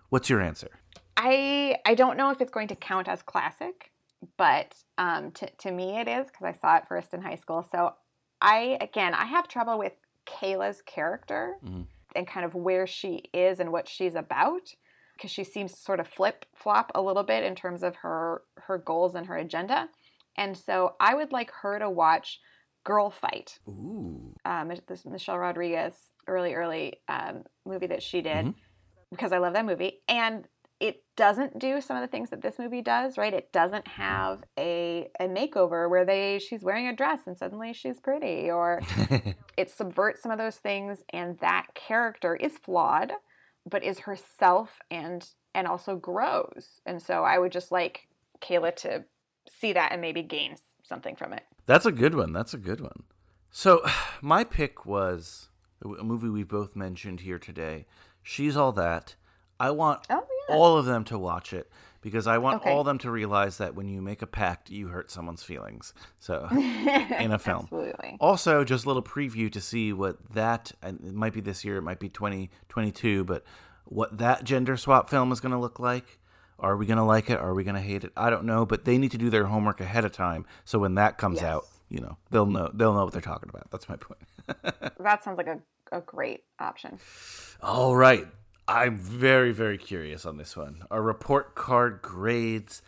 What's 0.09 0.29
your 0.29 0.41
answer? 0.41 0.69
I 1.17 1.77
I 1.85 1.95
don't 1.95 2.17
know 2.17 2.31
if 2.31 2.41
it's 2.41 2.51
going 2.51 2.67
to 2.69 2.75
count 2.75 3.07
as 3.07 3.21
classic 3.21 3.91
but 4.37 4.75
um, 4.97 5.31
to, 5.31 5.49
to 5.59 5.71
me 5.71 5.99
it 5.99 6.07
is 6.07 6.27
because 6.27 6.43
I 6.43 6.59
saw 6.59 6.77
it 6.77 6.87
first 6.87 7.13
in 7.13 7.21
high 7.21 7.35
school. 7.35 7.67
So 7.71 7.93
I, 8.39 8.77
again, 8.81 9.13
I 9.13 9.25
have 9.25 9.47
trouble 9.47 9.77
with 9.77 9.93
Kayla's 10.25 10.81
character 10.85 11.55
mm-hmm. 11.65 11.81
And 12.15 12.27
kind 12.27 12.45
of 12.45 12.55
where 12.55 12.87
she 12.87 13.23
is 13.33 13.59
and 13.59 13.71
what 13.71 13.87
she's 13.87 14.15
about 14.15 14.73
because 15.15 15.31
she 15.31 15.43
seems 15.43 15.71
to 15.71 15.79
sort 15.79 15.99
of 15.99 16.07
flip 16.07 16.45
flop 16.55 16.91
a 16.95 17.01
little 17.01 17.23
bit 17.23 17.43
in 17.43 17.55
terms 17.55 17.83
of 17.83 17.95
her 17.97 18.41
her 18.57 18.77
goals 18.77 19.15
and 19.15 19.27
her 19.27 19.37
agenda. 19.37 19.87
And 20.37 20.57
so 20.57 20.95
I 20.99 21.13
would 21.15 21.31
like 21.31 21.51
her 21.61 21.77
to 21.79 21.89
watch 21.89 22.39
Girlfight. 22.85 23.59
Ooh. 23.67 24.33
Um, 24.45 24.71
this 24.87 25.05
Michelle 25.05 25.37
Rodriguez 25.37 25.93
early 26.27 26.53
early 26.53 26.95
um, 27.07 27.43
movie 27.65 27.87
that 27.87 28.03
she 28.03 28.21
did 28.21 28.45
mm-hmm. 28.47 28.59
because 29.11 29.31
I 29.31 29.37
love 29.37 29.53
that 29.53 29.65
movie. 29.65 30.01
And 30.07 30.47
it 30.81 31.03
doesn't 31.15 31.59
do 31.59 31.79
some 31.79 31.95
of 31.95 32.01
the 32.01 32.07
things 32.07 32.31
that 32.31 32.41
this 32.41 32.57
movie 32.57 32.81
does, 32.81 33.15
right? 33.15 33.33
It 33.33 33.53
doesn't 33.53 33.87
have 33.87 34.43
a, 34.57 35.09
a 35.19 35.25
makeover 35.25 35.87
where 35.87 36.03
they 36.03 36.39
she's 36.39 36.63
wearing 36.63 36.87
a 36.87 36.95
dress 36.95 37.19
and 37.27 37.37
suddenly 37.37 37.71
she's 37.71 37.99
pretty, 37.99 38.49
or 38.49 38.81
it 39.57 39.69
subverts 39.69 40.23
some 40.23 40.31
of 40.31 40.39
those 40.39 40.55
things, 40.55 41.03
and 41.13 41.37
that 41.39 41.67
character 41.75 42.35
is 42.35 42.57
flawed, 42.57 43.11
but 43.69 43.83
is 43.83 43.99
herself 43.99 44.79
and 44.89 45.29
and 45.53 45.67
also 45.67 45.95
grows. 45.95 46.81
And 46.87 46.99
so 46.99 47.23
I 47.23 47.37
would 47.37 47.51
just 47.51 47.71
like 47.71 48.07
Kayla 48.41 48.75
to 48.77 49.05
see 49.49 49.73
that 49.73 49.91
and 49.91 50.01
maybe 50.01 50.23
gain 50.23 50.55
something 50.83 51.15
from 51.15 51.33
it. 51.33 51.43
That's 51.67 51.85
a 51.85 51.91
good 51.91 52.15
one. 52.15 52.33
That's 52.33 52.55
a 52.55 52.57
good 52.57 52.81
one. 52.81 53.03
So 53.51 53.85
my 54.21 54.43
pick 54.43 54.83
was 54.83 55.49
a 55.83 56.03
movie 56.03 56.29
we've 56.29 56.47
both 56.47 56.75
mentioned 56.75 57.19
here 57.19 57.39
today. 57.39 57.85
She's 58.23 58.57
all 58.57 58.71
that. 58.73 59.15
I 59.61 59.69
want 59.69 60.07
oh, 60.09 60.25
yeah. 60.49 60.55
all 60.55 60.75
of 60.75 60.85
them 60.85 61.03
to 61.05 61.19
watch 61.19 61.53
it 61.53 61.69
because 62.01 62.25
I 62.25 62.39
want 62.39 62.61
okay. 62.61 62.71
all 62.71 62.79
of 62.79 62.87
them 62.87 62.97
to 62.99 63.11
realize 63.11 63.59
that 63.59 63.75
when 63.75 63.87
you 63.87 64.01
make 64.01 64.23
a 64.23 64.27
pact, 64.27 64.71
you 64.71 64.87
hurt 64.87 65.11
someone's 65.11 65.43
feelings. 65.43 65.93
So, 66.19 66.47
in 66.51 67.31
a 67.31 67.37
film. 67.37 67.65
Absolutely. 67.65 68.17
Also, 68.19 68.63
just 68.63 68.85
a 68.85 68.87
little 68.87 69.03
preview 69.03 69.51
to 69.51 69.61
see 69.61 69.93
what 69.93 70.17
that, 70.33 70.71
it 70.81 71.13
might 71.13 71.33
be 71.33 71.41
this 71.41 71.63
year, 71.63 71.77
it 71.77 71.83
might 71.83 71.99
be 71.99 72.09
2022, 72.09 73.23
but 73.23 73.43
what 73.85 74.17
that 74.17 74.43
gender 74.43 74.77
swap 74.77 75.11
film 75.11 75.31
is 75.31 75.39
going 75.39 75.51
to 75.51 75.59
look 75.59 75.79
like. 75.79 76.17
Are 76.57 76.75
we 76.75 76.87
going 76.87 76.97
to 76.97 77.03
like 77.03 77.29
it? 77.29 77.39
Are 77.39 77.53
we 77.53 77.63
going 77.63 77.75
to 77.75 77.81
hate 77.81 78.03
it? 78.03 78.11
I 78.17 78.31
don't 78.31 78.45
know, 78.45 78.65
but 78.65 78.85
they 78.85 78.97
need 78.97 79.11
to 79.11 79.17
do 79.19 79.29
their 79.29 79.45
homework 79.45 79.79
ahead 79.79 80.05
of 80.05 80.11
time. 80.11 80.45
So 80.65 80.79
when 80.79 80.95
that 80.95 81.19
comes 81.19 81.37
yes. 81.37 81.45
out, 81.45 81.65
you 81.89 81.99
know, 81.99 82.17
they'll 82.29 82.45
know 82.45 82.71
they'll 82.73 82.93
know 82.93 83.03
what 83.03 83.13
they're 83.13 83.21
talking 83.21 83.49
about. 83.49 83.69
That's 83.69 83.89
my 83.89 83.95
point. 83.95 84.21
that 84.99 85.23
sounds 85.23 85.37
like 85.37 85.47
a, 85.47 85.59
a 85.91 86.01
great 86.01 86.43
option. 86.59 86.99
All 87.61 87.95
right. 87.95 88.27
I'm 88.67 88.97
very, 88.97 89.51
very 89.51 89.77
curious 89.77 90.25
on 90.25 90.37
this 90.37 90.55
one. 90.55 90.83
Our 90.89 91.01
report 91.01 91.55
card 91.55 92.01
grades, 92.01 92.81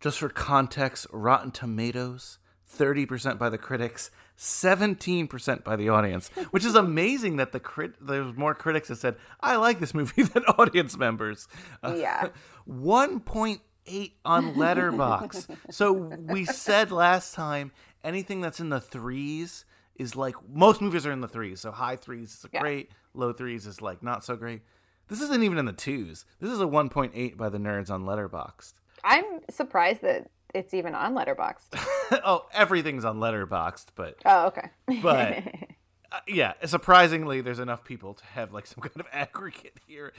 just 0.00 0.18
for 0.18 0.28
context, 0.28 1.06
Rotten 1.12 1.50
Tomatoes, 1.50 2.38
30% 2.74 3.38
by 3.38 3.48
the 3.48 3.58
critics, 3.58 4.10
17% 4.38 5.64
by 5.64 5.76
the 5.76 5.88
audience, 5.88 6.28
which 6.50 6.64
is 6.64 6.74
amazing 6.74 7.36
that 7.36 7.52
the 7.52 7.60
crit 7.60 7.94
there's 8.00 8.34
more 8.36 8.54
critics 8.54 8.88
that 8.88 8.96
said, 8.96 9.16
I 9.40 9.56
like 9.56 9.80
this 9.80 9.92
movie 9.92 10.22
than 10.22 10.44
audience 10.44 10.96
members. 10.96 11.48
Uh, 11.82 11.96
yeah. 11.98 12.28
1.8 12.68 14.12
on 14.24 14.54
Letterboxd. 14.54 15.56
so 15.70 15.92
we 15.92 16.44
said 16.44 16.90
last 16.90 17.34
time 17.34 17.72
anything 18.02 18.40
that's 18.40 18.60
in 18.60 18.68
the 18.70 18.80
threes 18.80 19.64
is 19.96 20.16
like 20.16 20.34
most 20.48 20.80
movies 20.80 21.04
are 21.04 21.12
in 21.12 21.20
the 21.20 21.28
threes. 21.28 21.60
So 21.60 21.70
high 21.70 21.96
threes 21.96 22.30
is 22.30 22.46
yeah. 22.52 22.60
great, 22.60 22.90
low 23.12 23.32
threes 23.32 23.66
is 23.66 23.82
like 23.82 24.02
not 24.02 24.24
so 24.24 24.36
great. 24.36 24.62
This 25.10 25.20
isn't 25.20 25.42
even 25.42 25.58
in 25.58 25.64
the 25.64 25.72
twos. 25.72 26.24
This 26.38 26.50
is 26.50 26.60
a 26.60 26.66
1.8 26.66 27.36
by 27.36 27.48
the 27.48 27.58
nerds 27.58 27.90
on 27.90 28.04
Letterboxd. 28.04 28.74
I'm 29.02 29.40
surprised 29.50 30.02
that 30.02 30.30
it's 30.54 30.72
even 30.72 30.94
on 30.94 31.14
Letterboxd. 31.14 32.20
oh, 32.24 32.46
everything's 32.52 33.04
on 33.04 33.18
Letterboxd, 33.18 33.86
but 33.96 34.16
oh, 34.24 34.46
okay. 34.46 34.70
but 35.02 35.42
uh, 36.12 36.20
yeah, 36.28 36.52
surprisingly, 36.64 37.40
there's 37.40 37.58
enough 37.58 37.84
people 37.84 38.14
to 38.14 38.24
have 38.26 38.52
like 38.52 38.66
some 38.66 38.80
kind 38.82 39.00
of 39.00 39.06
aggregate 39.12 39.78
here. 39.84 40.12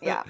yeah, 0.00 0.22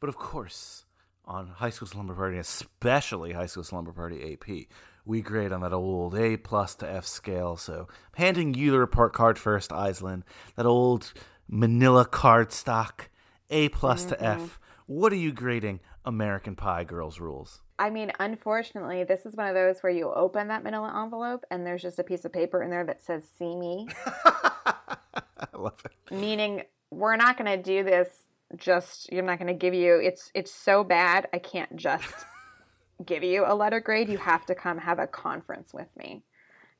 but 0.00 0.08
of 0.08 0.16
course, 0.16 0.86
on 1.26 1.48
High 1.48 1.70
School 1.70 1.88
Slumber 1.88 2.14
Party, 2.14 2.38
especially 2.38 3.32
High 3.32 3.46
School 3.46 3.64
Slumber 3.64 3.92
Party 3.92 4.32
AP, 4.32 4.66
we 5.04 5.20
grade 5.20 5.52
on 5.52 5.60
that 5.60 5.74
old 5.74 6.14
A 6.14 6.38
plus 6.38 6.74
to 6.76 6.90
F 6.90 7.04
scale. 7.04 7.58
So, 7.58 7.88
handing 8.14 8.54
you 8.54 8.70
the 8.70 8.78
report 8.78 9.12
card 9.12 9.38
first, 9.38 9.70
Aislinn. 9.70 10.22
That 10.56 10.64
old 10.64 11.12
Manila 11.48 12.06
card 12.06 12.50
stock 12.50 13.10
a 13.52 13.68
plus 13.68 14.06
mm-hmm. 14.06 14.14
to 14.14 14.24
F. 14.24 14.58
What 14.86 15.12
are 15.12 15.16
you 15.16 15.32
grading 15.32 15.80
American 16.04 16.56
Pie 16.56 16.84
Girls 16.84 17.20
Rules? 17.20 17.60
I 17.78 17.90
mean, 17.90 18.12
unfortunately, 18.18 19.04
this 19.04 19.24
is 19.24 19.36
one 19.36 19.46
of 19.46 19.54
those 19.54 19.80
where 19.80 19.92
you 19.92 20.12
open 20.12 20.48
that 20.48 20.62
manila 20.62 21.02
envelope 21.02 21.44
and 21.50 21.66
there's 21.66 21.82
just 21.82 21.98
a 21.98 22.04
piece 22.04 22.24
of 22.24 22.32
paper 22.32 22.62
in 22.62 22.70
there 22.70 22.84
that 22.84 23.00
says 23.00 23.24
"See 23.38 23.54
me." 23.56 23.88
I 24.24 25.46
love 25.56 25.80
it. 25.84 26.14
Meaning, 26.14 26.62
we're 26.90 27.16
not 27.16 27.38
going 27.38 27.50
to 27.50 27.62
do 27.62 27.84
this. 27.84 28.08
Just 28.56 29.10
you're 29.12 29.22
not 29.22 29.38
going 29.38 29.48
to 29.48 29.54
give 29.54 29.74
you. 29.74 29.96
It's 29.96 30.30
it's 30.34 30.52
so 30.52 30.84
bad. 30.84 31.28
I 31.32 31.38
can't 31.38 31.74
just 31.76 32.12
give 33.06 33.22
you 33.22 33.44
a 33.46 33.54
letter 33.54 33.80
grade. 33.80 34.08
You 34.08 34.18
have 34.18 34.44
to 34.46 34.54
come 34.54 34.78
have 34.78 34.98
a 34.98 35.06
conference 35.06 35.72
with 35.72 35.88
me 35.96 36.22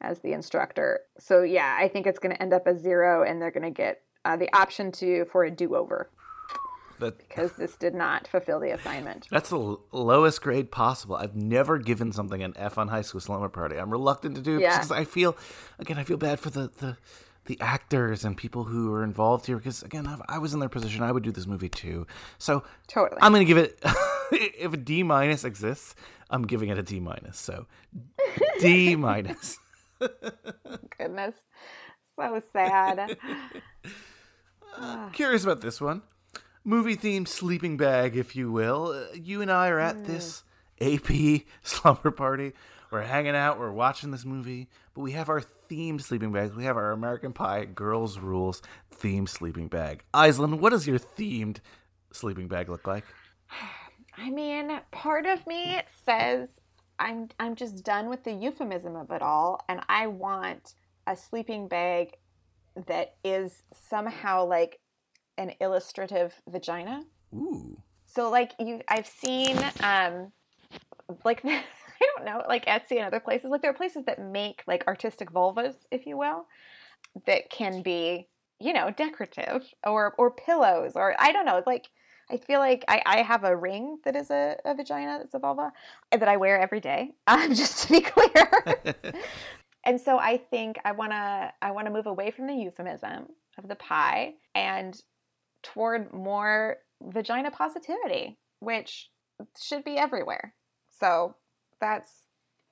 as 0.01 0.20
the 0.20 0.32
instructor. 0.32 1.01
So 1.19 1.43
yeah, 1.43 1.77
I 1.81 1.89
think 1.89 2.07
it's 2.07 2.19
going 2.19 2.35
to 2.35 2.43
end 2.43 2.53
up 2.53 2.66
a 2.66 2.77
zero, 2.77 3.23
and 3.23 3.40
they're 3.40 3.51
going 3.51 3.62
to 3.62 3.70
get 3.70 4.03
uh, 4.24 4.36
the 4.36 4.55
option 4.55 4.93
to 4.93 5.24
for 5.27 5.44
a 5.44 5.51
do 5.51 5.74
over. 5.74 6.11
That 7.03 7.19
because 7.19 7.53
this 7.53 7.77
did 7.77 7.95
not 7.95 8.27
fulfill 8.27 8.59
the 8.61 8.70
assignment. 8.70 9.27
That's 9.31 9.51
the 9.51 9.59
l- 9.59 9.81
lowest 9.93 10.41
grade 10.43 10.70
possible. 10.70 11.16
I've 11.16 11.37
never 11.37 11.79
given 11.79 12.12
something 12.12 12.43
an 12.43 12.55
F 12.57 12.79
on 12.79 12.89
High 12.89 13.03
School 13.03 13.20
Slumber 13.20 13.49
Party. 13.49 13.77
I'm 13.77 13.91
reluctant 13.91 14.35
to 14.37 14.41
do 14.43 14.57
it 14.57 14.62
Yeah. 14.62 14.77
because 14.79 14.91
I 14.91 15.05
feel, 15.05 15.37
again, 15.79 15.99
I 15.99 16.05
feel 16.05 16.16
bad 16.16 16.41
for 16.41 16.51
the 16.51 16.70
the, 16.79 16.97
the 17.47 17.59
actors 17.61 18.24
and 18.24 18.37
people 18.37 18.65
who 18.65 18.93
are 18.93 19.05
involved 19.05 19.47
here. 19.47 19.57
Because 19.59 19.83
again, 19.83 20.07
if 20.07 20.20
I 20.29 20.39
was 20.39 20.55
in 20.55 20.61
their 20.61 20.69
position, 20.69 21.03
I 21.03 21.12
would 21.12 21.23
do 21.23 21.33
this 21.33 21.47
movie 21.47 21.69
too. 21.69 22.07
So 22.39 22.62
Totally. 22.89 23.20
I'm 23.20 23.33
gonna 23.33 23.45
give 23.45 23.59
it. 23.59 23.79
if 24.33 24.73
a 24.73 24.77
D 24.77 25.03
minus 25.03 25.45
exists, 25.45 25.95
I'm 26.31 26.43
giving 26.43 26.69
it 26.70 26.79
a 26.79 26.83
D 26.83 27.01
minus. 27.01 27.39
So 27.39 27.66
D 28.61 28.97
minus. 29.09 29.59
Goodness. 30.99 31.35
So 32.16 32.41
sad. 32.53 33.16
Ah. 34.74 35.11
Curious 35.12 35.45
about 35.45 35.61
this 35.61 35.83
one. 35.83 36.01
Movie 36.65 36.97
themed 36.97 37.29
sleeping 37.29 37.77
bag, 37.77 38.17
if 38.17 38.37
you 38.37 38.53
will. 38.53 38.93
Uh, 38.93 39.15
you 39.15 39.43
and 39.43 39.51
I 39.51 39.69
are 39.69 39.81
at 39.81 40.05
this 40.05 40.45
AP 40.81 41.43
slumber 41.63 42.11
party. 42.11 42.53
We're 42.91 43.03
hanging 43.03 43.35
out, 43.35 43.59
we're 43.59 43.73
watching 43.73 44.11
this 44.11 44.25
movie, 44.25 44.69
but 44.95 45.01
we 45.01 45.13
have 45.13 45.31
our 45.31 45.43
themed 45.71 46.03
sleeping 46.03 46.31
bags. 46.31 46.55
We 46.55 46.65
have 46.65 46.77
our 46.77 46.93
American 46.93 47.33
Pie 47.33 47.65
Girls 47.65 48.19
Rules 48.19 48.61
themed 48.95 49.31
sleeping 49.31 49.69
bag. 49.69 50.05
Aislinn, 50.13 50.59
what 50.59 50.71
does 50.71 50.87
your 50.87 50.99
themed 50.99 51.59
sleeping 52.13 52.49
bag 52.49 52.69
look 52.69 52.87
like? 52.87 53.05
I 54.17 54.29
mean, 54.29 54.79
part 54.91 55.25
of 55.25 55.47
me 55.47 55.81
says 56.05 56.49
I'm 56.99 57.31
I'm 57.41 57.57
just 57.57 57.83
done 57.83 58.09
with 58.11 58.25
the 58.25 58.33
euphemism 58.33 58.95
of 58.95 59.11
it 59.11 59.23
all 59.23 59.65
and 59.69 59.81
I 59.89 60.07
want 60.07 60.75
a 61.07 61.17
sleeping 61.17 61.67
bag 61.67 62.13
that 62.87 63.15
is 63.25 63.63
somehow 63.73 64.45
like 64.45 64.79
an 65.39 65.53
illustrative 65.61 66.41
vagina. 66.49 67.03
Ooh. 67.35 67.79
So 68.07 68.31
like 68.31 68.53
you 68.59 68.81
I've 68.89 69.07
seen 69.07 69.59
um 69.83 70.33
like 71.25 71.45
I 71.45 71.63
don't 72.17 72.27
know, 72.27 72.43
like 72.49 72.67
Etsy 72.67 72.97
and 72.97 73.07
other 73.07 73.21
places. 73.21 73.51
Like 73.51 73.63
there 73.63 73.71
are 73.71 73.75
places 73.75 74.05
that 74.07 74.21
make 74.21 74.63
like 74.67 74.85
artistic 74.87 75.31
vulvas, 75.31 75.75
if 75.91 76.07
you 76.07 76.17
will, 76.17 76.47
that 77.27 77.49
can 77.49 77.83
be, 77.83 78.29
you 78.59 78.73
know, 78.73 78.91
decorative 78.91 79.63
or 79.87 80.15
or 80.19 80.31
pillows 80.31 80.93
or 80.95 81.15
I 81.19 81.33
don't 81.33 81.47
know, 81.47 81.63
like 81.67 81.89
I 82.31 82.39
feel 82.39 82.61
like 82.61 82.85
I, 82.89 83.03
I 83.05 83.23
have 83.23 83.45
a 83.45 83.55
ring 83.55 83.99
that 84.05 84.17
is 84.17 84.31
a, 84.31 84.57
a 84.65 84.75
vagina 84.75 85.19
that's 85.19 85.35
a 85.35 85.39
vulva 85.39 85.73
that 86.11 86.29
I 86.29 86.37
wear 86.37 86.59
every 86.59 86.81
day. 86.81 87.13
Um, 87.27 87.55
just 87.55 87.85
to 87.85 87.93
be 87.93 88.01
clear. 88.01 88.83
and 89.85 90.01
so 90.01 90.19
I 90.19 90.37
think 90.39 90.79
I 90.85 90.93
wanna 90.93 91.53
I 91.63 91.71
wanna 91.71 91.91
move 91.91 92.07
away 92.07 92.31
from 92.31 92.47
the 92.47 92.55
euphemism 92.55 93.29
of 93.59 93.69
the 93.69 93.77
pie 93.77 94.35
and 94.55 95.01
toward 95.63 96.13
more 96.13 96.77
vagina 97.03 97.51
positivity, 97.51 98.39
which 98.61 99.11
should 99.61 99.85
be 99.85 99.97
everywhere. 99.97 100.55
So 100.99 101.35
that's 101.81 102.11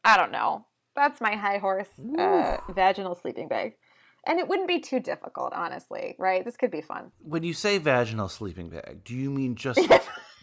I 0.05 0.17
don't 0.17 0.33
know. 0.33 0.67
That's 0.97 1.21
my 1.21 1.37
high 1.37 1.59
horse 1.59 1.89
uh, 2.19 2.59
vaginal 2.71 3.15
sleeping 3.15 3.49
bag. 3.49 3.75
And 4.27 4.39
it 4.39 4.49
wouldn't 4.49 4.69
be 4.69 4.81
too 4.81 5.01
difficult, 5.01 5.53
honestly, 5.55 6.15
right? 6.19 6.45
This 6.45 6.57
could 6.57 6.71
be 6.71 6.83
fun. 6.83 7.11
When 7.23 7.43
you 7.43 7.55
say 7.55 7.79
vaginal 7.79 8.29
sleeping 8.29 8.69
bag, 8.69 9.03
do 9.05 9.15
you 9.15 9.31
mean 9.31 9.55
just. 9.55 9.79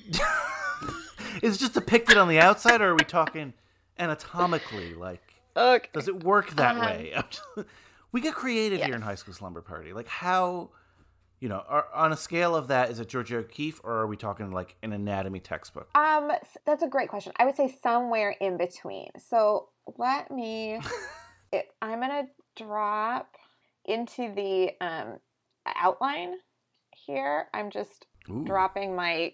is 1.43 1.55
it 1.55 1.59
just 1.59 1.73
depicted 1.73 2.17
on 2.17 2.27
the 2.27 2.39
outside, 2.39 2.81
or 2.81 2.89
are 2.89 2.95
we 2.95 3.03
talking 3.03 3.53
anatomically? 3.99 4.93
Like, 4.95 5.21
okay. 5.55 5.89
does 5.93 6.07
it 6.07 6.23
work 6.23 6.51
that 6.55 6.75
Um, 6.75 6.81
way? 6.81 7.13
we 8.11 8.21
get 8.21 8.33
creative 8.33 8.81
here 8.81 8.95
in 8.95 9.01
High 9.01 9.15
School 9.15 9.33
Slumber 9.33 9.61
Party. 9.61 9.93
Like, 9.93 10.07
how, 10.07 10.69
you 11.39 11.49
know, 11.49 11.63
are, 11.67 11.87
on 11.93 12.11
a 12.11 12.17
scale 12.17 12.55
of 12.55 12.67
that, 12.69 12.89
is 12.89 12.99
it 12.99 13.09
Georgia 13.09 13.37
O'Keeffe, 13.37 13.79
or 13.83 13.93
are 13.93 14.07
we 14.07 14.17
talking 14.17 14.51
like 14.51 14.75
an 14.81 14.93
anatomy 14.93 15.39
textbook? 15.39 15.89
Um, 15.95 16.31
that's 16.65 16.83
a 16.83 16.87
great 16.87 17.09
question. 17.09 17.33
I 17.37 17.45
would 17.45 17.55
say 17.55 17.75
somewhere 17.81 18.35
in 18.41 18.57
between. 18.57 19.09
So 19.19 19.69
let 19.97 20.31
me. 20.31 20.79
it, 21.51 21.67
I'm 21.81 21.99
gonna 21.99 22.27
drop 22.55 23.35
into 23.85 24.33
the 24.33 24.71
um, 24.81 25.19
outline 25.75 26.35
here. 26.95 27.47
I'm 27.53 27.69
just 27.69 28.07
Ooh. 28.29 28.43
dropping 28.43 28.95
my 28.95 29.33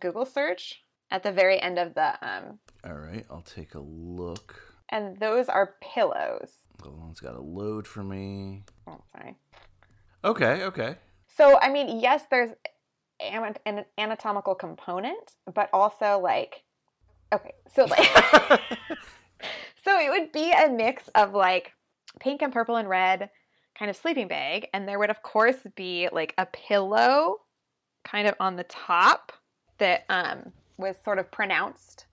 Google 0.00 0.26
search 0.26 0.82
at 1.10 1.22
the 1.22 1.32
very 1.32 1.60
end 1.60 1.78
of 1.78 1.94
the 1.94 2.12
um, 2.26 2.58
All 2.84 2.94
right, 2.94 3.24
I'll 3.30 3.42
take 3.42 3.74
a 3.74 3.80
look. 3.80 4.60
and 4.90 5.16
those 5.18 5.48
are 5.48 5.74
pillows. 5.80 6.52
The 6.82 6.90
one's 6.90 7.20
got 7.20 7.32
to 7.32 7.40
load 7.40 7.86
for 7.86 8.02
me. 8.02 8.64
Oh, 8.86 9.00
sorry. 9.12 9.36
Okay, 10.24 10.64
okay. 10.64 10.96
So, 11.36 11.58
I 11.60 11.70
mean, 11.70 12.00
yes, 12.00 12.24
there's 12.30 12.50
an, 13.20 13.54
an 13.66 13.84
anatomical 13.98 14.54
component, 14.54 15.32
but 15.52 15.68
also 15.72 16.18
like, 16.18 16.62
okay, 17.32 17.52
so 17.74 17.84
like, 17.84 18.06
so 19.84 19.98
it 19.98 20.10
would 20.10 20.32
be 20.32 20.52
a 20.52 20.68
mix 20.70 21.08
of 21.14 21.34
like 21.34 21.72
pink 22.20 22.42
and 22.42 22.52
purple 22.52 22.76
and 22.76 22.88
red 22.88 23.30
kind 23.78 23.90
of 23.90 23.96
sleeping 23.96 24.28
bag, 24.28 24.68
and 24.72 24.88
there 24.88 24.98
would 24.98 25.10
of 25.10 25.22
course 25.22 25.56
be 25.74 26.08
like 26.10 26.32
a 26.38 26.46
pillow 26.46 27.40
kind 28.04 28.26
of 28.26 28.34
on 28.40 28.56
the 28.56 28.64
top 28.64 29.32
that 29.78 30.04
um 30.08 30.52
was 30.78 30.96
sort 31.04 31.18
of 31.18 31.30
pronounced, 31.30 32.06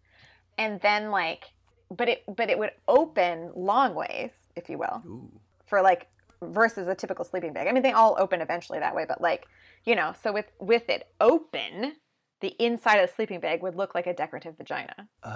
and 0.57 0.81
then 0.81 1.11
like, 1.11 1.45
but 1.89 2.09
it 2.09 2.23
but 2.35 2.49
it 2.49 2.59
would 2.59 2.71
open 2.89 3.51
long 3.55 3.95
ways, 3.95 4.31
if 4.57 4.69
you 4.69 4.77
will 4.77 5.01
Ooh. 5.05 5.31
for 5.65 5.81
like 5.81 6.07
versus 6.51 6.87
a 6.87 6.95
typical 6.95 7.25
sleeping 7.25 7.53
bag. 7.53 7.67
I 7.67 7.71
mean, 7.71 7.83
they 7.83 7.91
all 7.91 8.15
open 8.19 8.41
eventually 8.41 8.79
that 8.79 8.95
way, 8.95 9.05
but 9.07 9.21
like, 9.21 9.47
you 9.85 9.95
know, 9.95 10.13
so 10.21 10.31
with 10.31 10.51
with 10.59 10.89
it 10.89 11.07
open, 11.21 11.93
the 12.41 12.55
inside 12.59 12.97
of 12.97 13.09
the 13.09 13.15
sleeping 13.15 13.39
bag 13.39 13.61
would 13.61 13.75
look 13.75 13.95
like 13.95 14.07
a 14.07 14.13
decorative 14.13 14.57
vagina. 14.57 15.07
Oh, 15.23 15.29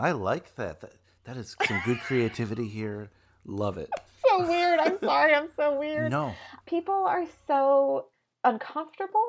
I 0.00 0.12
like 0.12 0.54
that. 0.56 0.80
That, 0.80 0.92
that 1.24 1.36
is 1.36 1.56
some 1.66 1.80
good 1.84 2.00
creativity 2.06 2.68
here. 2.68 3.10
Love 3.46 3.78
it. 3.78 3.90
So 4.26 4.46
weird. 4.46 4.80
I'm 4.80 4.98
sorry. 4.98 5.34
I'm 5.34 5.48
so 5.56 5.78
weird. 5.78 6.10
No. 6.10 6.34
People 6.66 6.94
are 6.94 7.24
so 7.46 8.06
uncomfortable 8.42 9.26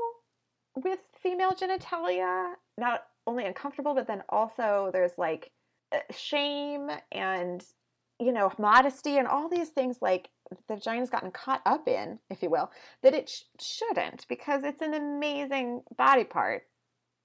with 0.75 0.99
female 1.21 1.51
genitalia. 1.51 2.53
Not 2.77 3.03
only 3.27 3.45
uncomfortable, 3.45 3.93
but 3.93 4.07
then 4.07 4.23
also 4.29 4.89
there's 4.93 5.17
like 5.17 5.51
uh, 5.93 5.99
shame 6.11 6.89
and 7.11 7.63
you 8.19 8.31
know 8.31 8.51
modesty 8.57 9.17
and 9.17 9.27
all 9.27 9.49
these 9.49 9.69
things 9.69 9.97
like 10.01 10.29
the 10.49 10.75
vagina's 10.75 11.09
gotten 11.09 11.31
caught 11.31 11.61
up 11.65 11.87
in, 11.87 12.19
if 12.29 12.41
you 12.43 12.49
will, 12.49 12.71
that 13.01 13.13
it 13.13 13.29
sh- 13.29 13.43
shouldn't 13.59 14.27
because 14.27 14.63
it's 14.63 14.81
an 14.81 14.93
amazing 14.93 15.81
body 15.97 16.23
part 16.23 16.63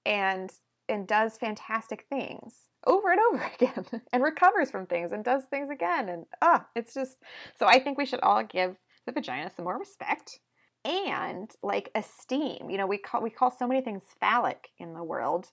and 0.06 0.50
and 0.88 1.06
does 1.06 1.36
fantastic 1.36 2.06
things 2.08 2.54
over 2.86 3.12
and 3.12 3.20
over 3.30 3.50
again 3.54 3.84
and 4.12 4.22
recovers 4.22 4.70
from 4.70 4.86
things 4.86 5.12
and 5.12 5.24
does 5.24 5.44
things 5.44 5.70
again 5.70 6.08
and 6.08 6.24
ah 6.40 6.66
it's 6.74 6.94
just 6.94 7.18
so 7.58 7.66
I 7.66 7.78
think 7.78 7.98
we 7.98 8.06
should 8.06 8.20
all 8.20 8.42
give 8.42 8.76
the 9.06 9.12
vagina 9.12 9.50
some 9.54 9.64
more 9.66 9.78
respect 9.78 10.40
and 10.84 11.50
like 11.62 11.90
esteem. 11.94 12.70
You 12.70 12.78
know, 12.78 12.86
we 12.86 12.98
call 12.98 13.22
we 13.22 13.30
call 13.30 13.50
so 13.50 13.66
many 13.66 13.80
things 13.80 14.02
phallic 14.18 14.68
in 14.78 14.94
the 14.94 15.04
world, 15.04 15.48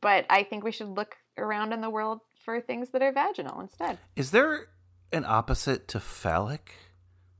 but 0.00 0.26
I 0.28 0.42
think 0.42 0.64
we 0.64 0.72
should 0.72 0.88
look 0.88 1.16
around 1.38 1.72
in 1.72 1.80
the 1.80 1.90
world 1.90 2.20
for 2.44 2.60
things 2.60 2.90
that 2.90 3.02
are 3.02 3.12
vaginal 3.12 3.60
instead. 3.60 3.98
Is 4.16 4.30
there 4.30 4.68
an 5.12 5.24
opposite 5.26 5.88
to 5.88 6.00
phallic? 6.00 6.72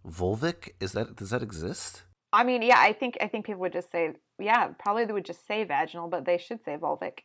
Vulvic? 0.06 0.70
Is 0.80 0.92
that 0.92 1.16
does 1.16 1.30
that 1.30 1.42
exist? 1.42 2.02
I 2.32 2.44
mean, 2.44 2.62
yeah, 2.62 2.78
I 2.78 2.92
think 2.92 3.18
I 3.20 3.26
think 3.26 3.46
people 3.46 3.60
would 3.62 3.72
just 3.72 3.90
say, 3.90 4.12
yeah, 4.38 4.68
probably 4.78 5.04
they 5.04 5.12
would 5.12 5.24
just 5.24 5.46
say 5.46 5.64
vaginal, 5.64 6.08
but 6.08 6.24
they 6.24 6.38
should 6.38 6.64
say 6.64 6.76
vulvic. 6.76 7.20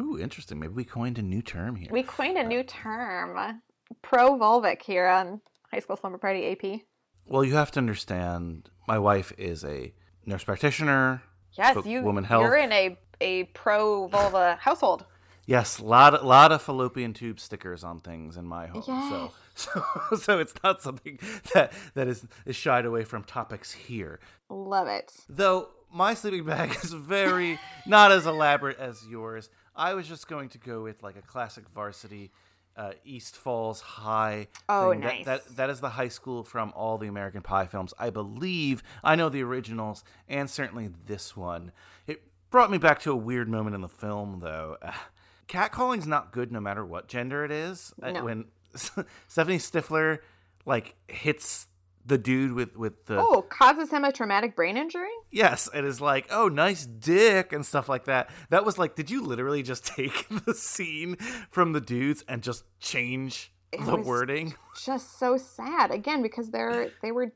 Ooh, 0.00 0.18
interesting. 0.18 0.58
Maybe 0.58 0.74
we 0.74 0.84
coined 0.84 1.18
a 1.18 1.22
new 1.22 1.42
term 1.42 1.76
here. 1.76 1.88
We 1.90 2.02
coined 2.02 2.36
a 2.36 2.42
uh, 2.42 2.44
new 2.44 2.62
term, 2.62 3.60
pro 4.02 4.36
vulvic, 4.36 4.82
here 4.82 5.06
on 5.06 5.40
High 5.72 5.80
School 5.80 5.96
Slumber 5.96 6.18
Party 6.18 6.50
AP. 6.50 6.80
Well, 7.26 7.44
you 7.44 7.54
have 7.54 7.70
to 7.72 7.80
understand. 7.80 8.70
My 8.86 8.98
wife 8.98 9.32
is 9.38 9.64
a 9.64 9.92
nurse 10.24 10.44
practitioner. 10.44 11.22
Yes, 11.52 11.84
you 11.84 12.02
woman 12.02 12.24
health. 12.24 12.42
you're 12.42 12.56
in 12.56 12.72
a 12.72 12.98
a 13.20 13.44
pro 13.44 14.06
vulva 14.08 14.58
household. 14.60 15.04
Yes, 15.46 15.80
lot 15.80 16.24
lot 16.24 16.52
of 16.52 16.62
fallopian 16.62 17.14
tube 17.14 17.40
stickers 17.40 17.82
on 17.82 18.00
things 18.00 18.36
in 18.36 18.46
my 18.46 18.66
home. 18.66 18.82
So, 18.82 19.32
so 20.10 20.16
so 20.16 20.38
it's 20.38 20.54
not 20.62 20.82
something 20.82 21.18
that 21.54 21.72
that 21.94 22.08
is, 22.08 22.26
is 22.46 22.56
shied 22.56 22.84
away 22.86 23.04
from 23.04 23.24
topics 23.24 23.72
here. 23.72 24.20
Love 24.48 24.88
it. 24.88 25.12
Though 25.28 25.70
my 25.92 26.14
sleeping 26.14 26.44
bag 26.44 26.76
is 26.82 26.92
very 26.92 27.58
not 27.86 28.12
as 28.12 28.26
elaborate 28.26 28.78
as 28.78 29.04
yours. 29.06 29.50
I 29.74 29.94
was 29.94 30.08
just 30.08 30.28
going 30.28 30.48
to 30.50 30.58
go 30.58 30.82
with 30.82 31.02
like 31.02 31.16
a 31.16 31.22
classic 31.22 31.64
varsity 31.74 32.30
uh, 32.76 32.92
East 33.04 33.36
Falls 33.36 33.80
High. 33.80 34.46
Oh, 34.68 34.92
thing. 34.92 35.00
Nice. 35.00 35.24
That, 35.24 35.56
that 35.56 35.70
is 35.70 35.80
the 35.80 35.90
high 35.90 36.08
school 36.08 36.44
from 36.44 36.72
all 36.76 36.96
the 36.96 37.08
American 37.08 37.42
Pie 37.42 37.66
films. 37.66 37.92
I 37.98 38.10
believe 38.10 38.82
I 39.02 39.16
know 39.16 39.28
the 39.28 39.42
originals 39.42 40.04
and 40.28 40.48
certainly 40.48 40.90
this 41.06 41.36
one. 41.36 41.72
It 42.06 42.22
brought 42.50 42.70
me 42.70 42.78
back 42.78 43.00
to 43.00 43.10
a 43.12 43.16
weird 43.16 43.48
moment 43.48 43.74
in 43.74 43.80
the 43.80 43.88
film, 43.88 44.38
though. 44.40 44.76
Uh, 44.80 44.92
catcalling's 45.48 46.06
not 46.06 46.30
good 46.30 46.52
no 46.52 46.60
matter 46.60 46.84
what 46.84 47.08
gender 47.08 47.44
it 47.44 47.50
is. 47.50 47.92
Uh, 48.00 48.12
No. 48.12 48.24
When 48.24 48.44
Stephanie 49.28 49.58
Stifler 49.58 50.18
like 50.66 50.94
hits 51.08 51.66
the 52.04 52.18
dude 52.18 52.52
with 52.52 52.76
with 52.76 53.04
the 53.06 53.18
Oh, 53.18 53.42
causes 53.42 53.90
him 53.90 54.04
a 54.04 54.12
traumatic 54.12 54.56
brain 54.56 54.76
injury? 54.76 55.10
yes, 55.30 55.68
it 55.74 55.84
is 55.84 56.00
like, 56.00 56.26
oh, 56.30 56.48
nice 56.48 56.86
dick 56.86 57.52
and 57.52 57.64
stuff 57.66 57.88
like 57.88 58.04
that. 58.06 58.30
That 58.50 58.64
was 58.64 58.78
like, 58.78 58.94
did 58.94 59.10
you 59.10 59.22
literally 59.22 59.62
just 59.62 59.84
take 59.96 60.26
the 60.46 60.54
scene 60.54 61.16
from 61.50 61.72
the 61.72 61.80
dudes 61.80 62.24
and 62.28 62.42
just 62.42 62.64
change 62.80 63.52
It 63.72 63.84
the 63.84 63.96
was 63.96 64.06
wording? 64.06 64.54
Just 64.82 65.18
so 65.18 65.36
sad. 65.36 65.90
Again, 65.90 66.22
because 66.22 66.50
they're 66.50 66.90
they 67.02 67.12
were 67.12 67.32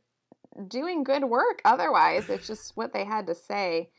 doing 0.69 1.05
good 1.05 1.25
work 1.25 1.61
otherwise. 1.65 2.29
It's 2.29 2.47
just 2.47 2.77
what 2.77 2.93
they 2.93 3.05
had 3.05 3.27
to 3.27 3.35
say. 3.35 3.91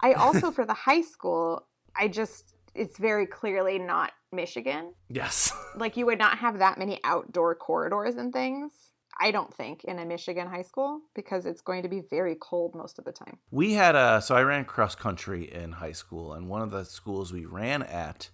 I 0.00 0.12
also 0.14 0.50
for 0.50 0.64
the 0.64 0.74
high 0.74 1.02
school, 1.02 1.66
I 1.96 2.08
just 2.08 2.54
it's 2.74 2.98
very 2.98 3.26
clearly 3.26 3.78
not 3.78 4.12
Michigan. 4.32 4.94
Yes. 5.08 5.52
Like 5.76 5.96
you 5.96 6.04
would 6.06 6.18
not 6.18 6.38
have 6.38 6.58
that 6.58 6.78
many 6.78 6.98
outdoor 7.04 7.54
corridors 7.54 8.16
and 8.16 8.32
things. 8.32 8.72
I 9.20 9.30
don't 9.30 9.54
think 9.54 9.84
in 9.84 10.00
a 10.00 10.04
Michigan 10.04 10.48
high 10.48 10.62
school 10.62 11.00
because 11.14 11.46
it's 11.46 11.60
going 11.60 11.84
to 11.84 11.88
be 11.88 12.00
very 12.00 12.36
cold 12.40 12.74
most 12.74 12.98
of 12.98 13.04
the 13.04 13.12
time. 13.12 13.38
We 13.52 13.74
had 13.74 13.94
a 13.94 14.20
so 14.20 14.34
I 14.34 14.42
ran 14.42 14.64
cross 14.64 14.96
country 14.96 15.50
in 15.50 15.72
high 15.72 15.92
school, 15.92 16.32
and 16.32 16.48
one 16.48 16.60
of 16.62 16.72
the 16.72 16.84
schools 16.84 17.32
we 17.32 17.44
ran 17.44 17.84
at 17.84 18.30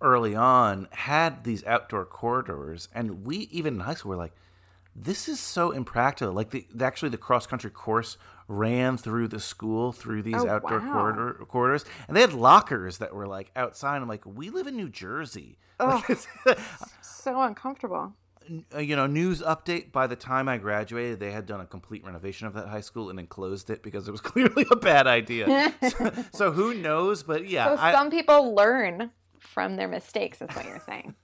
early 0.00 0.34
on 0.34 0.88
had 0.92 1.44
these 1.44 1.64
outdoor 1.64 2.06
corridors, 2.06 2.88
and 2.94 3.24
we 3.26 3.36
even 3.50 3.74
in 3.74 3.80
high 3.80 3.94
school 3.94 4.10
were 4.10 4.16
like, 4.16 4.34
"This 4.96 5.28
is 5.28 5.38
so 5.38 5.72
impractical." 5.72 6.32
Like 6.32 6.50
the, 6.50 6.66
the 6.72 6.84
actually 6.84 7.10
the 7.10 7.18
cross 7.18 7.46
country 7.46 7.70
course 7.70 8.16
ran 8.52 8.96
through 8.96 9.28
the 9.28 9.38
school 9.38 9.92
through 9.92 10.22
these 10.22 10.34
Oh, 10.42 10.48
outdoor 10.48 10.80
wow. 10.80 10.92
corridor 10.92 11.44
corridors, 11.48 11.84
and 12.08 12.16
they 12.16 12.20
had 12.20 12.32
lockers 12.32 12.98
that 12.98 13.14
were 13.14 13.26
like 13.28 13.52
outside. 13.54 14.02
I'm 14.02 14.08
like, 14.08 14.26
we 14.26 14.50
live 14.50 14.66
in 14.66 14.76
New 14.76 14.88
Jersey. 14.88 15.56
Oh, 15.82 16.02
so 17.00 17.40
uncomfortable. 17.40 18.12
uh, 18.74 18.78
you 18.80 18.96
know, 18.96 19.06
news 19.06 19.40
update. 19.40 19.92
By 19.92 20.06
the 20.06 20.16
time 20.16 20.46
I 20.48 20.58
graduated, 20.58 21.20
they 21.20 21.30
had 21.32 21.46
done 21.46 21.60
a 21.60 21.64
complete 21.66 22.04
renovation 22.04 22.46
of 22.46 22.52
that 22.54 22.68
high 22.68 22.80
school 22.82 23.08
and 23.08 23.18
then 23.18 23.26
closed 23.26 23.70
it 23.70 23.82
because 23.82 24.06
it 24.06 24.10
was 24.10 24.20
clearly 24.32 24.66
a 24.70 24.76
bad 24.76 25.06
idea. 25.06 25.72
so, 25.88 26.12
so 26.32 26.52
who 26.52 26.74
knows? 26.74 27.22
But 27.22 27.48
yeah, 27.48 27.74
so 27.76 27.80
I, 27.82 27.92
some 27.92 28.10
people 28.10 28.54
learn 28.54 29.10
from 29.38 29.76
their 29.76 29.88
mistakes, 29.88 30.42
is 30.42 30.50
what 30.54 30.66
you're 30.66 30.82
saying. 30.84 31.14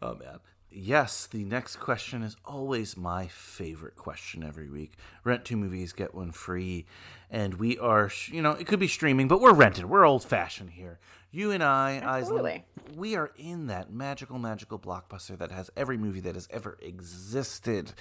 oh 0.00 0.14
man. 0.14 0.38
Yes, 0.70 1.26
the 1.26 1.44
next 1.44 1.76
question 1.76 2.22
is 2.22 2.36
always 2.44 2.94
my 2.94 3.26
favorite 3.26 3.96
question 3.96 4.44
every 4.44 4.68
week. 4.68 4.98
Rent 5.24 5.46
two 5.46 5.56
movies, 5.56 5.94
get 5.94 6.14
one 6.14 6.30
free. 6.30 6.84
And 7.30 7.54
we 7.54 7.78
are, 7.78 8.10
you 8.28 8.40
know, 8.42 8.52
it 8.52 8.66
could 8.66 8.80
be 8.80 8.88
streaming, 8.88 9.28
but 9.28 9.40
we're 9.40 9.52
rented. 9.52 9.84
We're 9.84 10.06
old 10.06 10.24
fashioned 10.24 10.70
here. 10.70 10.98
You 11.30 11.50
and 11.50 11.62
I, 11.62 12.00
Absolutely. 12.02 12.64
Aislinn, 12.86 12.96
we 12.96 13.14
are 13.14 13.30
in 13.36 13.66
that 13.66 13.92
magical, 13.92 14.38
magical 14.38 14.78
blockbuster 14.78 15.36
that 15.36 15.52
has 15.52 15.70
every 15.76 15.98
movie 15.98 16.20
that 16.20 16.34
has 16.34 16.48
ever 16.50 16.78
existed. 16.80 17.92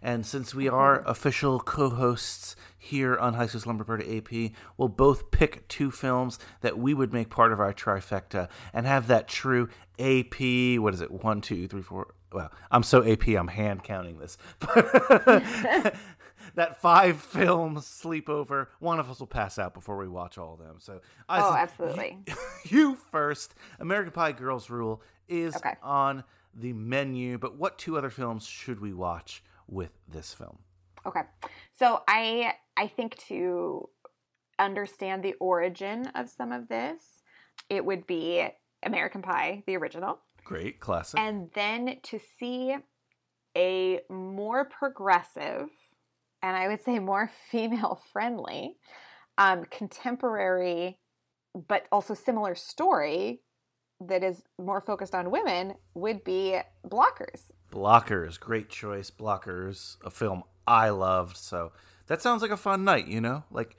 And 0.00 0.24
since 0.24 0.54
we 0.54 0.66
mm-hmm. 0.66 0.76
are 0.76 1.02
official 1.02 1.58
co 1.58 1.90
hosts 1.90 2.54
here 2.78 3.16
on 3.16 3.34
High 3.34 3.46
School 3.46 3.60
Slumber 3.60 3.82
Party 3.82 4.18
AP, 4.18 4.52
we'll 4.76 4.88
both 4.88 5.32
pick 5.32 5.66
two 5.66 5.90
films 5.90 6.38
that 6.60 6.78
we 6.78 6.94
would 6.94 7.12
make 7.12 7.28
part 7.28 7.52
of 7.52 7.58
our 7.58 7.74
trifecta 7.74 8.48
and 8.72 8.86
have 8.86 9.08
that 9.08 9.26
true 9.26 9.68
AP, 9.98 10.78
what 10.80 10.94
is 10.94 11.00
it, 11.00 11.10
one, 11.10 11.40
two, 11.40 11.66
three, 11.66 11.82
four. 11.82 12.14
Well, 12.32 12.52
I'm 12.70 12.84
so 12.84 13.04
AP, 13.04 13.28
I'm 13.28 13.48
hand 13.48 13.82
counting 13.82 14.18
this. 14.18 14.38
that 16.56 16.80
five 16.80 17.20
film 17.22 17.76
sleepover. 17.76 18.66
One 18.80 18.98
of 18.98 19.08
us 19.10 19.20
will 19.20 19.26
pass 19.28 19.58
out 19.58 19.72
before 19.72 19.96
we 19.96 20.08
watch 20.08 20.36
all 20.36 20.54
of 20.54 20.58
them. 20.58 20.76
So, 20.80 21.00
Oh, 21.28 21.34
Aislinn, 21.34 21.58
absolutely. 21.60 22.18
you 22.64 22.96
first. 23.12 23.54
American 23.78 24.12
Pie 24.12 24.32
Girls 24.32 24.68
Rule 24.68 25.00
is 25.28 25.56
Okay. 25.56 25.74
on 25.82 26.24
the 26.54 26.72
menu, 26.72 27.38
but 27.38 27.56
what 27.56 27.78
two 27.78 27.96
other 27.96 28.10
films 28.10 28.46
should 28.46 28.80
we 28.80 28.92
watch 28.92 29.42
with 29.68 29.90
this 30.08 30.32
film? 30.34 30.58
Okay. 31.06 31.20
So 31.78 32.02
I 32.08 32.54
I 32.76 32.88
think 32.88 33.16
to 33.28 33.88
understand 34.58 35.22
the 35.22 35.34
origin 35.34 36.06
of 36.14 36.28
some 36.30 36.50
of 36.52 36.68
this, 36.68 37.22
it 37.68 37.84
would 37.84 38.06
be 38.06 38.46
American 38.82 39.20
Pie, 39.22 39.62
the 39.66 39.76
original, 39.76 40.18
Great, 40.44 40.80
classic. 40.80 41.20
and 41.20 41.50
then 41.54 41.98
to 42.04 42.18
see 42.38 42.74
a 43.56 44.00
more 44.10 44.64
progressive 44.64 45.68
and 46.46 46.56
I 46.56 46.68
would 46.68 46.82
say 46.82 46.98
more 46.98 47.30
female 47.50 48.00
friendly 48.12 48.76
um, 49.36 49.64
contemporary 49.70 50.98
but 51.68 51.86
also 51.90 52.14
similar 52.14 52.54
story 52.54 53.40
that 54.00 54.22
is 54.22 54.42
more 54.58 54.80
focused 54.80 55.14
on 55.14 55.30
women 55.30 55.74
would 55.94 56.22
be 56.22 56.58
Blockers. 56.86 57.50
Blockers, 57.72 58.38
great 58.38 58.68
choice. 58.68 59.10
Blockers, 59.10 59.96
a 60.04 60.10
film 60.10 60.42
I 60.66 60.90
loved. 60.90 61.38
So 61.38 61.72
that 62.06 62.20
sounds 62.20 62.42
like 62.42 62.50
a 62.50 62.58
fun 62.58 62.84
night, 62.84 63.06
you 63.06 63.22
know? 63.22 63.44
Like, 63.50 63.78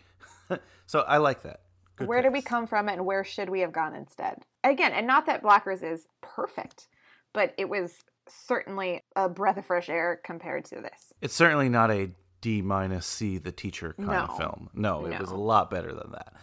so 0.87 1.01
I 1.01 1.17
like 1.17 1.43
that. 1.43 1.61
Good 1.97 2.07
where 2.07 2.21
did 2.21 2.33
we 2.33 2.41
come 2.41 2.65
from 2.65 2.89
and 2.89 3.05
where 3.05 3.23
should 3.23 3.49
we 3.49 3.59
have 3.59 3.71
gone 3.71 3.95
instead? 3.95 4.43
Again, 4.63 4.91
and 4.91 5.05
not 5.05 5.27
that 5.27 5.43
Blockers 5.43 5.83
is 5.83 6.07
perfect, 6.21 6.87
but 7.33 7.53
it 7.57 7.69
was 7.69 7.93
certainly 8.27 9.03
a 9.15 9.29
breath 9.29 9.57
of 9.57 9.65
fresh 9.65 9.89
air 9.89 10.19
compared 10.23 10.65
to 10.65 10.75
this. 10.75 11.13
It's 11.21 11.35
certainly 11.35 11.69
not 11.69 11.91
a 11.91 12.09
D 12.41 12.61
minus 12.61 13.05
C, 13.05 13.37
the 13.37 13.51
teacher 13.51 13.93
kind 13.93 14.09
No. 14.09 14.25
of 14.25 14.37
film. 14.37 14.69
No, 14.73 15.05
it 15.05 15.19
was 15.19 15.31
a 15.31 15.35
lot 15.35 15.69
better 15.69 15.93
than 15.93 16.11
that. 16.11 16.33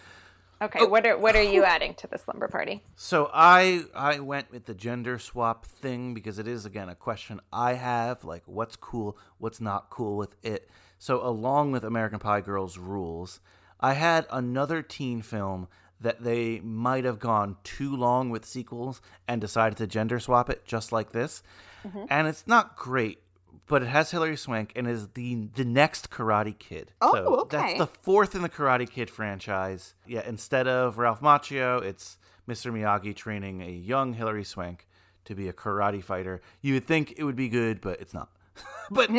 Okay, 0.63 0.87
what 0.87 1.05
are 1.07 1.19
what 1.19 1.35
are 1.37 1.43
you 1.43 1.65
adding 1.75 1.95
to 1.95 2.07
the 2.07 2.17
slumber 2.17 2.49
party? 2.49 2.83
So 2.97 3.31
I 3.35 3.85
I 3.95 4.21
went 4.21 4.51
with 4.51 4.67
the 4.67 4.75
gender 4.75 5.19
swap 5.19 5.67
thing 5.67 6.15
because 6.15 6.39
it 6.39 6.47
is 6.49 6.65
again 6.65 6.89
a 6.89 6.95
question 6.95 7.41
I 7.53 7.75
have 7.75 8.25
like 8.25 8.43
what's 8.47 8.77
cool, 8.77 9.19
what's 9.39 9.61
not 9.61 9.91
cool 9.91 10.17
with 10.17 10.37
it. 10.43 10.71
So 10.99 11.27
along 11.27 11.73
with 11.73 11.85
American 11.85 12.19
Pie 12.19 12.41
Girls 12.41 12.79
Rules, 12.79 13.41
I 13.81 13.95
had 13.95 14.27
another 14.31 14.81
teen 14.81 15.21
film 15.23 15.69
that 16.01 16.23
they 16.23 16.61
might 16.61 17.05
have 17.05 17.19
gone 17.19 17.57
too 17.65 17.95
long 17.95 18.31
with 18.31 18.45
sequels 18.45 19.03
and 19.29 19.41
decided 19.41 19.77
to 19.79 19.87
gender 19.87 20.19
swap 20.21 20.49
it 20.51 20.65
just 20.65 20.93
like 20.93 21.13
this. 21.13 21.43
Mm-hmm. 21.87 22.05
And 22.09 22.27
it's 22.29 22.47
not 22.47 22.77
great, 22.77 23.19
but 23.67 23.83
it 23.83 23.87
has 23.87 24.11
Hilary 24.11 24.37
Swank 24.37 24.73
and 24.77 24.87
is 24.87 25.09
the 25.09 25.49
the 25.55 25.65
next 25.65 26.11
Karate 26.11 26.59
Kid. 26.59 26.93
Oh, 27.01 27.13
so 27.13 27.49
That's 27.51 27.79
the 27.79 27.87
fourth 27.87 28.35
in 28.35 28.43
the 28.43 28.49
Karate 28.49 28.89
Kid 28.89 29.11
franchise. 29.11 29.95
Yeah, 30.07 30.23
instead 30.27 30.67
of 30.69 30.99
Ralph 30.99 31.21
Macchio, 31.21 31.83
it's 31.83 32.19
Mr. 32.49 32.73
Miyagi 32.73 33.15
training 33.15 33.63
a 33.63 33.71
young 33.71 34.15
Hilary 34.15 34.45
Swank 34.45 34.87
to 35.25 35.35
be 35.35 35.49
a 35.49 35.53
karate 35.53 36.03
fighter. 36.03 36.43
You 36.61 36.75
would 36.75 36.87
think 36.87 37.15
it 37.17 37.25
would 37.25 37.37
be 37.37 37.49
good, 37.49 37.81
but 37.81 38.01
it's 38.01 38.15
not. 38.15 38.31
but 38.91 39.09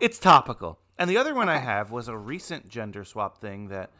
it's 0.00 0.18
topical. 0.18 0.78
And 0.98 1.08
the 1.08 1.16
other 1.16 1.34
one 1.34 1.48
I 1.48 1.58
have 1.58 1.90
was 1.90 2.08
a 2.08 2.16
recent 2.16 2.68
gender 2.68 3.04
swap 3.04 3.38
thing 3.38 3.68
that 3.68 3.90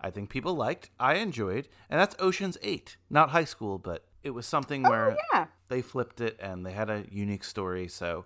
I 0.00 0.10
think 0.10 0.30
people 0.30 0.54
liked. 0.54 0.90
I 0.98 1.14
enjoyed, 1.14 1.68
and 1.88 2.00
that's 2.00 2.16
Ocean's 2.18 2.58
8. 2.62 2.96
Not 3.08 3.30
high 3.30 3.44
school, 3.44 3.78
but 3.78 4.04
it 4.22 4.30
was 4.30 4.46
something 4.46 4.86
oh, 4.86 4.90
where 4.90 5.16
yeah. 5.32 5.46
they 5.68 5.82
flipped 5.82 6.20
it 6.20 6.38
and 6.40 6.64
they 6.64 6.72
had 6.72 6.90
a 6.90 7.04
unique 7.10 7.44
story. 7.44 7.88
So, 7.88 8.24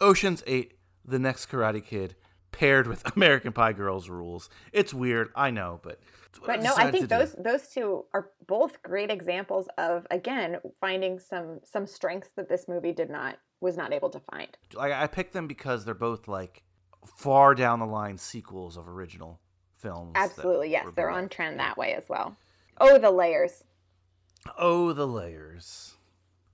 Ocean's 0.00 0.42
8, 0.46 0.74
The 1.04 1.18
Next 1.18 1.50
Karate 1.50 1.84
Kid, 1.84 2.14
paired 2.52 2.86
with 2.86 3.04
American 3.16 3.52
Pie 3.52 3.72
Girls 3.72 4.08
Rules. 4.08 4.48
It's 4.72 4.94
weird, 4.94 5.30
I 5.34 5.50
know, 5.50 5.80
but 5.82 6.00
But 6.46 6.62
no, 6.62 6.74
I 6.76 6.90
think 6.90 7.08
to 7.08 7.08
do. 7.08 7.18
those 7.18 7.32
those 7.38 7.68
two 7.68 8.04
are 8.14 8.30
both 8.46 8.82
great 8.82 9.10
examples 9.10 9.68
of 9.76 10.06
again 10.10 10.58
finding 10.80 11.18
some 11.18 11.60
some 11.64 11.86
strengths 11.86 12.30
that 12.36 12.48
this 12.48 12.66
movie 12.68 12.92
did 12.92 13.10
not 13.10 13.38
was 13.60 13.76
not 13.76 13.92
able 13.92 14.10
to 14.10 14.20
find. 14.20 14.56
like 14.74 14.92
I 14.92 15.06
picked 15.08 15.32
them 15.32 15.46
because 15.48 15.84
they're 15.84 15.94
both 15.94 16.28
like 16.28 16.62
far 17.04 17.54
down 17.54 17.80
the 17.80 17.86
line 17.86 18.18
sequels 18.18 18.76
of 18.76 18.88
original 18.88 19.40
films. 19.76 20.12
Absolutely, 20.14 20.70
yes, 20.70 20.86
they're 20.94 21.10
on 21.10 21.28
trend 21.28 21.58
that 21.58 21.76
way 21.76 21.94
as 21.94 22.08
well. 22.08 22.36
Oh, 22.80 22.98
the 22.98 23.10
layers. 23.10 23.64
Oh, 24.56 24.92
the 24.92 25.06
layers. 25.06 25.94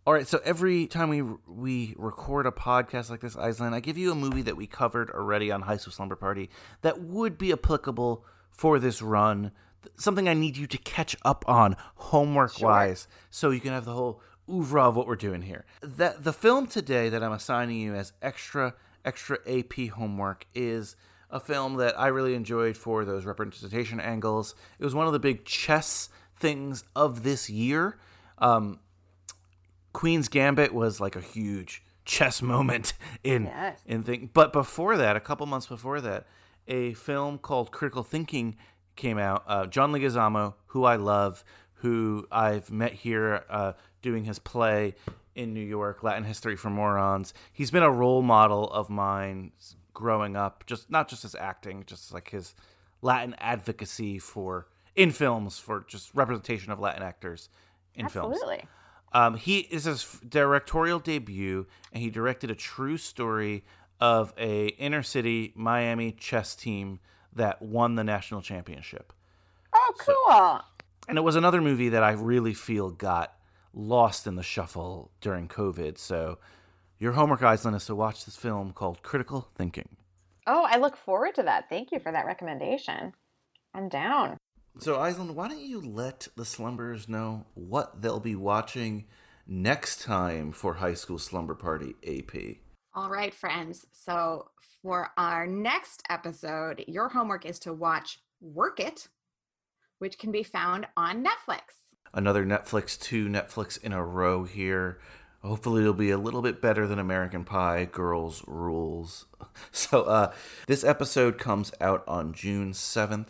All 0.07 0.13
right, 0.13 0.29
so 0.29 0.39
every 0.45 0.87
time 0.87 1.09
we 1.09 1.23
we 1.23 1.95
record 1.97 2.45
a 2.45 2.51
podcast 2.51 3.09
like 3.09 3.21
this, 3.21 3.37
Aislinn, 3.37 3.73
I 3.73 3.81
give 3.81 3.97
you 3.97 4.13
a 4.13 4.15
movie 4.15 4.43
that 4.43 4.55
we 4.55 4.67
covered 4.67 5.11
already 5.11 5.51
on 5.51 5.63
High 5.63 5.79
School 5.79 5.95
Slumber 5.95 6.15
Party 6.15 6.51
that 6.83 7.01
would 7.01 7.39
be 7.39 7.53
applicable 7.53 8.23
for 8.51 8.79
this 8.79 9.01
run. 9.01 9.51
Something 9.97 10.29
I 10.29 10.35
need 10.35 10.59
you 10.59 10.67
to 10.67 10.77
catch 10.77 11.17
up 11.25 11.43
on 11.49 11.77
homework 11.95 12.61
wise, 12.61 13.09
so 13.31 13.49
you 13.49 13.61
can 13.61 13.73
have 13.73 13.87
the 13.87 13.95
whole 13.95 14.21
oeuvre 14.47 14.83
of 14.83 14.95
what 14.95 15.07
we're 15.07 15.17
doing 15.17 15.41
here. 15.41 15.65
That 15.81 16.23
the 16.23 16.35
film 16.35 16.67
today 16.67 17.09
that 17.09 17.23
I'm 17.23 17.33
assigning 17.33 17.81
you 17.81 17.95
as 17.95 18.13
extra 18.21 18.75
extra 19.07 19.39
AP 19.47 19.89
homework 19.89 20.45
is 20.55 20.97
a 21.31 21.41
film 21.41 21.77
that 21.77 21.99
I 21.99 22.09
really 22.09 22.35
enjoyed 22.35 22.77
for 22.77 23.07
those 23.07 23.25
representation 23.25 24.01
angles. 24.01 24.55
It 24.79 24.85
was 24.85 24.95
one 24.95 25.07
of 25.07 25.15
the 25.15 25.19
big 25.19 25.47
chess 25.47 26.11
things 26.39 26.85
of 26.95 27.23
this 27.23 27.49
year. 27.49 27.97
Um, 28.37 28.81
Queen's 29.95 30.29
Gambit 30.29 30.75
was 30.75 31.01
like 31.01 31.17
a 31.17 31.21
huge 31.23 31.83
chess 32.05 32.43
moment 32.43 32.93
in 33.25 33.45
Yes. 33.47 33.81
in 33.87 34.03
thing. 34.03 34.29
But 34.35 34.53
before 34.53 34.99
that, 34.99 35.17
a 35.17 35.21
couple 35.21 35.47
months 35.47 35.67
before 35.67 36.03
that, 36.03 36.27
a 36.69 36.93
film 36.93 37.39
called 37.39 37.71
Critical 37.73 38.03
Thinking 38.03 38.57
came 38.97 39.17
out. 39.19 39.43
Uh, 39.47 39.65
John 39.67 39.91
Leguizamo, 39.93 40.55
who 40.67 40.85
I 40.85 40.97
love, 40.97 41.43
who 41.77 42.27
I've 42.31 42.71
met 42.71 42.93
here 42.93 43.45
uh, 43.49 43.73
doing 44.03 44.25
his 44.25 44.39
play 44.39 44.95
in 45.35 45.53
New 45.55 45.65
York, 45.65 46.03
Latin 46.03 46.25
History 46.25 46.57
for 46.57 46.69
Morons. 46.71 47.33
He's 47.53 47.71
been 47.71 47.83
a 47.83 47.91
role 47.91 48.23
model 48.23 48.71
of 48.71 48.91
mine 48.91 49.53
growing 49.93 50.37
up, 50.37 50.65
just 50.67 50.91
not 50.91 51.09
just 51.09 51.23
his 51.23 51.35
acting, 51.35 51.85
just 51.87 52.13
like 52.13 52.31
his 52.31 52.55
Latin 53.03 53.35
advocacy 53.39 54.19
for 54.19 54.67
in 54.97 55.11
films 55.11 55.59
for 55.59 55.85
just 55.89 56.11
representation 56.15 56.71
of 56.73 56.79
Latin 56.79 57.03
actors 57.03 57.49
in 57.95 58.09
films. 58.09 58.37
Absolutely. 58.37 58.65
Um, 59.15 59.37
he 59.37 59.61
is 59.61 59.85
his 59.85 60.19
directorial 60.29 60.99
debut, 60.99 61.67
and 61.93 62.03
he 62.03 62.11
directed 62.11 62.51
a 62.51 62.55
true 62.55 62.99
story 62.99 63.65
of 64.01 64.35
a 64.37 64.67
inner 64.67 65.03
city 65.03 65.53
Miami 65.55 66.13
chess 66.13 66.57
team 66.57 66.99
that 67.33 67.63
won 67.63 67.95
the 67.95 68.05
national 68.05 68.43
championship. 68.43 69.13
Oh, 69.73 69.93
cool. 69.99 70.61
And 71.09 71.17
it 71.17 71.23
was 71.23 71.37
another 71.37 71.61
movie 71.61 71.91
that 71.91 72.03
I 72.03 72.13
really 72.13 72.55
feel 72.55 72.91
got 72.91 73.35
lost 73.73 74.27
in 74.27 74.37
the 74.37 74.43
shuffle 74.43 75.11
during 75.21 75.49
COVID. 75.49 75.97
So 75.99 76.39
your 76.99 77.13
homework, 77.13 77.41
Aislinn, 77.41 77.75
is 77.75 77.87
to 77.87 77.95
watch 77.95 78.25
this 78.25 78.37
film 78.37 78.73
called 78.73 79.03
Critical 79.03 79.49
Thinking. 79.55 79.97
Oh, 80.47 80.67
I 80.69 80.79
look 80.79 80.97
forward 80.97 81.35
to 81.37 81.43
that. 81.45 81.69
Thank 81.69 81.93
you 81.93 82.01
for 82.01 82.13
that 82.13 82.27
recommendation. 82.27 83.13
I'm 83.75 83.89
down. 83.89 84.37
So, 84.81 84.97
Aislinn, 84.97 85.35
why 85.35 85.49
don't 85.49 85.61
you 85.61 85.81
let 85.81 86.27
the 86.37 86.45
slumberers 86.45 87.09
know 87.09 87.47
what 87.55 88.03
they'll 88.03 88.19
be 88.19 88.35
watching 88.35 89.05
next 89.47 90.03
time 90.03 90.51
for 90.51 90.75
High 90.75 90.95
School 90.95 91.19
Slumber 91.19 91.55
Party 91.55 91.95
AP? 92.05 92.57
All 92.93 93.09
right, 93.09 93.33
friends. 93.33 93.87
So, 93.93 94.49
for 94.83 95.13
our 95.17 95.47
next 95.47 96.03
episode, 96.11 96.85
your 96.89 97.09
homework 97.09 97.47
is 97.47 97.61
to 97.61 97.73
watch 97.73 98.19
Work 98.41 98.81
It, 98.81 99.09
which 100.01 100.19
can 100.19 100.33
be 100.33 100.43
found 100.43 100.87
on 100.97 101.25
Netflix. 101.25 101.61
Another 102.13 102.45
Netflix, 102.45 103.01
two 103.01 103.29
Netflix 103.29 103.83
in 103.83 103.93
a 103.93 104.05
row 104.05 104.43
here. 104.43 104.99
Hopefully, 105.41 105.83
it'll 105.83 105.95
be 105.95 106.11
a 106.11 106.19
little 106.19 106.43
bit 106.43 106.61
better 106.61 106.89
than 106.89 106.99
American 106.99 107.45
Pie 107.45 107.85
Girls 107.85 108.43
Rules. 108.47 109.27
So, 109.71 110.03
uh, 110.03 110.33
this 110.67 110.83
episode 110.83 111.39
comes 111.39 111.71
out 111.81 112.03
on 112.09 112.33
June 112.33 112.73
7th. 112.73 113.29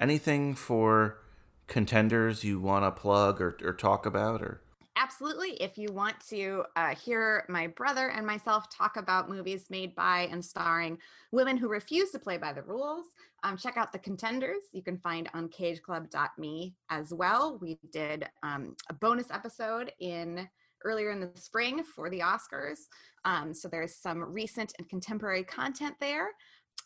Anything 0.00 0.54
for 0.54 1.18
contenders 1.66 2.44
you 2.44 2.60
want 2.60 2.84
to 2.84 2.90
plug 2.90 3.40
or, 3.40 3.56
or 3.62 3.72
talk 3.72 4.06
about? 4.06 4.42
or 4.42 4.60
Absolutely. 4.96 5.50
If 5.60 5.76
you 5.76 5.92
want 5.92 6.14
to 6.28 6.64
uh, 6.76 6.94
hear 6.94 7.44
my 7.48 7.66
brother 7.66 8.10
and 8.10 8.24
myself 8.24 8.70
talk 8.70 8.96
about 8.96 9.28
movies 9.28 9.66
made 9.68 9.94
by 9.96 10.28
and 10.30 10.44
starring 10.44 10.98
women 11.32 11.56
who 11.56 11.68
refuse 11.68 12.10
to 12.12 12.18
play 12.18 12.38
by 12.38 12.52
the 12.52 12.62
rules, 12.62 13.06
um, 13.42 13.56
check 13.56 13.76
out 13.76 13.92
The 13.92 13.98
Contenders. 13.98 14.62
You 14.72 14.82
can 14.82 14.98
find 14.98 15.28
on 15.34 15.48
cageclub.me 15.48 16.74
as 16.90 17.12
well. 17.12 17.58
We 17.60 17.78
did 17.92 18.28
um, 18.44 18.76
a 18.88 18.94
bonus 18.94 19.30
episode 19.32 19.92
in 19.98 20.48
earlier 20.84 21.10
in 21.10 21.20
the 21.20 21.30
spring 21.34 21.82
for 21.82 22.08
the 22.08 22.20
Oscars. 22.20 22.78
Um, 23.24 23.52
so 23.52 23.68
there's 23.68 23.96
some 23.96 24.22
recent 24.22 24.74
and 24.78 24.88
contemporary 24.88 25.42
content 25.42 25.96
there. 26.00 26.28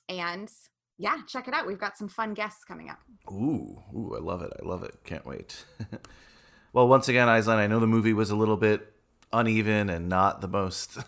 And 0.09 0.51
yeah, 0.99 1.19
check 1.29 1.47
it 1.47 1.55
out. 1.55 1.67
We've 1.67 1.79
got 1.79 1.97
some 1.97 2.09
fun 2.09 2.35
guests 2.35 2.65
coming 2.65 2.91
up. 2.91 2.99
Ooh, 3.31 3.83
ooh, 3.95 4.15
I 4.17 4.21
love 4.21 4.43
it. 4.43 4.53
I 4.61 4.67
love 4.67 4.83
it. 4.83 4.95
Can't 5.05 5.25
wait. 5.25 5.65
well, 6.73 6.89
once 6.89 7.09
again, 7.09 7.29
Aislinn, 7.29 7.57
I 7.57 7.69
know 7.69 7.79
the 7.79 7.87
movie 7.87 8.13
was 8.13 8.31
a 8.31 8.37
little 8.37 8.57
bit 8.57 8.93
uneven 9.33 9.91
and 9.91 10.09
not 10.09 10.41
the 10.41 10.49
most 10.49 10.99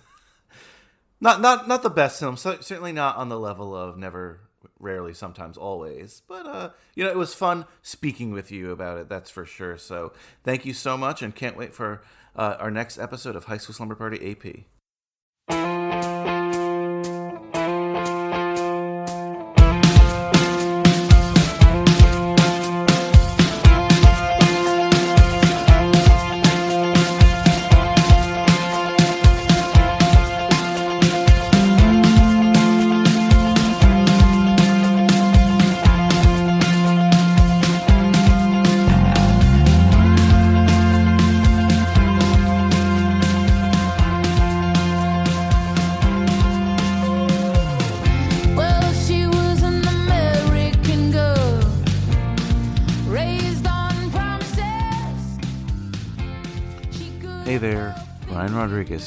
not 1.20 1.40
not 1.40 1.66
not 1.66 1.82
the 1.82 1.90
best 1.90 2.20
film. 2.20 2.36
So, 2.36 2.58
certainly 2.60 2.92
not 2.92 3.16
on 3.16 3.28
the 3.28 3.38
level 3.38 3.74
of 3.74 3.98
Never 3.98 4.40
Rarely 4.78 5.12
Sometimes 5.12 5.58
Always. 5.58 6.22
But 6.28 6.46
uh, 6.46 6.70
you 6.94 7.02
know, 7.02 7.10
it 7.10 7.16
was 7.16 7.34
fun 7.34 7.66
speaking 7.82 8.30
with 8.30 8.52
you 8.52 8.70
about 8.70 8.98
it, 8.98 9.08
that's 9.08 9.30
for 9.30 9.44
sure. 9.44 9.76
So, 9.76 10.12
thank 10.44 10.64
you 10.64 10.72
so 10.72 10.96
much 10.96 11.20
and 11.20 11.34
can't 11.34 11.56
wait 11.56 11.74
for 11.74 12.02
uh, 12.36 12.56
our 12.60 12.70
next 12.70 12.98
episode 12.98 13.34
of 13.34 13.44
High 13.44 13.58
School 13.58 13.74
Slumber 13.74 13.96
Party 13.96 14.30
AP. 14.30 14.64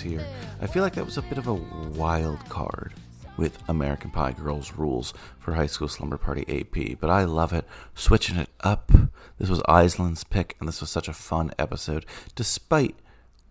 Here. 0.03 0.25
I 0.61 0.67
feel 0.67 0.83
like 0.83 0.95
that 0.95 1.05
was 1.05 1.17
a 1.17 1.21
bit 1.21 1.37
of 1.37 1.47
a 1.47 1.53
wild 1.53 2.39
card 2.49 2.93
with 3.37 3.57
American 3.69 4.11
Pie 4.11 4.33
Girls 4.33 4.73
Rules 4.73 5.13
for 5.39 5.53
High 5.53 5.67
School 5.67 5.87
Slumber 5.87 6.17
Party 6.17 6.43
AP, 6.49 6.99
but 6.99 7.09
I 7.09 7.23
love 7.23 7.53
it. 7.53 7.65
Switching 7.95 8.35
it 8.35 8.49
up. 8.59 8.91
This 9.37 9.49
was 9.49 9.61
Aislinn's 9.61 10.25
pick, 10.25 10.57
and 10.59 10.67
this 10.67 10.81
was 10.81 10.89
such 10.89 11.07
a 11.07 11.13
fun 11.13 11.53
episode, 11.57 12.05
despite 12.35 12.95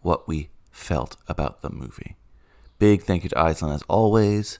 what 0.02 0.28
we 0.28 0.50
felt 0.70 1.16
about 1.26 1.62
the 1.62 1.70
movie. 1.70 2.16
Big 2.78 3.02
thank 3.02 3.22
you 3.22 3.30
to 3.30 3.38
Island 3.38 3.74
as 3.74 3.82
always. 3.88 4.58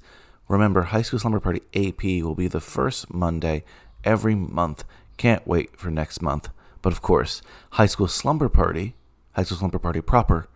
Remember, 0.49 0.83
High 0.85 1.03
School 1.03 1.19
Slumber 1.19 1.41
Party 1.41 1.61
AP 1.75 2.25
will 2.25 2.35
be 2.35 2.49
the 2.49 2.61
first 2.61 3.13
Monday 3.13 3.65
every 4.03 4.35
month. 4.35 4.85
Can't 5.19 5.47
wait 5.47 5.77
for 5.77 5.91
next 5.91 6.23
month. 6.23 6.49
But 6.81 6.93
of 6.95 7.03
course, 7.03 7.43
High 7.73 7.87
School 7.87 8.09
Slumber 8.09 8.49
Party, 8.49 8.95
High 9.33 9.43
School 9.45 9.59
Slumber 9.59 9.79
Party 9.79 10.01
proper, 10.01 10.49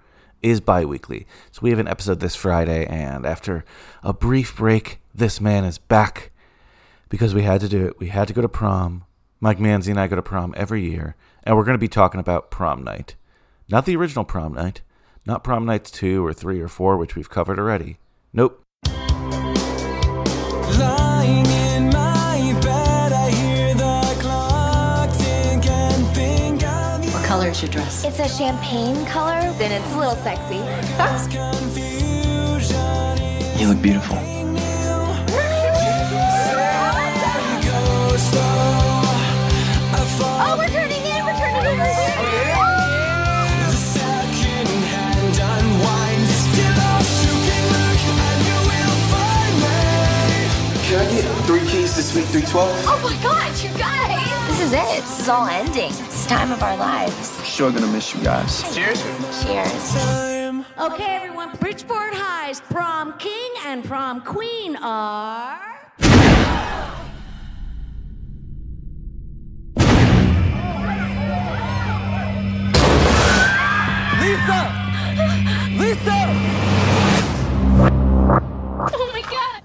is 0.43 0.61
bi 0.61 0.85
weekly. 0.85 1.27
So 1.51 1.61
we 1.63 1.71
have 1.71 1.79
an 1.79 1.89
episode 1.89 2.21
this 2.21 2.37
Friday, 2.37 2.87
and 2.87 3.27
after 3.27 3.65
a 4.03 4.13
brief 4.13 4.57
break, 4.57 5.01
this 5.15 5.41
man 5.41 5.65
is 5.65 5.79
back 5.79 6.31
because 7.09 7.35
we 7.35 7.43
had 7.43 7.61
to 7.61 7.69
do 7.69 7.87
it. 7.87 7.99
We 7.99 8.09
had 8.09 8.29
to 8.29 8.35
go 8.35 8.43
to 8.43 8.49
prom. 8.49 9.05
Mike 9.41 9.59
Manzi 9.59 9.89
and 9.89 10.01
I 10.01 10.07
go 10.07 10.17
to 10.17 10.23
prom 10.23 10.55
every 10.57 10.89
year, 10.89 11.15
and 11.43 11.57
we're 11.57 11.65
going 11.65 11.75
to 11.75 11.79
be 11.79 11.89
talking 11.89 12.21
about 12.21 12.51
prom 12.51 12.83
night. 12.83 13.17
Not 13.69 13.85
the 13.87 13.97
original 13.97 14.25
prom 14.25 14.55
night, 14.55 14.83
not 15.25 15.45
prom 15.45 15.67
nights 15.67 15.91
two 15.91 16.25
or 16.25 16.33
three 16.33 16.61
or 16.61 16.69
four, 16.69 16.97
which 16.97 17.17
we've 17.17 17.31
covered 17.31 17.59
already. 17.59 17.99
Nope. 18.33 18.63
Color 27.47 27.53
is 27.53 27.63
your 27.63 27.71
dress? 27.71 28.05
It's 28.05 28.19
a 28.19 28.29
champagne 28.29 29.07
color, 29.07 29.53
then 29.59 29.71
it's 29.71 29.93
a 29.95 29.99
little 29.99 30.17
sexy. 30.17 30.57
You 33.61 33.69
look 33.69 33.81
beautiful. 33.83 34.19
Oh, 40.39 40.57
we're 40.59 40.69
turning 40.69 41.05
in, 41.05 41.25
we're 41.25 41.37
turning 41.37 41.63
in, 41.63 41.79
we're 41.79 41.93
turning 41.93 42.03
in. 42.03 42.57
The 43.63 43.77
second-hand 43.77 45.39
unwind, 45.53 46.27
still 46.27 46.79
all 46.89 47.03
shooting 47.05 47.67
look, 47.75 48.03
and 48.27 48.41
you 48.49 48.59
will 48.71 48.97
find 49.13 49.55
me. 49.63 49.79
Can 50.87 50.99
I 51.01 51.09
get 51.15 51.25
three 51.47 51.65
keys 51.71 51.95
to 51.95 52.03
Suite 52.03 52.27
312? 52.27 52.85
Oh 52.87 53.01
my 53.03 53.17
god, 53.23 53.53
you 53.63 53.71
guys! 53.79 54.16
This 54.57 54.69
is 54.69 54.73
it. 54.73 55.03
This 55.03 55.21
is 55.21 55.29
all 55.29 55.47
ending. 55.47 55.91
It's 55.91 56.25
time 56.25 56.51
of 56.51 56.63
our 56.63 56.79
lives. 56.79 57.47
Sure 57.47 57.71
gonna 57.71 57.89
miss 57.89 58.15
you 58.15 58.23
guys. 58.23 58.63
Cheers. 58.75 59.03
Cheers. 59.45 59.97
Okay, 60.81 61.17
everyone, 61.17 61.55
Bridgeport 61.61 62.15
High's 62.15 62.63
prom 62.63 63.19
king 63.19 63.53
and 63.67 63.85
prom 63.85 64.23
queen 64.23 64.77
are. 64.77 65.61
Lisa! 74.23 74.73
Lisa! 75.77 76.19
Oh 78.95 79.11
my 79.13 79.21
god! 79.21 79.61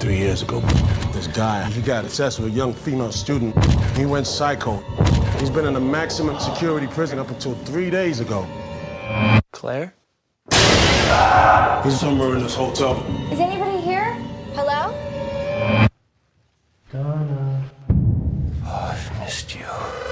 Three 0.00 0.16
years 0.16 0.40
ago, 0.40 0.62
this 1.36 1.70
he 1.70 1.82
got 1.82 2.02
obsessed 2.02 2.40
with 2.40 2.48
a 2.50 2.56
young 2.56 2.72
female 2.72 3.12
student. 3.12 3.54
He 3.94 4.06
went 4.06 4.26
psycho. 4.26 4.78
He's 5.38 5.50
been 5.50 5.66
in 5.66 5.76
a 5.76 5.80
maximum 5.80 6.38
security 6.40 6.86
prison 6.86 7.18
up 7.18 7.28
until 7.28 7.54
three 7.66 7.90
days 7.90 8.20
ago. 8.20 8.46
Claire? 9.52 9.92
He's 10.50 12.00
somewhere 12.00 12.36
in 12.36 12.42
this 12.42 12.54
hotel. 12.54 13.04
Is 13.30 13.38
anybody 13.38 13.82
here? 13.82 14.14
Hello? 14.54 14.94
Donna. 16.90 17.70
Oh, 18.64 18.90
I've 18.92 19.20
missed 19.20 19.54
you. 19.54 20.05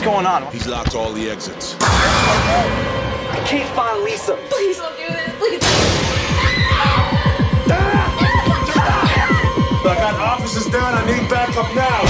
What's 0.00 0.12
going 0.14 0.24
on? 0.24 0.50
He's 0.50 0.66
locked 0.66 0.94
all 0.94 1.12
the 1.12 1.28
exits. 1.28 1.76
I 1.78 3.42
can't 3.44 3.68
find 3.76 4.02
Lisa. 4.02 4.34
Please 4.48 4.78
don't 4.78 4.96
do 4.96 5.06
this. 5.06 5.34
Please. 5.36 5.60
I 9.84 9.94
got 9.98 10.14
officers 10.18 10.72
down. 10.72 10.94
I 10.94 11.04
need 11.04 11.28
backup 11.28 11.74
now. 11.74 12.00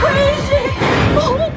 Where 0.00 0.16
is 0.32 0.48
she? 0.48 0.56
Oh. 1.20 1.52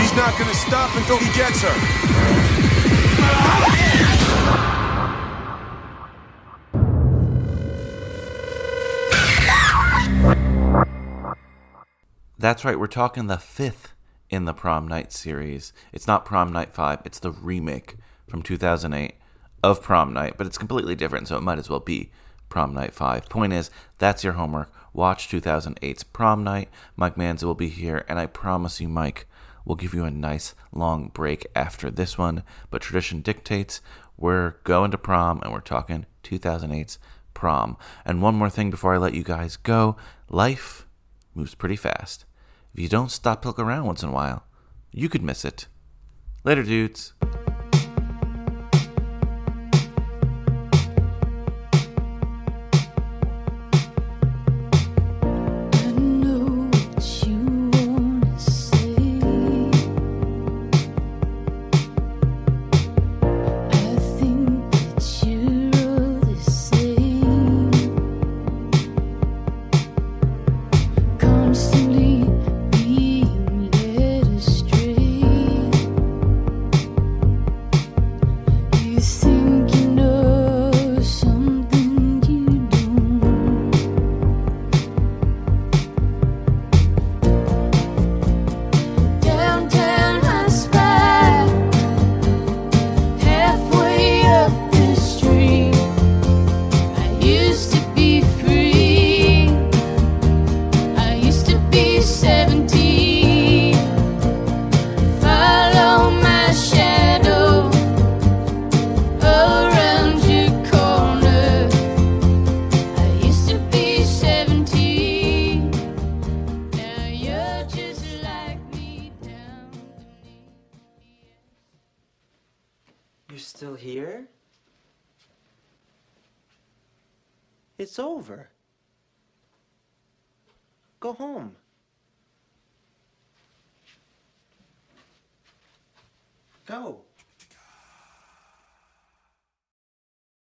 He's 0.00 0.14
not 0.16 0.38
gonna 0.38 0.54
stop 0.54 0.96
until 0.96 1.18
he 1.18 1.30
gets 1.36 1.60
her. 1.60 2.04
That's 12.36 12.64
right, 12.64 12.78
we're 12.78 12.88
talking 12.88 13.28
the 13.28 13.38
fifth 13.38 13.92
in 14.28 14.44
the 14.44 14.52
Prom 14.52 14.88
Night 14.88 15.12
series. 15.12 15.72
It's 15.92 16.08
not 16.08 16.24
Prom 16.24 16.52
Night 16.52 16.74
5, 16.74 17.02
it's 17.04 17.20
the 17.20 17.30
remake 17.30 17.94
from 18.28 18.42
2008 18.42 19.14
of 19.62 19.80
Prom 19.80 20.12
Night, 20.12 20.34
but 20.36 20.44
it's 20.48 20.58
completely 20.58 20.96
different, 20.96 21.28
so 21.28 21.36
it 21.36 21.44
might 21.44 21.60
as 21.60 21.70
well 21.70 21.78
be 21.78 22.10
Prom 22.48 22.74
Night 22.74 22.92
5. 22.92 23.28
Point 23.28 23.52
is, 23.52 23.70
that's 23.98 24.24
your 24.24 24.32
homework. 24.32 24.72
Watch 24.92 25.28
2008's 25.28 26.02
Prom 26.02 26.42
Night. 26.42 26.70
Mike 26.96 27.14
Manza 27.14 27.44
will 27.44 27.54
be 27.54 27.68
here, 27.68 28.04
and 28.08 28.18
I 28.18 28.26
promise 28.26 28.80
you, 28.80 28.88
Mike, 28.88 29.28
we'll 29.64 29.76
give 29.76 29.94
you 29.94 30.04
a 30.04 30.10
nice 30.10 30.56
long 30.72 31.12
break 31.14 31.46
after 31.54 31.88
this 31.88 32.18
one. 32.18 32.42
But 32.68 32.82
tradition 32.82 33.20
dictates 33.20 33.80
we're 34.16 34.56
going 34.64 34.90
to 34.90 34.98
prom, 34.98 35.40
and 35.42 35.52
we're 35.52 35.60
talking 35.60 36.06
2008's 36.24 36.98
Prom. 37.32 37.76
And 38.04 38.22
one 38.22 38.34
more 38.34 38.50
thing 38.50 38.70
before 38.70 38.94
I 38.94 38.98
let 38.98 39.14
you 39.14 39.22
guys 39.22 39.56
go 39.56 39.96
life 40.28 40.83
moves 41.34 41.54
pretty 41.54 41.76
fast. 41.76 42.24
If 42.72 42.80
you 42.80 42.88
don't 42.88 43.10
stop 43.10 43.42
to 43.42 43.48
look 43.48 43.58
around 43.58 43.86
once 43.86 44.02
in 44.02 44.08
a 44.08 44.12
while, 44.12 44.44
you 44.90 45.08
could 45.08 45.22
miss 45.22 45.44
it. 45.44 45.66
Later, 46.44 46.62
dudes. 46.62 47.14